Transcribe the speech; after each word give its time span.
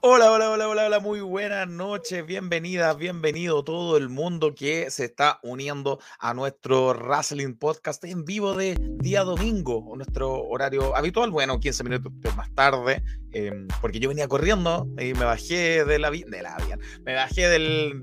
Hola, 0.00 0.32
hola, 0.32 0.50
hola, 0.50 0.68
hola, 0.68 0.86
hola, 0.86 1.00
muy 1.00 1.20
buenas 1.20 1.68
noches, 1.68 2.24
bienvenidas, 2.24 2.96
bienvenido 2.96 3.62
todo 3.62 3.98
el 3.98 4.08
mundo 4.08 4.54
que 4.54 4.90
se 4.90 5.04
está 5.04 5.38
uniendo 5.42 6.00
a 6.18 6.32
nuestro 6.32 6.94
Wrestling 6.94 7.54
Podcast 7.54 8.02
en 8.04 8.24
vivo 8.24 8.54
de 8.54 8.74
día 8.80 9.22
domingo, 9.22 9.92
nuestro 9.94 10.42
horario 10.44 10.96
habitual, 10.96 11.30
bueno, 11.30 11.60
15 11.60 11.84
minutos 11.84 12.12
más 12.34 12.50
tarde, 12.54 13.02
em, 13.32 13.68
porque 13.82 14.00
yo 14.00 14.08
venía 14.08 14.28
corriendo 14.28 14.88
y 14.98 15.12
me 15.12 15.24
bajé 15.24 15.84
de 15.84 15.98
la, 15.98 16.10
de 16.10 16.42
la 16.42 16.56
me 17.04 17.14
bajé 17.14 17.48
del, 17.48 18.00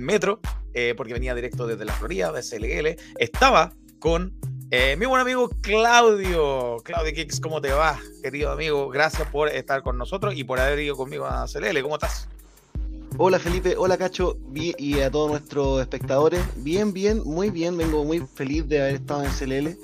metro, 0.00 0.40
eh, 0.72 0.94
porque 0.96 1.12
venía 1.12 1.34
directo 1.34 1.66
desde 1.66 1.84
la 1.84 1.92
Florida, 1.92 2.32
de 2.32 2.42
SLL, 2.42 2.96
estaba 3.18 3.74
con 3.98 4.38
eh, 4.70 4.96
mi 4.96 5.06
buen 5.06 5.20
amigo 5.20 5.48
Claudio, 5.62 6.76
Claudio 6.84 7.14
Kicks, 7.14 7.40
¿cómo 7.40 7.60
te 7.60 7.72
va, 7.72 7.98
querido 8.22 8.52
amigo? 8.52 8.88
Gracias 8.88 9.26
por 9.28 9.48
estar 9.48 9.82
con 9.82 9.96
nosotros 9.96 10.34
y 10.36 10.44
por 10.44 10.60
haber 10.60 10.78
ido 10.80 10.96
conmigo 10.96 11.26
a 11.26 11.46
CLL. 11.46 11.80
¿Cómo 11.82 11.94
estás? 11.94 12.28
Hola 13.16 13.38
Felipe, 13.38 13.74
hola 13.76 13.96
Cacho 13.96 14.36
y 14.54 15.00
a 15.00 15.10
todos 15.10 15.30
nuestros 15.30 15.80
espectadores. 15.80 16.40
Bien, 16.56 16.92
bien, 16.92 17.22
muy 17.24 17.50
bien. 17.50 17.76
Vengo 17.76 18.04
muy 18.04 18.20
feliz 18.20 18.68
de 18.68 18.80
haber 18.80 18.94
estado 18.96 19.24
en 19.24 19.30
CLL. 19.30 19.76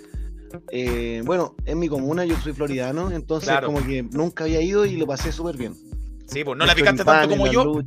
Eh, 0.70 1.22
bueno, 1.24 1.54
en 1.64 1.78
mi 1.78 1.88
comuna 1.88 2.24
yo 2.24 2.36
soy 2.36 2.52
floridano, 2.52 3.10
entonces 3.10 3.52
como 3.64 3.84
que 3.84 4.02
nunca 4.02 4.44
había 4.44 4.60
ido 4.60 4.84
y 4.86 4.96
lo 4.96 5.06
pasé 5.06 5.32
súper 5.32 5.56
bien. 5.56 5.74
Sí, 6.26 6.44
pues 6.44 6.56
no 6.56 6.66
la 6.66 6.74
picaste 6.74 7.04
tanto 7.04 7.30
como 7.30 7.46
yo 7.46 7.82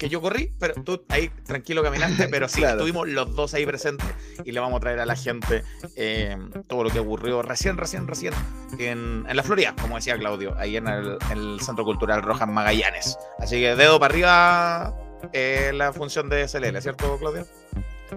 que 0.00 0.08
yo 0.08 0.22
corrí, 0.22 0.50
pero 0.58 0.82
tú 0.82 1.04
ahí 1.10 1.28
tranquilo 1.44 1.82
caminaste, 1.82 2.26
pero 2.28 2.48
sí, 2.48 2.64
estuvimos 2.64 3.06
los 3.06 3.36
dos 3.36 3.52
ahí 3.52 3.66
presentes 3.66 4.08
y 4.46 4.50
le 4.50 4.58
vamos 4.58 4.78
a 4.78 4.80
traer 4.80 4.98
a 4.98 5.04
la 5.04 5.14
gente 5.14 5.62
eh, 5.94 6.38
todo 6.66 6.84
lo 6.84 6.90
que 6.90 7.00
ocurrió 7.00 7.42
recién, 7.42 7.76
recién, 7.76 8.08
recién 8.08 8.32
en, 8.78 9.26
en 9.28 9.36
la 9.36 9.42
Florida, 9.42 9.74
como 9.78 9.96
decía 9.96 10.16
Claudio, 10.16 10.56
ahí 10.56 10.78
en 10.78 10.88
el, 10.88 11.60
Centro 11.60 11.84
Cultural 11.84 12.22
Rojas 12.22 12.48
Magallanes. 12.48 13.18
Así 13.38 13.60
que 13.60 13.76
dedo 13.76 14.00
para 14.00 14.14
arriba 14.14 14.94
eh, 15.34 15.70
la 15.74 15.92
función 15.92 16.30
de 16.30 16.48
SLL, 16.48 16.80
¿cierto, 16.80 17.18
Claudio? 17.18 17.46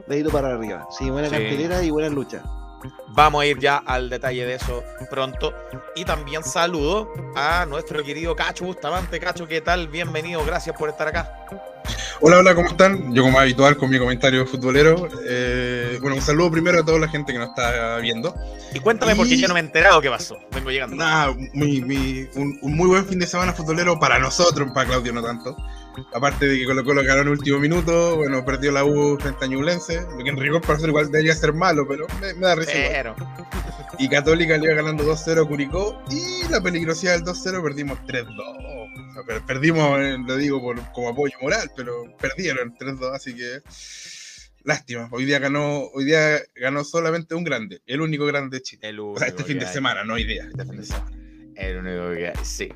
Dedito 0.07 0.29
para 0.29 0.53
arriba, 0.53 0.87
sí, 0.97 1.09
buena 1.09 1.29
cartelera 1.29 1.83
y 1.83 1.89
buena 1.89 2.07
lucha. 2.07 2.41
Vamos 3.09 3.41
a 3.41 3.45
ir 3.45 3.59
ya 3.59 3.77
al 3.77 4.09
detalle 4.09 4.45
de 4.45 4.55
eso 4.55 4.83
pronto. 5.09 5.53
Y 5.95 6.05
también 6.05 6.43
saludo 6.43 7.11
a 7.35 7.65
nuestro 7.65 8.03
querido 8.03 8.35
Cacho 8.35 8.65
Bustamante. 8.65 9.19
Cacho, 9.19 9.47
¿qué 9.47 9.61
tal? 9.61 9.87
Bienvenido, 9.87 10.43
gracias 10.45 10.75
por 10.77 10.89
estar 10.89 11.07
acá. 11.07 11.72
Hola, 12.25 12.37
hola, 12.37 12.55
¿cómo 12.55 12.69
están? 12.69 13.13
Yo 13.13 13.21
como 13.21 13.37
habitual 13.37 13.75
con 13.75 13.89
mi 13.89 13.99
comentario 13.99 14.45
futbolero. 14.45 15.09
Eh, 15.27 15.97
bueno, 15.99 16.15
un 16.15 16.21
saludo 16.21 16.51
primero 16.51 16.79
a 16.79 16.85
toda 16.85 16.97
la 16.97 17.09
gente 17.09 17.33
que 17.33 17.39
nos 17.39 17.49
está 17.49 17.97
viendo. 17.97 18.33
Y 18.73 18.79
cuéntame 18.79 19.15
porque 19.15 19.37
yo 19.37 19.47
no 19.49 19.53
me 19.53 19.59
he 19.59 19.63
enterado 19.63 19.99
qué 19.99 20.09
pasó. 20.09 20.39
Vengo 20.51 20.71
llegando. 20.71 20.95
Nada, 20.95 21.35
muy, 21.53 22.29
un, 22.35 22.57
muy 22.61 22.87
buen 22.87 23.05
fin 23.05 23.19
de 23.19 23.27
semana 23.27 23.51
futbolero 23.51 23.99
para 23.99 24.19
nosotros, 24.19 24.71
para 24.73 24.87
Claudio 24.87 25.11
no 25.11 25.21
tanto. 25.21 25.57
Aparte 26.13 26.47
de 26.47 26.59
que 26.59 26.65
Colo 26.65 26.83
Colo 26.83 27.03
ganó 27.03 27.21
en 27.21 27.27
el 27.27 27.33
último 27.33 27.59
minuto, 27.59 28.15
bueno, 28.15 28.43
perdió 28.45 28.71
la 28.71 28.85
U 28.85 29.17
frente 29.19 29.45
a 29.45 29.47
Ñublense, 29.47 30.01
lo 30.17 30.23
que 30.23 30.29
en 30.29 30.37
rigor 30.37 30.61
para 30.61 30.79
ser 30.79 30.89
igual 30.89 31.11
debería 31.11 31.35
ser 31.35 31.53
malo, 31.53 31.85
pero 31.87 32.07
me, 32.19 32.33
da 32.33 32.55
risa. 32.55 32.71
Pero. 32.73 33.15
Y 33.99 34.07
Católica 34.07 34.57
le 34.57 34.65
iba 34.65 34.75
ganando 34.75 35.03
2-0 35.03 35.43
a 35.43 35.47
Curicó 35.47 36.01
y 36.09 36.47
la 36.49 36.61
peligrosidad 36.61 37.13
del 37.13 37.25
2-0 37.25 37.61
perdimos 37.61 37.99
3-2. 38.07 38.82
Perdimos, 39.47 39.99
eh, 39.99 40.17
lo 40.25 40.37
digo 40.37 40.61
por, 40.61 40.79
como 40.91 41.09
apoyo 41.09 41.35
moral, 41.41 41.69
pero 41.75 42.05
perdieron 42.17 42.73
3-2, 42.75 43.15
así 43.15 43.35
que 43.35 43.61
lástima. 44.63 45.09
Hoy 45.11 45.25
día 45.25 45.39
ganó, 45.39 45.87
hoy 45.93 46.05
día 46.05 46.41
ganó 46.55 46.83
solamente 46.83 47.35
un 47.35 47.43
grande, 47.43 47.81
el 47.85 48.01
único 48.01 48.25
grande 48.25 48.57
de 48.57 48.63
Chile. 48.63 48.95
o 48.99 49.17
sea, 49.17 49.27
este 49.27 49.43
fin 49.43 49.59
de 49.59 49.67
semana, 49.67 50.03
no 50.03 50.15
hoy 50.15 50.25
día. 50.25 50.47
Este 50.49 50.65
fin 50.65 50.77
de 50.77 50.85
semana. 50.85 51.11
El 51.55 51.77
único 51.77 52.15
que 52.15 52.27
hay, 52.27 52.45
sí. 52.45 52.69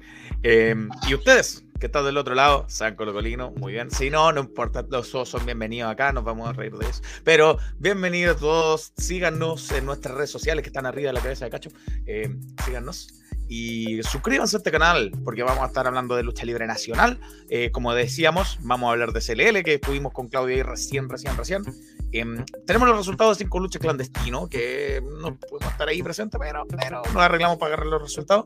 Em, 0.44 0.90
¿Y 1.08 1.16
ustedes? 1.16 1.64
que 1.80 1.86
están 1.86 2.06
del 2.06 2.18
otro 2.18 2.34
lado, 2.34 2.66
San 2.68 2.96
Colocolino, 2.96 3.52
muy 3.52 3.74
bien. 3.74 3.92
Si 3.92 4.10
no, 4.10 4.32
no 4.32 4.42
importa, 4.42 4.84
los 4.90 5.12
dos 5.12 5.30
son 5.30 5.46
bienvenidos 5.46 5.92
acá, 5.92 6.12
nos 6.12 6.24
vamos 6.24 6.50
a 6.50 6.54
reír 6.54 6.74
de 6.74 6.90
eso. 6.90 7.02
Pero 7.24 7.60
bienvenidos 7.78 8.40
todos, 8.40 8.94
síganos 8.98 9.72
en 9.72 9.86
nuestras 9.86 10.16
redes 10.16 10.32
sociales 10.32 10.64
que 10.64 10.70
están 10.70 10.86
arriba 10.86 11.10
de 11.10 11.14
la 11.14 11.22
cabeza 11.22 11.46
de 11.46 11.52
Cacho. 11.52 11.70
Eh, 12.06 12.36
síganos 12.66 13.14
y 13.48 14.04
suscríbanse 14.04 14.58
a 14.58 14.60
este 14.60 14.72
canal 14.72 15.12
porque 15.24 15.44
vamos 15.44 15.64
a 15.64 15.68
estar 15.68 15.88
hablando 15.88 16.16
de 16.16 16.24
lucha 16.24 16.46
libre 16.46 16.68
nacional. 16.68 17.20
Eh, 17.50 17.72
como 17.72 17.94
decíamos, 17.94 18.58
vamos 18.62 18.90
a 18.90 18.92
hablar 18.92 19.14
de 19.14 19.22
CLL 19.22 19.64
que 19.64 19.76
estuvimos 19.76 20.14
con 20.14 20.28
Claudia 20.28 20.56
ahí 20.56 20.64
recién, 20.64 21.10
recién, 21.10 21.38
recién. 21.38 21.64
Em, 22.12 22.46
tenemos 22.66 22.88
los 22.88 22.98
resultados 22.98 23.38
de 23.38 23.46
cinco 23.46 23.60
luchas 23.60 23.82
clandestino 23.82 24.48
que 24.48 25.02
no 25.22 25.38
podemos 25.38 25.72
estar 25.72 25.88
ahí 25.88 26.02
presentes, 26.04 26.40
pero, 26.42 26.66
pero 26.68 27.02
nos 27.14 27.24
arreglamos 27.24 27.58
para 27.58 27.74
agarrar 27.74 27.88
los 27.88 28.02
resultados. 28.02 28.46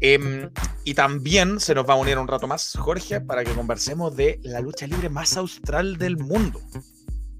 Em, 0.00 0.50
y 0.84 0.94
también 0.94 1.60
se 1.60 1.74
nos 1.74 1.88
va 1.88 1.94
a 1.94 1.96
unir 1.96 2.18
un 2.18 2.26
rato 2.26 2.46
más 2.46 2.74
Jorge 2.76 3.20
para 3.20 3.44
que 3.44 3.52
conversemos 3.52 4.16
de 4.16 4.40
la 4.42 4.60
lucha 4.60 4.86
libre 4.86 5.08
más 5.08 5.36
austral 5.36 5.98
del 5.98 6.16
mundo. 6.16 6.60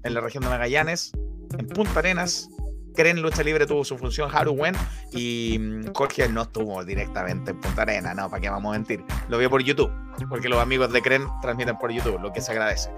En 0.03 0.13
la 0.13 0.21
región 0.21 0.43
de 0.43 0.49
Magallanes, 0.49 1.11
en 1.57 1.67
Punta 1.67 1.99
Arenas, 1.99 2.49
Creen 2.95 3.21
Lucha 3.21 3.43
Libre 3.43 3.65
tuvo 3.65 3.83
su 3.83 3.97
función 3.97 4.29
Haruwen 4.33 4.75
y 5.11 5.57
mm, 5.59 5.93
Jorge 5.93 6.27
no 6.29 6.43
estuvo 6.43 6.83
directamente 6.83 7.51
en 7.51 7.59
Punta 7.59 7.83
Arenas, 7.83 8.15
no, 8.15 8.29
para 8.29 8.41
qué 8.41 8.49
vamos 8.49 8.69
a 8.69 8.77
mentir. 8.77 9.03
Lo 9.29 9.37
vio 9.37 9.49
por 9.49 9.61
YouTube, 9.61 9.91
porque 10.29 10.49
los 10.49 10.59
amigos 10.59 10.91
de 10.91 11.01
Cren 11.01 11.27
transmiten 11.41 11.77
por 11.77 11.91
YouTube, 11.91 12.19
lo 12.19 12.31
que 12.31 12.41
se 12.41 12.51
agradece. 12.51 12.89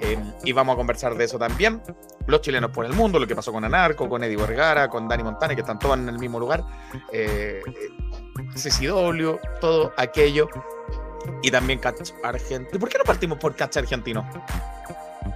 Em, 0.00 0.32
y 0.44 0.52
vamos 0.52 0.74
a 0.74 0.76
conversar 0.76 1.14
de 1.14 1.24
eso 1.24 1.38
también. 1.38 1.82
Los 2.26 2.40
chilenos 2.40 2.70
por 2.70 2.86
el 2.86 2.92
mundo, 2.92 3.18
lo 3.18 3.26
que 3.26 3.34
pasó 3.34 3.52
con 3.52 3.64
Anarco, 3.64 4.08
con 4.08 4.22
Eddie 4.22 4.36
Vergara, 4.36 4.88
con 4.88 5.08
Dani 5.08 5.22
Montana, 5.22 5.54
que 5.54 5.60
están 5.60 5.78
todos 5.78 5.98
en 5.98 6.08
el 6.08 6.18
mismo 6.18 6.38
lugar. 6.38 6.64
Eh, 7.12 7.62
CCW, 8.54 9.38
todo 9.60 9.92
aquello. 9.96 10.48
Y 11.42 11.50
también 11.50 11.78
Catch 11.78 12.12
Argentino. 12.22 12.80
¿Por 12.80 12.88
qué 12.88 12.98
no 12.98 13.04
partimos 13.04 13.38
por 13.38 13.54
Catch 13.54 13.76
Argentino? 13.78 14.28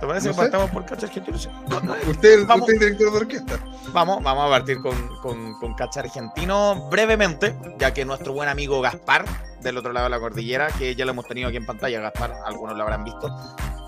¿Te 0.01 0.07
parece 0.07 0.31
que 0.31 0.35
partamos 0.35 0.71
por 0.71 0.85
Catch 0.85 1.05
Argentino? 1.05 1.37
usted, 2.09 2.41
es 2.41 2.69
el 2.69 2.79
director 2.79 3.13
de 3.13 3.19
orquesta. 3.19 3.59
Vamos, 3.93 4.23
vamos 4.23 4.47
a 4.47 4.51
partir 4.51 4.81
con, 4.81 4.95
con, 5.19 5.59
con 5.59 5.75
Catch 5.75 5.99
Argentino 5.99 6.89
brevemente, 6.91 7.57
ya 7.79 7.95
que 7.95 8.05
nuestro 8.05 8.33
buen 8.33 8.49
amigo 8.49 8.81
Gaspar, 8.81 9.25
del 9.61 9.79
otro 9.79 9.93
lado 9.93 10.05
de 10.05 10.11
la 10.11 10.21
cordillera, 10.21 10.69
que 10.69 10.95
ya 10.95 11.05
lo 11.05 11.13
hemos 11.13 11.27
tenido 11.27 11.49
aquí 11.49 11.57
en 11.57 11.67
pantalla, 11.67 12.01
Gaspar, 12.01 12.35
algunos 12.45 12.77
lo 12.77 12.83
habrán 12.83 13.05
visto, 13.05 13.29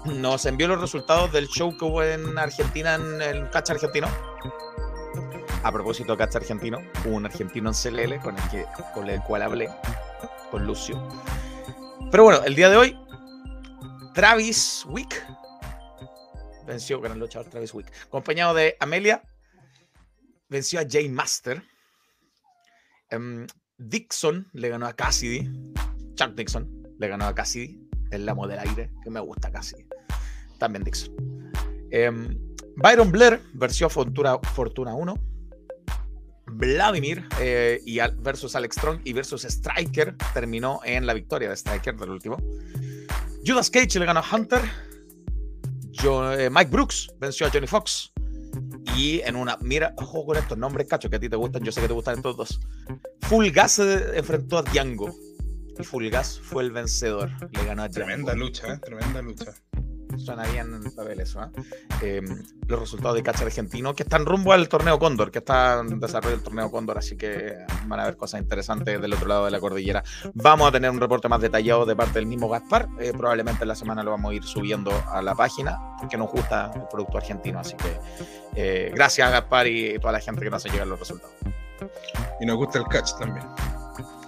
nos 0.06 0.46
envió 0.46 0.68
los 0.68 0.80
resultados 0.80 1.32
del 1.32 1.48
show 1.48 1.76
que 1.76 1.84
hubo 1.84 2.02
en 2.02 2.38
Argentina, 2.38 2.94
en 2.94 3.20
el 3.20 3.50
Catch 3.50 3.70
Argentino 3.70 4.08
a 5.62 5.72
propósito 5.72 6.12
de 6.12 6.18
Catch 6.18 6.36
Argentino, 6.36 6.78
hubo 7.04 7.16
un 7.16 7.26
argentino 7.26 7.70
en 7.70 7.74
CLL 7.74 8.20
con 8.20 8.36
el, 8.36 8.50
que, 8.50 8.64
con 8.94 9.08
el 9.08 9.20
cual 9.22 9.42
hablé, 9.42 9.68
con 10.50 10.66
Lucio. 10.66 11.02
Pero 12.10 12.24
bueno, 12.24 12.42
el 12.44 12.54
día 12.54 12.70
de 12.70 12.76
hoy, 12.76 12.98
Travis 14.14 14.84
Wick 14.88 15.26
venció, 16.68 17.00
gran 17.00 17.18
luchador 17.18 17.50
Travis 17.50 17.74
Wick, 17.74 17.90
acompañado 18.06 18.54
de 18.54 18.76
Amelia, 18.78 19.22
venció 20.48 20.80
a 20.80 20.84
Jay 20.88 21.08
Master. 21.08 21.62
Em, 23.10 23.46
Dixon 23.78 24.48
le 24.52 24.68
ganó 24.68 24.86
a 24.86 24.92
Cassidy. 24.92 25.50
Chuck 26.14 26.34
Dixon 26.34 26.94
le 26.98 27.08
ganó 27.08 27.26
a 27.26 27.34
Cassidy, 27.34 27.88
el 28.10 28.26
lamo 28.26 28.46
del 28.46 28.58
aire, 28.58 28.90
que 29.02 29.10
me 29.10 29.20
gusta 29.20 29.50
Cassidy. 29.50 29.86
También 30.58 30.84
Dixon. 30.84 31.14
Em, 31.90 32.38
Byron 32.76 33.10
Blair 33.10 33.40
venció 33.54 33.88
Fortuna, 33.88 34.38
Fortuna 34.38 34.94
1. 34.94 35.14
Vladimir 36.50 37.24
eh, 37.40 37.80
y 37.84 37.98
versus 38.20 38.56
Alex 38.56 38.76
Strong 38.76 39.00
y 39.04 39.12
versus 39.12 39.44
Striker 39.44 40.16
terminó 40.32 40.80
en 40.84 41.06
la 41.06 41.12
victoria 41.12 41.50
de 41.50 41.56
Striker 41.56 41.96
del 41.96 42.10
último. 42.10 42.38
Judas 43.46 43.70
Cage 43.70 43.98
le 43.98 44.06
ganó 44.06 44.20
a 44.20 44.24
Hunter. 44.34 44.60
Eh, 46.04 46.48
Mike 46.50 46.70
Brooks 46.70 47.08
venció 47.18 47.46
a 47.46 47.50
Johnny 47.50 47.66
Fox. 47.66 48.12
Y 48.96 49.20
en 49.20 49.36
una, 49.36 49.56
mira, 49.60 49.94
ojo 49.96 50.24
con 50.24 50.36
estos 50.36 50.56
nombres, 50.56 50.86
cacho, 50.88 51.10
que 51.10 51.16
a 51.16 51.20
ti 51.20 51.28
te 51.28 51.36
gustan, 51.36 51.62
yo 51.62 51.72
sé 51.72 51.80
que 51.80 51.88
te 51.88 51.92
gustan 51.92 52.16
estos 52.16 52.36
dos. 52.36 52.60
Full 53.22 53.48
Gas 53.50 53.78
enfrentó 53.78 54.58
a 54.58 54.62
Django. 54.62 55.14
Y 55.78 55.84
Full 55.84 56.08
Gas 56.08 56.40
fue 56.42 56.62
el 56.62 56.72
vencedor. 56.72 57.30
Le 57.52 57.64
ganó 57.64 57.82
a 57.82 57.88
Tremenda 57.88 58.34
lucha, 58.34 58.74
¿eh? 58.74 58.78
tremenda 58.78 59.22
lucha 59.22 59.54
suena 60.16 60.44
bien 60.44 60.74
en 60.74 60.90
papel 60.92 61.20
eso, 61.20 61.42
¿eh? 61.42 61.48
Em, 62.02 62.42
los 62.66 62.80
resultados 62.80 63.16
de 63.16 63.22
Catch 63.22 63.42
Argentino, 63.42 63.94
que 63.94 64.02
están 64.02 64.24
rumbo 64.26 64.52
al 64.52 64.68
torneo 64.68 64.98
Cóndor, 64.98 65.30
que 65.30 65.38
está 65.38 65.80
en 65.80 66.00
desarrollo 66.00 66.36
el 66.36 66.42
torneo 66.42 66.70
Cóndor, 66.70 66.98
así 66.98 67.16
que 67.16 67.56
van 67.86 68.00
a 68.00 68.04
haber 68.04 68.16
cosas 68.16 68.40
interesantes 68.40 69.00
del 69.00 69.12
otro 69.12 69.26
lado 69.28 69.44
de 69.44 69.50
la 69.50 69.60
cordillera. 69.60 70.02
Vamos 70.34 70.68
a 70.68 70.72
tener 70.72 70.90
un 70.90 71.00
reporte 71.00 71.28
más 71.28 71.40
detallado 71.40 71.86
de 71.86 71.96
parte 71.96 72.14
del 72.14 72.26
mismo 72.26 72.48
Gaspar, 72.48 72.88
eh, 72.98 73.12
probablemente 73.16 73.64
en 73.64 73.68
la 73.68 73.74
semana 73.74 74.02
lo 74.02 74.10
vamos 74.12 74.32
a 74.32 74.34
ir 74.34 74.44
subiendo 74.44 74.90
a 75.10 75.22
la 75.22 75.34
página, 75.34 75.96
porque 75.98 76.16
nos 76.16 76.30
gusta 76.30 76.70
el 76.74 76.82
producto 76.90 77.18
argentino, 77.18 77.58
así 77.60 77.76
que 77.76 77.98
eh, 78.54 78.92
gracias 78.94 79.28
a 79.28 79.30
Gaspar 79.30 79.66
y 79.66 79.98
toda 79.98 80.12
la 80.12 80.20
gente 80.20 80.42
que 80.42 80.50
nos 80.50 80.64
ha 80.64 80.68
llegado 80.68 80.90
los 80.90 81.00
resultados. 81.00 81.34
Y 82.40 82.46
nos 82.46 82.56
gusta 82.56 82.78
el 82.78 82.86
catch 82.86 83.18
también. 83.18 83.46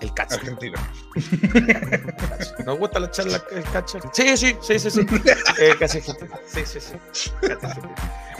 El 0.01 0.15
catch. 0.15 0.33
Argentino. 0.33 0.79
¿Nos 2.65 2.79
gusta 2.79 3.01
la 3.01 3.11
charla 3.11 3.43
el 3.51 3.65
catch? 3.65 3.97
Sí, 4.13 4.37
sí, 4.37 4.57
sí, 4.61 4.79
sí, 4.79 4.91
sí. 4.91 5.01
eh, 5.61 5.75
argentino. 5.81 6.39
Sí, 6.47 6.63
sí, 6.65 6.81
sí. 6.81 7.31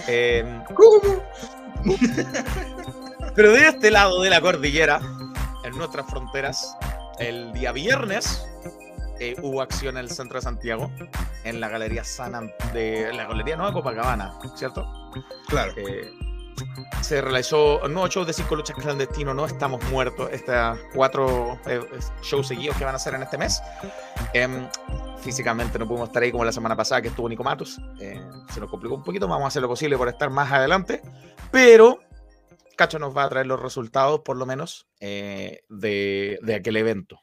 Eh, 0.09 0.63
¿Cómo? 0.75 1.23
Pero 3.35 3.53
de 3.53 3.69
este 3.69 3.91
lado 3.91 4.23
de 4.23 4.31
la 4.31 4.41
cordillera, 4.41 5.01
en 5.65 5.77
nuestras 5.77 6.07
fronteras, 6.09 6.77
el 7.19 7.53
día 7.53 7.73
viernes 7.73 8.47
eh, 9.19 9.37
hubo 9.43 9.61
acción 9.61 9.99
en 9.99 10.05
el 10.05 10.11
centro 10.11 10.39
de 10.39 10.43
Santiago, 10.43 10.91
en 11.45 11.61
la 11.61 11.69
Galería 11.69 12.05
Sana, 12.05 12.43
de 12.73 13.13
la 13.13 13.27
Galería 13.27 13.57
Nueva 13.57 13.73
Copacabana, 13.73 14.33
¿cierto? 14.57 14.87
Claro. 15.49 15.75
Eh, 15.77 16.11
se 17.03 17.21
realizó 17.21 17.81
nuevo 17.89 18.09
show 18.09 18.25
de 18.25 18.33
cinco 18.33 18.57
luchas 18.57 18.77
clandestinos, 18.77 19.35
no 19.35 19.47
estamos 19.47 19.83
muertos, 19.91 20.31
estas 20.33 20.79
cuatro 20.95 21.59
eh, 21.67 21.81
shows 22.23 22.49
seguidos 22.49 22.77
que 22.77 22.85
van 22.85 22.95
a 22.95 22.97
hacer 22.97 23.15
en 23.15 23.23
este 23.23 23.39
mes. 23.39 23.61
Em, 24.33 24.69
físicamente 25.23 25.79
no 25.79 25.87
pudimos 25.87 26.09
estar 26.09 26.23
ahí 26.23 26.31
como 26.33 26.45
la 26.45 26.53
semana 26.53 26.77
pasada 26.77 27.03
que 27.03 27.09
estuvo 27.09 27.29
Nico 27.29 27.45
Matos, 27.45 27.81
eh, 28.01 28.21
se 28.53 28.61
nos 28.61 28.71
complicó 28.71 28.95
un 28.95 29.05
poquito, 29.05 29.29
vamos 29.29 29.45
a 29.45 29.49
hacer 29.49 29.63
lo 29.63 29.69
posible 29.69 29.97
por 29.97 30.09
estar 30.09 30.31
más 30.31 30.51
adelante, 30.53 31.03
pero 31.51 32.01
Cacho 32.77 32.99
nos 32.99 33.17
va 33.17 33.25
a 33.25 33.29
traer 33.29 33.47
los 33.47 33.61
resultados, 33.61 34.21
por 34.21 34.37
lo 34.37 34.47
menos, 34.47 34.87
eh, 35.01 35.61
de, 35.69 36.39
de 36.43 36.55
aquel 36.55 36.77
evento. 36.77 37.21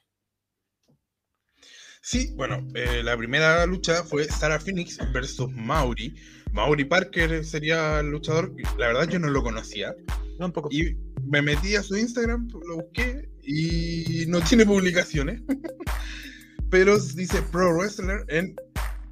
Sí, 2.01 2.34
bueno, 2.36 2.66
la 3.04 3.18
primera 3.18 3.66
lucha 3.66 4.01
fue 4.04 4.24
Sarah 4.24 4.62
Phoenix 4.62 4.98
versus 5.12 5.51
Mauri. 5.51 6.16
Mauri 6.57 6.86
Parker 6.86 7.45
sería 7.45 8.00
el 8.00 8.09
luchador. 8.09 8.51
La 8.80 8.88
verdad, 8.88 9.07
yo 9.07 9.19
no 9.19 9.27
lo 9.30 9.44
conocía. 9.44 9.95
No, 10.39 10.48
un 10.48 10.51
poco. 10.51 10.69
Y 10.71 10.98
me 11.24 11.44
metí 11.44 11.75
a 11.75 11.83
su 11.83 11.95
Instagram, 11.95 12.48
lo 12.68 12.77
busqué 12.77 13.30
y 13.44 14.25
no 14.27 14.42
tiene 14.42 14.65
publicaciones. 14.65 15.42
Pero 16.71 16.98
dice 17.00 17.44
Pro 17.51 17.75
Wrestler 17.77 18.25
en, 18.30 18.56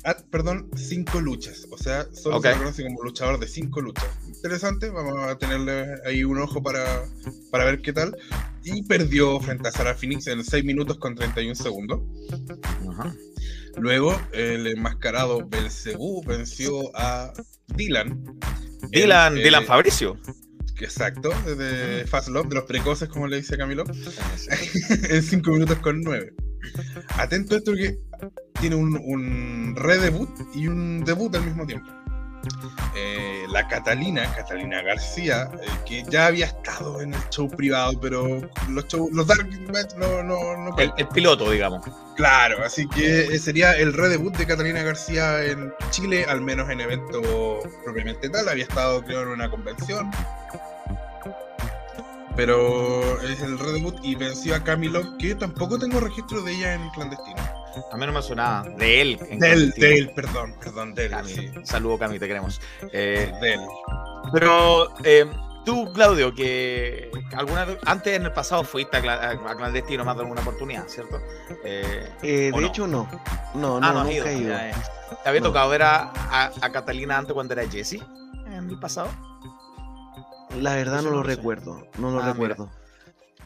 ah, 0.06 0.18
perdón, 0.32 0.72
cinco 0.76 1.22
luchas. 1.22 1.68
O 1.70 1.78
sea, 1.78 2.08
solo 2.14 2.38
Ok. 2.38 2.46
se 2.46 2.52
lo 2.54 2.58
conoce 2.58 2.84
como 2.84 3.04
luchador 3.04 3.40
de 3.40 3.48
cinco 3.48 3.80
luchas. 3.80 4.10
Interesante, 4.28 4.90
vamos 4.90 5.20
a 5.20 5.38
tenerle 5.38 5.86
ahí 6.04 6.24
un 6.24 6.40
ojo 6.40 6.64
para, 6.64 7.06
para 7.52 7.66
ver 7.66 7.80
qué 7.84 7.94
tal. 7.94 8.18
Y 8.64 8.82
perdió 8.84 9.40
frente 9.40 9.68
a 9.70 9.72
Sarah 9.72 9.94
Phoenix 9.94 10.26
en 10.26 10.44
6 10.44 10.66
minutos 10.66 10.98
con 10.98 11.14
31 11.14 11.54
segundos. 11.54 12.02
Ajá. 12.90 13.16
Luego, 13.78 14.20
el 14.32 14.68
enmascarado 14.68 15.46
Belcebú 15.48 16.24
venció 16.26 16.96
a 16.96 17.34
Dylan. 17.68 18.40
Dylan, 18.92 19.34
El, 19.34 19.40
eh, 19.40 19.44
Dylan 19.44 19.66
Fabricio. 19.66 20.18
Exacto, 20.80 21.30
de 21.46 22.06
Fast 22.06 22.28
Love, 22.30 22.50
de 22.50 22.56
los 22.56 22.66
precoces, 22.66 23.08
como 23.08 23.28
le 23.28 23.38
dice 23.38 23.58
Camilo, 23.58 23.84
en 25.10 25.24
5 25.24 25.52
minutos 25.52 25.78
con 25.80 26.02
9. 26.02 26.34
Atento 27.18 27.56
a 27.56 27.58
esto 27.60 27.74
que 27.74 27.98
tiene 28.60 28.76
un, 28.76 28.98
un 28.98 29.76
redebut 29.76 30.30
y 30.54 30.68
un 30.68 31.04
debut 31.06 31.34
al 31.36 31.46
mismo 31.46 31.66
tiempo. 31.66 31.88
Eh, 32.96 33.46
la 33.50 33.68
Catalina, 33.68 34.32
Catalina 34.34 34.82
García, 34.82 35.50
eh, 35.62 35.68
que 35.86 36.04
ya 36.10 36.28
había 36.28 36.46
estado 36.46 37.02
en 37.02 37.14
el 37.14 37.30
show 37.30 37.50
privado, 37.50 38.00
pero 38.00 38.42
los, 38.70 38.88
show, 38.88 39.10
los 39.12 39.28
Dark 39.28 39.48
Match 39.72 39.94
no, 39.98 40.24
no, 40.24 40.58
no 40.58 40.78
El, 40.78 40.94
el 40.98 41.08
piloto, 41.10 41.52
digamos. 41.52 41.86
Claro, 42.16 42.64
así 42.64 42.88
que 42.88 43.26
eh, 43.26 43.40
sería 43.40 43.74
el 43.74 43.92
redebut 43.92 44.38
de 44.38 44.46
Catalina 44.46 44.82
García 44.84 45.44
en 45.44 45.74
Chile, 45.90 46.26
al 46.28 46.42
menos 46.42 46.70
en 46.70 46.80
evento 46.80 47.62
propiamente 47.84 48.30
tal. 48.30 48.48
Había 48.48 48.64
estado, 48.64 49.04
creo, 49.04 49.24
en 49.24 49.28
una 49.30 49.50
convención. 49.50 50.10
Pero 52.36 53.22
es 53.22 53.42
el 53.42 53.58
redebut 53.60 54.04
y 54.04 54.16
venció 54.16 54.56
a 54.56 54.64
Camilo, 54.64 55.18
que 55.18 55.36
tampoco 55.36 55.78
tengo 55.78 56.00
registro 56.00 56.42
de 56.42 56.54
ella 56.54 56.74
en 56.74 56.90
clandestino. 56.92 57.65
A 57.92 57.98
mí 57.98 58.06
no 58.06 58.12
me 58.14 58.22
sonaba. 58.22 58.64
De 58.78 59.02
él. 59.02 59.20
en 59.30 59.40
Del, 59.40 59.72
clandestino. 59.72 59.88
del, 59.88 60.10
perdón, 60.12 60.56
perdón, 60.60 60.94
del, 60.96 61.12
Cami. 61.12 61.30
sí. 61.30 61.52
Saludo, 61.64 61.98
Cami, 62.00 62.20
te 62.20 62.28
queremos. 62.28 62.62
Eh, 62.92 63.32
Del. 63.42 63.60
pero 64.34 64.94
eh, 65.04 65.26
tú, 65.66 65.92
Claudio, 65.94 66.34
que 66.34 67.12
alguna 67.36 67.66
vez- 67.66 67.78
antes 67.86 68.14
en 68.16 68.24
el 68.26 68.32
pasado 68.34 68.64
fuiste 68.64 68.98
a, 68.98 69.30
a- 69.32 69.56
clandestino 69.58 70.04
más 70.06 70.16
de 70.16 70.22
alguna 70.24 70.42
oportunidad, 70.42 70.88
¿cierto? 70.88 71.20
Eh, 71.64 72.10
Eh, 72.24 72.52
¿O 72.54 72.58
de 72.58 72.62
no? 72.62 72.68
hecho, 72.68 72.88
no. 72.88 73.08
No, 73.56 73.80
no, 73.80 73.88
ah, 73.88 73.92
no 73.94 74.04
nunca 74.04 74.14
ido. 74.14 74.26
he 74.28 74.38
ido. 74.38 74.50
ya, 74.50 74.70
eh. 74.70 74.74
¿Te 75.24 75.30
había 75.30 75.42
No. 75.42 75.48
tocado 75.48 75.70
ver 75.70 75.84
a, 75.84 76.12
a- 76.16 76.52
a 76.62 76.72
Catalina 76.72 77.18
antes 77.18 77.34
cuando 77.34 77.54
era 77.54 77.70
Jessie 77.70 78.02
en 78.48 78.70
el 78.70 78.80
pasado? 78.80 79.10
La 80.60 80.76
verdad 80.76 81.02
no 81.02 81.10
no 81.12 81.18
lo 81.18 81.30
sé. 81.30 81.36
recuerdo. 81.36 81.88
No 81.98 82.12
lo 82.12 82.22
Ah, 82.22 82.34
mira. 82.34 82.56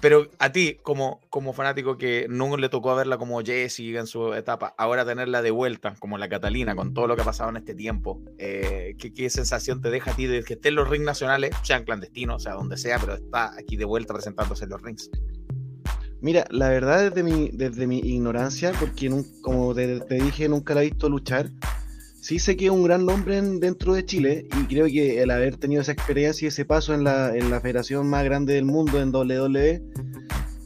Pero 0.01 0.29
a 0.39 0.51
ti, 0.51 0.77
como, 0.81 1.19
como 1.29 1.51
fanático 1.51 1.97
que 1.97 2.27
no 2.29 2.55
le 2.55 2.69
tocó 2.69 2.95
verla 2.95 3.17
como 3.17 3.41
Jessie 3.41 3.97
en 3.97 4.07
su 4.07 4.33
etapa, 4.33 4.73
ahora 4.77 5.05
tenerla 5.05 5.41
de 5.41 5.51
vuelta 5.51 5.95
como 5.99 6.17
la 6.17 6.29
Catalina, 6.29 6.75
con 6.75 6.93
todo 6.93 7.07
lo 7.07 7.15
que 7.15 7.23
ha 7.23 7.25
pasado 7.25 7.49
en 7.49 7.57
este 7.57 7.75
tiempo, 7.75 8.21
eh, 8.37 8.95
¿qué, 8.97 9.13
qué 9.13 9.29
sensación 9.29 9.81
te 9.81 9.89
deja 9.89 10.11
a 10.11 10.15
ti 10.15 10.25
de 10.25 10.43
que 10.43 10.53
esté 10.53 10.69
en 10.69 10.75
los 10.75 10.89
rings 10.89 11.05
nacionales, 11.05 11.51
sean 11.63 11.83
clandestinos, 11.83 12.37
o 12.37 12.39
sea, 12.39 12.53
donde 12.53 12.77
sea, 12.77 12.97
pero 12.97 13.15
está 13.15 13.53
aquí 13.57 13.75
de 13.75 13.85
vuelta 13.85 14.13
presentándose 14.13 14.63
en 14.63 14.69
los 14.69 14.81
rings? 14.81 15.09
Mira, 16.21 16.45
la 16.49 16.69
verdad 16.69 17.09
desde 17.09 17.23
mi, 17.23 17.49
desde 17.53 17.87
mi 17.87 17.99
ignorancia, 17.99 18.71
porque 18.79 19.09
como 19.41 19.73
te 19.73 20.15
dije, 20.15 20.47
nunca 20.47 20.73
la 20.73 20.81
he 20.81 20.89
visto 20.89 21.09
luchar, 21.09 21.49
sí 22.21 22.39
sé 22.39 22.55
que 22.57 22.65
es 22.65 22.71
un 22.71 22.83
gran 22.83 23.05
nombre 23.05 23.37
en- 23.37 23.59
dentro 23.59 23.93
de 23.93 24.05
Chile 24.05 24.47
y 24.61 24.65
creo 24.67 24.85
que 24.87 25.21
el 25.21 25.31
haber 25.31 25.57
tenido 25.57 25.81
esa 25.81 25.91
experiencia 25.91 26.45
y 26.45 26.49
ese 26.49 26.65
paso 26.65 26.93
en 26.93 27.03
la, 27.03 27.35
en 27.35 27.49
la 27.49 27.59
federación 27.61 28.07
más 28.09 28.23
grande 28.23 28.53
del 28.53 28.65
mundo, 28.65 29.01
en 29.01 29.13
WWE, 29.13 29.81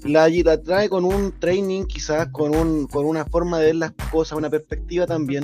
la, 0.05 0.27
la 0.29 0.61
trae 0.61 0.89
con 0.89 1.05
un 1.05 1.31
training, 1.39 1.85
quizás 1.85 2.27
con, 2.31 2.55
un, 2.55 2.87
con 2.87 3.05
una 3.05 3.25
forma 3.25 3.59
de 3.59 3.67
ver 3.67 3.75
las 3.75 3.91
cosas, 4.11 4.37
una 4.37 4.49
perspectiva 4.49 5.05
también, 5.05 5.43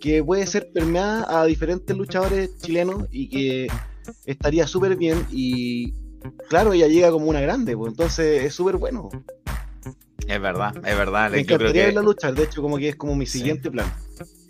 que 0.00 0.22
puede 0.24 0.46
ser 0.46 0.70
permeada 0.72 1.40
a 1.40 1.44
diferentes 1.46 1.96
luchadores 1.96 2.56
chilenos 2.58 3.04
y 3.10 3.28
que 3.28 3.68
estaría 4.26 4.66
súper 4.66 4.96
bien 4.96 5.24
y 5.30 5.92
claro, 6.48 6.72
ella 6.72 6.88
llega 6.88 7.10
como 7.10 7.26
una 7.26 7.40
grande, 7.40 7.76
pues 7.76 7.90
entonces 7.92 8.44
es 8.44 8.54
súper 8.54 8.76
bueno. 8.78 9.08
Es 10.26 10.40
verdad, 10.40 10.74
es 10.76 10.96
verdad. 10.96 11.30
Me 11.30 11.40
encantaría 11.40 11.72
que 11.72 11.84
verla 11.86 12.02
luchar, 12.02 12.34
de 12.34 12.44
hecho, 12.44 12.62
como 12.62 12.78
que 12.78 12.88
es 12.90 12.96
como 12.96 13.14
mi 13.14 13.26
Sí. 13.26 13.38
siguiente 13.38 13.70
plan. 13.70 13.92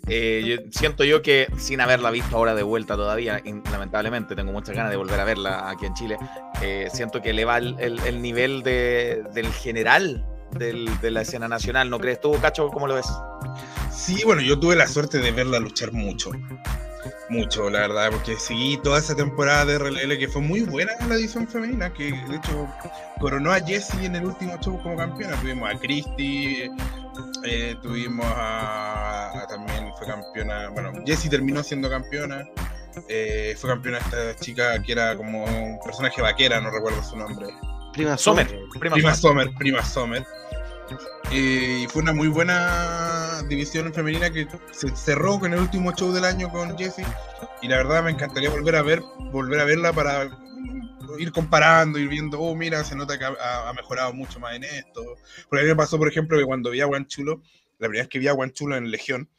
Eh, 0.07 0.43
yo- 0.45 0.71
siento 0.71 1.03
yo 1.03 1.21
que 1.21 1.47
sin 1.57 1.81
haberla 1.81 2.11
visto 2.11 2.35
ahora 2.37 2.53
de 2.55 2.63
vuelta 2.63 2.95
todavía, 2.95 3.41
lamentablemente, 3.71 4.35
tengo 4.35 4.51
muchas 4.51 4.75
ganas 4.75 4.91
de 4.91 4.97
volver 4.97 5.19
a 5.19 5.23
verla 5.25 5.69
aquí 5.69 5.85
en 5.85 5.93
Chile, 5.93 6.17
eh, 6.61 6.89
siento 6.93 7.21
que 7.21 7.31
eleva 7.31 7.57
el, 7.57 7.75
el- 7.79 7.99
el 8.01 8.21
nivel 8.21 8.63
de- 8.63 9.23
del 9.33 9.51
general 9.51 10.25
del- 10.51 10.89
de 11.01 11.11
la 11.11 11.21
escena 11.21 11.47
nacional, 11.47 11.89
¿no 11.89 11.99
crees 11.99 12.21
tú, 12.21 12.33
Cacho? 12.41 12.69
¿Cómo 12.69 12.87
lo 12.87 12.95
ves? 12.95 13.07
Sí, 13.95 14.21
bueno, 14.25 14.41
yo 14.41 14.59
tuve 14.59 14.75
la 14.75 14.87
suerte 14.87 15.19
de 15.19 15.31
verla 15.31 15.59
luchar 15.59 15.91
mucho. 15.93 16.31
Mucho, 17.29 17.69
la 17.69 17.79
verdad, 17.81 18.09
porque 18.11 18.35
seguí 18.37 18.77
toda 18.77 18.99
esa 18.99 19.15
temporada 19.15 19.65
de 19.65 19.77
RLL 19.79 20.17
que 20.17 20.27
fue 20.27 20.41
muy 20.41 20.61
buena 20.61 20.91
en 20.99 21.09
la 21.09 21.15
edición 21.15 21.47
femenina, 21.47 21.91
que 21.93 22.11
de 22.11 22.35
hecho 22.35 22.67
coronó 23.19 23.51
a 23.51 23.59
Jessie 23.59 24.05
en 24.05 24.15
el 24.15 24.25
último 24.25 24.57
show 24.61 24.79
como 24.81 24.95
campeona. 24.95 25.35
Tuvimos 25.39 25.73
a 25.73 25.77
Christy, 25.79 26.69
eh, 27.43 27.75
tuvimos 27.81 28.25
a, 28.27 29.31
a- 29.41 29.47
También 29.47 29.91
fue 29.97 30.07
campeona. 30.07 30.69
Bueno, 30.69 30.91
Jessie 31.05 31.29
terminó 31.29 31.63
siendo 31.63 31.89
campeona. 31.89 32.43
eh, 33.09 33.55
fue 33.59 33.69
campeona 33.71 33.97
esta 33.99 34.35
chica 34.37 34.81
que 34.81 34.91
era 34.91 35.15
como 35.17 35.43
un 35.45 35.79
personaje 35.83 36.21
vaquera, 36.21 36.59
no 36.61 36.69
recuerdo 36.71 37.03
su 37.03 37.15
nombre. 37.17 37.47
Prima 37.93 38.17
Sommer, 38.17 38.47
prima, 38.79 38.95
Prima. 38.95 39.15
Sommer, 39.15 39.53
Prima 39.57 39.83
Sommer. 39.83 40.25
Y 41.31 41.87
fue 41.87 42.01
una 42.01 42.13
muy 42.13 42.27
buena 42.27 43.41
división 43.49 43.93
femenina 43.93 44.29
que 44.29 44.47
se 44.71 44.95
cerró 44.95 45.39
con 45.39 45.53
el 45.53 45.59
último 45.59 45.91
show 45.93 46.11
del 46.11 46.25
año 46.25 46.49
con 46.49 46.77
Jessie. 46.77 47.05
Y 47.61 47.67
la 47.67 47.77
verdad 47.77 48.03
me 48.03 48.11
encantaría 48.11 48.49
volver 48.49 48.75
a 48.75 48.81
ver, 48.81 49.01
volver 49.31 49.59
a 49.59 49.65
verla 49.65 49.93
para 49.93 50.29
ir 51.17 51.31
comparando, 51.31 51.99
ir 51.99 52.09
viendo, 52.09 52.39
oh 52.39 52.55
mira, 52.55 52.83
se 52.83 52.95
nota 52.95 53.17
que 53.17 53.25
ha, 53.25 53.73
mejorado 53.73 54.13
mucho 54.13 54.39
más 54.39 54.55
en 54.55 54.63
esto. 54.63 55.03
Porque 55.49 55.61
a 55.61 55.63
mí 55.63 55.69
me 55.69 55.75
pasó, 55.75 55.97
por 55.97 56.07
ejemplo, 56.07 56.37
que 56.37 56.45
cuando 56.45 56.71
vi 56.71 56.81
a 56.81 56.85
Guanchulo, 56.85 57.41
la 57.79 57.87
primera 57.87 58.03
vez 58.03 58.09
que 58.09 58.19
vi 58.19 58.27
a 58.27 58.33
Guanchulo 58.33 58.75
en 58.75 58.91
Legión, 58.91 59.29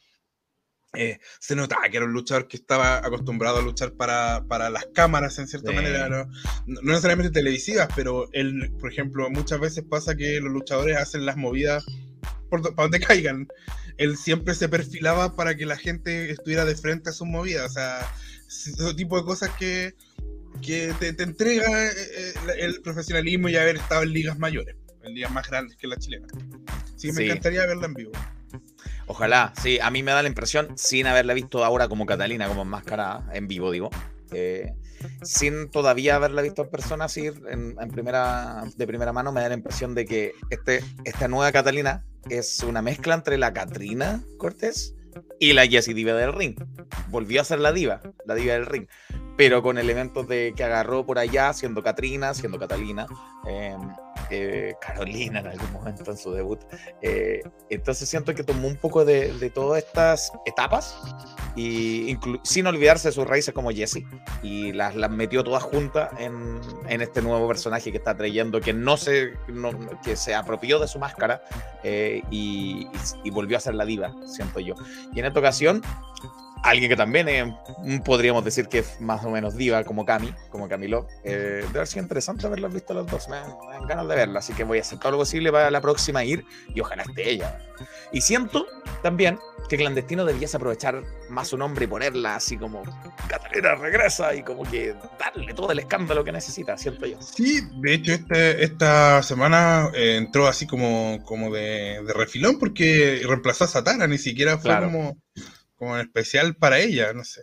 eh, 0.95 1.19
se 1.41 1.55
notaba 1.57 1.89
que 1.91 1.97
era 1.99 2.07
un 2.07 2.13
luchador 2.13 2.49
que 2.49 2.57
estaba 2.57 2.99
acostumbrado 2.99 3.59
a 3.59 3.63
luchar 3.63 3.93
para, 3.93 4.45
para 4.49 4.71
las 4.71 4.87
cámaras 4.95 5.39
en 5.39 5.47
cierta 5.47 5.71
Sí. 5.71 5.77
manera, 5.77 6.09
¿no? 6.09 6.25
no 6.67 6.81
no 6.81 6.91
necesariamente 6.93 7.31
televisivas, 7.33 7.89
pero 7.95 8.29
él, 8.33 8.73
por 8.81 8.91
ejemplo, 8.91 9.29
muchas 9.31 9.61
veces 9.61 9.85
pasa 9.89 10.17
que 10.17 10.41
los 10.41 10.53
luchadores 10.53 10.97
hacen 10.97 11.27
las 11.27 11.37
movidas 11.37 11.85
por 12.49 12.63
para 12.75 12.89
donde 12.89 13.01
caigan. 13.07 13.49
Él 13.99 14.17
siempre 14.17 14.55
se 14.55 14.69
perfilaba 14.69 15.35
para 15.37 15.57
que 15.57 15.67
la 15.67 15.77
gente 15.77 16.31
estuviera 16.31 16.65
de 16.65 16.77
frente 16.77 17.11
a 17.11 17.13
sus 17.13 17.27
movidas, 17.27 17.71
o 17.71 17.75
sea, 17.75 18.01
ese 18.47 18.95
tipo 18.95 19.19
de 19.19 19.25
cosas 19.25 19.51
que, 19.59 19.95
que 20.63 20.95
te, 21.01 21.13
te 21.15 21.23
entrega 21.25 21.87
eh, 21.87 21.93
eh, 21.97 22.33
el 22.61 22.81
profesionalismo 22.83 23.49
y 23.49 23.57
haber 23.57 23.77
estado 23.77 24.03
en 24.03 24.13
ligas 24.13 24.39
mayores, 24.39 24.77
en 25.03 25.15
ligas 25.15 25.31
más 25.33 25.49
grandes 25.49 25.77
que 25.77 25.87
la 25.87 25.97
chilena. 25.97 26.27
Sí, 26.97 27.09
me 27.09 27.15
Sí. 27.15 27.25
encantaría 27.25 27.67
verla 27.67 27.87
en 27.87 27.95
vivo. 27.95 28.13
Ojalá, 29.07 29.53
sí, 29.63 29.79
a 29.81 29.91
mí 29.91 30.03
me 30.03 30.13
da 30.13 30.23
la 30.23 30.29
impresión, 30.29 30.77
sin 30.77 31.07
haberla 31.07 31.33
visto 31.33 31.65
ahora 31.65 31.89
como 31.89 32.07
Catalina, 32.07 32.49
como 32.49 32.63
enmascarada, 32.63 33.25
en 33.33 33.47
vivo, 33.47 33.71
digo, 33.71 33.91
eh, 34.33 34.75
sin 35.23 35.71
todavía 35.71 36.17
haberla 36.17 36.43
visto 36.43 36.63
en 36.63 36.71
persona, 36.71 37.05
así 37.05 37.27
en, 37.27 37.77
en 37.81 37.91
primera, 37.91 38.65
de 38.77 38.87
primera 38.87 39.13
mano, 39.13 39.31
me 39.31 39.41
da 39.43 39.49
la 39.49 39.55
impresión 39.55 39.95
de 39.95 40.07
que 40.07 40.33
este, 40.51 40.83
esta 41.05 41.29
nueva 41.29 41.53
Catalina 41.53 42.05
es 42.29 42.65
una 42.65 42.83
mezcla 42.83 43.15
entre 43.15 43.39
la 43.39 43.53
Catrina 43.53 44.25
Cortés 44.39 44.97
y 45.39 45.53
la 45.53 45.67
Jessie 45.67 45.95
Diva 45.95 46.13
del 46.15 46.33
ring. 46.33 46.57
Volvió 47.09 47.41
a 47.41 47.45
ser 47.45 47.61
la 47.61 47.73
diva, 47.73 48.01
la 48.27 48.35
diva 48.35 48.55
del 48.55 48.67
ring, 48.67 48.87
pero 49.37 49.63
con 49.63 49.79
elementos 49.79 50.27
de 50.27 50.53
que 50.57 50.65
agarró 50.65 51.07
por 51.07 51.21
allá, 51.21 51.53
siendo 51.53 51.83
Catrina, 51.83 52.35
siendo 52.35 52.59
Catalina. 52.59 53.07
eh, 53.47 53.77
eh, 54.31 54.75
Carolina 54.81 55.41
en 55.41 55.47
algún 55.47 55.73
momento 55.73 56.11
en 56.11 56.17
su 56.17 56.33
debut. 56.33 56.61
Eh, 57.03 57.43
entonces 57.71 58.09
siento 58.09 58.35
que 58.35 58.43
tomó 58.43 58.69
un 58.69 58.77
poco 58.77 59.05
de, 59.05 59.51
todas 59.55 59.83
estas 59.83 60.33
etapas 60.45 60.99
y 61.55 62.19
sin 62.43 62.67
olvidarse 62.67 63.09
de 63.09 63.13
sus 63.13 63.27
raíces 63.27 63.55
como 63.55 63.71
Jesse 63.71 64.03
y 64.43 64.73
las, 64.73 64.95
metió 65.11 65.45
todas 65.45 65.63
juntas 65.63 66.11
en, 66.19 66.61
este 67.01 67.23
nuevo 67.23 67.47
personaje 67.49 67.91
que 67.91 67.99
está 67.99 68.17
trayendo 68.17 68.61
que 68.61 68.73
no 68.73 68.97
se 68.97 69.35
que 70.05 70.17
se 70.17 70.35
apropió 70.35 70.79
de 70.79 70.89
su 70.89 70.99
máscara 70.99 71.43
eh, 71.85 72.23
y, 72.31 72.89
y, 73.25 73.31
volvió 73.31 73.57
a 73.57 73.61
ser 73.61 73.75
la 73.75 73.85
diva 73.85 74.13
siento 74.27 74.61
yo 74.61 74.75
y 75.15 75.21
en 75.21 75.27
esta 75.27 75.39
ocasión 75.39 75.83
alguien 76.67 76.91
que 76.91 76.97
también 76.97 77.29
eh, 77.29 77.55
podríamos 78.05 78.45
decir 78.45 78.69
que 78.69 78.81
es 78.81 79.01
más 79.01 79.25
o 79.25 79.31
menos 79.31 79.57
diva, 79.57 79.85
como 79.85 80.05
Cami, 80.05 80.35
como 80.51 80.69
Camilo. 80.69 81.07
Eh, 81.25 81.63
debe 81.63 81.79
haber 81.79 81.87
sido 81.87 82.03
interesante 82.03 82.47
haberlos 82.47 82.73
visto 82.73 82.93
los 82.93 83.07
dos. 83.07 83.29
Me, 83.29 83.37
dan 83.37 83.87
ganas 83.87 84.09
de 84.09 84.17
verla, 84.17 84.41
así 84.41 84.53
que 84.53 84.65
voy 84.65 84.79
a 84.79 84.81
hacer 84.81 84.99
todo 84.99 85.13
lo 85.13 85.19
posible 85.19 85.53
para 85.53 85.71
la 85.71 85.81
próxima 85.81 86.25
ir 86.25 86.45
y 86.75 86.81
ojalá 86.81 87.05
esté 87.05 87.31
ella. 87.31 87.59
Y 88.13 88.21
siento 88.21 88.67
también 89.03 89.39
que 89.69 89.77
Clandestino 89.77 90.25
debiese 90.25 90.57
aprovechar 90.57 91.03
más 91.29 91.49
su 91.49 91.59
nombre 91.59 91.85
y 91.85 91.89
ponerla 91.89 92.37
así 92.37 92.57
como 92.57 92.83
Catalina 93.29 93.75
regresa 93.75 94.35
y 94.35 94.43
como 94.43 94.63
que 94.65 94.95
darle 95.19 95.53
todo 95.55 95.73
el 95.73 95.81
escándalo 95.81 96.25
que 96.25 96.33
necesita, 96.33 96.77
siento 96.77 97.07
yo. 97.07 97.21
Sí, 97.21 97.61
de 97.81 97.95
hecho 97.95 98.13
este, 98.13 98.65
esta 98.65 99.23
semana 99.23 99.91
eh, 99.95 100.17
entró 100.17 100.47
así 100.47 100.67
como, 100.67 101.23
como 101.25 101.53
de, 101.53 102.01
refilón 102.15 102.59
porque 102.59 103.21
reemplazó 103.27 103.65
a 103.65 103.69
Satana, 103.69 104.07
ni 104.07 104.19
siquiera 104.19 104.59
fue 104.59 104.79
como 104.81 105.17
como 105.77 105.97
especial 105.99 106.57
para 106.57 106.79
ella, 106.79 107.13
no 107.13 107.25
sé. 107.25 107.43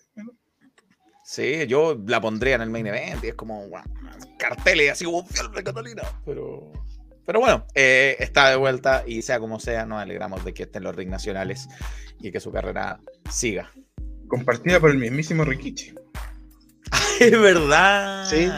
Sí, 1.25 1.65
yo 1.67 1.99
la 2.05 2.19
pondría 2.19 2.55
en 2.55 2.61
el 2.61 2.69
main 2.69 2.87
event 2.87 3.23
y 3.23 3.27
es 3.29 3.35
como 3.35 3.67
carteles 4.37 4.91
así 4.91 5.05
como 5.05 5.23
de 5.23 5.63
Catalina. 5.63 6.03
Pero, 6.25 6.71
pero 7.25 7.39
bueno, 7.39 7.65
eh, 7.73 8.17
está 8.19 8.49
de 8.49 8.57
vuelta 8.57 9.03
y 9.07 9.21
sea 9.21 9.39
como 9.39 9.59
sea, 9.59 9.85
nos 9.85 10.01
alegramos 10.01 10.43
de 10.43 10.53
que 10.53 10.63
esté 10.63 10.79
en 10.79 10.83
los 10.83 10.95
ring 10.95 11.09
nacionales 11.09 11.67
y 12.19 12.31
que 12.31 12.39
su 12.39 12.51
carrera 12.51 12.99
siga. 13.31 13.71
Compartida 14.27 14.79
por 14.79 14.91
el 14.91 14.97
mismísimo 14.97 15.45
Rikichi. 15.45 15.93
es 17.19 17.39
verdad. 17.39 18.25
Sí. 18.29 18.49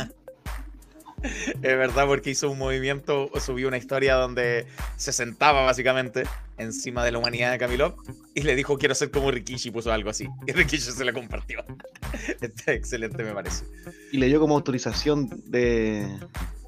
Es 1.24 1.62
verdad, 1.62 2.06
porque 2.08 2.30
hizo 2.30 2.50
un 2.50 2.58
movimiento, 2.58 3.30
subió 3.40 3.68
una 3.68 3.78
historia 3.78 4.16
donde 4.16 4.68
se 4.98 5.12
sentaba 5.12 5.64
básicamente 5.64 6.24
encima 6.58 7.04
de 7.04 7.12
la 7.12 7.18
humanidad 7.18 7.52
de 7.52 7.58
Camilo 7.58 7.98
y 8.34 8.42
le 8.42 8.56
dijo 8.56 8.78
quiero 8.78 8.96
ser 8.96 9.12
como 9.12 9.32
Rikishi, 9.32 9.72
puso 9.72 9.92
algo 9.92 10.10
así. 10.10 10.28
Y 10.48 10.52
Rikishi 10.52 10.92
se 10.92 11.06
la 11.06 11.14
compartió. 11.14 11.64
Está 12.42 12.74
excelente, 12.74 13.24
me 13.24 13.34
parece. 13.34 13.66
Y 14.12 14.18
le 14.18 14.28
dio 14.28 14.40
como 14.40 14.56
autorización 14.56 15.30
de, 15.46 16.08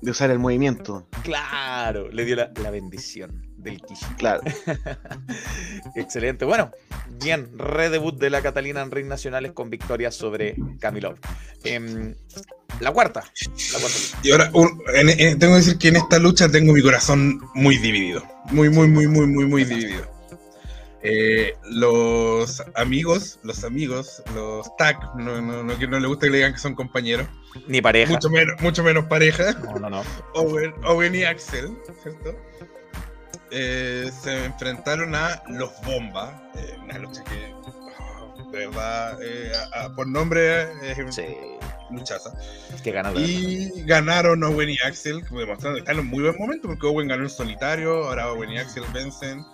de 0.01 0.11
usar 0.11 0.31
el 0.31 0.39
movimiento. 0.39 1.07
Claro, 1.23 2.09
le 2.09 2.25
dio 2.25 2.35
la, 2.35 2.51
la 2.61 2.71
bendición 2.71 3.46
del 3.69 3.81
Kishi. 3.81 4.05
Claro. 4.17 4.41
excelente. 5.95 6.45
Bueno, 6.45 6.71
bien, 7.21 7.49
redebut 7.57 8.17
de 8.17 8.29
la 8.29 8.41
Catalina 8.41 8.81
en 8.81 8.91
Ring 8.91 9.07
Nacionales 9.07 9.51
con 9.51 9.69
victoria 9.69 10.11
sobre 10.11 10.55
Camilov. 10.79 11.17
Eh, 11.63 12.15
la 12.79 12.91
cuarta. 12.91 13.23
La 13.73 13.79
cuarta 13.79 13.97
y 14.23 14.31
ahora, 14.31 14.49
un, 14.53 14.81
en, 14.93 15.09
en, 15.09 15.39
tengo 15.39 15.53
que 15.53 15.59
decir 15.59 15.77
que 15.77 15.87
en 15.89 15.97
esta 15.97 16.19
lucha 16.19 16.49
tengo 16.49 16.73
mi 16.73 16.81
corazón 16.81 17.41
muy 17.53 17.77
dividido. 17.77 18.23
Muy, 18.51 18.69
muy, 18.69 18.87
muy, 18.87 19.07
muy, 19.07 19.27
muy, 19.27 19.45
muy 19.45 19.63
dividido. 19.63 20.17
Eh, 21.03 21.53
los 21.63 22.61
amigos, 22.75 23.39
los 23.43 23.63
amigos, 23.63 24.23
los 24.33 24.75
tag, 24.77 24.97
no, 25.15 25.41
no, 25.41 25.63
no, 25.63 25.77
que 25.77 25.87
no 25.87 25.99
le 25.99 26.07
gusta 26.07 26.25
que 26.25 26.31
le 26.31 26.37
digan 26.37 26.53
que 26.53 26.59
son 26.59 26.75
compañeros. 26.75 27.27
Ni 27.67 27.81
pareja. 27.81 28.11
Mucho 28.11 28.29
menos, 28.29 28.61
mucho 28.61 28.83
menos 28.83 29.05
pareja. 29.05 29.53
No, 29.53 29.79
no, 29.79 29.89
no. 29.89 30.03
Owen, 30.33 30.73
Owen 30.83 31.15
y 31.15 31.23
Axel, 31.23 31.77
¿cierto? 32.01 32.35
Eh, 33.51 34.11
se 34.23 34.45
enfrentaron 34.45 35.15
a 35.15 35.41
los 35.47 35.71
Bomba, 35.83 36.49
eh, 36.55 36.77
una 36.83 36.97
lucha 36.99 37.23
que, 37.23 37.53
oh, 37.99 38.51
de 38.51 38.67
verdad, 38.67 39.19
eh, 39.21 39.51
a, 39.73 39.85
a, 39.85 39.95
por 39.95 40.07
nombre 40.07 40.63
es 40.89 41.15
Sí. 41.15 41.25
luchaza. 41.89 42.33
Que 42.83 42.91
ganó. 42.91 43.17
Y 43.19 43.83
ganaron 43.85 44.43
Owen 44.43 44.69
y 44.69 44.77
Axel, 44.85 45.23
demostrando 45.31 45.75
que 45.75 45.79
están 45.79 45.95
en 45.95 46.01
un 46.01 46.07
muy 46.07 46.23
buen 46.23 46.37
momento, 46.37 46.67
porque 46.67 46.87
Owen 46.87 47.07
ganó 47.07 47.23
en 47.23 47.29
solitario, 47.29 48.07
ahora 48.07 48.31
Owen 48.31 48.51
y 48.51 48.57
Axel 48.57 48.83
vencen. 48.93 49.45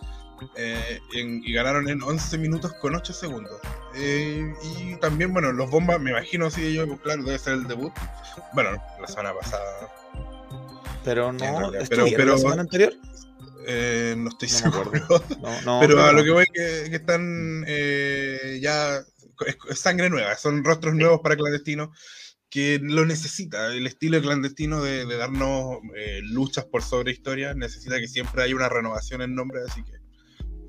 Eh, 0.55 0.99
en, 1.15 1.41
y 1.43 1.53
ganaron 1.53 1.87
en 1.87 2.01
11 2.01 2.37
minutos 2.37 2.73
con 2.73 2.95
8 2.95 3.13
segundos. 3.13 3.59
Eh, 3.95 4.53
y 4.63 4.95
también, 4.95 5.31
bueno, 5.31 5.51
los 5.51 5.69
bombas, 5.69 5.99
me 6.01 6.11
imagino, 6.11 6.49
sí, 6.49 6.73
yo, 6.73 6.97
claro, 6.97 7.23
debe 7.23 7.39
ser 7.39 7.53
el 7.53 7.67
debut. 7.67 7.93
Bueno, 8.53 8.71
la 8.99 9.07
semana 9.07 9.33
pasada. 9.33 9.63
Pero 11.03 11.31
no, 11.31 11.39
realidad, 11.71 11.85
pero, 11.89 12.05
pero, 12.15 12.31
la 12.33 12.37
semana 12.37 12.61
anterior. 12.61 12.93
Eh, 13.67 14.15
no 14.17 14.29
estoy 14.29 14.49
No 14.49 14.55
seguro. 14.55 14.91
acuerdo. 14.95 15.23
No, 15.41 15.61
no, 15.61 15.79
pero 15.81 16.03
a 16.03 16.07
no. 16.11 16.19
lo 16.19 16.23
que 16.23 16.31
voy 16.31 16.45
que, 16.53 16.89
que 16.89 16.95
están 16.95 17.63
eh, 17.67 18.59
ya 18.61 19.03
es, 19.69 19.79
sangre 19.79 20.09
nueva, 20.09 20.35
son 20.35 20.63
rostros 20.63 20.93
nuevos 20.95 21.21
para 21.21 21.35
clandestino 21.35 21.91
que 22.49 22.79
lo 22.81 23.05
necesita. 23.05 23.73
El 23.73 23.87
estilo 23.87 24.21
clandestino 24.21 24.81
de, 24.83 25.05
de 25.05 25.17
darnos 25.17 25.77
eh, 25.95 26.19
luchas 26.23 26.65
por 26.65 26.83
sobre 26.83 27.11
historias 27.11 27.55
necesita 27.55 27.99
que 27.99 28.07
siempre 28.07 28.43
haya 28.43 28.55
una 28.55 28.69
renovación 28.69 29.21
en 29.21 29.33
nombre, 29.35 29.59
así 29.67 29.83
que 29.83 29.93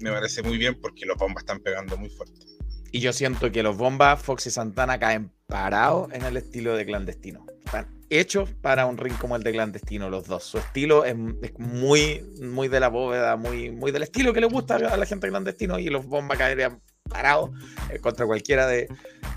me 0.00 0.10
parece 0.10 0.42
muy 0.42 0.56
bien 0.58 0.80
porque 0.80 1.04
los 1.06 1.16
bombas 1.18 1.42
están 1.42 1.60
pegando 1.60 1.96
muy 1.96 2.08
fuerte. 2.10 2.46
Y 2.90 3.00
yo 3.00 3.12
siento 3.12 3.50
que 3.50 3.62
los 3.62 3.76
bombas, 3.76 4.22
Fox 4.22 4.46
y 4.46 4.50
Santana 4.50 4.98
caen 4.98 5.30
parados 5.46 6.12
en 6.12 6.22
el 6.22 6.36
estilo 6.36 6.76
de 6.76 6.86
clandestino. 6.86 7.44
Están 7.64 8.03
hechos 8.18 8.50
para 8.60 8.86
un 8.86 8.96
ring 8.96 9.16
como 9.18 9.36
el 9.36 9.42
de 9.42 9.52
clandestino, 9.52 10.10
los 10.10 10.26
dos. 10.26 10.44
Su 10.44 10.58
estilo 10.58 11.04
es, 11.04 11.14
es 11.42 11.58
muy, 11.58 12.22
muy 12.40 12.68
de 12.68 12.80
la 12.80 12.88
bóveda, 12.88 13.36
muy, 13.36 13.70
muy 13.70 13.92
del 13.92 14.02
estilo 14.02 14.32
que 14.32 14.40
le 14.40 14.46
gusta 14.46 14.76
a 14.76 14.96
la 14.96 15.06
gente 15.06 15.28
clandestino. 15.28 15.78
Y 15.78 15.88
los 15.88 16.06
bombas 16.06 16.38
caerían 16.38 16.80
parados 17.08 17.50
eh, 17.90 17.98
contra 17.98 18.26
cualquiera 18.26 18.66
de, 18.66 18.88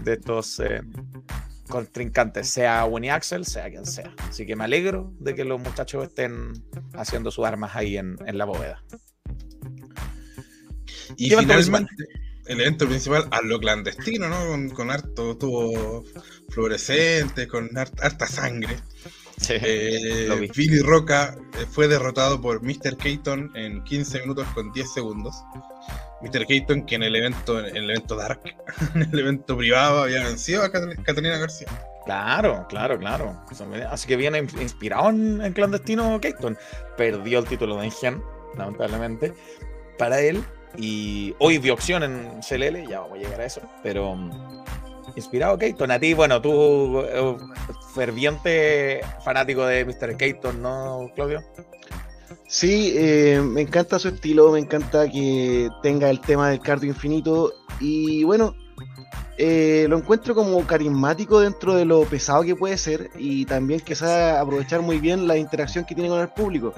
de 0.04 0.14
estos 0.14 0.60
eh, 0.60 0.82
contrincantes, 1.68 2.50
sea 2.50 2.86
Winnie 2.86 3.12
Axel, 3.12 3.46
sea 3.46 3.70
quien 3.70 3.86
sea. 3.86 4.14
Así 4.30 4.46
que 4.46 4.56
me 4.56 4.64
alegro 4.64 5.14
de 5.20 5.36
que 5.36 5.44
los 5.44 5.60
muchachos 5.60 6.06
estén 6.06 6.54
haciendo 6.94 7.32
sus 7.32 7.46
armas 7.46 7.76
ahí 7.76 7.98
en, 7.98 8.18
en 8.26 8.38
la 8.38 8.46
bóveda. 8.46 8.84
Y 11.16 11.30
¿Qué 11.30 11.34
evento 11.36 11.54
finalmente, 11.54 11.94
el 12.50 12.62
evento 12.62 12.88
principal 12.88 13.28
a 13.32 13.42
lo 13.42 13.60
clandestino, 13.60 14.28
¿no? 14.30 14.48
Con, 14.48 14.70
con 14.70 14.92
harto 14.92 15.38
tubo 15.38 16.04
fluorescente, 16.50 17.48
con 17.48 17.70
hart- 17.78 18.02
harta 18.02 18.28
sangre. 18.28 18.76
Sí, 19.40 19.54
Eh. 19.62 20.50
Billy 20.56 20.80
Roca 20.80 21.36
eh, 21.60 21.66
fue 21.70 21.88
derrotado 21.88 22.42
por 22.42 22.64
Mr. 22.64 22.98
Keaton 22.98 23.52
en 23.56 23.84
15 23.84 24.22
minutos 24.22 24.48
con 24.56 24.72
10 24.74 24.92
segundos. 24.94 25.36
Mr. 26.22 26.48
Keaton, 26.48 26.86
que 26.88 26.96
en 26.96 27.04
el 27.04 27.16
evento, 27.16 27.60
en 27.64 27.78
el 27.78 27.90
evento 27.92 28.16
Dark, 28.16 28.42
en 28.96 29.04
el 29.04 29.20
evento 29.20 29.56
privado, 29.56 30.04
había 30.04 30.24
vencido 30.24 30.64
a 30.64 30.72
Cat- 30.72 31.04
Catalina 31.04 31.38
García. 31.38 31.68
Claro, 32.06 32.66
claro, 32.68 32.98
claro. 32.98 33.40
Así 33.92 34.08
que 34.08 34.16
viene 34.16 34.40
in- 34.40 34.50
inspirado 34.62 35.10
en, 35.10 35.42
en 35.42 35.54
clandestino 35.54 36.20
Keaton. 36.20 36.58
Perdió 36.98 37.38
el 37.40 37.46
título 37.46 37.78
de 37.78 37.86
Engen, 37.86 38.24
lamentablemente, 38.58 39.34
para 40.00 40.20
él. 40.20 40.44
Y 40.78 41.34
hoy 41.40 41.58
dio 41.58 41.74
opción 41.74 42.04
en 42.04 42.40
CLL, 42.48 42.88
ya 42.88 43.00
vamos 43.00 43.18
a 43.18 43.22
llegar 43.22 43.42
a 43.42 43.46
eso. 43.46 43.62
Pero 43.82 44.16
mm, 44.16 44.32
inspirado 45.16 45.58
Keaton. 45.58 45.92
A 45.92 46.00
ti, 46.00 46.14
bueno, 46.14 46.42
tú, 46.42 47.02
eh, 47.02 47.38
ferviente 47.94 49.02
fanático 49.24 49.66
de 49.66 49.86
Mr. 49.86 50.16
Keaton, 50.16 50.62
¿no, 50.62 51.10
Claudio? 51.16 51.44
Sí, 52.48 52.94
eh, 52.96 53.42
me 53.44 53.62
encanta 53.62 54.00
su 54.00 54.10
estilo, 54.10 54.52
me 54.52 54.60
encanta 54.60 55.10
que 55.10 55.70
tenga 55.82 56.10
el 56.10 56.22
tema 56.22 56.50
del 56.50 56.60
cardio 56.60 56.90
infinito 56.90 57.54
y 57.80 58.24
bueno, 58.24 58.56
eh, 59.38 59.86
lo 59.90 59.98
encuentro 59.98 60.34
como 60.34 60.66
carismático 60.66 61.42
dentro 61.42 61.76
de 61.76 61.86
lo 61.86 62.04
pesado 62.04 62.44
que 62.44 62.56
puede 62.56 62.78
ser 62.78 63.10
y 63.18 63.46
también 63.46 63.82
que 63.82 63.96
sabe 63.96 64.38
aprovechar 64.38 64.82
muy 64.82 65.00
bien 65.00 65.28
la 65.28 65.38
interacción 65.38 65.86
que 65.86 65.94
tiene 65.94 66.10
con 66.10 66.22
el 66.22 66.30
público. 66.30 66.74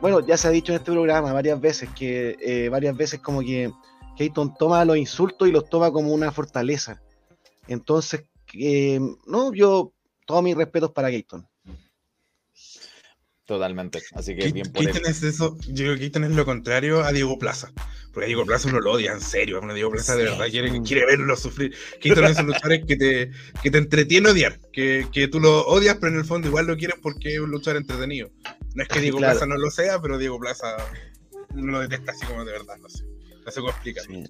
Bueno, 0.00 0.20
ya 0.20 0.36
se 0.36 0.48
ha 0.48 0.50
dicho 0.50 0.72
en 0.72 0.78
este 0.78 0.92
programa 0.92 1.32
varias 1.32 1.60
veces 1.60 1.88
que 1.96 2.36
eh, 2.40 2.68
varias 2.68 2.96
veces 2.96 3.20
como 3.20 3.40
que 3.40 3.72
Keaton 4.16 4.54
toma 4.58 4.84
los 4.84 4.96
insultos 4.96 5.48
y 5.48 5.52
los 5.52 5.68
toma 5.68 5.90
como 5.90 6.12
una 6.12 6.30
fortaleza. 6.32 7.02
Entonces, 7.66 8.24
eh, 8.54 9.00
no, 9.26 9.52
yo 9.52 9.92
todos 10.26 10.42
mis 10.42 10.56
respetos 10.56 10.92
para 10.92 11.10
Keaton. 11.10 11.46
Totalmente. 13.46 14.02
Así 14.14 14.34
que 14.34 14.50
bien 14.50 14.72
por 14.72 14.82
él. 14.82 14.90
Keaton 14.90 15.10
es 15.10 15.22
eso, 15.22 15.56
yo 15.68 15.84
creo 15.84 15.94
que 15.94 16.00
Keaton 16.00 16.24
es 16.24 16.30
lo 16.32 16.44
contrario 16.44 17.04
a 17.04 17.12
Diego 17.12 17.38
Plaza. 17.38 17.72
Porque 18.12 18.24
a 18.24 18.26
Diego 18.26 18.44
Plaza 18.44 18.68
uno 18.68 18.80
lo 18.80 18.92
odia, 18.92 19.12
en 19.12 19.20
serio. 19.20 19.62
A 19.62 19.74
Diego 19.74 19.90
Plaza 19.90 20.16
de 20.16 20.24
verdad 20.24 20.46
quiere, 20.50 20.82
quiere 20.82 21.06
verlo 21.06 21.36
sufrir. 21.36 21.72
Keaton 22.00 22.24
es 22.24 22.30
esos 22.32 22.44
luchadores 22.44 22.84
que 22.86 22.96
te, 22.96 23.30
que 23.62 23.70
te 23.70 23.78
entretiene 23.78 24.30
odiar. 24.30 24.58
Que, 24.72 25.06
que 25.12 25.28
tú 25.28 25.38
lo 25.38 25.64
odias, 25.66 25.96
pero 26.00 26.12
en 26.12 26.18
el 26.18 26.24
fondo 26.24 26.48
igual 26.48 26.66
lo 26.66 26.76
quieres 26.76 26.96
porque 27.00 27.34
es 27.34 27.40
un 27.40 27.50
luchador 27.50 27.80
entretenido. 27.80 28.30
No 28.76 28.82
es 28.84 28.88
que 28.88 29.00
Diego 29.00 29.18
Claro. 29.18 29.32
Plaza 29.32 29.46
no 29.46 29.56
lo 29.56 29.70
sea, 29.70 30.00
pero 30.00 30.18
Diego 30.18 30.38
Plaza 30.38 30.76
no 31.54 31.72
lo 31.72 31.80
detesta 31.80 32.12
así 32.12 32.24
como 32.26 32.44
de 32.44 32.52
verdad, 32.52 32.76
no 32.80 32.88
sé. 32.88 33.04
se 33.48 33.60
complica. 33.60 34.02
Sí. 34.02 34.24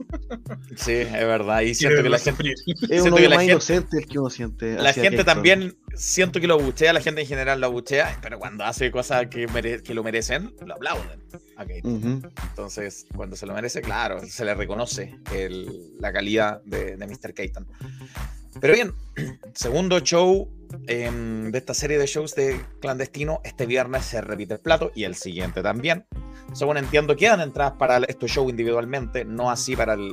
sí, 0.77 0.93
es 0.93 1.11
verdad. 1.13 1.63
Y 1.63 1.75
siento 1.75 2.03
que 2.03 2.09
la 2.09 2.19
gente. 2.19 2.55
Es 2.91 3.03
uno 3.03 3.17
que 3.17 3.23
la 3.29 3.37
más 3.37 3.39
gente- 3.39 3.53
inocente 3.53 3.99
el 3.99 4.07
que 4.07 4.19
uno 4.19 4.31
siente. 4.31 4.75
la 4.75 4.93
gente 4.93 5.09
Keystone. 5.11 5.25
también 5.25 5.77
siento 5.95 6.39
que 6.41 6.47
lo 6.47 6.59
buchea, 6.59 6.93
la 6.93 7.01
gente 7.01 7.23
en 7.23 7.27
general 7.27 7.61
lo 7.61 7.73
buchea, 7.73 8.19
pero 8.23 8.39
cuando 8.39 8.65
hace 8.65 8.91
cosas 8.91 9.27
que, 9.29 9.49
mere- 9.49 9.83
que 9.83 9.95
lo 9.95 10.05
merecen, 10.05 10.55
lo 10.65 10.75
aplauden. 10.75 11.19
Ok, 11.59 11.71
Ujú. 11.85 12.21
Entonces, 12.51 13.07
cuando 13.17 13.35
se 13.37 13.47
lo 13.47 13.55
merece, 13.55 13.81
claro, 13.81 14.21
se 14.27 14.45
le 14.45 14.55
reconoce 14.55 15.19
el- 15.35 15.97
la 15.99 16.13
calidad 16.13 16.63
de, 16.65 16.97
de 16.97 17.07
Mr. 17.07 17.33
Keaton. 17.35 17.67
Pero 18.61 18.75
bien, 18.75 18.95
segundo 19.55 20.01
show 20.01 20.49
em, 20.87 21.51
de 21.51 21.59
esta 21.59 21.75
serie 21.75 21.99
de 21.99 22.07
shows 22.07 22.35
de 22.35 22.61
clandestino. 22.81 23.41
Este 23.45 23.67
viernes 23.67 24.05
se 24.05 24.21
repite 24.21 24.55
el 24.55 24.61
plato 24.61 24.93
y 24.95 25.05
el 25.05 25.15
siguiente 25.15 25.63
también. 25.63 26.07
Según 26.53 26.77
entiendo, 26.77 27.17
quedan 27.17 27.41
entradas 27.41 27.75
para 27.79 27.99
estos 27.99 28.31
shows 28.31 28.51
individualmente, 28.51 29.25
no 29.25 29.51
así 29.51 29.77
para 29.77 29.95
el, 29.95 30.13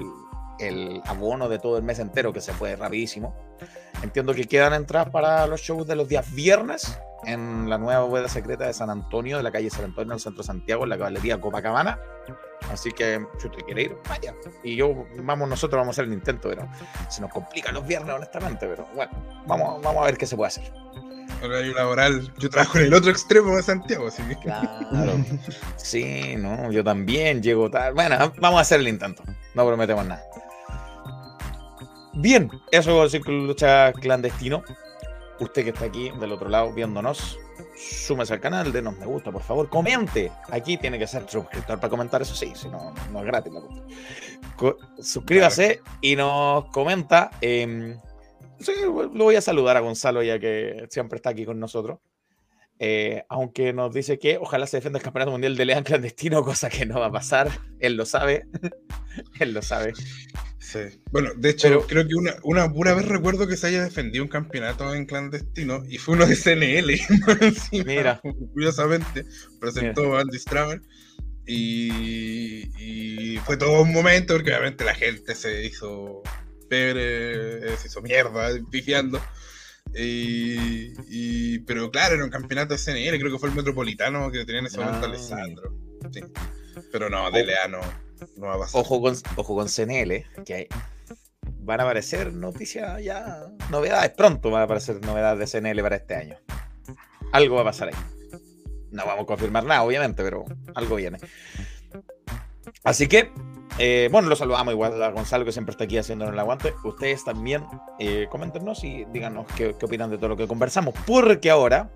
el 0.59 1.01
abono 1.05 1.47
de 1.50 1.59
todo 1.59 1.77
el 1.77 1.83
mes 1.83 2.00
entero, 2.00 2.33
que 2.33 2.41
se 2.41 2.53
fue 2.53 2.75
rapidísimo. 2.75 3.35
Entiendo 4.01 4.33
que 4.33 4.45
quedan 4.45 4.73
entradas 4.73 5.09
para 5.09 5.47
los 5.47 5.62
shows 5.62 5.88
de 5.88 5.95
los 5.95 6.07
días 6.07 6.33
viernes 6.33 7.00
en 7.25 7.69
la 7.69 7.77
nueva 7.77 8.01
bóveda 8.01 8.27
secreta 8.27 8.65
de 8.65 8.73
San 8.73 8.89
Antonio, 8.89 9.38
de 9.38 9.43
la 9.43 9.51
calle 9.51 9.69
San 9.69 9.85
Antonio, 9.85 10.12
en 10.12 10.15
el 10.15 10.19
centro 10.19 10.43
de 10.43 10.47
Santiago, 10.47 10.83
en 10.83 10.89
la 10.89 10.97
caballería 10.97 11.39
Copacabana. 11.39 12.00
Así 12.72 12.91
que, 12.91 13.25
si 13.39 13.48
usted 13.48 13.63
quiere 13.65 13.84
ir, 13.84 13.98
vaya. 14.08 14.34
Y 14.63 14.75
yo, 14.75 15.05
vamos, 15.17 15.50
nosotros 15.50 15.79
vamos 15.79 15.93
a 15.93 16.01
hacer 16.01 16.05
el 16.05 16.13
intento, 16.13 16.50
pero 16.50 16.67
se 17.10 17.22
nos 17.22 17.32
complican 17.32 17.74
los 17.74 17.86
viernes, 17.86 18.15
honestamente. 18.15 18.67
Pero 18.67 18.88
bueno, 18.96 19.12
vamos, 19.46 19.82
vamos 19.82 20.01
a 20.03 20.05
ver 20.05 20.17
qué 20.17 20.25
se 20.25 20.36
puede 20.36 20.48
hacer. 20.48 20.72
Horario 21.43 21.74
laboral. 21.74 22.34
Yo 22.38 22.50
trabajo 22.50 22.77
en 22.77 22.86
el 22.86 22.93
otro 22.93 23.12
extremo 23.12 23.55
de 23.55 23.63
Santiago, 23.63 24.08
así 24.08 24.24
que. 24.24 24.36
Claro. 24.38 24.70
Sí, 25.77 26.36
no, 26.38 26.72
yo 26.72 26.84
también 26.84 27.43
llego 27.43 27.70
tarde. 27.70 27.91
Bueno, 27.93 28.34
vamos 28.39 28.60
a 28.60 28.62
hacer 28.62 28.79
el 28.79 28.88
intento. 28.88 29.22
No 29.53 29.65
prometemos 29.65 30.05
nada. 30.05 30.24
Bien, 32.13 32.50
eso 32.72 33.03
es 33.03 33.12
Círculo 33.12 33.41
de 33.41 33.48
Lucha 33.48 33.91
Clandestino. 33.93 34.63
Usted 35.39 35.63
que 35.63 35.70
está 35.72 35.86
aquí 35.86 36.12
del 36.20 36.32
otro 36.32 36.48
lado 36.48 36.72
viéndonos, 36.72 37.38
súmese 37.83 38.33
al 38.33 38.39
canal, 38.39 38.71
denos 38.71 38.97
me 38.97 39.05
gusta, 39.05 39.31
por 39.31 39.43
favor, 39.43 39.69
comente. 39.69 40.31
Aquí 40.49 40.77
tiene 40.77 40.97
que 40.97 41.07
ser 41.07 41.29
suscriptor 41.29 41.79
para 41.79 41.89
comentar, 41.89 42.21
eso 42.21 42.35
sí, 42.35 42.51
si 42.55 42.69
no, 42.69 42.93
no 43.11 43.19
es 43.19 43.25
gratis 43.25 43.53
la 43.53 44.75
Suscríbase 45.01 45.81
y 46.01 46.15
nos 46.15 46.65
comenta. 46.71 47.31
sí, 47.41 48.73
lo 48.85 49.23
voy 49.23 49.35
a 49.35 49.41
saludar 49.41 49.77
a 49.77 49.81
Gonzalo 49.81 50.23
ya 50.23 50.39
que 50.39 50.87
siempre 50.89 51.17
está 51.17 51.31
aquí 51.31 51.45
con 51.45 51.59
nosotros. 51.59 51.99
Eh, 52.79 53.23
aunque 53.29 53.71
nos 53.71 53.93
dice 53.93 54.19
que 54.19 54.37
ojalá 54.37 54.67
se 54.67 54.77
defienda 54.77 54.99
el 54.99 55.03
campeonato 55.03 55.31
mundial 55.31 55.55
de 55.55 55.65
Lean 55.65 55.83
clandestino, 55.83 56.43
cosa 56.43 56.69
que 56.69 56.85
no 56.85 56.99
va 56.99 57.07
a 57.07 57.11
pasar. 57.11 57.49
Él 57.79 57.95
lo 57.95 58.05
sabe. 58.05 58.45
Él 59.39 59.53
lo 59.53 59.61
sabe. 59.61 59.93
Sí. 60.65 60.79
Bueno, 61.12 61.32
de 61.36 61.50
hecho, 61.50 61.67
Pero- 61.67 61.88
creo 61.88 62.08
que 62.08 62.15
una, 62.15 62.36
una 62.43 62.72
pura 62.72 62.93
vez 62.93 63.05
recuerdo 63.05 63.48
que 63.48 63.58
se 63.58 63.67
haya 63.67 63.84
defendido 63.84 64.24
un 64.24 64.29
campeonato 64.29 64.96
en 64.96 65.05
clandestino 65.05 65.84
y 65.89 65.98
fue 65.98 66.15
uno 66.15 66.25
de 66.25 66.36
CNL. 66.38 66.89
encima, 67.41 67.84
Mira. 67.86 68.22
Curiosamente, 68.53 69.25
presentó 69.60 70.17
Andy 70.17 70.39
Stramer 70.39 70.82
y, 71.46 73.34
y 73.34 73.38
fue 73.39 73.58
todo 73.58 73.82
un 73.82 73.91
momento 73.91 74.34
porque 74.36 74.51
obviamente 74.51 74.86
la 74.86 74.96
gente 74.96 75.36
se 75.36 75.65
hizo 75.65 76.22
pebre, 76.70 77.75
se 77.77 77.88
hizo 77.88 78.01
mierda, 78.01 78.50
pifiando. 78.72 79.22
Y, 79.93 80.93
y- 81.10 81.60
pero 81.60 81.91
claro, 81.91 82.15
era 82.15 82.24
un 82.24 82.32
campeonato 82.32 82.74
de 82.74 82.79
CNL, 82.79 83.20
creo 83.20 83.32
que 83.34 83.39
fue 83.39 83.50
el 83.50 83.55
metropolitano 83.55 84.32
que 84.32 84.46
tenía 84.46 84.62
en 84.62 84.67
ese 84.67 84.77
momento 84.79 85.05
Ah. 85.05 85.10
Alessandro. 85.10 85.77
Sí. 86.12 86.22
Pero 86.91 87.10
no, 87.10 87.29
de 87.32 87.46
Lea 87.46 87.67
no, 87.67 87.82
Ojo 88.74 89.01
con, 89.01 89.15
ojo 89.36 89.56
con 89.56 89.68
CNL, 89.68 90.25
que 90.46 90.68
van 91.60 91.80
a 91.80 91.84
aparecer 91.84 92.34
noticias 92.34 93.01
ya, 93.03 93.48
novedades. 93.70 94.12
Pronto 94.12 94.51
van 94.51 94.62
a 94.62 94.65
aparecer 94.65 95.03
novedades 95.06 95.51
de 95.51 95.62
CNL 95.62 95.82
para 95.82 95.96
este 95.96 96.15
año. 96.15 96.38
Algo 97.32 97.56
va 97.56 97.62
a 97.62 97.65
pasar 97.65 97.89
ahí. 97.89 97.96
No 98.92 99.06
vamos 99.06 99.24
a 99.24 99.27
confirmar 99.27 99.63
nada, 99.63 99.84
obviamente, 99.84 100.24
pero 100.24 100.46
algo 100.75 100.96
viene. 100.96 101.20
Así 102.84 103.08
que, 103.08 103.32
eh, 103.80 104.08
bueno, 104.12 104.30
lo 104.30 104.36
saludamos 104.36 104.74
igual 104.74 105.01
a 105.01 105.10
Gonzalo, 105.10 105.46
que 105.46 105.51
siempre 105.51 105.72
está 105.72 105.86
aquí 105.86 105.98
haciéndonos 105.98 106.34
el 106.34 106.39
aguante. 106.39 106.74
Ustedes 106.84 107.24
también 107.24 107.66
eh, 108.00 108.27
coméntenos 108.29 108.83
y 108.83 109.05
díganos 109.05 109.48
qué, 109.55 109.75
opinan 109.81 110.12
de 110.12 110.18
todo 110.18 110.29
lo 110.29 110.38
que 110.38 110.48
conversamos. 110.48 110.94
Porque 111.07 111.50
ahora 111.50 111.90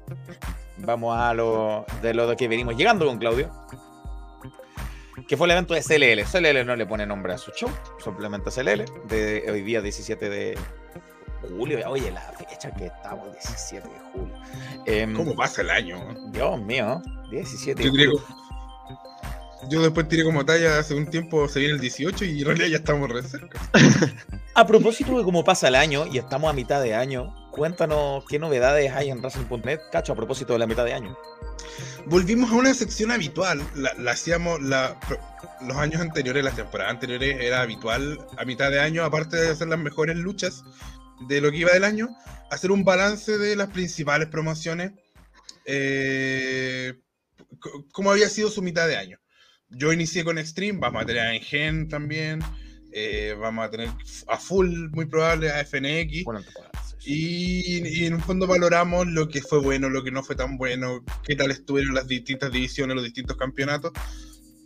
vamos 0.78 1.16
a 1.18 1.34
lo 1.34 1.86
de 2.02 2.13
lo 2.13 2.36
que 2.36 2.48
venimos 2.48 2.76
llegando 2.76 3.06
con 3.06 3.20
Claudio. 3.20 3.52
Que 5.25 5.36
fue 5.38 5.47
el 5.47 5.51
evento 5.51 5.73
de 5.73 5.82
CLL. 5.82 6.23
CLL 6.30 6.65
no 6.65 6.75
le 6.75 6.86
pone 6.86 7.06
nombre 7.06 7.34
a 7.34 7.38
su 7.38 7.51
show, 7.51 7.69
simplemente 8.03 8.51
CLL, 8.51 8.86
de 9.08 9.45
hoy 9.49 9.62
día 9.62 9.82
17 9.82 10.30
de 10.30 10.58
julio. 11.49 11.80
Oye, 11.89 12.12
la 12.12 12.21
fecha 12.21 12.71
que 12.71 12.88
estamos, 12.88 13.32
17 13.32 13.88
de 13.88 13.99
julio. 14.12 14.36
Em, 14.86 15.15
¿Cómo 15.15 15.36
pasa 15.36 15.62
el 15.62 15.69
año? 15.69 15.99
Dios 16.32 16.62
mío, 16.62 17.01
17 17.32 17.84
de 17.84 17.89
julio. 17.89 18.23
yo 19.69 19.82
después 19.82 20.08
tiré 20.08 20.23
como 20.23 20.45
talla 20.45 20.80
hace 20.80 20.93
un 20.93 21.08
tiempo, 21.08 21.47
se 21.47 21.60
viene 21.60 21.75
el 21.75 21.82
18 21.82 22.25
y 22.25 22.39
en 22.41 22.45
realidad 22.45 22.67
ya 22.67 22.77
estamos 22.77 23.10
re 23.10 23.23
cerca. 23.23 23.60
A 24.53 24.65
propósito 24.65 25.17
de 25.17 25.23
cómo 25.23 25.43
pasa 25.43 25.67
el 25.67 25.75
año 25.75 26.06
y 26.12 26.17
estamos 26.17 26.49
a 26.49 26.53
mitad 26.53 26.82
de 26.82 26.95
año, 26.95 27.34
cuéntanos 27.58 28.24
qué 28.30 28.38
novedades 28.38 28.91
hay 28.93 29.10
en 29.10 29.22
Racing.net, 29.22 29.80
cacho, 29.91 30.13
a 30.13 30.15
propósito 30.15 30.54
de 30.54 30.60
la 30.60 30.67
mitad 30.67 30.86
de 30.86 30.93
año. 30.93 31.17
Volvimos 32.06 32.52
a 32.52 32.56
una 32.56 32.74
sección 32.76 33.12
habitual, 33.12 33.62
la, 33.76 33.93
la 33.96 34.12
hacíamos 34.12 34.62
la- 34.62 34.98
los 35.62 35.76
años 35.76 36.00
anteriores, 36.00 36.43
las 36.43 36.56
temporadas 36.56 36.93
anteriores, 36.93 37.36
era 37.41 37.62
habitual 37.62 38.20
a 38.38 38.46
mitad 38.46 38.70
de 38.70 38.80
año, 38.80 39.04
aparte 39.04 39.38
de 39.38 39.50
hacer 39.50 39.67
las 39.67 39.80
mejores 39.80 40.15
luchas 40.17 40.63
de 41.28 41.41
lo 41.41 41.50
que 41.52 41.58
iba 41.58 41.72
del 41.74 41.84
año, 41.84 42.10
hacer 42.52 42.72
un 42.72 42.86
balance 42.86 43.39
de 43.39 43.56
las 43.56 43.70
principales 43.70 44.28
promociones, 44.30 44.91
eh, 45.65 46.93
cómo 47.91 48.12
había 48.12 48.30
sido 48.30 48.52
su 48.52 48.62
mitad 48.62 48.88
de 48.88 48.98
año. 48.98 49.17
Yo 49.70 49.91
inicié 49.91 50.24
con 50.24 50.38
Extreme, 50.38 50.80
vamos 50.80 51.02
a 51.02 51.06
tener 51.08 51.24
a 51.24 51.34
Engen 51.36 51.89
también, 51.89 52.39
eh, 52.93 53.36
vamos 53.38 53.65
a 53.65 53.72
tener 53.72 53.89
a 54.28 54.38
Full, 54.38 54.89
muy 54.91 55.06
probable, 55.08 55.50
a 55.52 55.60
FNX. 55.65 56.24
Bueno. 56.24 56.41
Y, 57.10 57.88
y 57.88 58.06
en 58.06 58.15
un 58.15 58.20
fondo 58.20 58.48
valoramos 58.48 59.08
lo 59.08 59.30
que 59.30 59.41
fue 59.41 59.62
bueno, 59.62 59.89
lo 59.89 60.04
que 60.04 60.12
no 60.12 60.24
fue 60.24 60.36
tan 60.36 60.58
bueno, 60.58 61.06
qué 61.26 61.38
tal 61.38 61.52
estuvieron 61.52 61.96
las 61.96 62.06
distintas 62.06 62.52
divisiones, 62.52 62.96
los 62.96 63.06
distintos 63.06 63.38
campeonatos. 63.38 63.93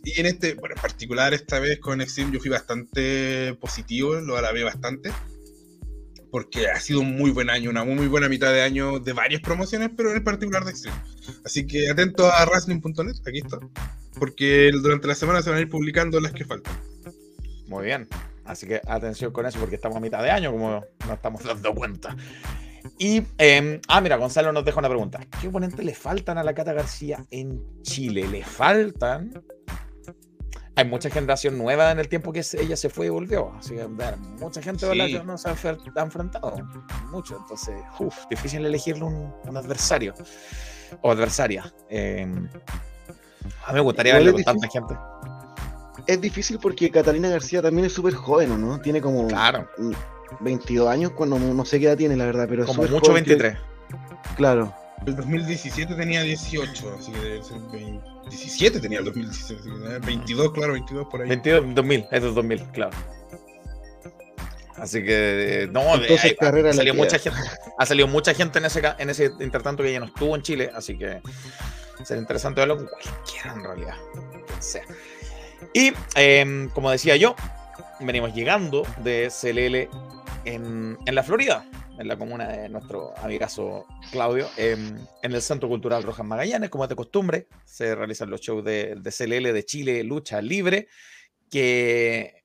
Y 0.02 0.18
en 0.18 0.26
este, 0.26 0.54
bueno, 0.54 0.74
en 0.74 0.82
particular 0.82 1.32
esta 1.34 1.60
vez 1.60 1.78
con 1.78 2.00
Extreme 2.00 2.32
yo 2.32 2.40
fui 2.40 2.50
bastante 2.50 3.54
positivo, 3.60 4.16
lo 4.16 4.36
alabé 4.36 4.64
bastante, 4.64 5.12
porque 6.32 6.66
ha 6.66 6.80
sido 6.80 6.98
un 6.98 7.16
muy 7.16 7.30
buen 7.30 7.48
año, 7.48 7.70
una 7.70 7.84
muy, 7.84 7.94
muy 7.94 8.08
buena 8.08 8.28
mitad 8.28 8.52
de 8.52 8.62
año 8.62 8.98
de 8.98 9.12
varias 9.12 9.40
promociones, 9.40 9.90
pero 9.96 10.12
en 10.12 10.24
particular 10.24 10.64
de 10.64 10.72
Extreme. 10.72 10.98
Así 11.44 11.64
que 11.64 11.88
atento 11.90 12.26
a 12.28 12.44
wrestling.net, 12.44 13.14
aquí 13.24 13.38
está, 13.38 13.60
porque 14.18 14.72
durante 14.72 15.06
la 15.06 15.14
semana 15.14 15.42
se 15.42 15.50
van 15.50 15.60
a 15.60 15.62
ir 15.62 15.68
publicando 15.68 16.18
las 16.18 16.32
que 16.32 16.44
faltan. 16.44 16.74
Muy 17.68 17.84
bien. 17.84 18.08
Así 18.44 18.66
que 18.66 18.80
atención 18.86 19.32
con 19.32 19.46
eso 19.46 19.58
porque 19.60 19.76
estamos 19.76 19.96
a 19.96 20.00
mitad 20.00 20.22
de 20.22 20.30
año, 20.30 20.50
como 20.50 20.84
nos 21.06 21.10
estamos 21.10 21.42
dando 21.44 21.74
cuenta. 21.74 22.16
Y, 22.98 23.22
eh, 23.38 23.80
ah, 23.88 24.00
mira, 24.00 24.16
Gonzalo 24.16 24.52
nos 24.52 24.64
deja 24.64 24.78
una 24.80 24.88
pregunta. 24.88 25.20
¿Qué 25.40 25.48
oponentes 25.48 25.84
le 25.84 25.94
faltan 25.94 26.38
a 26.38 26.42
la 26.42 26.52
Cata 26.52 26.72
García 26.72 27.24
en 27.30 27.62
Chile? 27.82 28.26
¿Le 28.26 28.42
faltan? 28.42 29.32
Hay 30.74 30.86
mucha 30.86 31.10
generación 31.10 31.58
nueva 31.58 31.90
en 31.92 31.98
el 31.98 32.08
tiempo 32.08 32.32
que 32.32 32.42
ella 32.58 32.76
se 32.76 32.88
fue 32.88 33.06
y 33.06 33.08
volvió. 33.10 33.52
Así 33.58 33.74
que 33.74 33.86
ver, 33.86 34.16
mucha 34.16 34.62
gente 34.62 34.92
la 34.94 35.06
Sí. 35.06 35.12
que 35.12 35.22
no 35.24 35.36
se 35.38 35.48
ha 35.48 36.02
enfrentado. 36.02 36.56
Mucho. 37.10 37.36
Entonces, 37.36 37.74
uf, 37.98 38.16
difícil 38.30 38.64
elegirle 38.64 39.04
un, 39.04 39.32
un 39.46 39.56
adversario 39.56 40.14
o 41.02 41.10
adversaria. 41.12 41.72
Eh, 41.90 42.22
a 43.66 43.68
mí 43.68 43.74
me 43.74 43.80
gustaría 43.80 44.14
verlo 44.14 44.32
con 44.32 44.44
tanta 44.44 44.68
gente. 44.68 44.94
Es 46.06 46.20
difícil 46.20 46.58
porque 46.58 46.90
Catalina 46.90 47.28
García 47.28 47.62
también 47.62 47.86
es 47.86 47.92
súper 47.92 48.14
joven, 48.14 48.50
¿o 48.52 48.58
¿no? 48.58 48.80
Tiene 48.80 49.00
como 49.00 49.28
Claro, 49.28 49.68
22 50.40 50.88
años, 50.88 51.12
cuando 51.12 51.38
no, 51.38 51.64
sé 51.64 51.78
qué 51.78 51.86
edad 51.86 51.96
tiene, 51.96 52.16
la 52.16 52.24
verdad, 52.26 52.46
pero 52.48 52.62
es 52.62 52.66
como 52.68 52.82
mucho 52.82 53.00
joven 53.10 53.24
que- 53.24 53.34
23. 53.36 53.58
Claro. 54.36 54.74
El 55.06 55.16
2017 55.16 55.94
tenía 55.96 56.22
18, 56.22 56.96
así 56.98 57.10
que 57.12 57.18
debe 57.20 57.42
ser 57.42 57.58
20 57.72 58.12
17 58.30 58.80
tenía 58.80 59.00
el 59.00 59.04
2017, 59.04 59.60
así 59.60 59.68
que 59.70 59.76
debe 59.78 59.90
ser 59.90 60.00
22, 60.06 60.52
claro, 60.52 60.72
22 60.74 61.06
por 61.10 61.22
ahí. 61.22 61.28
22, 61.28 61.74
2000, 61.74 62.06
es 62.10 62.22
de 62.22 62.32
2000, 62.32 62.62
claro. 62.72 62.96
Así 64.76 65.02
que, 65.04 65.64
eh, 65.64 65.68
no, 65.70 65.80
de- 65.80 66.02
Entonces, 66.04 66.24
hay- 66.24 66.36
carrera 66.36 66.70
ha, 66.70 66.72
salido 66.72 66.94
mucha 66.94 67.18
gente, 67.18 67.38
ha 67.78 67.86
salido 67.86 68.08
mucha 68.08 68.32
gente 68.34 68.58
en 68.58 68.64
ese, 68.64 68.80
ca- 68.80 68.96
en 68.98 69.10
ese 69.10 69.30
intertanto 69.40 69.82
que 69.82 69.90
ella 69.90 70.00
no 70.00 70.06
estuvo 70.06 70.34
en 70.34 70.42
Chile, 70.42 70.70
así 70.74 70.96
que 70.96 71.20
será 72.04 72.18
interesante 72.20 72.60
verlo 72.60 72.78
con 72.78 72.86
cualquiera 72.86 73.52
en 73.54 73.62
realidad, 73.64 73.94
quien 74.46 74.62
sea. 74.62 74.82
Y, 75.74 75.92
em, 76.14 76.68
como 76.70 76.90
decía 76.90 77.16
yo, 77.16 77.34
venimos 78.00 78.34
llegando 78.34 78.82
de 78.98 79.30
CLL 79.30 79.88
en, 80.44 80.98
en 81.06 81.14
la 81.14 81.22
Florida, 81.22 81.64
en 81.98 82.08
la 82.08 82.16
comuna 82.16 82.48
de 82.48 82.68
nuestro 82.68 83.14
amigazo 83.18 83.86
Claudio, 84.10 84.48
em, 84.56 84.96
en 85.22 85.32
el 85.32 85.42
Centro 85.42 85.68
Cultural 85.68 86.02
Rojas 86.02 86.26
Magallanes, 86.26 86.70
como 86.70 86.84
es 86.84 86.90
de 86.90 86.96
costumbre, 86.96 87.46
se 87.64 87.94
realizan 87.94 88.30
los 88.30 88.40
shows 88.40 88.64
de, 88.64 88.96
de 88.96 89.10
CLL 89.12 89.52
de 89.52 89.64
Chile, 89.64 90.02
Lucha 90.04 90.40
Libre, 90.42 90.88
que, 91.50 92.44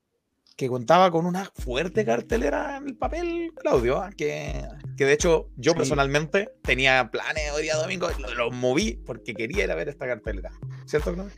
que 0.55 0.67
contaba 0.67 1.11
con 1.11 1.25
una 1.25 1.45
fuerte 1.55 2.05
cartelera 2.05 2.77
en 2.77 2.87
el 2.89 2.95
papel, 2.97 3.51
Claudio, 3.55 3.97
¿ah? 3.97 4.11
que, 4.15 4.63
que 4.97 5.05
de 5.05 5.13
hecho 5.13 5.49
yo 5.55 5.71
Sí. 5.71 5.77
personalmente 5.77 6.49
tenía 6.61 7.09
planes 7.11 7.51
hoy 7.53 7.63
día 7.63 7.75
domingo, 7.75 8.09
los 8.19 8.35
lo 8.35 8.51
moví 8.51 9.01
porque 9.05 9.33
quería 9.33 9.63
ir 9.63 9.71
a 9.71 9.75
ver 9.75 9.89
esta 9.89 10.05
cartelera. 10.07 10.51
¿Cierto, 10.85 11.13
Claudio? 11.13 11.33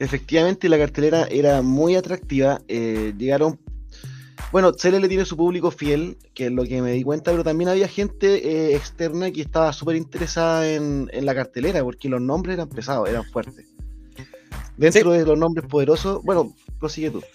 Efectivamente, 0.00 0.68
la 0.70 0.78
cartelera 0.78 1.26
era 1.30 1.60
muy 1.60 1.94
atractiva. 1.94 2.60
eh, 2.68 3.12
llegaron. 3.16 3.60
Bueno, 4.50 4.72
CLL 4.72 5.06
tiene 5.06 5.26
su 5.26 5.36
público 5.36 5.70
fiel, 5.70 6.16
que 6.34 6.46
es 6.46 6.52
lo 6.52 6.64
que 6.64 6.80
me 6.80 6.92
di 6.92 7.02
cuenta, 7.04 7.30
pero 7.30 7.44
también 7.44 7.68
había 7.68 7.86
gente 7.86 8.48
eh, 8.48 8.74
externa 8.74 9.30
que 9.30 9.42
estaba 9.42 9.72
súper 9.74 9.96
interesada 9.96 10.68
en, 10.68 11.10
en 11.12 11.26
la 11.26 11.34
cartelera, 11.34 11.84
porque 11.84 12.08
los 12.08 12.20
nombres 12.20 12.54
eran 12.54 12.68
pesados, 12.70 13.08
eran 13.08 13.24
fuertes. 13.24 13.66
Dentro 14.78 15.12
de 15.12 15.26
los 15.26 15.38
nombres 15.38 15.68
poderosos, 15.68 16.22
bueno, 16.24 16.54
prosigue 16.78 17.10
tú. 17.10 17.22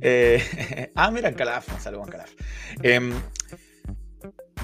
Eh, 0.00 0.90
ah, 0.94 1.10
mira, 1.10 1.32
Calaf, 1.32 1.66
saludos 1.82 2.08
Calaf. 2.08 2.30
Em, 2.82 3.12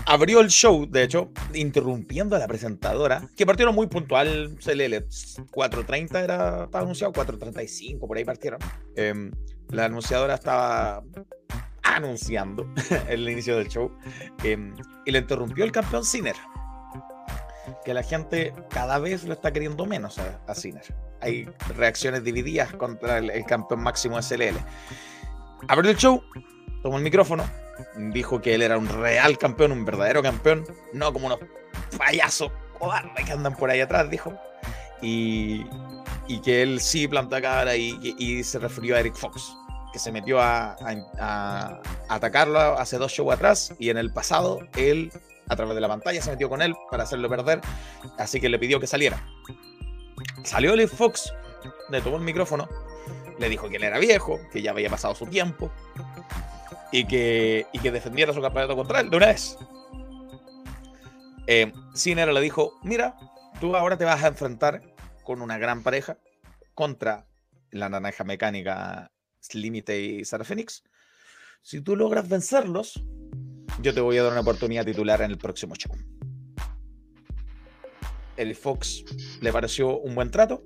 abrió 0.07 0.40
el 0.40 0.48
show, 0.48 0.87
de 0.87 1.02
hecho, 1.02 1.30
interrumpiendo 1.52 2.37
a 2.37 2.38
la 2.38 2.46
presentadora, 2.46 3.28
que 3.37 3.46
partieron 3.46 3.74
muy 3.74 3.87
puntual, 3.87 4.57
CLL, 4.62 5.07
4.30 5.50 6.22
era, 6.22 6.64
estaba 6.64 6.83
anunciado, 6.83 7.12
4.35, 7.12 8.07
por 8.07 8.16
ahí 8.16 8.24
partieron. 8.24 8.61
Em, 8.96 9.30
la 9.70 9.87
anunciadora 9.87 10.35
estaba 10.35 11.02
anunciando 11.83 12.68
el 13.09 13.28
inicio 13.28 13.57
del 13.57 13.68
show 13.68 13.90
em, 14.42 14.74
y 15.04 15.11
le 15.11 15.18
interrumpió 15.18 15.64
el 15.64 15.72
campeón 15.72 16.04
Sinner. 16.04 16.37
Que 17.85 17.94
la 17.94 18.02
gente 18.02 18.52
cada 18.70 18.98
vez 18.98 19.24
lo 19.24 19.33
está 19.33 19.52
queriendo 19.52 19.87
menos 19.87 20.18
a, 20.18 20.40
a 20.46 20.54
Sinner. 20.54 20.85
Hay 21.20 21.48
reacciones 21.76 22.22
divididas 22.22 22.72
contra 22.74 23.18
el, 23.18 23.44
campeón 23.46 23.83
máximo 23.83 24.18
CLL. 24.18 24.57
Abrió 25.68 25.90
el 25.90 25.96
show, 25.96 26.22
tomó 26.85 26.99
el 26.99 27.03
micrófono, 27.03 27.49
dijo 27.97 28.42
que 28.42 28.55
él 28.55 28.61
era 28.61 28.77
un 28.77 28.87
real 28.87 29.38
campeón, 29.38 29.73
un 29.73 29.87
verdadero 29.87 30.23
campeón, 30.23 30.66
no 30.92 31.14
como 31.14 31.27
unos 31.27 31.38
payasos 31.97 32.53
cobardes 32.79 33.25
que 33.25 33.33
andan 33.33 33.57
por 33.57 33.70
ahí 33.70 33.81
atrás, 33.81 34.09
dijo. 34.11 34.35
Y, 35.01 35.64
que 36.44 36.62
él 36.62 36.81
sí 36.81 37.09
planta 37.09 37.40
cara 37.40 37.75
y, 37.75 38.44
se 38.44 38.59
refirió 38.59 38.97
a 38.97 39.01
Eric 39.01 39.14
Fox, 39.14 39.57
que 39.94 39.99
se 39.99 40.12
metió 40.12 40.40
a, 40.42 40.73
a- 40.75 41.81
a 42.09 42.14
atacarlo 42.14 42.61
hace 42.79 42.99
dos 42.99 43.11
shows 43.12 43.33
atrás 43.33 43.75
y 43.79 43.88
en 43.88 43.97
el 43.97 44.12
pasado 44.12 44.61
él, 44.77 45.11
a 45.49 45.57
través 45.57 45.75
de 45.75 45.81
la 45.81 45.88
pantalla, 45.88 46.20
se 46.20 46.31
metió 46.33 46.51
con 46.51 46.61
él 46.61 46.75
para 46.90 47.05
hacerlo 47.05 47.31
perder, 47.31 47.62
así 48.18 48.40
que 48.40 48.51
le 48.51 48.59
pidió 48.59 48.79
que 48.79 48.87
saliera. 48.87 49.27
Salió 50.42 50.75
Eric 50.75 50.90
Fox, 50.90 51.33
le 51.88 52.03
tomó 52.03 52.18
el 52.18 52.23
micrófono, 52.25 52.68
le 53.38 53.49
dijo 53.49 53.70
que 53.70 53.77
él 53.77 53.85
era 53.85 53.99
viejo, 53.99 54.38
que 54.53 54.61
ya 54.61 54.73
había 54.73 54.90
pasado 54.90 55.14
su 55.14 55.25
tiempo 55.27 55.70
y 56.94 57.07
que, 57.07 57.66
y 57.72 57.80
que 57.80 57.90
defendiera 57.90 58.33
su 58.33 58.40
campeonato 58.40 58.76
contra 58.76 59.00
él 59.00 59.11
de 59.11 59.16
una 59.16 59.26
vez. 59.26 59.59
Eh, 61.48 61.72
Sinner 61.92 62.33
le 62.33 62.40
dijo, 62.40 62.78
mira, 62.85 63.16
tú 63.61 63.74
ahora 63.74 63.98
te 63.98 64.04
vas 64.04 64.22
a 64.22 64.28
enfrentar 64.28 64.80
con 65.24 65.42
una 65.42 65.59
gran 65.59 65.83
pareja 65.83 66.18
contra 66.72 67.26
la 67.72 67.88
naranja 67.88 68.22
mecánica 68.22 69.11
Límite 69.54 70.00
y 70.00 70.24
Sarah 70.24 70.44
Phoenix. 70.44 70.85
Si 71.62 71.80
tú 71.80 71.96
logras 71.96 72.28
vencerlos, 72.28 73.02
yo 73.83 73.92
te 73.92 74.00
voy 74.00 74.16
a 74.18 74.22
dar 74.22 74.30
una 74.30 74.42
oportunidad 74.42 74.85
titular 74.85 75.20
en 75.22 75.33
el 75.33 75.38
próximo 75.38 75.74
show. 75.74 75.96
El 78.37 78.54
Fox 78.54 79.04
le 79.40 79.52
pareció 79.52 79.98
un 79.98 80.14
buen 80.14 80.30
trato. 80.30 80.62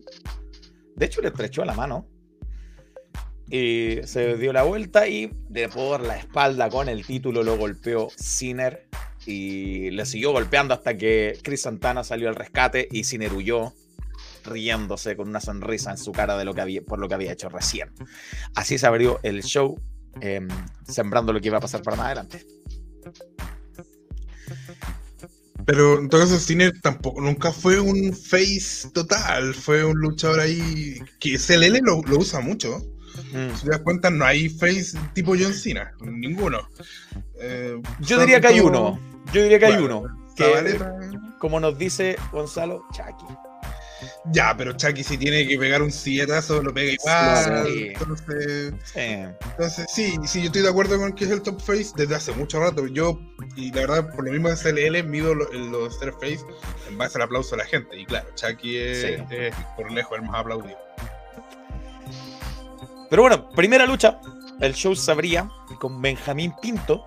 De 0.95 1.07
hecho, 1.07 1.23
le 1.23 1.29
estrechó 1.29 1.65
la 1.65 1.73
mano. 1.73 2.07
Y 3.51 4.01
se 4.05 4.37
dio 4.37 4.53
la 4.53 4.63
vuelta 4.63 5.09
y 5.09 5.31
de 5.49 5.69
por 5.69 6.03
la 6.03 6.17
espalda 6.17 6.69
con 6.69 6.89
el 6.89 7.07
título 7.07 7.43
lo 7.43 7.57
golpeó 7.57 8.09
Sinner. 8.17 8.89
Y 9.27 9.91
le 9.91 10.07
siguió 10.07 10.33
golpeando 10.33 10.75
hasta 10.75 10.97
que 10.97 11.39
Chris 11.43 11.63
Santana 11.63 12.05
salió 12.05 12.29
al 12.29 12.35
rescate 12.35 12.89
y 12.91 13.05
Sinner 13.05 13.33
huyó 13.33 13.73
riéndose 14.45 15.17
con 15.17 15.29
una 15.29 15.41
sonrisa 15.41 15.91
en 15.91 15.99
su 15.99 16.13
cara 16.13 16.37
de 16.37 16.45
lo 16.45 16.55
que 16.55 16.61
había, 16.61 16.83
por 16.83 16.99
lo 16.99 17.09
que 17.09 17.15
había 17.15 17.33
hecho 17.33 17.49
recién. 17.49 17.91
Así 18.55 18.79
se 18.79 18.87
abrió 18.87 19.21
el 19.23 19.43
show, 19.43 19.79
eh, 20.21 20.47
sembrando 20.87 21.33
lo 21.33 21.41
que 21.41 21.49
iba 21.49 21.59
a 21.59 21.61
pasar 21.61 21.83
para 21.83 21.97
más 21.97 22.07
adelante. 22.07 22.47
Pero 25.67 25.99
en 25.99 26.09
todo 26.09 26.23
caso, 26.23 26.39
Sinner 26.39 26.73
tampoco, 26.81 27.21
nunca 27.21 27.53
fue 27.53 27.79
un 27.79 28.15
face 28.15 28.89
total, 28.95 29.55
fue 29.55 29.85
un 29.85 29.99
luchador 29.99 30.41
ahí 30.41 30.99
que 31.21 31.37
CLL 31.37 31.81
lo, 31.83 32.01
lo 32.03 32.19
usa 32.19 32.41
mucho. 32.41 32.83
Mm. 33.33 33.55
Si 33.57 33.65
te 33.65 33.71
das 33.71 33.81
cuenta, 33.81 34.11
no 34.11 34.25
hay 34.25 34.49
face 34.49 34.97
tipo 35.15 35.35
John 35.39 35.53
Cena, 35.55 35.93
ninguno. 36.01 36.69
Eh, 37.41 37.81
Yo 38.01 38.21
diría 38.21 38.41
que 38.41 38.49
hay 38.49 38.61
uno. 38.61 38.99
Yo 39.33 39.43
diría 39.43 39.59
que 39.59 39.67
hay 39.67 39.83
uno. 39.83 40.03
Que, 40.37 40.45
Zabaleta. 40.45 40.95
como 41.41 41.59
nos 41.61 41.77
dice 41.79 42.17
Gonzalo, 42.33 42.85
Chucky. 42.93 43.35
Ya, 44.33 44.55
pero 44.57 44.73
Chucky 44.75 45.03
si 45.03 45.19
tiene 45.19 45.47
que 45.49 45.59
pegar 45.59 45.83
un 45.83 45.91
silletazo, 45.91 46.63
lo 46.63 46.73
pega 46.73 46.93
igual. 46.93 47.67
Sí. 47.67 47.87
Entonces, 47.89 48.75
Sí. 48.85 49.01
entonces, 49.01 49.87
sí, 49.93 50.17
sí, 50.25 50.41
yo 50.43 50.47
estoy 50.47 50.63
de 50.63 50.69
acuerdo 50.69 50.99
con 50.99 51.13
que 51.15 51.25
es 51.25 51.31
el 51.33 51.43
top 51.43 51.61
face 51.61 51.89
desde 51.97 52.15
hace 52.15 52.33
mucho 52.33 52.61
rato. 52.61 52.87
Yo, 52.87 53.19
y 53.57 53.73
la 53.73 53.81
verdad, 53.81 54.15
por 54.15 54.25
lo 54.25 54.31
mismo 54.31 54.49
de 54.51 54.57
CLL, 54.57 55.03
mido 55.03 55.35
lo- 55.35 55.51
los 55.53 55.99
ser 55.99 56.13
face 56.13 56.39
en 56.89 56.97
base 56.97 57.19
al 57.19 57.23
aplauso 57.23 57.57
de 57.57 57.63
la 57.63 57.69
gente. 57.69 57.99
Y 57.99 58.07
claro, 58.07 58.29
Chucky 58.37 58.77
es, 58.77 59.03
Sí. 59.03 59.25
es 59.31 59.55
por 59.77 59.91
lejos 59.91 60.17
el 60.17 60.25
más 60.25 60.41
aplaudido. 60.43 60.79
Pero 63.11 63.23
bueno, 63.23 63.49
primera 63.51 63.87
lucha. 63.87 64.21
El 64.61 64.75
show 64.75 64.95
se 64.97 65.11
abría 65.11 65.49
con 65.79 66.03
Benjamín 66.03 66.53
Pinto, 66.61 67.05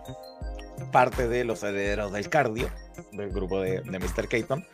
parte 0.92 1.28
de 1.28 1.44
los 1.44 1.64
herederos 1.64 2.14
del 2.14 2.30
cardio, 2.30 2.70
del 3.12 3.30
grupo 3.30 3.60
de, 3.60 3.82
de 3.82 4.00
Mr. 4.00 4.30
Keaton, 4.30 4.66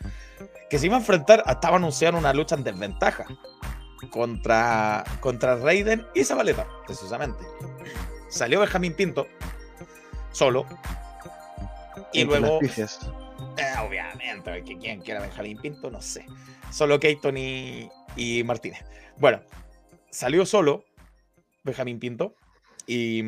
que 0.70 0.78
se 0.78 0.86
iba 0.86 0.96
a 0.96 1.00
enfrentar, 1.00 1.44
estaba 1.48 1.78
anunciando 1.78 2.20
una 2.20 2.34
lucha 2.34 2.56
en 2.56 2.64
desventaja 2.64 3.26
contra, 4.12 5.04
contra 5.22 5.56
Raiden 5.56 6.06
y 6.14 6.24
Zabaleta, 6.24 6.68
precisamente. 6.86 7.44
Salió 8.30 8.60
Benjamín 8.60 8.94
Pinto, 8.94 9.28
solo, 10.32 10.68
y 12.14 12.22
Entre 12.22 12.40
luego. 12.40 12.60
Eh, 12.62 13.74
obviamente, 13.86 14.64
que 14.64 14.78
quién 14.78 15.02
quiera 15.02 15.22
Benjamín 15.22 15.58
Pinto, 15.58 15.90
no 15.90 16.02
sé. 16.02 16.26
Solo 16.72 17.00
Keaton 17.00 17.38
y, 17.38 17.90
y 18.16 18.44
Martínez. 18.44 18.86
Bueno, 19.18 19.42
salió 20.12 20.46
solo 20.46 20.84
Benjamín 21.68 22.00
Pinto 22.00 22.36
y, 22.88 23.24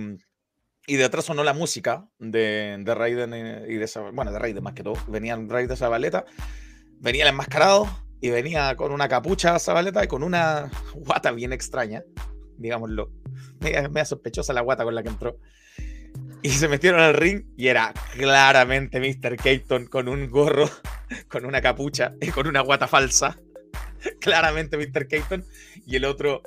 y 0.87 0.95
de 0.95 1.03
atrás 1.05 1.25
sonó 1.25 1.43
la 1.43 1.53
música 1.53 2.07
de, 2.17 2.77
de 2.79 2.95
Raiden 2.95 3.33
eh, 3.33 3.65
y 3.69 3.75
de 3.75 3.85
Zab- 3.85 4.13
bueno, 4.13 4.31
de 4.31 4.39
Raiden 4.39 4.63
más 4.63 4.73
que 4.73 4.83
todo. 4.83 4.95
Venían 5.07 5.49
Raiden 5.49 5.69
de 5.69 5.77
Zabaleta, 5.77 6.25
venía 6.99 7.23
el 7.23 7.29
enmascarado 7.29 7.87
y 8.21 8.29
venía 8.29 8.75
con 8.75 8.91
una 8.91 9.07
capucha 9.07 9.59
Zabaleta 9.59 10.03
y 10.03 10.07
con 10.07 10.23
una 10.23 10.69
guata 10.95 11.31
bien 11.31 11.53
extraña, 11.53 12.03
digámoslo. 12.57 13.11
Media, 13.59 14.05
sospechosa 14.05 14.53
la 14.53 14.61
guata 14.61 14.83
con 14.83 14.95
la 14.95 15.03
que 15.03 15.09
entró. 15.09 15.37
Y 16.41 16.49
se 16.51 16.67
metieron 16.69 17.01
al 17.01 17.13
ring 17.13 17.43
y 17.57 17.67
era 17.67 17.93
claramente 18.13 18.99
Mr. 18.99 19.35
Keaton 19.35 19.87
con 19.87 20.07
un 20.07 20.29
gorro, 20.29 20.69
con 21.27 21.45
una 21.45 21.61
capucha 21.61 22.13
y 22.21 22.29
con 22.29 22.47
una 22.47 22.61
guata 22.61 22.87
falsa. 22.87 23.37
Claramente 24.21 24.77
Mr. 24.77 25.07
Keaton. 25.07 25.43
Y 25.85 25.97
el 25.97 26.05
otro 26.05 26.41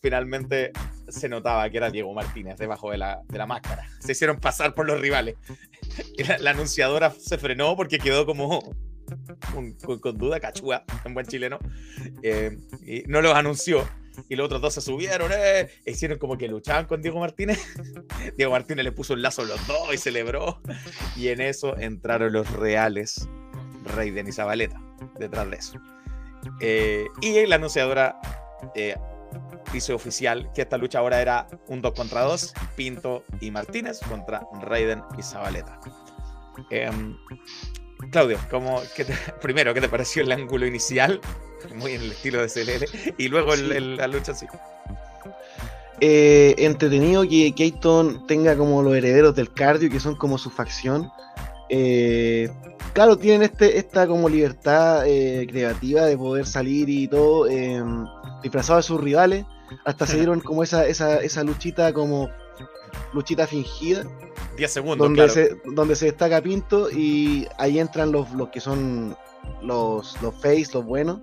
finalmente 0.00 0.72
se 1.10 1.28
notaba 1.28 1.68
que 1.70 1.76
era 1.76 1.90
Diego 1.90 2.12
Martínez 2.14 2.58
debajo 2.58 2.90
de 2.90 2.98
la, 2.98 3.20
de 3.28 3.38
la 3.38 3.46
máscara. 3.46 3.84
Se 4.00 4.12
hicieron 4.12 4.38
pasar 4.38 4.74
por 4.74 4.86
los 4.86 5.00
rivales. 5.00 5.36
La, 6.40 6.50
anunciadora 6.50 7.10
se 7.10 7.38
frenó 7.38 7.76
porque 7.76 7.98
quedó 7.98 8.26
como 8.26 8.60
con, 9.52 9.72
con- 9.72 9.98
con 9.98 10.18
duda, 10.18 10.38
cachúa, 10.40 10.84
en 11.04 11.14
buen 11.14 11.26
chileno. 11.26 11.58
Eh, 12.22 12.56
y 12.86 13.02
no 13.06 13.20
los 13.22 13.34
anunció. 13.34 13.88
Y 14.28 14.34
los 14.36 14.46
otros 14.46 14.60
dos 14.60 14.74
se 14.74 14.80
subieron, 14.80 15.30
eh, 15.32 15.68
e 15.84 15.92
hicieron 15.92 16.18
como 16.18 16.36
que 16.36 16.48
luchaban 16.48 16.86
con 16.86 17.00
Diego 17.00 17.20
Martínez. 17.20 17.58
Diego 18.36 18.50
Martínez 18.52 18.84
le 18.84 18.92
puso 18.92 19.14
un 19.14 19.22
lazo 19.22 19.42
a 19.42 19.44
los 19.46 19.64
dos 19.66 19.94
y 19.94 19.98
celebró. 19.98 20.60
Y 21.16 21.28
en 21.28 21.40
eso 21.40 21.76
entraron 21.78 22.32
los 22.32 22.50
reales 22.52 23.28
Raiden 23.94 24.28
y 24.28 24.32
Zabaleta 24.32 24.80
detrás 25.18 25.48
de 25.50 25.56
eso. 25.56 25.80
Eh, 26.60 27.06
y 27.20 27.46
la 27.46 27.56
anunciadora 27.56 28.20
eh, 28.74 28.96
hizo 29.74 29.94
oficial 29.94 30.50
que 30.54 30.62
esta 30.62 30.76
lucha 30.78 30.98
ahora 31.00 31.20
era 31.20 31.46
un 31.68 31.82
2 31.82 31.92
contra 31.94 32.22
2, 32.22 32.54
Pinto 32.76 33.24
y 33.40 33.50
Martínez 33.50 34.00
contra 34.08 34.46
Raiden 34.62 35.02
y 35.18 35.22
Zabaleta. 35.22 35.78
Em, 36.70 37.16
Claudio, 38.10 38.38
¿cómo, 38.50 38.80
qué 38.96 39.04
te- 39.04 39.14
primero, 39.42 39.74
¿qué 39.74 39.80
te 39.80 39.88
pareció 39.88 40.22
el 40.22 40.32
ángulo 40.32 40.66
inicial? 40.66 41.20
Muy 41.74 41.92
en 41.92 42.02
el 42.02 42.12
estilo 42.12 42.40
de 42.40 42.48
CLL. 42.48 43.14
Y 43.18 43.28
luego 43.28 43.54
el- 43.54 43.72
el- 43.72 43.96
la 43.96 44.06
lucha 44.06 44.32
en 44.32 44.38
sí. 44.38 44.46
Eh, 46.00 46.54
entretenido 46.58 47.22
que 47.28 47.52
Keaton 47.56 48.26
tenga 48.28 48.56
como 48.56 48.82
los 48.82 48.94
herederos 48.94 49.34
del 49.34 49.52
cardio, 49.52 49.90
que 49.90 49.98
son 49.98 50.14
como 50.14 50.38
su 50.38 50.48
facción. 50.48 51.10
Eh, 51.68 52.50
claro, 52.92 53.16
tienen 53.16 53.42
este, 53.42 53.78
esta 53.78 54.06
como 54.06 54.28
libertad 54.28 55.06
eh, 55.06 55.46
creativa 55.48 56.02
de 56.02 56.16
poder 56.16 56.46
salir 56.46 56.88
y 56.88 57.08
todo 57.08 57.48
eh, 57.48 57.82
disfrazado 58.42 58.78
de 58.78 58.82
sus 58.82 59.00
rivales. 59.00 59.44
Hasta 59.84 60.06
se 60.06 60.16
dieron 60.18 60.40
como 60.40 60.62
esa, 60.62 60.86
esa, 60.86 61.20
esa 61.20 61.44
luchita 61.44 61.92
como 61.92 62.30
luchita 63.12 63.46
fingida. 63.46 64.04
10 64.56 64.72
segundos, 64.72 64.98
donde, 64.98 65.16
claro. 65.16 65.32
se, 65.32 65.56
donde 65.72 65.96
se 65.96 66.06
destaca 66.06 66.40
Pinto 66.40 66.90
y 66.90 67.46
ahí 67.58 67.78
entran 67.78 68.10
los, 68.10 68.32
los 68.32 68.48
que 68.48 68.60
son 68.60 69.16
los, 69.62 70.20
los 70.22 70.34
face, 70.40 70.68
los 70.74 70.84
buenos. 70.84 71.20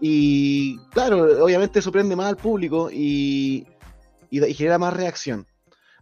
Y 0.00 0.78
claro, 0.90 1.44
obviamente 1.44 1.80
sorprende 1.80 2.14
más 2.14 2.28
al 2.28 2.36
público 2.36 2.90
y, 2.92 3.66
y, 4.30 4.44
y 4.44 4.54
genera 4.54 4.78
más 4.78 4.94
reacción. 4.94 5.46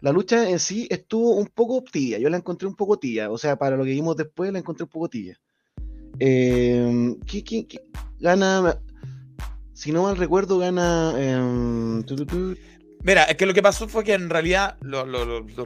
La 0.00 0.12
lucha 0.12 0.48
en 0.48 0.58
sí 0.58 0.86
estuvo 0.90 1.36
un 1.36 1.46
poco 1.46 1.82
tibia, 1.82 2.18
yo 2.18 2.28
la 2.28 2.36
encontré 2.36 2.68
un 2.68 2.74
poco 2.74 2.98
tibia, 2.98 3.30
o 3.30 3.38
sea, 3.38 3.56
para 3.56 3.76
lo 3.76 3.84
que 3.84 3.90
vimos 3.90 4.16
después 4.16 4.52
la 4.52 4.58
encontré 4.58 4.84
un 4.84 4.90
poco 4.90 5.08
tibia. 5.08 5.40
Eh, 6.18 7.16
¿qué, 7.26 7.42
qué? 7.42 7.66
Gana, 8.20 8.78
si 9.72 9.92
no 9.92 10.04
mal 10.04 10.16
recuerdo, 10.16 10.58
gana... 10.58 11.12
Tu, 12.06 12.56
Mira, 13.02 13.24
es 13.24 13.36
que 13.36 13.44
lo 13.44 13.52
que 13.52 13.62
pasó 13.62 13.86
fue 13.86 14.02
que 14.02 14.14
en 14.14 14.30
realidad 14.30 14.78
los 14.80 15.06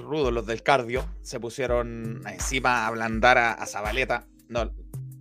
rudos, 0.02 0.32
los 0.32 0.44
del 0.44 0.62
cardio, 0.64 1.04
se 1.22 1.38
pusieron 1.38 2.20
encima 2.26 2.84
a 2.84 2.86
ablandar 2.88 3.38
a, 3.38 3.52
a 3.52 3.66
Zabaleta. 3.66 4.26
No, 4.48 4.72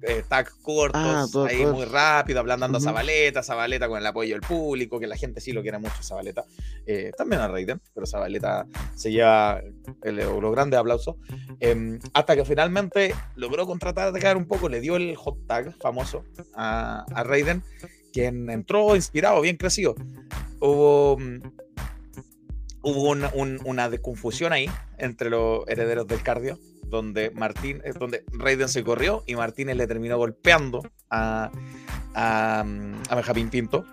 eh, 0.02 0.24
tags 0.28 0.54
cortos, 0.62 1.02
Ah, 1.04 1.26
ahí 1.50 1.66
muy 1.66 1.86
rápido, 1.86 2.40
ablandando 2.40 2.78
a 2.78 2.80
Ujú. 2.80 2.86
Zabaleta, 2.86 3.42
Zabaleta 3.44 3.88
con 3.88 3.98
el 4.00 4.06
apoyo 4.06 4.34
del 4.36 4.42
público, 4.42 5.00
que 5.00 5.08
la 5.08 5.16
gente 5.18 5.42
sí 5.42 5.52
lo 5.54 5.62
quiere 5.62 5.80
mucho, 5.80 6.02
Zabaleta. 6.04 6.46
Eh, 6.86 7.12
también 7.18 7.42
a 7.42 7.48
Raiden, 7.48 7.82
pero 7.94 8.06
Zabaleta 8.06 8.66
se 8.96 9.12
lleva 9.12 9.62
el, 10.04 10.16
los 10.16 10.52
grandes 10.52 10.80
aplausos. 10.80 11.16
Eh, 11.60 12.00
hasta 12.14 12.36
que 12.36 12.46
finalmente 12.46 13.14
logró 13.36 13.66
contratar 13.66 14.12
de 14.12 14.20
caer 14.20 14.38
un 14.38 14.46
poco, 14.48 14.70
le 14.70 14.80
dio 14.82 14.96
el 14.98 15.16
hot 15.16 15.46
tag 15.48 15.74
famoso 15.82 16.24
a, 16.54 17.06
a 17.14 17.24
Raiden, 17.24 17.64
quien 18.14 18.50
entró 18.50 18.96
inspirado, 18.96 19.42
bien 19.42 19.58
crecido. 19.58 19.96
Hubo, 20.60 21.18
mm, 21.20 21.40
hubo 22.84 23.10
una, 23.10 23.32
un- 23.34 23.60
una 23.66 23.90
confusión 24.00 24.54
ahí 24.54 24.70
entre 24.98 25.30
los 25.30 25.68
herederos 25.68 26.08
del 26.08 26.22
cardio, 26.24 26.58
donde 26.89 27.32
Martín, 27.32 27.82
eh, 27.84 27.93
donde 27.97 28.23
Raiden 28.32 28.69
se 28.69 28.84
corrió 28.84 29.23
y 29.26 29.36
Martínez 29.36 29.76
le 29.76 29.88
terminó 29.88 30.17
golpeando 30.17 30.84
a, 31.10 31.52
a, 32.13 32.63
mm, 32.65 33.02
a 33.10 33.15
Benjamín 33.15 33.50
Pinto, 33.50 33.86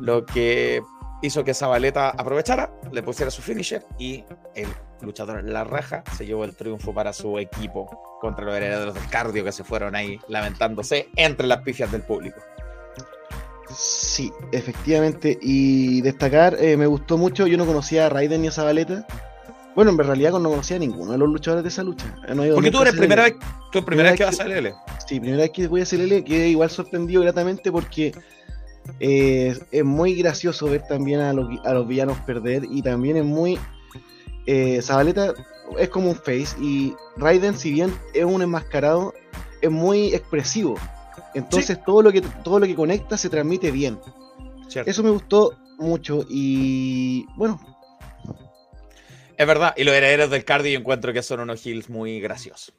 lo 0.00 0.24
que 0.24 0.82
hizo 1.22 1.44
que 1.44 1.54
Zabaleta 1.54 2.10
aprovechara, 2.10 2.72
le 2.92 3.02
pusiera 3.02 3.30
su 3.30 3.42
finisher 3.42 3.84
y 3.98 4.24
el 4.54 4.68
luchador 5.00 5.42
La 5.44 5.64
Raja 5.64 6.04
se 6.16 6.26
llevó 6.26 6.44
el 6.44 6.54
triunfo 6.54 6.92
para 6.92 7.12
su 7.12 7.38
equipo 7.38 8.18
contra 8.20 8.44
los 8.44 8.54
herederos 8.54 8.94
del 8.94 9.08
cardio 9.08 9.44
que 9.44 9.52
se 9.52 9.64
fueron 9.64 9.94
ahí 9.94 10.20
lamentándose 10.28 11.08
entre 11.16 11.46
las 11.46 11.62
pifias 11.62 11.90
del 11.90 12.02
público. 12.02 12.40
Sí, 13.74 14.32
efectivamente. 14.52 15.38
Y 15.40 16.00
destacar, 16.00 16.56
eh, 16.58 16.76
me 16.76 16.86
gustó 16.86 17.18
mucho, 17.18 17.46
yo 17.46 17.58
no 17.58 17.66
conocía 17.66 18.06
a 18.06 18.08
Raiden 18.08 18.42
ni 18.42 18.48
a 18.48 18.52
Zabaleta. 18.52 19.06
Bueno, 19.78 19.92
en 19.92 19.98
realidad 19.98 20.32
no 20.32 20.50
conocía 20.50 20.74
a 20.74 20.80
ninguno 20.80 21.12
de 21.12 21.18
los 21.18 21.28
luchadores 21.28 21.62
de 21.62 21.68
esa 21.68 21.84
lucha. 21.84 22.04
Eh, 22.26 22.34
no 22.34 22.42
Porque 22.52 22.72
tú 22.72 22.82
eres 22.82 22.96
primera 22.96 23.22
vez, 23.22 23.36
tú 23.70 23.84
primera 23.84 24.10
vez 24.10 24.18
que 24.18 24.24
vas 24.24 24.40
a 24.40 24.44
LL. 24.48 24.74
Sí, 25.06 25.20
primera 25.20 25.42
vez 25.42 25.52
que 25.52 25.68
voy 25.68 25.82
a 25.82 25.84
CLL, 25.84 26.24
quedé 26.24 26.48
igual 26.48 26.68
sorprendido 26.68 27.22
gratamente 27.22 27.70
porque 27.70 28.12
eh, 28.98 29.56
es 29.70 29.84
muy 29.84 30.16
gracioso 30.16 30.66
ver 30.66 30.82
también 30.88 31.20
a 31.20 31.32
los, 31.32 31.46
a 31.64 31.74
los 31.74 31.86
villanos 31.86 32.18
perder 32.22 32.64
y 32.68 32.82
también 32.82 33.18
es 33.18 33.24
muy... 33.24 33.56
Eh, 34.46 34.82
Zabaleta 34.82 35.34
es 35.78 35.88
como 35.90 36.08
un 36.10 36.16
face 36.16 36.56
y 36.60 36.92
Raiden, 37.16 37.56
si 37.56 37.70
bien 37.70 37.94
es 38.14 38.24
un 38.24 38.42
enmascarado, 38.42 39.14
es 39.62 39.70
muy 39.70 40.12
expresivo. 40.12 40.74
Entonces 41.34 41.78
todo, 41.84 42.02
lo 42.02 42.10
que, 42.10 42.22
todo 42.42 42.58
lo 42.58 42.66
que 42.66 42.74
conecta 42.74 43.16
se 43.16 43.28
transmite 43.28 43.70
bien. 43.70 43.96
¿cierto? 44.66 44.90
Eso 44.90 45.04
me 45.04 45.10
gustó 45.10 45.52
mucho 45.78 46.26
y 46.28 47.26
bueno, 47.36 47.60
Es 49.38 49.46
verdad, 49.46 49.72
y 49.76 49.84
los 49.84 49.94
herederos 49.94 50.30
del 50.30 50.44
cardio 50.44 50.72
yo 50.72 50.80
encuentro 50.80 51.12
que 51.12 51.22
son 51.22 51.38
unos 51.40 51.64
heels 51.64 51.88
muy 51.88 52.20
graciosos. 52.20 52.74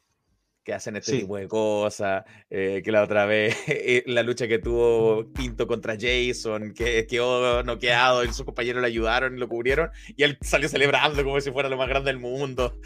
Que 0.61 0.73
hacen 0.73 0.97
este 0.97 1.13
Sí. 1.13 1.19
tipo 1.21 1.37
de 1.37 1.47
cosas. 1.47 2.25
eh, 2.49 2.81
que 2.83 2.91
la 2.91 3.01
otra 3.01 3.25
vez, 3.25 3.55
eh, 3.67 4.03
la 4.07 4.23
lucha 4.23 4.45
que 4.45 4.59
tuvo 4.59 5.25
Pinto 5.33 5.65
contra 5.67 5.95
Jason, 5.99 6.73
que 6.73 7.07
quedó 7.07 7.63
noqueado 7.63 8.25
y 8.25 8.33
sus 8.33 8.43
compañeros 8.43 8.81
le 8.81 8.87
ayudaron 8.87 9.35
y 9.37 9.39
lo 9.39 9.47
cubrieron. 9.47 9.89
Y 10.17 10.23
él 10.23 10.37
salió 10.41 10.67
celebrando 10.67 11.23
como 11.23 11.39
si 11.39 11.49
fuera 11.51 11.69
lo 11.69 11.77
más 11.77 11.87
grande 11.87 12.11
del 12.11 12.19
mundo. 12.19 12.77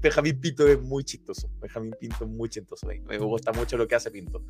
Benjamín 0.00 0.40
Pinto 0.40 0.66
es 0.66 0.80
muy 0.80 1.04
chistoso. 1.04 1.48
Benjamín 1.60 1.94
Pinto 2.00 2.24
es 2.24 2.30
muy 2.30 2.48
chistoso. 2.48 2.88
Me 2.88 2.98
me 3.00 3.18
gusta 3.18 3.52
mucho 3.52 3.76
lo 3.78 3.86
que 3.86 3.94
hace 3.94 4.10
Pinto. 4.10 4.42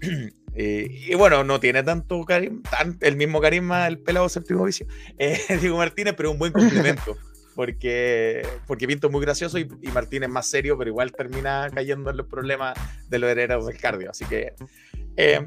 Eh, 0.60 0.88
y 1.10 1.14
bueno, 1.14 1.44
no 1.44 1.60
tiene 1.60 1.84
tanto 1.84 2.24
carisma, 2.24 2.62
tan, 2.68 2.98
el 3.02 3.14
mismo 3.16 3.40
carisma 3.40 3.86
el 3.86 4.00
pelado 4.00 4.28
séptimo 4.28 4.64
vicio. 4.64 4.88
Eh, 5.16 5.38
Diego 5.60 5.76
Martínez, 5.76 6.14
pero 6.16 6.32
un 6.32 6.38
buen 6.38 6.52
complemento 6.52 7.16
porque, 7.58 8.46
porque 8.68 8.86
Pinto 8.86 9.08
es 9.08 9.12
muy 9.12 9.20
gracioso 9.20 9.58
y, 9.58 9.68
y 9.82 9.88
Martín 9.88 10.22
es 10.22 10.28
más 10.28 10.46
serio, 10.46 10.78
pero 10.78 10.90
igual 10.90 11.10
termina 11.10 11.68
cayendo 11.74 12.08
en 12.08 12.16
los 12.16 12.28
problemas 12.28 12.78
de 13.08 13.18
los 13.18 13.28
herederos 13.28 13.66
del 13.66 13.76
cardio. 13.76 14.10
Así 14.12 14.24
que, 14.26 14.54
eh, 15.16 15.44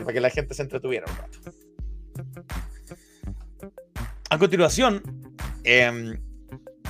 para 0.00 0.12
que 0.12 0.18
la 0.20 0.30
gente 0.30 0.52
se 0.52 0.62
entretuviera 0.62 1.06
un 1.08 1.16
rato. 1.16 1.38
A 4.30 4.36
continuación, 4.36 5.00
eh, 5.62 6.18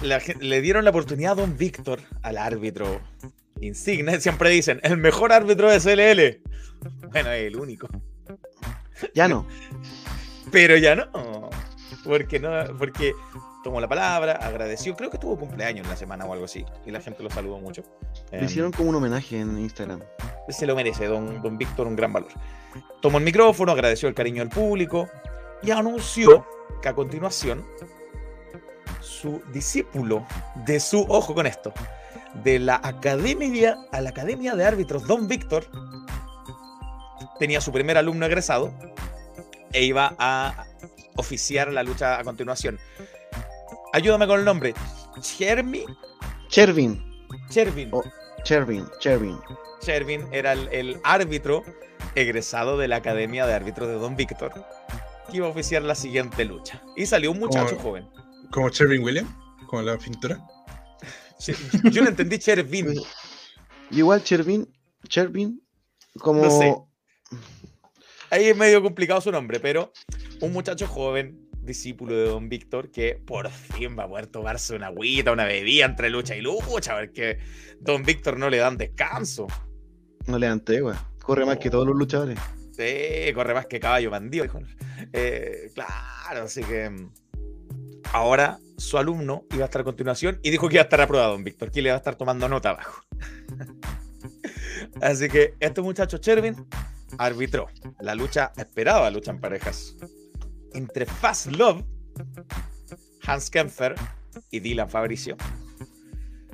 la 0.00 0.18
gen- 0.20 0.38
le 0.40 0.62
dieron 0.62 0.84
la 0.84 0.90
oportunidad 0.92 1.32
a 1.32 1.42
Don 1.42 1.58
Víctor, 1.58 2.00
al 2.22 2.38
árbitro 2.38 3.02
insigne. 3.60 4.18
Siempre 4.18 4.48
dicen, 4.48 4.80
el 4.82 4.96
mejor 4.96 5.34
árbitro 5.34 5.70
de 5.70 5.78
CLL. 5.78 6.40
Bueno, 7.12 7.30
es 7.32 7.48
el 7.48 7.56
único. 7.56 7.86
ya 9.14 9.28
no. 9.28 9.46
Pero 10.50 10.78
ya 10.78 10.96
no. 10.96 11.50
Porque 12.02 12.40
no, 12.40 12.50
porque 12.78 13.12
tomó 13.64 13.80
la 13.80 13.88
palabra, 13.88 14.34
agradeció. 14.34 14.94
Creo 14.94 15.10
que 15.10 15.18
tuvo 15.18 15.36
cumpleaños 15.36 15.84
en 15.84 15.90
la 15.90 15.96
semana 15.96 16.24
o 16.26 16.32
algo 16.32 16.44
así. 16.44 16.64
Y 16.86 16.92
la 16.92 17.00
gente 17.00 17.22
lo 17.22 17.30
saludó 17.30 17.58
mucho. 17.58 17.82
Le 18.30 18.38
Em, 18.38 18.44
hicieron 18.44 18.70
como 18.70 18.90
un 18.90 18.94
homenaje 18.94 19.40
en 19.40 19.58
Instagram. 19.58 20.00
se 20.48 20.66
lo 20.66 20.76
merece, 20.76 21.06
don, 21.06 21.42
don 21.42 21.58
Víctor, 21.58 21.88
un 21.88 21.96
gran 21.96 22.12
valor. 22.12 22.30
Tomó 23.00 23.18
el 23.18 23.24
micrófono, 23.24 23.72
agradeció 23.72 24.08
el 24.08 24.14
cariño 24.14 24.40
del 24.42 24.50
público 24.50 25.08
y 25.62 25.72
anunció 25.72 26.46
que 26.80 26.88
a 26.88 26.94
continuación 26.94 27.64
su 29.00 29.42
discípulo 29.52 30.26
de 30.66 30.78
su, 30.80 31.04
ojo 31.08 31.34
con 31.34 31.46
esto, 31.46 31.72
de 32.42 32.58
la 32.58 32.80
academia, 32.82 33.76
a 33.92 34.00
la 34.00 34.10
academia 34.10 34.54
de 34.54 34.64
árbitros, 34.64 35.06
don 35.06 35.28
Víctor, 35.28 35.66
tenía 37.38 37.60
su 37.60 37.72
primer 37.72 37.96
alumno 37.96 38.26
egresado 38.26 38.72
e 39.72 39.84
iba 39.84 40.14
a 40.18 40.66
oficiar 41.16 41.72
la 41.72 41.82
lucha 41.82 42.18
a 42.18 42.24
continuación. 42.24 42.78
Ayúdame 43.94 44.26
con 44.26 44.40
el 44.40 44.44
nombre. 44.44 44.74
Chermi, 45.20 45.84
Chervin, 46.48 47.00
Chervin. 47.48 47.90
Oh. 47.92 48.02
Chervin, 48.42 48.84
Chervin. 48.98 49.38
Shervin 49.82 50.26
era 50.32 50.52
el, 50.52 50.68
el 50.72 51.00
árbitro 51.04 51.62
egresado 52.16 52.76
de 52.76 52.88
la 52.88 52.96
Academia 52.96 53.46
de 53.46 53.52
Árbitros 53.54 53.86
de 53.86 53.94
Don 53.94 54.16
Víctor, 54.16 54.52
que 55.30 55.36
iba 55.36 55.46
a 55.46 55.50
oficiar 55.50 55.82
la 55.82 55.94
siguiente 55.94 56.44
lucha. 56.44 56.82
Y 56.96 57.06
salió 57.06 57.30
un 57.30 57.38
muchacho 57.38 57.76
Como- 57.76 57.82
joven. 57.82 58.08
Como 58.50 58.68
Sherwin 58.68 59.04
Williams, 59.04 59.30
como 59.68 59.82
la 59.82 59.96
pintura. 59.96 60.40
Yo 61.84 62.02
no 62.02 62.08
entendí 62.08 62.36
Chervin. 62.40 62.94
Igual 63.92 64.24
Chervin, 64.24 64.66
Chervin, 65.08 65.62
como 66.18 66.42
No 66.42 66.50
sé. 66.50 66.74
Ahí 68.30 68.46
es 68.46 68.56
medio 68.56 68.82
complicado 68.82 69.20
su 69.20 69.30
nombre, 69.30 69.60
pero 69.60 69.92
un 70.40 70.52
muchacho 70.52 70.88
joven, 70.88 71.43
discípulo 71.64 72.14
de 72.14 72.26
Don 72.26 72.48
Víctor, 72.48 72.90
que 72.90 73.20
por 73.24 73.48
fin 73.50 73.96
va 73.98 74.04
a 74.04 74.08
poder 74.08 74.26
tomarse 74.26 74.74
una 74.74 74.88
agüita, 74.88 75.32
una 75.32 75.44
bebida 75.44 75.86
entre 75.86 76.10
lucha 76.10 76.36
y 76.36 76.40
lucha, 76.40 76.98
porque 76.98 77.38
Don 77.80 78.02
Víctor 78.02 78.38
no 78.38 78.50
le 78.50 78.58
dan 78.58 78.76
descanso. 78.76 79.46
no 80.26 80.38
le 80.38 80.46
dan 80.46 80.64
tregua. 80.64 81.10
Corre 81.22 81.46
más 81.46 81.58
que 81.58 81.70
todos 81.70 81.86
los 81.86 81.96
luchadores. 81.96 82.38
Sí, 82.72 83.32
corre 83.34 83.54
más 83.54 83.66
que 83.66 83.80
caballo 83.80 84.10
bandido. 84.10 84.46
Eh, 85.12 85.70
claro, 85.74 86.44
así 86.44 86.62
que 86.62 86.90
mm, 86.90 87.10
ahora 88.12 88.58
su 88.76 88.98
alumno 88.98 89.44
iba 89.52 89.62
a 89.62 89.66
estar 89.66 89.82
a 89.82 89.84
continuación 89.84 90.40
y 90.42 90.50
dijo 90.50 90.68
que 90.68 90.76
iba 90.76 90.82
a 90.82 90.84
estar 90.84 91.00
aprobado, 91.00 91.32
don 91.32 91.44
Víctor, 91.44 91.70
que 91.70 91.82
le 91.82 91.90
va 91.90 91.96
a 91.96 91.98
estar 91.98 92.16
tomando 92.16 92.48
nota 92.48 92.70
abajo. 92.70 93.02
así 95.00 95.28
que 95.28 95.54
este 95.60 95.80
muchacho 95.82 96.18
Chervin 96.18 96.66
arbitró 97.18 97.68
la 98.00 98.14
lucha, 98.14 98.52
esperaba 98.56 99.10
lucha 99.10 99.30
en 99.30 99.40
parejas, 99.40 99.96
entre 100.74 101.06
Fast 101.06 101.46
Love, 101.46 101.82
Hans 103.26 103.50
Kempfer 103.50 103.94
y 104.50 104.60
Dylan 104.60 104.88
Fabricio, 104.88 105.36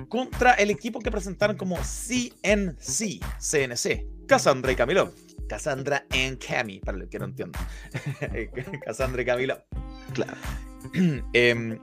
contra 0.09 0.53
el 0.53 0.69
equipo 0.69 0.99
que 0.99 1.11
presentaron 1.11 1.57
como 1.57 1.77
CNC, 1.77 3.19
CNC, 3.39 4.27
Cassandra 4.27 4.71
y 4.71 4.75
Camilo. 4.75 5.13
Cassandra 5.47 6.05
and 6.11 6.37
Cami, 6.37 6.79
para 6.79 6.97
el 6.97 7.09
que 7.09 7.19
no 7.19 7.25
entienda. 7.25 7.59
Cassandra 8.85 9.21
y 9.21 9.25
Camilo. 9.25 9.61
Claro. 10.13 10.37
Em, 11.33 11.77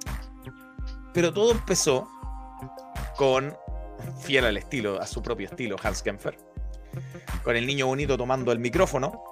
pero 1.13 1.33
todo 1.33 1.53
empezó 1.53 2.09
con 3.17 3.55
fiel 4.23 4.47
al 4.47 4.57
estilo, 4.57 5.01
a 5.01 5.07
su 5.07 5.23
propio 5.23 5.49
estilo, 5.49 5.77
Hans 5.83 6.03
Kempfer, 6.03 6.39
con 7.43 7.57
el 7.57 7.67
niño 7.67 7.87
bonito 7.87 8.17
tomando 8.17 8.53
el 8.53 8.59
micrófono 8.59 9.23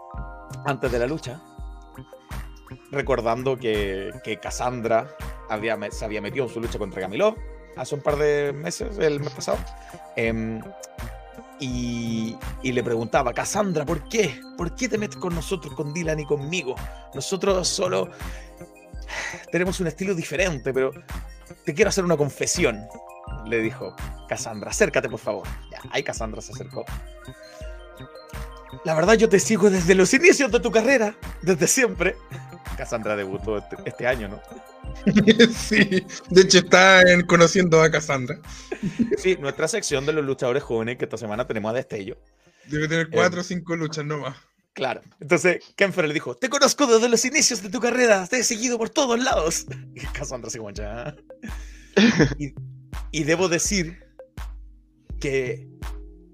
antes 0.67 0.93
de 0.93 0.99
la 0.99 1.07
lucha, 1.07 1.41
recordando 2.91 3.57
que, 3.57 4.11
que 4.25 4.39
Cassandra 4.39 5.09
había, 5.49 5.79
se 5.91 6.05
había 6.05 6.21
metido 6.21 6.47
en 6.47 6.53
su 6.53 6.61
lucha 6.61 6.79
contra 6.79 7.01
Camilo 7.01 7.37
hace 7.77 7.95
un 7.95 8.01
par 8.01 8.17
de 8.17 8.53
meses, 8.53 8.99
el 8.99 9.21
mes 9.21 9.31
pasado. 9.31 9.59
Em, 10.17 10.61
y, 11.61 12.37
y, 12.63 12.73
le 12.73 12.83
preguntaba, 12.83 13.33
Cassandra, 13.33 13.85
¿por 13.85 14.09
qué? 14.09 14.41
¿Por 14.57 14.75
qué 14.75 14.89
te 14.89 14.99
metes 14.99 15.17
con 15.17 15.35
nosotros, 15.35 15.75
con 15.75 15.93
Dylan 15.93 16.21
y 16.21 16.27
conmigo? 16.27 16.75
Nosotros 17.15 17.69
solo 17.69 18.11
tenemos 19.51 19.81
un 19.81 19.87
estilo 19.87 20.15
diferente, 20.15 20.73
pero 20.73 20.91
te 21.65 21.75
quiero 21.75 21.89
hacer 21.89 22.05
una 22.05 22.17
confesión, 22.17 22.87
le 23.47 23.61
dijo 23.61 23.95
Cassandra. 24.29 24.71
Acércate, 24.71 25.09
por 25.09 25.21
favor. 25.21 25.47
Ahí 25.91 26.03
Cassandra 26.03 26.41
se 26.41 26.53
acercó. 26.53 26.85
La 28.85 28.95
verdad, 28.95 29.15
yo 29.15 29.29
te 29.29 29.41
sigo 29.41 29.71
desde 29.71 29.95
los 29.95 30.13
inicios 30.13 30.51
de 30.51 30.61
tu 30.61 30.71
carrera, 30.71 31.15
desde 31.43 31.67
siempre. 31.67 32.17
Cassandra 32.77 33.17
debutó 33.17 33.59
este, 33.59 33.77
este 33.85 34.07
año, 34.07 34.29
¿no? 34.29 34.41
sí, 35.55 36.05
de 36.31 36.41
hecho 36.41 36.59
está 36.59 37.03
en 37.03 37.27
conociendo 37.27 37.83
a 37.83 37.91
Cassandra. 37.91 38.39
Sí, 39.19 39.37
nuestra 39.41 39.69
sección 39.69 40.07
de 40.07 40.13
los 40.13 40.25
luchadores 40.25 40.63
jóvenes 40.63 40.97
que 40.97 41.05
esta 41.05 41.17
semana 41.17 41.47
tenemos 41.47 41.71
a 41.71 41.75
Destello. 41.75 42.19
Debe 42.67 42.89
tener 42.89 43.11
cuatro 43.11 43.41
o 43.41 43.45
cinco 43.45 43.77
luchas 43.77 44.05
nomás. 44.05 44.37
Claro. 44.77 45.01
Entonces, 45.21 45.65
Kenfer 45.75 46.07
le 46.07 46.13
dijo, 46.13 46.37
te 46.37 46.51
conozco 46.51 46.87
desde 46.87 47.09
los 47.09 47.25
inicios 47.25 47.63
de 47.63 47.71
tu 47.71 47.81
carrera, 47.81 48.27
te 48.27 48.41
he 48.41 48.45
seguido 48.45 48.77
por 48.77 48.91
todos 48.91 49.19
lados. 49.19 49.67
Y 49.95 50.01
Cassandra 50.01 50.51
se 50.51 50.59
como 50.59 50.71
ya. 50.71 51.17
Y, 52.39 52.55
y 53.11 53.25
debo 53.25 53.49
decir 53.49 54.05
que 55.19 55.67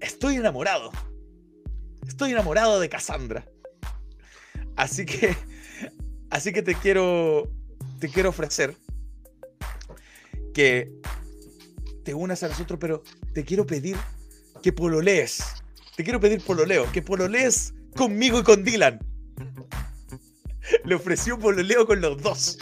estoy 0.01 0.35
enamorado. 0.35 0.91
Estoy 2.05 2.31
enamorado 2.31 2.81
de 2.81 2.89
Cassandra. 2.89 3.45
Así 4.75 5.05
que, 5.05 5.37
así 6.33 6.51
que 6.51 6.61
te 6.61 6.75
quiero 6.75 7.49
te 7.99 8.09
quiero 8.09 8.29
ofrecer 8.29 8.75
que 10.53 10.91
te 12.03 12.13
unas 12.13 12.43
a 12.43 12.49
nosotros, 12.49 12.77
pero 12.81 13.01
te 13.33 13.45
quiero 13.45 13.65
pedir 13.65 13.95
que 14.61 14.73
pololees. 14.73 15.43
Te 15.95 16.03
quiero 16.03 16.19
pedir 16.19 16.41
pololeo, 16.41 16.91
que 16.91 17.01
pololees 17.01 17.73
conmigo 17.95 18.39
y 18.39 18.43
con 18.43 18.63
Dylan. 18.63 18.99
Le 20.83 20.95
ofreció 20.95 21.39
pololeo 21.39 21.85
con 21.85 22.01
los 22.01 22.21
dos. 22.21 22.57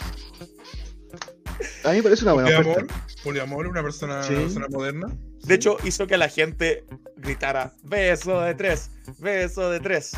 A 1.84 1.90
mí 1.90 1.96
me 1.96 2.02
parece 2.04 2.24
una 2.24 2.34
buena 2.34 2.56
poliamor, 2.56 2.86
poliamor, 3.24 3.66
una 3.66 3.82
persona, 3.82 4.20
una 4.20 4.28
persona 4.28 4.68
moderna. 4.68 5.06
De 5.44 5.54
hecho, 5.54 5.76
hizo 5.84 6.06
que 6.06 6.16
la 6.16 6.28
gente 6.28 6.84
gritara, 7.16 7.72
beso 7.82 8.40
de 8.42 8.54
tres, 8.54 8.90
beso 9.18 9.70
de 9.70 9.80
tres. 9.80 10.12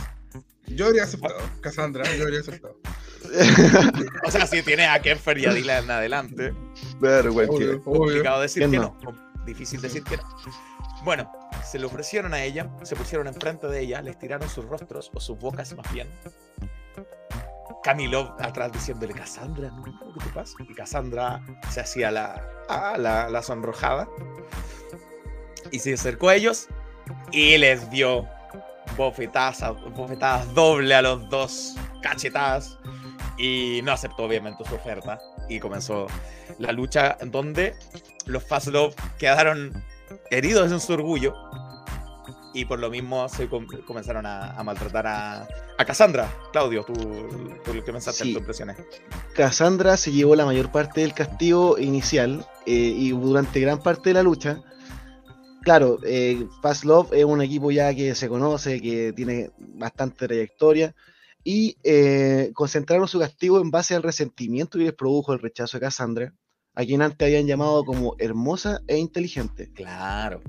Yo 0.66 0.86
habría 0.86 1.04
aceptado, 1.04 1.38
Cassandra, 1.60 2.04
yo 2.16 2.24
habría 2.24 2.40
aceptado. 2.40 2.78
O 4.24 4.30
sea, 4.30 4.46
si 4.46 4.62
tienes 4.62 4.88
a 4.88 5.00
Kenfer 5.00 5.38
y 5.38 5.46
a 5.46 5.52
Dylan 5.52 5.84
en 5.84 5.90
adelante. 5.90 6.54
Pero, 7.00 7.32
complicado 7.82 8.40
decir 8.40 8.70
que 8.70 8.78
no. 8.78 8.96
Difícil 9.46 9.80
decir 9.80 10.02
que 10.04 10.16
no. 10.16 10.22
Bueno, 11.04 11.30
se 11.64 11.78
le 11.78 11.86
ofrecieron 11.86 12.32
a 12.32 12.42
ella, 12.42 12.70
se 12.82 12.96
pusieron 12.96 13.26
enfrente 13.26 13.66
de 13.66 13.80
ella, 13.80 14.00
les 14.00 14.18
tiraron 14.18 14.48
sus 14.48 14.64
rostros, 14.64 15.10
o 15.12 15.20
sus 15.20 15.38
bocas 15.38 15.74
más 15.76 15.92
bien. 15.92 16.08
Camilo 17.82 18.34
atrás 18.40 18.72
diciéndole, 18.72 19.12
Cassandra, 19.12 19.70
¿no? 19.70 19.84
¿qué 19.84 20.24
te 20.24 20.30
pasa? 20.30 20.54
Y 20.66 20.74
Cassandra 20.74 21.42
se 21.68 21.80
hacía 21.80 22.10
la, 22.10 22.42
ah, 22.70 22.96
la, 22.98 23.28
la 23.28 23.42
sonrojada. 23.42 24.08
Y 25.70 25.78
se 25.78 25.92
acercó 25.92 26.30
a 26.30 26.36
ellos 26.36 26.68
y 27.32 27.58
les 27.58 27.90
dio 27.90 28.26
bofetadas, 28.96 29.62
bofetadas 29.94 30.54
doble 30.54 30.94
a 30.94 31.02
los 31.02 31.28
dos, 31.28 31.74
cachetadas 32.02 32.78
y 33.36 33.80
no 33.82 33.92
aceptó 33.92 34.24
obviamente 34.24 34.64
su 34.64 34.74
oferta 34.74 35.18
y 35.48 35.58
comenzó 35.60 36.06
la 36.58 36.72
lucha 36.72 37.16
en 37.20 37.30
donde 37.30 37.74
los 38.26 38.44
Fazlov 38.44 38.94
quedaron 39.18 39.72
heridos 40.30 40.70
en 40.70 40.80
su 40.80 40.92
orgullo 40.92 41.34
y 42.54 42.64
por 42.66 42.78
lo 42.78 42.88
mismo 42.88 43.28
se 43.28 43.48
comenzaron 43.48 44.24
a, 44.26 44.62
maltratar 44.62 45.06
a, 45.08 45.48
a, 45.76 45.84
Cassandra. 45.84 46.32
Claudio, 46.52 46.84
tú, 46.84 46.92
tú 47.64 47.74
lo 47.74 47.84
que 47.84 47.92
pensaste 47.92 48.22
en 48.22 48.32
tus 48.32 48.40
impresiones. 48.40 48.76
Cassandra 49.34 49.96
se 49.96 50.12
llevó 50.12 50.36
la 50.36 50.44
mayor 50.44 50.70
parte 50.70 51.00
del 51.00 51.14
castigo 51.14 51.78
inicial 51.78 52.46
eh, 52.64 52.72
y 52.72 53.10
durante 53.10 53.58
gran 53.58 53.82
parte 53.82 54.10
de 54.10 54.14
la 54.14 54.22
lucha. 54.22 54.60
Claro, 55.62 55.98
eh, 56.04 56.46
Love 56.84 57.12
es 57.12 57.24
un 57.24 57.42
equipo 57.42 57.72
ya 57.72 57.92
que 57.92 58.14
se 58.14 58.28
conoce, 58.28 58.80
que 58.80 59.12
tiene 59.14 59.50
bastante 59.58 60.28
trayectoria 60.28 60.94
y 61.44 61.76
eh, 61.84 62.50
concentraron 62.54 63.06
su 63.06 63.18
castigo 63.20 63.60
en 63.60 63.70
base 63.70 63.94
al 63.94 64.02
resentimiento 64.02 64.78
que 64.78 64.84
les 64.84 64.94
produjo 64.94 65.34
el 65.34 65.40
rechazo 65.40 65.76
de 65.76 65.82
Cassandra, 65.82 66.34
a 66.74 66.84
quien 66.84 67.02
antes 67.02 67.26
habían 67.26 67.46
llamado 67.46 67.84
como 67.84 68.16
hermosa 68.18 68.80
e 68.88 68.96
inteligente. 68.96 69.70
Claro. 69.74 70.42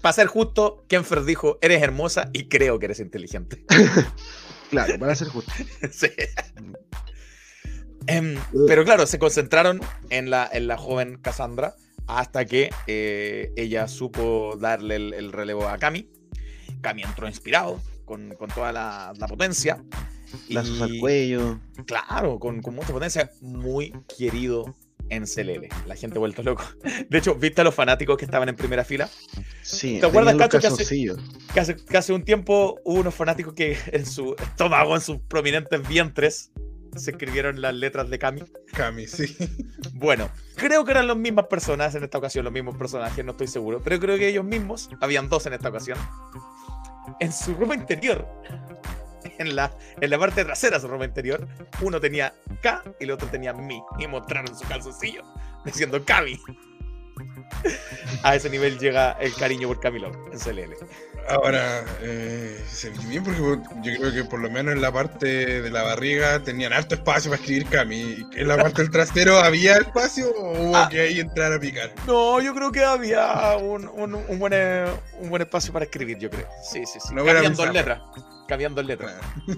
Para 0.00 0.12
ser 0.14 0.26
justo, 0.26 0.84
Kenfer 0.88 1.24
dijo, 1.24 1.58
eres 1.60 1.82
hermosa 1.82 2.30
y 2.32 2.48
creo 2.48 2.78
que 2.78 2.86
eres 2.86 3.00
inteligente. 3.00 3.64
claro, 4.70 4.98
para 4.98 5.14
ser 5.14 5.28
justo. 5.28 5.52
sí. 5.92 6.08
Em, 8.06 8.36
pero 8.66 8.84
claro, 8.84 9.06
se 9.06 9.18
concentraron 9.18 9.80
en 10.10 10.30
la, 10.30 10.48
en 10.50 10.66
la 10.66 10.76
joven 10.76 11.18
Cassandra 11.18 11.74
hasta 12.08 12.46
que 12.46 12.70
eh, 12.86 13.52
ella 13.56 13.86
supo 13.86 14.56
darle 14.58 14.96
el, 14.96 15.30
relevo 15.30 15.68
a 15.68 15.78
Cami. 15.78 16.10
Cami 16.80 17.02
entró 17.02 17.28
inspirado 17.28 17.80
con, 18.04 18.34
con 18.34 18.50
toda 18.50 18.72
la, 18.72 19.12
la 19.16 19.28
potencia 19.28 19.84
Lazos 20.48 20.80
al 20.80 20.98
cuello. 20.98 21.60
Claro, 21.86 22.38
con, 22.38 22.60
mucha 22.60 22.92
potencia. 22.92 23.30
Muy 23.40 23.92
querido 24.16 24.74
en 25.08 25.24
CLL. 25.24 25.68
La 25.86 25.96
gente 25.96 26.16
ha 26.16 26.20
vuelto 26.20 26.42
loco. 26.42 26.64
De 27.08 27.18
hecho, 27.18 27.34
¿viste 27.34 27.60
a 27.60 27.64
los 27.64 27.74
fanáticos 27.74 28.16
que 28.16 28.24
estaban 28.24 28.48
en 28.48 28.56
primera 28.56 28.84
fila? 28.84 29.08
Sí. 29.62 29.98
¿Te 30.00 30.06
acuerdas, 30.06 30.36
Cacho, 30.36 30.58
que 30.58 30.66
hace, 30.66 31.76
que, 31.76 31.96
hace, 31.96 32.12
un 32.12 32.24
tiempo 32.24 32.80
hubo 32.84 33.00
unos 33.00 33.14
fanáticos 33.14 33.54
que 33.54 33.76
en 33.92 34.06
su 34.06 34.34
estómago, 34.38 34.94
en 34.94 35.02
sus 35.02 35.18
prominentes 35.18 35.86
vientres, 35.86 36.50
se 36.96 37.10
escribieron 37.10 37.60
las 37.60 37.74
letras 37.74 38.10
de 38.10 38.18
Cami? 38.18 38.42
Cami, 38.72 39.06
sí. 39.06 39.36
Bueno, 39.94 40.30
creo 40.56 40.84
que 40.84 40.90
eran 40.92 41.06
las 41.06 41.16
mismas 41.16 41.46
personas 41.46 41.94
en 41.94 42.04
esta 42.04 42.18
ocasión, 42.18 42.44
los 42.44 42.52
mismos 42.52 42.76
personajes, 42.76 43.24
no 43.24 43.32
estoy 43.32 43.48
seguro, 43.48 43.80
pero 43.82 43.98
creo 43.98 44.18
que 44.18 44.28
ellos 44.28 44.44
mismos, 44.44 44.90
habían 45.00 45.28
dos 45.28 45.46
en 45.46 45.54
esta 45.54 45.68
ocasión, 45.68 45.98
en 47.20 47.32
su 47.32 47.54
ropa 47.54 47.74
interior 47.74 48.26
en 49.42 49.56
la, 49.56 49.70
en 50.00 50.10
la 50.10 50.18
parte 50.18 50.44
trasera 50.44 50.76
de 50.76 50.82
su 50.82 50.88
ropa 50.88 51.04
interior, 51.04 51.46
uno 51.80 52.00
tenía 52.00 52.34
K 52.62 52.82
y 53.00 53.04
el 53.04 53.10
otro 53.10 53.28
tenía 53.28 53.52
Mi. 53.52 53.82
Y 53.98 54.06
mostraron 54.06 54.56
su 54.56 54.66
calzoncillo 54.66 55.22
diciendo 55.64 56.04
Cami. 56.04 56.40
A 58.22 58.34
ese 58.34 58.48
nivel 58.50 58.78
llega 58.78 59.12
el 59.20 59.34
cariño 59.34 59.68
por 59.68 59.80
Camilo 59.80 60.10
en 60.32 60.38
CLL. 60.38 60.74
Ahora, 61.28 61.84
eh, 62.00 62.60
se 62.68 62.90
bien 62.90 63.22
porque 63.22 63.40
yo 63.40 63.98
creo 63.98 64.12
que 64.12 64.24
por 64.24 64.40
lo 64.40 64.50
menos 64.50 64.74
en 64.74 64.80
la 64.80 64.90
parte 64.90 65.62
de 65.62 65.70
la 65.70 65.82
barriga 65.82 66.40
tenían 66.40 66.72
alto 66.72 66.94
espacio 66.94 67.30
para 67.30 67.40
escribir 67.40 67.66
Cami. 67.66 68.26
¿En 68.32 68.48
la 68.48 68.56
parte 68.56 68.82
del 68.82 68.90
trasero 68.90 69.38
había 69.38 69.76
espacio 69.76 70.30
o 70.30 70.52
hubo 70.52 70.76
ah. 70.76 70.88
que 70.90 71.00
ahí 71.00 71.20
entrar 71.20 71.52
a 71.52 71.60
picar? 71.60 71.92
No, 72.06 72.40
yo 72.40 72.54
creo 72.54 72.72
que 72.72 72.84
había 72.84 73.56
un, 73.56 73.88
un, 73.88 74.14
un, 74.14 74.38
buen, 74.38 74.54
un 75.20 75.30
buen 75.30 75.42
espacio 75.42 75.72
para 75.72 75.84
escribir, 75.84 76.18
yo 76.18 76.30
creo. 76.30 76.48
Sí, 76.64 76.84
sí, 76.86 76.98
sí. 77.00 77.14
No 77.14 77.24
dos 77.24 77.72
letras 77.72 78.00
cambiando 78.46 78.82
letras. 78.82 79.14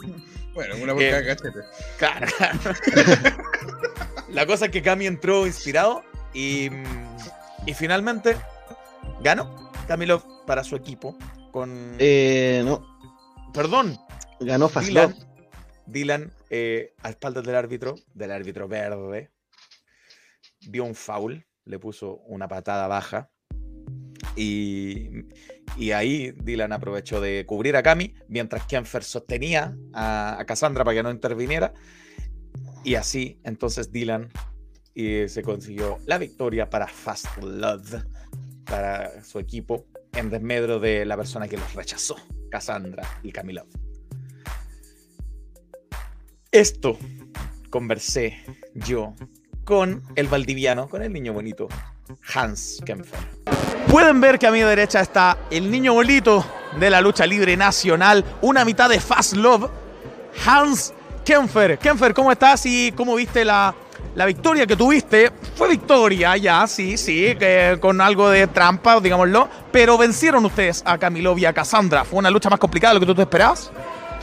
Bueno, 0.55 0.77
una 0.81 0.93
boca 0.93 1.05
de 1.05 1.27
cachete. 1.27 1.59
Claro, 1.99 2.29
La 4.29 4.47
cosa 4.47 4.67
es 4.67 4.71
que 4.71 4.83
Cami 4.83 5.07
entró 5.07 5.49
inspirado 5.49 6.05
y, 6.33 6.71
y 7.67 7.75
finalmente 7.75 8.37
ganó 9.21 9.73
Camilo 9.89 10.23
para 10.47 10.63
su 10.63 10.77
equipo 10.77 11.19
con... 11.51 11.97
Eh, 11.99 12.63
no. 12.65 12.87
Perdón. 13.53 13.99
Ganó 14.39 14.69
Dylan, 14.69 15.15
Dylan 15.87 16.33
eh, 16.51 16.95
a 17.03 17.11
espaldas 17.11 17.45
del 17.45 17.57
árbitro, 17.57 17.95
del 18.13 18.33
árbitro 18.33 18.69
verde, 18.69 19.31
dio 20.61 20.85
un 20.85 20.95
foul, 20.95 21.47
le 21.65 21.79
puso 21.79 22.17
una 22.27 22.49
patada 22.49 22.87
baja 22.87 23.31
y, 24.37 25.09
ahí 25.91 26.33
Dylan 26.33 26.73
aprovechó 26.73 27.21
de 27.21 27.45
cubrir 27.47 27.77
a 27.77 27.83
Cami, 27.83 28.15
mientras 28.29 28.67
Kenfer 28.67 29.03
sostenía 29.03 29.77
a, 29.93 30.43
Cassandra 30.47 30.85
para 30.85 30.97
que 30.97 31.03
no 31.03 31.11
interviniera. 31.11 31.73
Y 32.85 32.95
así, 32.97 33.39
entonces 33.45 33.91
Dylan 33.91 34.31
y 34.95 35.29
se 35.29 35.43
consiguió 35.43 35.99
la 36.07 36.19
victoria 36.19 36.71
para 36.71 36.87
Fast 36.87 37.39
Love, 37.43 38.05
para 38.65 39.25
su 39.25 39.39
equipo, 39.39 39.87
en 40.13 40.31
desmedro 40.31 40.79
de 40.79 41.05
la 41.05 41.17
persona 41.17 41.49
que 41.49 41.57
los 41.57 41.75
rechazó, 41.75 42.17
Cassandra 42.51 43.03
y 43.23 43.33
Camilo. 43.33 43.67
Esto 46.53 46.97
conversé 47.71 48.39
yo 48.75 49.15
con 49.65 50.03
el 50.15 50.29
valdiviano, 50.29 50.89
con 50.89 51.03
el 51.03 51.13
niño 51.13 51.33
bonito, 51.33 51.67
Hans 52.35 52.81
Kempfer. 52.85 53.19
pueden 53.89 54.21
ver 54.21 54.39
que 54.39 54.47
a 54.47 54.51
mi 54.51 54.61
derecha 54.61 55.01
está 55.01 55.39
el 55.51 55.71
niño 55.71 55.95
bolito 55.95 56.45
de 56.79 56.91
la 56.91 57.01
lucha 57.01 57.27
libre 57.27 57.57
nacional, 57.57 58.25
una 58.41 58.65
mitad 58.65 58.89
de 58.89 59.01
Fast 59.01 59.35
Love, 59.35 59.71
Hans 60.45 60.93
Kempfer. 61.25 61.79
Kempfer, 61.79 62.13
¿cómo 62.13 62.33
estás 62.33 62.67
y 62.67 62.93
cómo 62.93 63.15
viste 63.15 63.45
la, 63.45 63.75
la 64.15 64.27
victoria 64.27 64.67
que 64.67 64.77
tuviste? 64.77 65.31
Fue 65.55 65.69
victoria, 65.69 66.37
ya, 66.37 66.67
sí, 66.67 66.97
sí, 66.97 67.37
que 67.39 67.79
con 67.81 68.01
algo 68.01 68.29
de 68.31 68.47
trampa, 68.49 69.01
digámoslo, 69.01 69.49
pero 69.71 69.97
vencieron 69.97 70.45
ustedes 70.45 70.83
a 70.85 70.99
Camilo 70.99 71.37
y 71.39 71.45
a 71.45 71.53
Cassandra. 71.53 72.05
¿Fue 72.05 72.19
una 72.19 72.31
lucha 72.31 72.51
más 72.51 72.59
complicada 72.59 72.95
de 72.95 73.01
lo 73.01 73.01
que 73.01 73.13
tú 73.13 73.15
te 73.15 73.23
esperabas? 73.23 73.71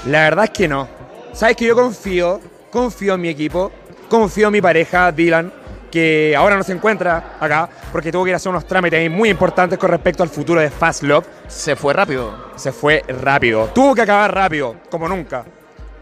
La 0.05 0.23
verdad 0.23 0.45
es 0.45 0.51
que 0.51 0.67
no. 0.67 0.88
Sabes 1.34 1.55
que 1.55 1.65
yo 1.65 1.75
confío, 1.75 2.41
confío 2.69 3.13
en 3.13 3.21
mi 3.21 3.29
equipo, 3.29 3.71
confío 4.09 4.47
en 4.47 4.53
mi 4.53 4.61
pareja, 4.61 5.11
Dylan, 5.11 5.61
que 5.91 6.33
ahora 6.35 6.55
no 6.55 6.63
se 6.63 6.71
encuentra 6.71 7.35
acá 7.39 7.69
porque 7.91 8.11
tuvo 8.11 8.23
que 8.23 8.29
ir 8.29 8.33
a 8.33 8.37
hacer 8.37 8.49
unos 8.49 8.65
trámites 8.65 9.11
muy 9.11 9.29
importantes 9.29 9.77
con 9.77 9.91
respecto 9.91 10.23
al 10.23 10.29
futuro 10.29 10.61
de 10.61 10.69
Fast 10.69 11.03
Love. 11.03 11.27
Se 11.47 11.75
fue 11.75 11.93
rápido. 11.93 12.51
Se 12.55 12.71
fue 12.71 13.03
rápido. 13.07 13.67
Tuvo 13.75 13.93
que 13.93 14.01
acabar 14.01 14.33
rápido, 14.33 14.77
como 14.89 15.07
nunca. 15.07 15.43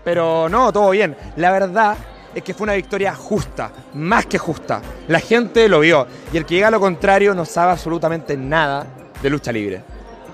Pero 0.04 0.48
no, 0.48 0.72
todo 0.72 0.92
bien. 0.92 1.18
La 1.36 1.52
verdad 1.52 1.98
es 2.34 2.44
que 2.44 2.54
fue 2.54 2.66
una 2.66 2.74
victoria 2.74 3.14
justa, 3.16 3.72
más 3.96 4.26
que 4.26 4.38
justa. 4.38 4.82
La 5.08 5.20
gente 5.20 5.68
lo 5.68 5.80
vio 5.80 6.08
y 6.32 6.38
el 6.38 6.46
que 6.46 6.56
llega 6.56 6.68
a 6.68 6.72
lo 6.72 6.80
contrario 6.80 7.34
no 7.34 7.46
sabe 7.46 7.72
absolutamente 7.72 8.38
nada 8.38 8.86
de 9.22 9.30
lucha 9.30 9.52
libre. 9.52 9.82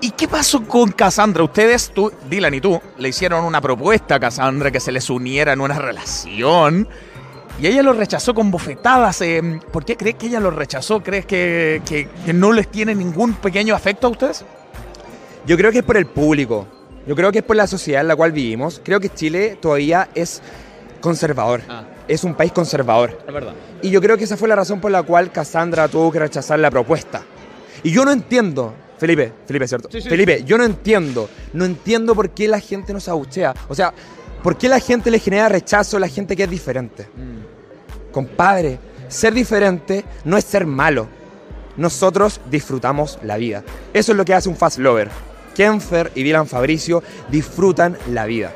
¿Y 0.00 0.10
qué 0.10 0.28
pasó 0.28 0.62
con 0.62 0.92
Cassandra? 0.92 1.42
Ustedes, 1.42 1.90
tú, 1.90 2.12
Dylan 2.28 2.52
y 2.52 2.60
tú, 2.60 2.80
le 2.98 3.08
hicieron 3.08 3.44
una 3.44 3.62
propuesta 3.62 4.16
a 4.16 4.20
Cassandra 4.20 4.70
que 4.70 4.78
se 4.78 4.92
les 4.92 5.08
uniera 5.08 5.52
en 5.52 5.60
una 5.60 5.78
relación. 5.78 6.86
Y 7.60 7.66
ella 7.66 7.82
lo 7.82 7.92
rechazó 7.94 8.34
con 8.34 8.50
bofetadas. 8.50 9.20
eh, 9.22 9.60
¿Por 9.72 9.84
qué 9.84 9.96
crees 9.96 10.16
que 10.16 10.26
ella 10.26 10.40
lo 10.40 10.50
rechazó? 10.50 11.02
¿Crees 11.02 11.24
que, 11.26 11.80
que- 11.86 12.08
que 12.24 12.32
no 12.32 12.52
les 12.52 12.68
tiene 12.68 12.94
ningún 12.94 13.34
pequeño 13.34 13.74
afecto 13.74 14.06
a 14.06 14.10
ustedes? 14.10 14.44
Yo 15.46 15.56
creo 15.56 15.72
que 15.72 15.78
es 15.78 15.84
por 15.84 15.96
el 15.96 16.06
público. 16.06 16.66
Yo 17.06 17.14
creo 17.14 17.30
que 17.32 17.38
es 17.38 17.44
por 17.44 17.56
la 17.56 17.66
sociedad 17.66 18.02
en 18.02 18.08
la 18.08 18.16
cual 18.16 18.32
vivimos. 18.32 18.80
Creo 18.84 19.00
que 19.00 19.08
Chile 19.08 19.56
todavía 19.60 20.08
es 20.14 20.42
conservador. 21.00 21.62
Ah. 21.68 21.84
Es 22.08 22.24
un 22.24 22.34
país 22.34 22.52
conservador. 22.52 23.18
Es 23.26 23.32
verdad. 23.32 23.52
Y 23.82 23.90
yo 23.90 24.00
creo 24.00 24.16
que 24.18 24.24
esa 24.24 24.36
fue 24.36 24.48
la 24.48 24.56
razón 24.56 24.80
por 24.80 24.90
la 24.90 25.02
cual 25.02 25.32
Cassandra 25.32 25.88
tuvo 25.88 26.10
que 26.12 26.18
rechazar 26.18 26.58
la 26.58 26.70
propuesta. 26.70 27.22
Y 27.82 27.90
yo 27.90 28.04
no 28.04 28.10
entiendo, 28.10 28.74
Felipe, 28.98 29.32
Felipe, 29.46 29.68
¿cierto? 29.68 29.88
Sí, 29.90 30.00
sí. 30.02 30.08
Felipe, 30.08 30.42
yo 30.44 30.58
no 30.58 30.64
entiendo, 30.64 31.28
no 31.52 31.64
entiendo 31.64 32.14
por 32.14 32.30
qué 32.30 32.48
la 32.48 32.58
gente 32.60 32.92
nos 32.92 33.08
abuchea. 33.08 33.54
O 33.68 33.74
sea, 33.74 33.92
¿por 34.42 34.56
qué 34.56 34.68
la 34.68 34.80
gente 34.80 35.10
le 35.10 35.18
genera 35.18 35.48
rechazo 35.48 35.96
a 35.96 36.00
la 36.00 36.08
gente 36.08 36.36
que 36.36 36.44
es 36.44 36.50
diferente? 36.50 37.08
Compadre, 38.12 38.78
ser 39.08 39.34
diferente 39.34 40.04
no 40.24 40.36
es 40.36 40.44
ser 40.44 40.66
malo. 40.66 41.08
Nosotros 41.76 42.40
disfrutamos 42.50 43.18
la 43.22 43.36
vida. 43.36 43.62
Eso 43.92 44.12
es 44.12 44.18
lo 44.18 44.24
que 44.24 44.34
hace 44.34 44.48
un 44.48 44.56
fast 44.56 44.78
lover. 44.78 45.10
Kenfer 45.54 46.12
y 46.14 46.22
Dylan 46.22 46.46
Fabricio 46.46 47.02
disfrutan 47.30 47.96
la 48.10 48.26
vida. 48.26 48.52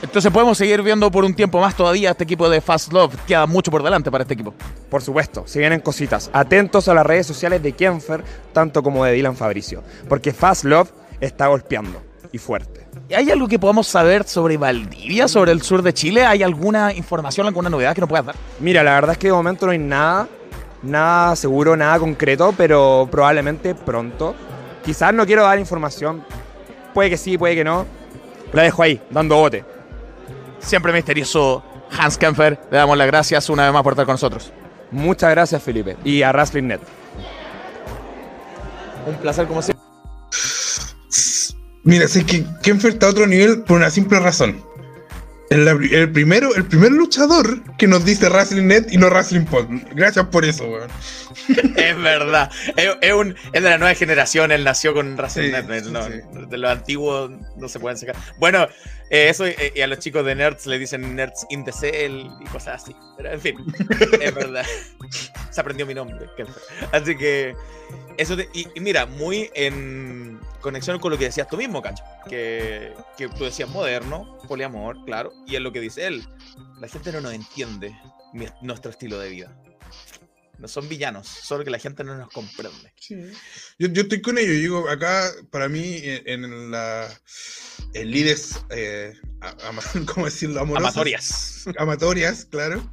Entonces 0.00 0.30
podemos 0.30 0.56
seguir 0.56 0.80
viendo 0.82 1.10
por 1.10 1.24
un 1.24 1.34
tiempo 1.34 1.60
más 1.60 1.76
todavía 1.76 2.12
este 2.12 2.22
equipo 2.22 2.48
de 2.48 2.60
Fast 2.60 2.92
Love. 2.92 3.16
Queda 3.26 3.46
mucho 3.46 3.72
por 3.72 3.82
delante 3.82 4.10
para 4.12 4.22
este 4.22 4.34
equipo. 4.34 4.54
Por 4.88 5.02
supuesto, 5.02 5.42
si 5.46 5.58
vienen 5.58 5.80
cositas, 5.80 6.30
atentos 6.32 6.86
a 6.86 6.94
las 6.94 7.04
redes 7.04 7.26
sociales 7.26 7.62
de 7.62 7.72
Kenfer, 7.72 8.22
tanto 8.52 8.82
como 8.82 9.04
de 9.04 9.12
Dylan 9.12 9.34
Fabricio, 9.34 9.82
porque 10.08 10.32
Fast 10.32 10.64
Love 10.64 10.92
está 11.20 11.48
golpeando 11.48 12.00
y 12.30 12.38
fuerte. 12.38 12.86
¿Hay 13.14 13.30
algo 13.30 13.48
que 13.48 13.58
podamos 13.58 13.86
saber 13.86 14.24
sobre 14.24 14.58
Valdivia, 14.58 15.28
sobre 15.28 15.52
el 15.52 15.62
sur 15.62 15.80
de 15.80 15.94
Chile? 15.94 16.26
¿Hay 16.26 16.42
alguna 16.42 16.92
información, 16.92 17.46
alguna 17.46 17.70
novedad 17.70 17.94
que 17.94 18.02
nos 18.02 18.08
puedas 18.08 18.26
dar? 18.26 18.34
Mira, 18.60 18.82
la 18.82 18.92
verdad 18.92 19.12
es 19.12 19.18
que 19.18 19.28
de 19.28 19.32
momento 19.32 19.64
no 19.64 19.72
hay 19.72 19.78
nada, 19.78 20.28
nada 20.82 21.34
seguro, 21.34 21.74
nada 21.74 21.98
concreto, 21.98 22.52
pero 22.54 23.08
probablemente 23.10 23.74
pronto. 23.74 24.34
Quizás 24.84 25.14
no 25.14 25.24
quiero 25.24 25.42
dar 25.42 25.58
información, 25.58 26.22
puede 26.92 27.08
que 27.08 27.16
sí, 27.16 27.38
puede 27.38 27.54
que 27.54 27.64
no. 27.64 27.86
La 28.52 28.62
dejo 28.62 28.82
ahí, 28.82 29.00
dando 29.10 29.36
bote. 29.36 29.64
Siempre 30.58 30.92
misterioso 30.92 31.62
Hans 31.98 32.18
Kempfer. 32.18 32.58
Le 32.70 32.76
damos 32.76 32.98
las 32.98 33.06
gracias 33.06 33.48
una 33.48 33.64
vez 33.64 33.72
más 33.72 33.82
por 33.82 33.94
estar 33.94 34.04
con 34.04 34.14
nosotros. 34.14 34.52
Muchas 34.90 35.30
gracias, 35.30 35.62
Felipe. 35.62 35.96
Y 36.04 36.22
a 36.22 36.30
Wrestling.net. 36.30 36.80
Un 39.06 39.14
placer 39.14 39.46
como 39.46 39.62
siempre. 39.62 39.88
Mira, 41.88 42.06
sé 42.06 42.22
que 42.26 42.44
Kenfer 42.62 42.92
está 42.92 43.06
a 43.06 43.10
otro 43.10 43.26
nivel 43.26 43.62
por 43.62 43.78
una 43.78 43.88
simple 43.90 44.20
razón. 44.20 44.62
El, 45.48 45.66
el 45.66 46.12
primero, 46.12 46.54
el 46.54 46.66
primer 46.66 46.92
luchador 46.92 47.62
que 47.78 47.86
nos 47.86 48.04
dice 48.04 48.28
Wrestling 48.28 48.66
Net 48.66 48.88
y 48.92 48.98
no 48.98 49.06
Wrestling 49.08 49.46
Pod. 49.46 49.64
Gracias 49.94 50.26
por 50.26 50.44
eso, 50.44 50.64
weón. 50.66 50.90
Es 51.76 51.96
verdad. 51.96 52.50
Es, 52.76 52.90
es 53.00 53.12
un, 53.14 53.34
es 53.54 53.62
de 53.62 53.70
la 53.70 53.78
nueva 53.78 53.94
generación. 53.94 54.52
Él 54.52 54.64
nació 54.64 54.92
con 54.92 55.16
Sí, 55.30 55.50
Net. 55.50 55.64
sí, 55.84 55.90
no, 55.90 56.04
sí. 56.04 56.12
De 56.50 56.58
los 56.58 56.70
antiguos 56.70 57.30
no 57.56 57.66
se 57.70 57.80
pueden 57.80 57.96
sacar. 57.96 58.16
Bueno, 58.36 58.68
eh, 59.10 59.28
eso 59.28 59.46
eh, 59.46 59.72
y 59.74 59.80
a 59.80 59.86
los 59.86 59.98
chicos 59.98 60.24
de 60.24 60.34
Nerds 60.34 60.66
le 60.66 60.78
dicen 60.78 61.14
Nerds 61.16 61.46
in 61.50 61.64
the 61.64 61.72
Cell 61.72 62.26
y 62.40 62.44
cosas 62.46 62.82
así. 62.82 62.94
Pero 63.16 63.32
en 63.32 63.40
fin, 63.40 63.56
es 64.20 64.34
verdad. 64.34 64.64
Se 65.50 65.60
aprendió 65.60 65.86
mi 65.86 65.94
nombre. 65.94 66.26
Así 66.92 67.16
que 67.16 67.54
eso. 68.16 68.36
te- 68.36 68.48
y, 68.52 68.66
y 68.74 68.80
mira, 68.80 69.06
muy 69.06 69.50
en 69.54 70.38
conexión 70.60 70.98
con 70.98 71.10
lo 71.12 71.18
que 71.18 71.24
decías 71.26 71.48
tú 71.48 71.56
mismo, 71.56 71.80
Cacho. 71.82 72.04
Que, 72.28 72.92
que 73.16 73.28
tú 73.28 73.44
decías 73.44 73.68
moderno, 73.68 74.38
poliamor, 74.48 75.04
claro. 75.04 75.32
Y 75.46 75.56
es 75.56 75.62
lo 75.62 75.72
que 75.72 75.80
dice 75.80 76.06
él. 76.06 76.24
La 76.80 76.88
gente 76.88 77.10
no 77.12 77.20
nos 77.20 77.32
entiende 77.32 77.96
mi- 78.32 78.46
nuestro 78.62 78.90
estilo 78.90 79.18
de 79.18 79.30
vida. 79.30 79.56
No 80.58 80.66
son 80.66 80.88
villanos, 80.88 81.28
solo 81.28 81.62
que 81.64 81.70
la 81.70 81.78
gente 81.78 82.02
no 82.02 82.16
nos 82.16 82.30
comprende. 82.32 82.92
Yo, 83.78 83.86
yo 83.88 84.02
estoy 84.02 84.20
con 84.20 84.38
ellos. 84.38 84.54
Digo, 84.56 84.88
acá, 84.88 85.30
para 85.52 85.68
mí, 85.68 86.00
en, 86.02 86.44
en 86.44 86.70
la. 86.72 87.08
En 87.94 88.10
líderes, 88.10 88.60
eh, 88.70 89.14
ama- 89.40 89.82
¿cómo 90.14 90.26
decirlo? 90.26 90.60
Amorosas. 90.60 90.88
Amatorias. 90.94 91.64
Amatorias, 91.78 92.44
claro. 92.44 92.92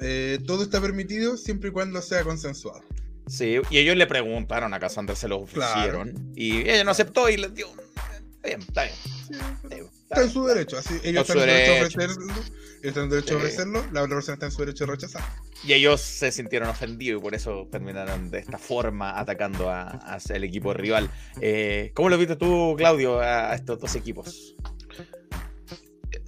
Eh, 0.00 0.38
todo 0.46 0.62
está 0.64 0.80
permitido 0.80 1.36
siempre 1.36 1.68
y 1.70 1.72
cuando 1.72 2.02
sea 2.02 2.24
consensuado. 2.24 2.82
Sí, 3.28 3.58
y 3.70 3.78
ellos 3.78 3.96
le 3.96 4.06
preguntaron 4.06 4.74
a 4.74 4.80
Cassandra, 4.80 5.14
se 5.14 5.28
lo 5.28 5.38
ofrecieron. 5.38 6.32
Y 6.34 6.58
ella 6.68 6.82
no 6.84 6.90
aceptó 6.90 7.28
y 7.30 7.36
les 7.36 7.54
dio. 7.54 7.68
Está 7.68 8.48
bien, 8.48 8.60
está 8.60 8.82
bien. 8.84 8.94
está 9.30 9.68
bien, 9.68 9.84
está 9.84 10.02
Está 10.02 10.22
en 10.24 10.30
su 10.30 10.44
derecho. 10.44 10.76
Así, 10.78 10.94
ellos 11.04 11.22
están 11.22 11.36
su 11.38 11.42
en 11.44 11.44
su 11.44 11.46
derecho 11.46 11.72
a 11.72 11.86
ofrecerlo. 11.86 12.34
Están 12.82 13.04
en 13.04 13.10
su 13.10 13.14
derecho 13.14 13.34
a 13.36 13.38
Sí. 13.40 13.44
ofrecerlo. 13.44 13.84
La 13.92 14.02
otra 14.02 14.16
persona 14.16 14.34
está 14.34 14.46
en 14.46 14.52
su 14.52 14.58
derecho 14.60 14.84
a 14.84 14.86
rechazar. 14.88 15.22
Y 15.64 15.72
ellos 15.72 16.00
se 16.00 16.32
sintieron 16.32 16.68
ofendidos 16.68 17.20
y 17.20 17.22
por 17.22 17.34
eso 17.34 17.68
terminaron 17.70 18.30
de 18.30 18.40
esta 18.40 18.58
forma 18.58 19.18
atacando 19.18 19.70
a, 19.70 19.88
a 19.90 20.18
el 20.30 20.44
equipo 20.44 20.74
rival. 20.74 21.08
Eh, 21.40 21.92
¿Cómo 21.94 22.08
lo 22.08 22.18
viste 22.18 22.36
tú, 22.36 22.74
Claudio, 22.76 23.20
a, 23.20 23.54
estos 23.54 23.78
dos 23.78 23.94
equipos? 23.94 24.56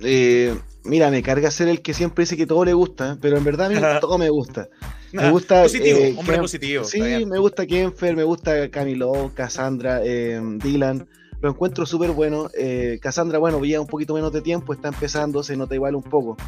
Eh, 0.00 0.56
mira, 0.84 1.10
me 1.10 1.22
carga 1.22 1.50
ser 1.50 1.68
el 1.68 1.82
que 1.82 1.94
siempre 1.94 2.22
dice 2.22 2.36
que 2.36 2.46
todo 2.46 2.64
le 2.64 2.72
gusta, 2.72 3.18
pero 3.20 3.36
en 3.36 3.44
verdad 3.44 3.66
a 3.66 3.70
mí 3.70 3.76
todo 4.00 4.18
me 4.18 4.30
gusta. 4.30 4.68
Me 5.12 5.30
gusta, 5.30 5.62
Positivo, 5.62 5.98
eh, 5.98 6.14
hombre 6.16 6.38
positivo. 6.38 6.84
Sí, 6.84 7.00
me 7.00 7.38
gusta 7.38 7.66
Kenfer, 7.66 8.16
me 8.16 8.24
gusta 8.24 8.68
Camilo, 8.70 9.30
Cassandra, 9.34 10.00
eh, 10.04 10.40
Dylan. 10.62 11.08
Lo 11.44 11.50
encuentro 11.50 11.84
súper 11.84 12.10
bueno. 12.12 12.48
Eh, 12.54 12.98
Cassandra, 13.02 13.36
bueno, 13.38 13.60
lleva 13.60 13.82
un 13.82 13.86
poquito 13.86 14.14
menos 14.14 14.32
de 14.32 14.40
tiempo, 14.40 14.72
está 14.72 14.88
empezando, 14.88 15.42
se 15.42 15.54
nota 15.58 15.74
igual 15.74 15.94
un 15.94 16.02
poco. 16.02 16.38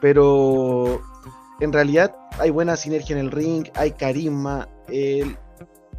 Pero 0.00 1.02
en 1.60 1.70
realidad 1.70 2.16
hay 2.38 2.48
buena 2.48 2.74
sinergia 2.74 3.14
en 3.14 3.26
el 3.26 3.30
ring, 3.30 3.66
hay 3.74 3.90
carisma. 3.90 4.66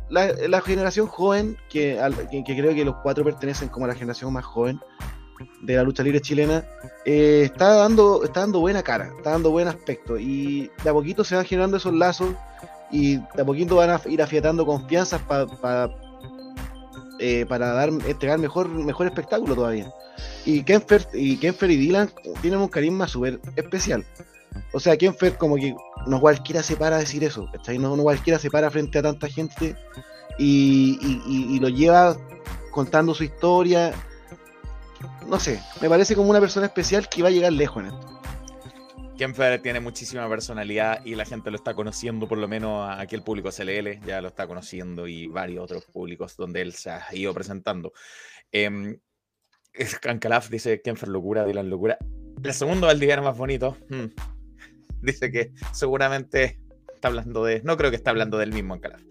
la, 0.10 0.62
generación 0.62 1.06
joven, 1.06 1.58
que, 1.70 2.00
que- 2.32 2.56
creo 2.56 2.74
que 2.74 2.84
los 2.84 2.96
cuatro 3.04 3.24
pertenecen 3.24 3.70
como 3.70 3.86
a 3.86 3.90
la 3.90 3.94
generación 3.94 4.34
más 4.34 4.46
joven 4.46 4.80
de 5.62 5.76
la 5.76 5.84
lucha 5.84 6.02
libre 6.02 6.20
chilena, 6.20 6.66
eh, 7.06 7.44
está, 7.46 7.76
dando, 7.76 8.24
está 8.24 8.40
dando 8.40 8.62
buena 8.62 8.82
cara, 8.82 9.12
está 9.16 9.30
dando 9.30 9.52
buen 9.52 9.68
aspecto. 9.68 10.18
Y 10.18 10.72
de 10.84 10.90
a 10.90 10.94
poquito 10.94 11.24
se 11.24 11.36
van 11.36 11.46
generando 11.46 11.78
esos 11.78 11.94
lazos 11.94 12.34
y 12.90 13.18
de 13.18 13.42
a 13.44 13.46
poquito 13.46 13.76
van 13.76 13.92
a 13.92 14.02
ir 14.08 14.24
afiatando 14.24 14.66
confianzas 14.66 15.22
pa- 15.22 15.46
pa- 15.46 15.92
eh, 17.20 17.46
para 17.48 17.74
dar, 17.74 17.90
entregar 18.08 18.40
mejor, 18.40 18.68
mejor 18.70 19.08
espectáculo 19.08 19.56
todavía. 19.56 19.92
Y 20.46 20.64
Kenfer 20.64 21.08
y, 21.14 21.38
Kenfer 21.38 21.72
y 21.72 21.78
Dylan 21.78 22.10
tienen 22.42 22.60
un 22.60 22.68
carisma 22.68 23.08
súper 23.08 23.40
especial. 23.56 24.06
O 24.74 24.80
sea, 24.80 24.98
Kenfer 24.98 25.38
como 25.38 25.56
que 25.56 25.76
no 26.08 26.20
cualquiera 26.20 26.64
se 26.64 26.76
para 26.76 26.96
a 26.96 27.00
decir 27.00 27.24
eso, 27.24 27.48
¿cachai? 27.52 27.78
No, 27.78 27.96
no 27.96 28.04
cualquiera 28.04 28.40
se 28.40 28.50
para 28.50 28.72
frente 28.72 28.98
a 29.00 29.04
tanta 29.04 29.28
gente 29.28 29.76
y, 30.38 30.98
y- 31.02 31.60
lo 31.60 31.70
lleva 31.70 32.16
contando 32.72 33.14
su 33.14 33.24
historia. 33.24 33.94
No 35.28 35.40
sé, 35.40 35.62
me 35.82 35.90
parece 35.90 36.16
como 36.16 36.30
una 36.30 36.40
persona 36.40 36.66
especial 36.66 37.08
que 37.08 37.22
va 37.22 37.28
a 37.30 37.32
llegar 37.32 37.54
lejos 37.54 37.84
en 37.84 37.90
esto. 37.94 38.19
Kemper 39.20 39.62
tiene 39.62 39.82
muchísima 39.82 40.30
personalidad 40.30 41.06
y 41.06 41.14
la 41.14 41.26
gente 41.26 41.52
lo 41.52 41.58
está 41.58 41.74
conociendo, 41.74 42.26
por 42.26 42.38
lo 42.38 42.48
menos 42.48 42.90
aquí 42.98 43.16
el 43.16 43.22
público 43.22 43.50
CLL 43.50 44.00
ya 44.06 44.22
lo 44.22 44.30
está 44.30 44.48
conociendo 44.48 45.10
y 45.10 45.28
varios 45.28 45.66
otros 45.66 45.84
públicos 45.88 46.38
donde 46.38 46.62
él 46.62 46.72
se 46.72 46.90
ha 46.90 47.04
ido 47.12 47.34
presentando. 47.34 47.92
Eh, 48.54 48.98
Cancalaf 50.02 50.50
dice 50.50 50.82
Kemper 50.82 51.10
locura, 51.10 51.44
Dylan 51.44 51.70
locura. 51.70 51.98
El 52.42 52.54
segundo 52.54 52.88
Valdiviano 52.88 53.22
más 53.22 53.38
bonito. 53.38 53.76
hmm, 53.90 54.06
Dice 55.02 55.30
que 55.30 55.52
seguramente 55.74 56.62
está 56.96 57.10
hablando 57.10 57.44
de. 57.44 57.62
No 57.66 57.76
creo 57.76 57.90
que 57.90 57.98
está 57.98 58.12
hablando 58.12 58.38
del 58.38 58.54
mismo 58.54 58.80
Cancalaf. 58.80 59.04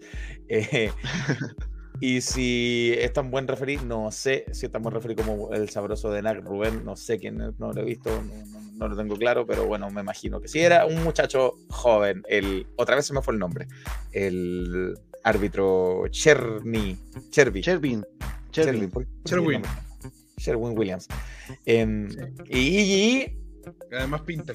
Eh, 0.47 0.91
Y 2.01 2.21
si 2.21 2.93
es 2.97 3.11
tan 3.13 3.29
buen 3.31 3.47
referí, 3.47 3.77
no 3.77 4.11
sé 4.11 4.45
si 4.51 4.65
es 4.67 4.71
tan 4.71 4.81
buen 4.81 4.93
referí 4.95 5.15
como 5.15 5.53
el 5.53 5.69
sabroso 5.69 6.09
de 6.11 6.21
Nac 6.21 6.43
Rubén, 6.43 6.83
no 6.85 6.95
sé 6.95 7.19
quién, 7.19 7.37
no 7.37 7.53
lo 7.73 7.81
he 7.81 7.83
visto, 7.83 8.09
no, 8.09 8.45
no- 8.45 8.59
no 8.79 8.87
lo 8.87 8.95
tengo 8.95 9.17
claro, 9.17 9.45
pero 9.45 9.65
bueno, 9.67 9.89
me 9.89 9.99
imagino 9.99 10.39
que 10.39 10.47
sí. 10.47 10.59
Era 10.61 10.85
un 10.85 11.03
muchacho 11.03 11.55
joven, 11.69 12.23
el, 12.29 12.65
otra 12.77 12.95
vez 12.95 13.05
se 13.07 13.13
me 13.13 13.21
fue 13.21 13.33
el 13.33 13.39
nombre, 13.39 13.67
el 14.13 14.97
árbitro 15.25 16.03
Cherny, 16.09 16.97
Cherby. 17.29 17.61
Chervin. 17.61 18.05
Cherwin, 18.51 18.89
Chervin. 19.25 19.61
Sherwin 20.37 20.77
Williams. 20.77 21.07
Sí. 21.65 21.85
y, 22.49 22.57
y 22.57 23.37
Además 23.91 24.21
pinta 24.21 24.53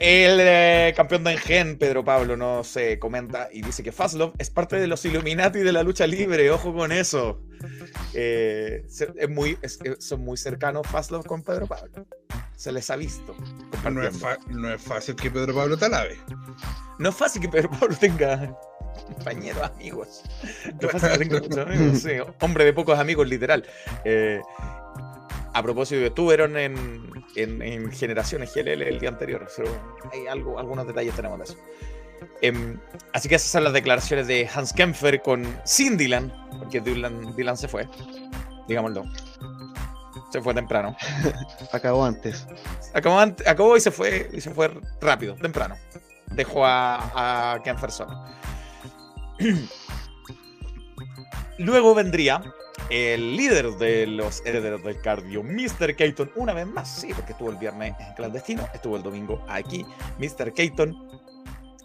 el 0.00 0.38
eh, 0.40 0.92
campeón 0.96 1.24
de 1.24 1.32
Engen, 1.32 1.78
Pedro 1.78 2.04
Pablo, 2.04 2.36
no 2.36 2.64
se 2.64 2.98
comenta 2.98 3.48
y 3.52 3.62
dice 3.62 3.82
que 3.82 3.92
Faslov 3.92 4.32
es 4.38 4.50
parte 4.50 4.76
de 4.76 4.86
los 4.86 5.04
Illuminati 5.04 5.60
de 5.60 5.72
la 5.72 5.82
lucha 5.82 6.06
libre. 6.06 6.50
Ojo 6.50 6.74
con 6.74 6.92
eso. 6.92 7.40
Eh, 8.12 8.84
se- 8.88 9.12
es 9.16 9.28
muy, 9.30 9.58
es- 9.62 9.78
eh, 9.84 9.96
son 9.98 10.20
muy 10.22 10.36
cercanos 10.36 10.86
Faslov 10.86 11.24
con 11.26 11.42
Pedro 11.42 11.66
Pablo. 11.66 12.06
Se 12.56 12.70
les 12.72 12.88
ha 12.90 12.96
visto. 12.96 13.34
No 13.90 14.02
es, 14.02 14.10
compartiendo. 14.10 14.18
fa- 14.18 14.38
no 14.48 14.72
es 14.72 14.82
fácil 14.82 15.16
que 15.16 15.30
Pedro 15.30 15.54
Pablo 15.54 15.76
te 15.76 15.86
alabe. 15.86 16.18
No 16.98 17.08
es 17.08 17.14
fácil 17.14 17.42
que 17.42 17.48
Pedro 17.48 17.70
Pablo 17.70 17.96
tenga 17.98 18.56
compañeros, 19.06 19.62
amigos. 19.62 20.22
No 20.80 20.88
es 20.88 20.92
fácil 20.92 21.10
que 21.10 21.18
tenga 21.18 21.40
muchos 21.40 21.58
amigos, 21.58 21.98
sí. 22.02 22.10
Hombre 22.40 22.64
de 22.64 22.72
pocos 22.72 22.98
amigos, 22.98 23.26
literal. 23.28 23.64
Eh, 24.04 24.40
a 25.54 25.62
propósito, 25.62 26.04
estuvieron 26.04 26.56
en, 26.56 27.24
en, 27.36 27.62
en 27.62 27.92
Generaciones 27.92 28.52
GLL 28.54 28.82
el 28.82 28.98
día 28.98 29.08
anterior. 29.08 29.46
so, 29.48 29.62
hay 30.12 30.26
algo, 30.26 30.58
algunos 30.58 30.86
detalles 30.86 31.14
tenemos 31.14 31.38
de 31.38 31.44
eso. 31.44 31.56
Em, 32.42 32.78
así 33.12 33.28
que 33.28 33.34
esas 33.36 33.50
son 33.50 33.64
las 33.64 33.72
declaraciones 33.72 34.26
de 34.26 34.48
Hans 34.52 34.72
Kempfer 34.72 35.22
con 35.22 35.44
sin 35.64 35.96
Dylan, 35.96 36.32
porque 36.58 36.80
Dylan, 36.80 37.34
Dylan 37.36 37.56
se 37.56 37.68
fue, 37.68 37.88
digámoslo. 38.68 39.04
Se 40.32 40.40
fue 40.42 40.52
temprano. 40.54 40.96
Acabó 41.72 42.04
antes. 42.04 42.46
Acabó, 42.92 43.20
ant- 43.20 43.46
acabó 43.46 43.76
y 43.76 43.80
se 43.80 43.90
fue 43.92 44.28
y 44.32 44.40
se 44.40 44.50
fue 44.50 44.70
rápido, 45.00 45.36
temprano. 45.36 45.76
Dejó 46.32 46.64
a, 46.66 47.52
a 47.54 47.62
Kempfer 47.62 47.90
solo. 47.92 48.12
Luego 51.58 51.94
vendría 51.94 52.42
el 52.90 53.36
líder 53.36 53.70
de 53.72 54.06
los 54.06 54.44
herederos 54.44 54.82
del 54.82 55.00
cardio, 55.00 55.42
Mr. 55.42 55.96
Keaton, 55.96 56.30
una 56.36 56.52
vez 56.52 56.66
más, 56.66 57.00
sí, 57.00 57.12
porque 57.14 57.32
estuvo 57.32 57.50
el 57.50 57.56
viernes 57.56 57.94
en 57.98 58.14
clandestino, 58.14 58.68
estuvo 58.74 58.96
el 58.96 59.02
domingo 59.02 59.44
aquí. 59.48 59.84
Mr. 60.18 60.52
Keaton 60.52 60.94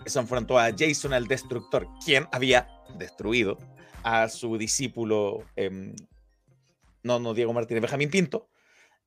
se 0.06 0.20
enfrentó 0.20 0.60
a 0.60 0.72
Jason 0.78 1.14
el 1.14 1.28
Destructor, 1.28 1.88
quien 2.04 2.28
había 2.32 2.68
destruido 2.98 3.58
a 4.04 4.28
su 4.30 4.58
discípulo, 4.58 5.44
em, 5.56 5.94
no, 7.04 7.20
no 7.20 7.34
Diego 7.34 7.54
Martínez, 7.54 7.82
Benjamín 7.82 8.10
Pinto, 8.10 8.50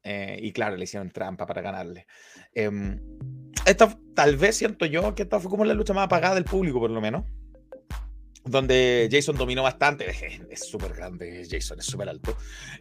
eh, 0.02 0.38
y 0.40 0.52
claro, 0.52 0.76
le 0.76 0.84
hicieron 0.84 1.10
trampa 1.10 1.46
para 1.46 1.62
ganarle. 1.62 2.06
Em, 2.54 3.00
esta, 3.66 3.96
tal 4.14 4.36
vez 4.36 4.56
siento 4.56 4.86
yo 4.86 5.14
que 5.14 5.22
esta 5.22 5.38
fue 5.40 5.50
como 5.50 5.64
la 5.64 5.74
lucha 5.74 5.92
más 5.92 6.06
apagada 6.06 6.34
del 6.34 6.44
público, 6.44 6.80
por 6.80 6.90
lo 6.90 7.00
menos. 7.00 7.24
Donde 8.44 9.08
Jason 9.10 9.36
dominó 9.36 9.62
bastante. 9.62 10.06
Es 10.50 10.68
súper 10.68 10.92
grande, 10.94 11.46
Jason 11.48 11.78
es 11.78 11.86
súper 11.86 12.08
alto. 12.08 12.36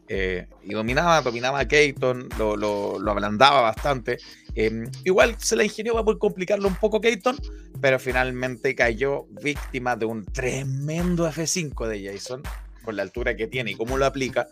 eh, 0.08 0.48
y 0.64 0.74
dominaba, 0.74 1.22
dominaba 1.22 1.60
a 1.60 1.68
Keaton, 1.68 2.28
lo, 2.38 2.58
lo, 2.58 3.12
ablandaba 3.12 3.62
bastante. 3.62 4.18
Em, 4.56 4.90
igual 5.06 5.36
se 5.40 5.56
la 5.56 5.64
ingenió 5.64 5.94
para 6.04 6.18
complicarlo 6.18 6.68
un 6.68 6.76
poco 6.76 7.00
Keaton, 7.00 7.38
pero 7.80 7.98
finalmente 8.00 8.76
cayó 8.76 9.26
víctima 9.42 9.96
de 9.96 10.06
un 10.06 10.26
tremendo 10.26 11.28
F5 11.30 11.88
de 11.88 12.12
Jason, 12.12 12.44
con 12.84 12.96
la 12.98 13.04
altura 13.04 13.36
que 13.36 13.48
tiene 13.48 13.72
y 13.72 13.76
cómo 13.76 13.98
lo 13.98 14.06
aplica. 14.06 14.48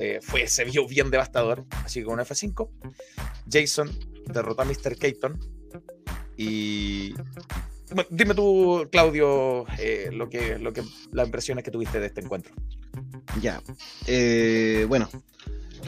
eh, 0.00 0.18
fue, 0.22 0.46
se 0.48 0.64
vio 0.64 0.86
bien 0.88 1.10
devastador. 1.10 1.64
Así 1.84 2.00
que 2.00 2.06
con 2.06 2.18
F5, 2.18 2.68
Jason 3.50 3.90
derrotó 4.26 4.62
a 4.62 4.64
Mr. 4.64 4.96
Keaton. 4.98 5.38
Y 6.36 7.14
dime 8.10 8.34
tú, 8.34 8.88
Claudio, 8.90 9.66
eh, 9.78 10.10
lo 10.12 10.28
que, 10.28 10.58
lo 10.58 10.72
que, 10.72 10.82
las 11.12 11.26
impresiones 11.26 11.64
que 11.64 11.70
tuviste 11.70 12.00
de 12.00 12.06
este 12.06 12.20
encuentro. 12.20 12.54
Ya. 13.40 13.62
Eh, 14.06 14.86
bueno, 14.88 15.08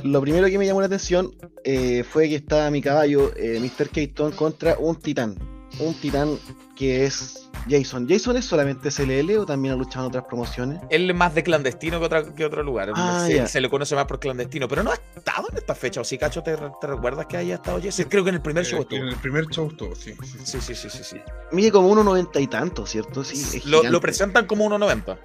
lo 0.04 0.20
primero 0.20 0.46
que 0.46 0.58
me 0.58 0.66
llamó 0.66 0.80
la 0.80 0.86
atención 0.86 1.34
eh, 1.64 2.04
fue 2.04 2.28
que 2.28 2.36
estaba 2.36 2.70
mi 2.70 2.80
caballo, 2.80 3.32
eh, 3.36 3.58
Mr. 3.60 3.88
Keaton, 3.88 4.32
contra 4.32 4.78
un 4.78 4.96
titán. 4.96 5.36
Un 5.80 5.94
titán 5.94 6.38
que 6.74 7.04
es 7.04 7.48
Jason. 7.68 8.08
¿Jason 8.08 8.36
es 8.36 8.44
solamente 8.44 8.90
CLL 8.90 9.38
o 9.38 9.46
también 9.46 9.74
ha 9.74 9.76
luchado 9.76 10.06
en 10.06 10.08
otras 10.08 10.24
promociones? 10.24 10.80
Él 10.90 11.08
es 11.08 11.16
más 11.16 11.34
de 11.34 11.42
clandestino 11.42 11.98
que, 11.98 12.06
otra, 12.06 12.34
que 12.34 12.44
otro 12.44 12.62
lugar. 12.62 12.92
Ah, 12.94 13.24
se, 13.26 13.46
se 13.46 13.60
le 13.60 13.68
conoce 13.68 13.94
más 13.94 14.06
por 14.06 14.18
clandestino, 14.18 14.66
pero 14.66 14.82
no 14.82 14.90
ha 14.90 14.94
estado 14.94 15.48
en 15.50 15.58
esta 15.58 15.74
fecha. 15.74 16.00
¿O 16.00 16.04
sí, 16.04 16.18
Cacho, 16.18 16.42
te, 16.42 16.56
te 16.56 16.86
recuerdas 16.86 17.26
que 17.26 17.36
haya 17.36 17.56
estado 17.56 17.80
Jason? 17.82 18.06
Creo 18.08 18.24
que 18.24 18.30
en 18.30 18.36
el 18.36 18.42
primer 18.42 18.64
show 18.64 18.78
Eh, 18.78 18.82
estuvo. 18.82 19.00
En 19.00 19.08
el 19.08 19.16
primer 19.16 19.46
show 19.46 19.68
estuvo, 19.68 19.94
sí. 19.94 20.14
sí, 20.22 20.38
sí. 20.44 20.60
Sí, 20.60 20.60
sí, 20.60 20.74
sí, 20.74 20.90
sí. 20.90 21.04
sí. 21.04 21.16
Mide 21.52 21.70
como 21.70 21.94
1,90 21.94 22.40
y 22.40 22.46
tanto, 22.46 22.86
¿cierto? 22.86 23.22
Sí, 23.22 23.58
es 23.58 23.64
Lo, 23.66 24.00
presentan 24.00 24.46
como 24.46 24.68
1.90. 24.68 25.18